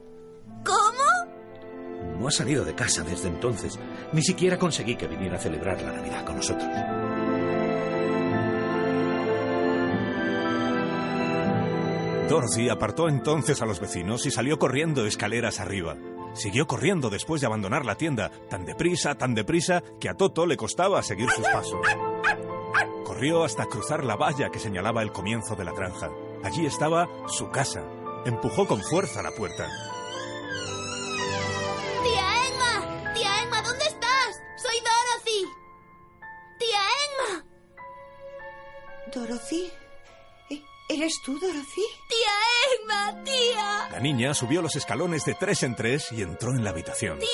¿Cómo? 0.64 2.18
No 2.18 2.26
ha 2.26 2.30
salido 2.30 2.64
de 2.64 2.74
casa 2.74 3.02
desde 3.02 3.28
entonces. 3.28 3.78
Ni 4.14 4.22
siquiera 4.22 4.58
conseguí 4.58 4.96
que 4.96 5.06
viniera 5.06 5.36
a 5.36 5.40
celebrar 5.40 5.82
la 5.82 5.92
Navidad 5.92 6.24
con 6.24 6.36
nosotros. 6.36 6.70
Dorothy 12.30 12.70
apartó 12.70 13.08
entonces 13.10 13.60
a 13.60 13.66
los 13.66 13.78
vecinos 13.78 14.24
y 14.24 14.30
salió 14.30 14.58
corriendo 14.58 15.04
escaleras 15.04 15.60
arriba. 15.60 15.98
Siguió 16.32 16.66
corriendo 16.66 17.10
después 17.10 17.42
de 17.42 17.46
abandonar 17.46 17.84
la 17.84 17.96
tienda, 17.96 18.30
tan 18.48 18.64
deprisa, 18.64 19.16
tan 19.16 19.34
deprisa, 19.34 19.82
que 20.00 20.08
a 20.08 20.14
Toto 20.14 20.46
le 20.46 20.56
costaba 20.56 21.02
seguir 21.02 21.28
sus 21.28 21.44
pasos. 21.46 21.80
Corrió 23.04 23.44
hasta 23.44 23.66
cruzar 23.66 24.02
la 24.02 24.16
valla 24.16 24.48
que 24.50 24.60
señalaba 24.60 25.02
el 25.02 25.12
comienzo 25.12 25.56
de 25.56 25.64
la 25.64 25.72
granja. 25.72 26.08
Allí 26.42 26.66
estaba 26.66 27.08
su 27.28 27.50
casa. 27.50 27.82
Empujó 28.24 28.66
con 28.66 28.82
fuerza 28.82 29.22
la 29.22 29.30
puerta. 29.30 29.68
Tía 32.02 32.26
Emma. 32.48 33.12
Tía 33.14 33.42
Emma, 33.42 33.62
¿dónde 33.62 33.84
estás? 33.84 34.40
Soy 34.56 34.76
Dorothy. 34.80 35.46
Tía 36.58 36.80
Emma. 37.06 37.44
¿Dorothy? 39.14 39.72
¿E- 40.90 40.94
¿Eres 40.94 41.20
tú, 41.24 41.38
Dorothy? 41.38 41.82
Tía 42.08 42.82
Emma, 42.82 43.24
tía. 43.24 43.88
La 43.92 44.00
niña 44.00 44.34
subió 44.34 44.60
los 44.62 44.74
escalones 44.76 45.24
de 45.24 45.34
tres 45.34 45.62
en 45.62 45.74
tres 45.76 46.10
y 46.12 46.22
entró 46.22 46.50
en 46.52 46.64
la 46.64 46.70
habitación. 46.70 47.18
Tía. 47.18 47.28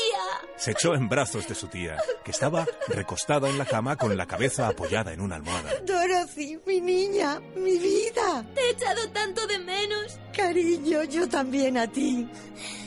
Se 0.56 0.70
echó 0.72 0.94
en 0.94 1.08
brazos 1.08 1.46
de 1.48 1.54
su 1.54 1.68
tía, 1.68 1.96
que 2.24 2.30
estaba 2.30 2.66
recostada 2.88 3.48
en 3.48 3.58
la 3.58 3.64
cama 3.66 3.96
con 3.96 4.16
la 4.16 4.26
cabeza 4.26 4.68
apoyada 4.68 5.12
en 5.12 5.20
una 5.20 5.36
almohada. 5.36 5.70
Dorothy, 5.84 6.58
mi 6.66 6.80
niña, 6.80 7.40
mi 7.56 7.76
vida. 7.78 8.44
Te 8.54 8.60
he 8.60 8.70
echado 8.70 9.08
tanto 9.10 9.46
de 9.46 9.58
menos. 9.58 10.18
Cariño, 10.34 11.04
yo 11.04 11.28
también 11.28 11.76
a 11.78 11.90
ti. 11.90 12.26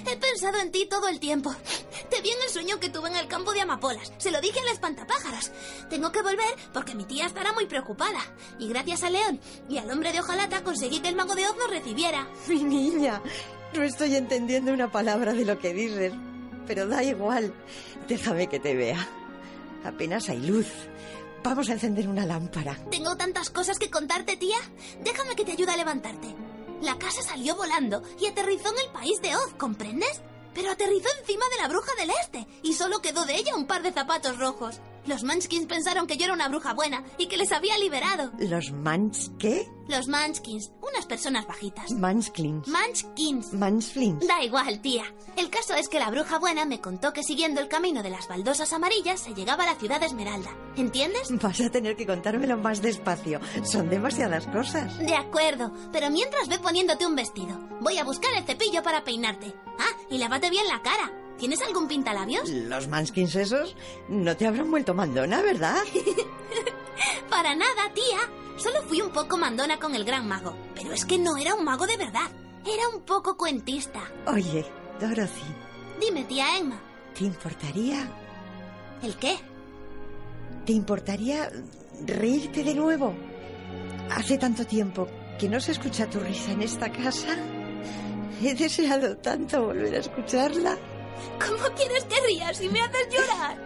He 0.09 0.17
pensado 0.17 0.59
en 0.59 0.71
ti 0.71 0.87
todo 0.87 1.07
el 1.07 1.19
tiempo. 1.19 1.53
Te 2.09 2.21
vi 2.21 2.29
en 2.31 2.41
el 2.41 2.49
sueño 2.49 2.79
que 2.79 2.89
tuve 2.89 3.09
en 3.09 3.15
el 3.15 3.27
campo 3.27 3.53
de 3.53 3.61
amapolas. 3.61 4.11
Se 4.17 4.31
lo 4.31 4.41
dije 4.41 4.59
al 4.59 4.69
espantapájaros. 4.69 5.51
Tengo 5.89 6.11
que 6.11 6.21
volver 6.21 6.55
porque 6.73 6.95
mi 6.95 7.05
tía 7.05 7.27
estará 7.27 7.53
muy 7.53 7.65
preocupada. 7.67 8.19
Y 8.57 8.67
gracias 8.69 9.03
a 9.03 9.09
León 9.09 9.39
y 9.69 9.77
al 9.77 9.91
hombre 9.91 10.11
de 10.11 10.19
hojalata 10.19 10.63
conseguí 10.63 10.99
que 10.99 11.09
el 11.09 11.15
mago 11.15 11.35
de 11.35 11.47
Oz 11.47 11.55
nos 11.57 11.69
recibiera. 11.69 12.27
Mi 12.47 12.63
niña, 12.63 13.21
no 13.73 13.83
estoy 13.83 14.15
entendiendo 14.15 14.73
una 14.73 14.91
palabra 14.91 15.33
de 15.33 15.45
lo 15.45 15.59
que 15.59 15.73
dices, 15.73 16.13
pero 16.67 16.87
da 16.87 17.03
igual. 17.03 17.53
Déjame 18.07 18.47
que 18.47 18.59
te 18.59 18.75
vea. 18.75 19.07
Apenas 19.83 20.29
hay 20.29 20.39
luz. 20.39 20.67
Vamos 21.43 21.69
a 21.69 21.73
encender 21.73 22.07
una 22.07 22.25
lámpara. 22.25 22.75
Tengo 22.91 23.15
tantas 23.15 23.49
cosas 23.49 23.79
que 23.79 23.89
contarte, 23.89 24.35
tía. 24.35 24.57
Déjame 25.03 25.35
que 25.35 25.45
te 25.45 25.53
ayude 25.53 25.71
a 25.71 25.77
levantarte. 25.77 26.35
La 26.81 26.97
casa 26.97 27.21
salió 27.21 27.55
volando 27.55 28.01
y 28.19 28.25
aterrizó 28.25 28.69
en 28.69 28.85
el 28.85 28.91
país 28.91 29.21
de 29.21 29.35
Oz, 29.35 29.53
¿comprendes? 29.57 30.21
Pero 30.53 30.71
aterrizó 30.71 31.09
encima 31.19 31.45
de 31.49 31.61
la 31.61 31.67
bruja 31.67 31.93
del 31.95 32.09
este 32.09 32.47
y 32.63 32.73
solo 32.73 33.01
quedó 33.01 33.25
de 33.25 33.35
ella 33.35 33.55
un 33.55 33.67
par 33.67 33.83
de 33.83 33.91
zapatos 33.91 34.37
rojos. 34.37 34.79
Los 35.05 35.23
Munchkins 35.23 35.65
pensaron 35.65 36.07
que 36.07 36.17
yo 36.17 36.25
era 36.25 36.33
una 36.33 36.47
bruja 36.49 36.73
buena 36.73 37.03
y 37.17 37.27
que 37.27 37.37
les 37.37 37.51
había 37.51 37.77
liberado. 37.77 38.31
¿Los 38.39 38.71
Munch 38.71 39.29
qué? 39.37 39.67
Los 39.87 40.07
Munchkins, 40.07 40.71
unas 40.81 41.05
personas 41.07 41.47
bajitas. 41.47 41.91
Munchkins. 41.91 42.67
Munchkins. 42.67 43.53
Munchkins. 43.53 44.27
Da 44.27 44.43
igual, 44.43 44.79
tía. 44.81 45.03
El 45.35 45.49
caso 45.49 45.73
es 45.73 45.89
que 45.89 45.99
la 45.99 46.11
bruja 46.11 46.37
buena 46.37 46.65
me 46.65 46.79
contó 46.79 47.11
que 47.11 47.23
siguiendo 47.23 47.59
el 47.59 47.67
camino 47.67 48.03
de 48.03 48.11
las 48.11 48.27
baldosas 48.27 48.71
amarillas 48.73 49.19
se 49.19 49.33
llegaba 49.33 49.63
a 49.63 49.73
la 49.73 49.75
ciudad 49.79 49.99
de 49.99 50.05
Esmeralda. 50.05 50.51
¿Entiendes? 50.75 51.29
Vas 51.41 51.59
a 51.61 51.71
tener 51.71 51.95
que 51.95 52.05
contármelo 52.05 52.57
más 52.57 52.81
despacio. 52.81 53.39
Son 53.63 53.89
demasiadas 53.89 54.45
cosas. 54.47 54.97
De 54.99 55.15
acuerdo, 55.15 55.71
pero 55.91 56.09
mientras 56.11 56.47
ve 56.49 56.59
poniéndote 56.59 57.07
un 57.07 57.15
vestido. 57.15 57.57
Voy 57.81 57.97
a 57.97 58.03
buscar 58.03 58.31
el 58.35 58.43
cepillo 58.43 58.83
para 58.83 59.03
peinarte. 59.03 59.53
Ah, 59.79 59.97
y 60.09 60.17
lávate 60.19 60.49
bien 60.49 60.67
la 60.67 60.81
cara. 60.81 61.11
¿Tienes 61.39 61.61
algún 61.61 61.87
pintalabios? 61.87 62.49
Los 62.49 62.87
Munchkins 62.89 63.35
esos 63.35 63.75
no 64.09 64.35
te 64.35 64.45
habrán 64.45 64.69
vuelto 64.69 64.93
mandona, 64.93 65.41
¿verdad? 65.41 65.81
Para 67.29 67.55
nada, 67.55 67.93
tía. 67.93 68.19
Solo 68.57 68.81
fui 68.83 69.01
un 69.01 69.11
poco 69.11 69.37
mandona 69.37 69.79
con 69.79 69.95
el 69.95 70.03
gran 70.03 70.27
mago. 70.27 70.53
Pero 70.75 70.91
es 70.91 71.05
que 71.05 71.17
no 71.17 71.37
era 71.37 71.55
un 71.55 71.63
mago 71.63 71.87
de 71.87 71.95
verdad. 71.95 72.29
Era 72.65 72.89
un 72.93 73.01
poco 73.03 73.37
cuentista. 73.37 74.01
Oye, 74.27 74.65
Dorothy, 74.99 75.55
Dime, 76.01 76.25
tía 76.25 76.57
Emma. 76.57 76.81
¿te 77.17 77.23
importaría... 77.25 78.09
¿El 79.01 79.15
qué? 79.15 79.37
¿Te 80.65 80.73
importaría 80.73 81.49
reírte 82.05 82.63
de 82.63 82.75
nuevo? 82.75 83.13
Hace 84.11 84.37
tanto 84.37 84.65
tiempo 84.65 85.07
que 85.39 85.47
no 85.47 85.59
se 85.61 85.71
escucha 85.71 86.09
tu 86.09 86.19
risa 86.19 86.51
en 86.51 86.61
esta 86.61 86.91
casa. 86.91 87.37
He 88.41 88.53
deseado 88.55 89.17
tanto 89.17 89.65
volver 89.65 89.95
a 89.95 89.99
escucharla. 89.99 90.77
¿Cómo 91.39 91.75
quieres 91.75 92.03
que 92.05 92.19
rías 92.27 92.57
si 92.57 92.69
me 92.69 92.81
haces 92.81 93.07
llorar? 93.09 93.57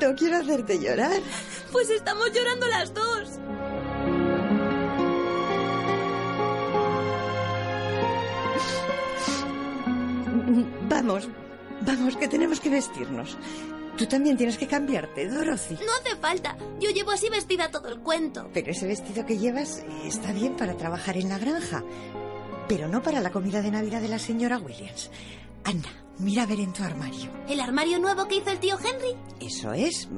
No 0.00 0.14
quiero 0.16 0.36
hacerte 0.38 0.78
llorar. 0.78 1.20
Pues 1.70 1.90
estamos 1.90 2.32
llorando 2.32 2.66
las 2.66 2.92
dos. 2.92 3.28
Vamos, 10.88 11.28
vamos, 11.80 12.16
que 12.16 12.28
tenemos 12.28 12.60
que 12.60 12.68
vestirnos. 12.68 13.36
Tú 13.96 14.06
también 14.06 14.36
tienes 14.36 14.58
que 14.58 14.66
cambiarte, 14.66 15.28
Dorothy. 15.28 15.74
No 15.74 15.92
hace 16.00 16.16
falta. 16.16 16.56
Yo 16.80 16.90
llevo 16.90 17.10
así 17.10 17.28
vestida 17.28 17.70
todo 17.70 17.88
el 17.88 18.00
cuento. 18.00 18.50
Pero 18.52 18.70
ese 18.70 18.86
vestido 18.86 19.26
que 19.26 19.38
llevas 19.38 19.84
está 20.04 20.32
bien 20.32 20.56
para 20.56 20.76
trabajar 20.76 21.16
en 21.16 21.28
la 21.28 21.38
granja, 21.38 21.84
pero 22.68 22.88
no 22.88 23.02
para 23.02 23.20
la 23.20 23.30
comida 23.30 23.62
de 23.62 23.70
Navidad 23.70 24.00
de 24.00 24.08
la 24.08 24.18
señora 24.18 24.58
Williams. 24.58 25.10
Anda, 25.64 25.90
mira 26.22 26.44
a 26.44 26.46
ver 26.46 26.60
en 26.60 26.72
tu 26.72 26.82
armario. 26.82 27.30
¿El 27.48 27.60
armario 27.60 27.98
nuevo 27.98 28.26
que 28.26 28.36
hizo 28.36 28.50
el 28.50 28.58
tío 28.58 28.76
Henry? 28.78 29.16
Eso 29.40 29.72
es. 29.72 30.08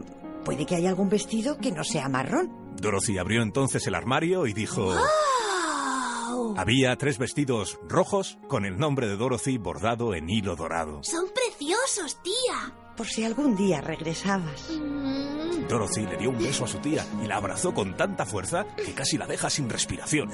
Puede 0.44 0.66
que 0.66 0.76
haya 0.76 0.90
algún 0.90 1.08
vestido 1.08 1.56
que 1.58 1.72
no 1.72 1.84
sea 1.84 2.08
marrón. 2.08 2.52
Dorothy 2.76 3.18
abrió 3.18 3.42
entonces 3.42 3.86
el 3.86 3.94
armario 3.94 4.46
y 4.46 4.52
dijo... 4.52 4.84
¡Wow! 4.84 6.54
Había 6.56 6.94
tres 6.96 7.18
vestidos 7.18 7.78
rojos 7.88 8.38
con 8.48 8.64
el 8.64 8.78
nombre 8.78 9.08
de 9.08 9.16
Dorothy 9.16 9.58
bordado 9.58 10.14
en 10.14 10.28
hilo 10.28 10.56
dorado. 10.56 11.00
Son 11.02 11.26
preciosos, 11.34 12.22
tía. 12.22 12.74
Por 12.96 13.06
si 13.06 13.24
algún 13.24 13.56
día 13.56 13.80
regresabas. 13.80 14.70
Mm. 14.70 15.66
Dorothy 15.68 16.02
le 16.06 16.16
dio 16.16 16.30
un 16.30 16.38
beso 16.38 16.64
a 16.64 16.68
su 16.68 16.78
tía 16.78 17.04
y 17.22 17.26
la 17.26 17.36
abrazó 17.36 17.72
con 17.74 17.96
tanta 17.96 18.24
fuerza 18.24 18.66
que 18.76 18.92
casi 18.92 19.16
la 19.16 19.26
deja 19.26 19.50
sin 19.50 19.68
respiración. 19.68 20.30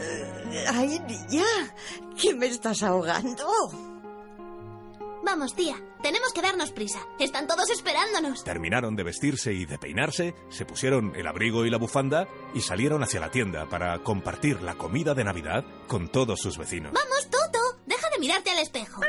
¡Ay, 0.69 1.01
niña! 1.07 1.45
¿Qué 2.21 2.35
me 2.35 2.47
estás 2.47 2.83
ahogando? 2.83 3.47
Vamos, 5.23 5.55
tía. 5.55 5.77
Tenemos 6.03 6.33
que 6.33 6.43
darnos 6.43 6.73
prisa. 6.73 7.01
Están 7.19 7.47
todos 7.47 7.69
esperándonos. 7.71 8.43
Terminaron 8.43 8.97
de 8.97 9.03
vestirse 9.03 9.53
y 9.53 9.67
de 9.67 9.79
peinarse, 9.79 10.35
se 10.49 10.65
pusieron 10.65 11.13
el 11.15 11.27
abrigo 11.27 11.65
y 11.67 11.71
la 11.71 11.79
bufanda 11.79 12.27
y 12.55 12.61
salieron 12.63 13.03
hacia 13.03 13.21
la 13.21 13.31
tienda 13.31 13.69
para 13.69 13.99
compartir 14.01 14.63
la 14.63 14.75
comida 14.77 15.15
de 15.15 15.25
Navidad 15.25 15.65
con 15.87 16.09
todos 16.09 16.41
sus 16.41 16.57
vecinos. 16.59 16.93
Vamos, 16.93 17.29
Toto. 17.31 17.59
Deja 17.87 18.09
de 18.11 18.19
mirarte 18.19 18.51
al 18.51 18.59
espejo. 18.59 19.03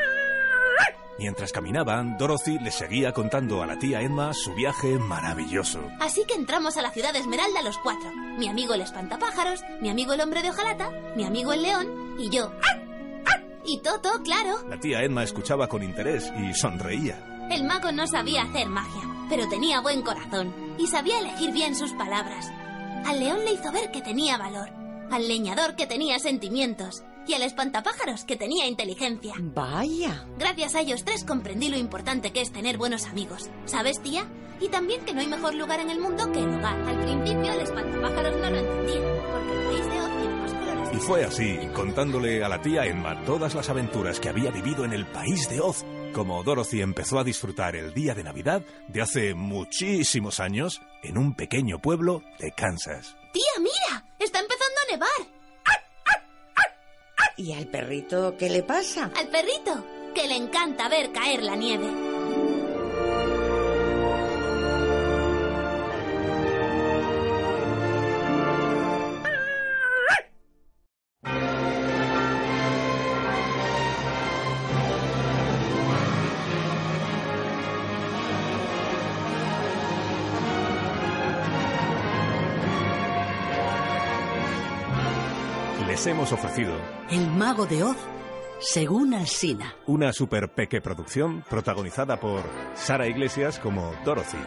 Mientras 1.18 1.52
caminaban, 1.52 2.16
Dorothy 2.18 2.58
le 2.58 2.70
seguía 2.70 3.12
contando 3.12 3.62
a 3.62 3.66
la 3.66 3.78
tía 3.78 4.00
Emma 4.00 4.32
su 4.32 4.54
viaje 4.54 4.98
maravilloso. 4.98 5.80
Así 6.00 6.24
que 6.26 6.34
entramos 6.34 6.76
a 6.76 6.82
la 6.82 6.90
ciudad 6.90 7.12
de 7.12 7.20
Esmeralda 7.20 7.62
los 7.62 7.78
cuatro. 7.78 8.10
Mi 8.38 8.48
amigo 8.48 8.74
el 8.74 8.80
espantapájaros, 8.80 9.62
mi 9.80 9.88
amigo 9.90 10.14
el 10.14 10.20
hombre 10.20 10.42
de 10.42 10.50
hojalata, 10.50 10.90
mi 11.14 11.24
amigo 11.24 11.52
el 11.52 11.62
león 11.62 12.16
y 12.18 12.30
yo. 12.30 12.50
Y 13.64 13.78
Toto, 13.78 14.10
claro. 14.22 14.68
La 14.68 14.78
tía 14.78 15.02
Emma 15.02 15.22
escuchaba 15.22 15.68
con 15.68 15.82
interés 15.82 16.32
y 16.38 16.52
sonreía. 16.54 17.46
El 17.50 17.64
mago 17.64 17.92
no 17.92 18.06
sabía 18.06 18.42
hacer 18.42 18.68
magia, 18.68 19.02
pero 19.28 19.48
tenía 19.48 19.80
buen 19.80 20.02
corazón 20.02 20.54
y 20.78 20.86
sabía 20.86 21.20
elegir 21.20 21.52
bien 21.52 21.74
sus 21.74 21.92
palabras. 21.92 22.50
Al 23.04 23.20
león 23.20 23.44
le 23.44 23.52
hizo 23.52 23.70
ver 23.72 23.90
que 23.90 24.00
tenía 24.00 24.38
valor, 24.38 24.70
al 25.10 25.28
leñador 25.28 25.74
que 25.76 25.86
tenía 25.86 26.18
sentimientos 26.18 27.02
y 27.26 27.34
al 27.34 27.42
espantapájaros 27.42 28.24
que 28.24 28.36
tenía 28.36 28.66
inteligencia. 28.66 29.34
Vaya. 29.38 30.24
Gracias 30.38 30.74
a 30.74 30.80
ellos 30.80 31.04
tres 31.04 31.24
comprendí 31.24 31.68
lo 31.68 31.76
importante 31.76 32.32
que 32.32 32.40
es 32.40 32.52
tener 32.52 32.78
buenos 32.78 33.06
amigos. 33.06 33.50
¿Sabes, 33.64 34.00
tía? 34.00 34.26
Y 34.60 34.68
también 34.68 35.04
que 35.04 35.12
no 35.12 35.20
hay 35.20 35.26
mejor 35.26 35.54
lugar 35.54 35.80
en 35.80 35.90
el 35.90 36.00
mundo 36.00 36.30
que 36.32 36.38
el 36.38 36.48
hogar. 36.54 36.80
Al 36.88 37.00
principio 37.00 37.52
el 37.52 37.60
espantapájaros 37.60 38.36
no 38.36 38.50
lo 38.50 38.58
entendía, 38.58 39.00
porque 39.32 39.52
el 39.52 39.66
país 39.66 39.91
fue 41.06 41.24
así, 41.24 41.58
contándole 41.74 42.44
a 42.44 42.48
la 42.48 42.60
tía 42.60 42.84
Emma 42.84 43.24
todas 43.24 43.54
las 43.54 43.68
aventuras 43.68 44.20
que 44.20 44.28
había 44.28 44.50
vivido 44.50 44.84
en 44.84 44.92
el 44.92 45.06
país 45.06 45.48
de 45.48 45.60
Oz, 45.60 45.84
como 46.12 46.42
Dorothy 46.42 46.80
empezó 46.80 47.18
a 47.18 47.24
disfrutar 47.24 47.74
el 47.74 47.92
día 47.92 48.14
de 48.14 48.22
Navidad 48.22 48.62
de 48.88 49.02
hace 49.02 49.34
muchísimos 49.34 50.38
años 50.40 50.80
en 51.02 51.18
un 51.18 51.34
pequeño 51.34 51.80
pueblo 51.80 52.22
de 52.38 52.52
Kansas. 52.52 53.16
Tía, 53.32 53.42
mira, 53.58 54.04
está 54.18 54.40
empezando 54.40 54.80
a 54.80 54.92
nevar. 54.92 55.32
¿Y 57.36 57.52
al 57.52 57.66
perrito 57.66 58.36
qué 58.36 58.50
le 58.50 58.62
pasa? 58.62 59.10
Al 59.16 59.28
perrito, 59.28 59.84
que 60.14 60.28
le 60.28 60.36
encanta 60.36 60.88
ver 60.88 61.10
caer 61.12 61.42
la 61.42 61.56
nieve. 61.56 62.11
Les 86.02 86.08
hemos 86.08 86.32
ofrecido. 86.32 86.72
El 87.10 87.30
mago 87.30 87.64
de 87.64 87.84
Oz, 87.84 87.96
según 88.58 89.14
Alsina. 89.14 89.76
una 89.86 90.12
super 90.12 90.48
peque 90.52 90.80
producción 90.80 91.44
protagonizada 91.48 92.18
por 92.18 92.42
Sara 92.74 93.06
Iglesias 93.06 93.60
como 93.60 93.92
Dorothy, 94.04 94.38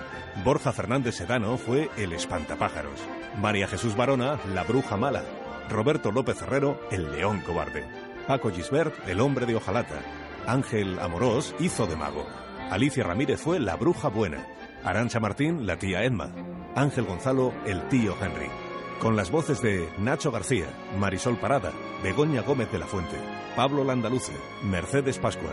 Borja 0.43 0.73
Fernández 0.73 1.15
Sedano 1.15 1.57
fue 1.57 1.89
el 1.95 2.11
espantapájaros, 2.11 2.99
María 3.39 3.69
Jesús 3.69 3.95
Barona, 3.95 4.37
la 4.53 4.63
bruja 4.63 4.97
mala, 4.97 5.23
Roberto 5.69 6.11
López 6.11 6.41
Herrero, 6.41 6.77
el 6.91 7.09
león 7.13 7.41
cobarde, 7.45 7.85
Paco 8.27 8.51
Gisbert, 8.51 9.07
el 9.07 9.21
hombre 9.21 9.45
de 9.45 9.55
hojalata, 9.55 10.01
Ángel 10.45 10.99
Amorós 10.99 11.55
hizo 11.59 11.87
de 11.87 11.95
mago, 11.95 12.27
Alicia 12.69 13.05
Ramírez 13.05 13.39
fue 13.39 13.61
la 13.61 13.77
bruja 13.77 14.09
buena, 14.09 14.45
Arancha 14.83 15.21
Martín, 15.21 15.65
la 15.65 15.77
tía 15.79 16.03
Emma, 16.03 16.33
Ángel 16.75 17.05
Gonzalo, 17.05 17.53
el 17.65 17.87
tío 17.87 18.13
Henry. 18.21 18.64
Con 18.99 19.15
las 19.15 19.29
voces 19.29 19.61
de 19.61 19.89
Nacho 19.97 20.31
García, 20.31 20.67
Marisol 20.97 21.37
Parada, 21.37 21.71
Begoña 22.01 22.41
Gómez 22.41 22.71
de 22.71 22.79
la 22.79 22.87
Fuente, 22.87 23.17
Pablo 23.55 23.83
Landaluce, 23.83 24.33
Mercedes 24.63 25.19
Pascua, 25.19 25.51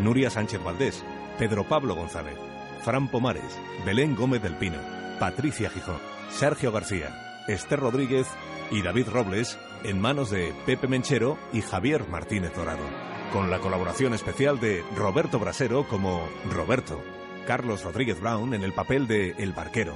Nuria 0.00 0.30
Sánchez 0.30 0.62
Valdés, 0.62 1.04
Pedro 1.38 1.64
Pablo 1.64 1.94
González, 1.94 2.36
Fran 2.82 3.08
Pomares, 3.08 3.58
Belén 3.84 4.14
Gómez 4.14 4.42
del 4.42 4.56
Pino, 4.56 4.78
Patricia 5.18 5.70
Gijón, 5.70 5.98
Sergio 6.30 6.72
García, 6.72 7.42
Esther 7.48 7.80
Rodríguez 7.80 8.26
y 8.70 8.82
David 8.82 9.08
Robles 9.08 9.58
en 9.82 10.00
manos 10.00 10.30
de 10.30 10.54
Pepe 10.64 10.88
Menchero 10.88 11.36
y 11.52 11.60
Javier 11.60 12.08
Martínez 12.08 12.54
Dorado. 12.54 12.84
Con 13.32 13.50
la 13.50 13.58
colaboración 13.58 14.14
especial 14.14 14.60
de 14.60 14.84
Roberto 14.96 15.38
Brasero 15.38 15.86
como 15.88 16.26
Roberto, 16.50 17.02
Carlos 17.46 17.84
Rodríguez 17.84 18.20
Brown 18.20 18.54
en 18.54 18.62
el 18.62 18.72
papel 18.72 19.06
de 19.06 19.34
El 19.38 19.52
Barquero, 19.52 19.94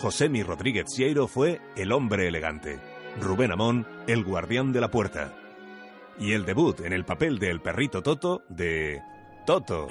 Josemi 0.00 0.42
Rodríguez 0.42 0.86
Sieiro 0.88 1.28
fue 1.28 1.60
el 1.76 1.92
hombre 1.92 2.26
elegante, 2.26 2.80
Rubén 3.20 3.52
Amón, 3.52 3.86
el 4.06 4.24
guardián 4.24 4.72
de 4.72 4.80
la 4.80 4.90
puerta. 4.90 5.34
Y 6.18 6.32
el 6.32 6.46
debut 6.46 6.80
en 6.80 6.94
el 6.94 7.04
papel 7.04 7.38
de 7.38 7.50
El 7.50 7.60
perrito 7.60 8.02
Toto 8.02 8.42
de 8.48 9.02
Toto. 9.44 9.88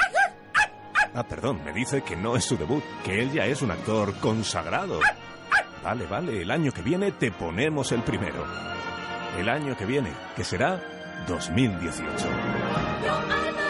Ah, 1.14 1.28
perdón, 1.28 1.64
me 1.64 1.74
dice 1.74 2.02
que 2.02 2.16
no 2.16 2.36
es 2.36 2.44
su 2.44 2.58
debut, 2.58 2.84
que 3.06 3.22
él 3.22 3.32
ya 3.32 3.46
es 3.46 3.62
un 3.62 3.70
actor 3.70 4.16
consagrado. 4.20 5.00
Vale, 5.84 6.08
vale, 6.08 6.42
el 6.42 6.50
año 6.50 6.72
que 6.72 6.82
viene 6.82 7.12
te 7.12 7.32
ponemos 7.32 7.92
el 7.92 8.02
primero. 8.02 8.46
El 9.38 9.48
año 9.48 9.78
que 9.78 9.86
viene, 9.86 10.12
que 10.36 10.44
será 10.44 10.82
2018. 11.28 12.04
Yo 13.06 13.69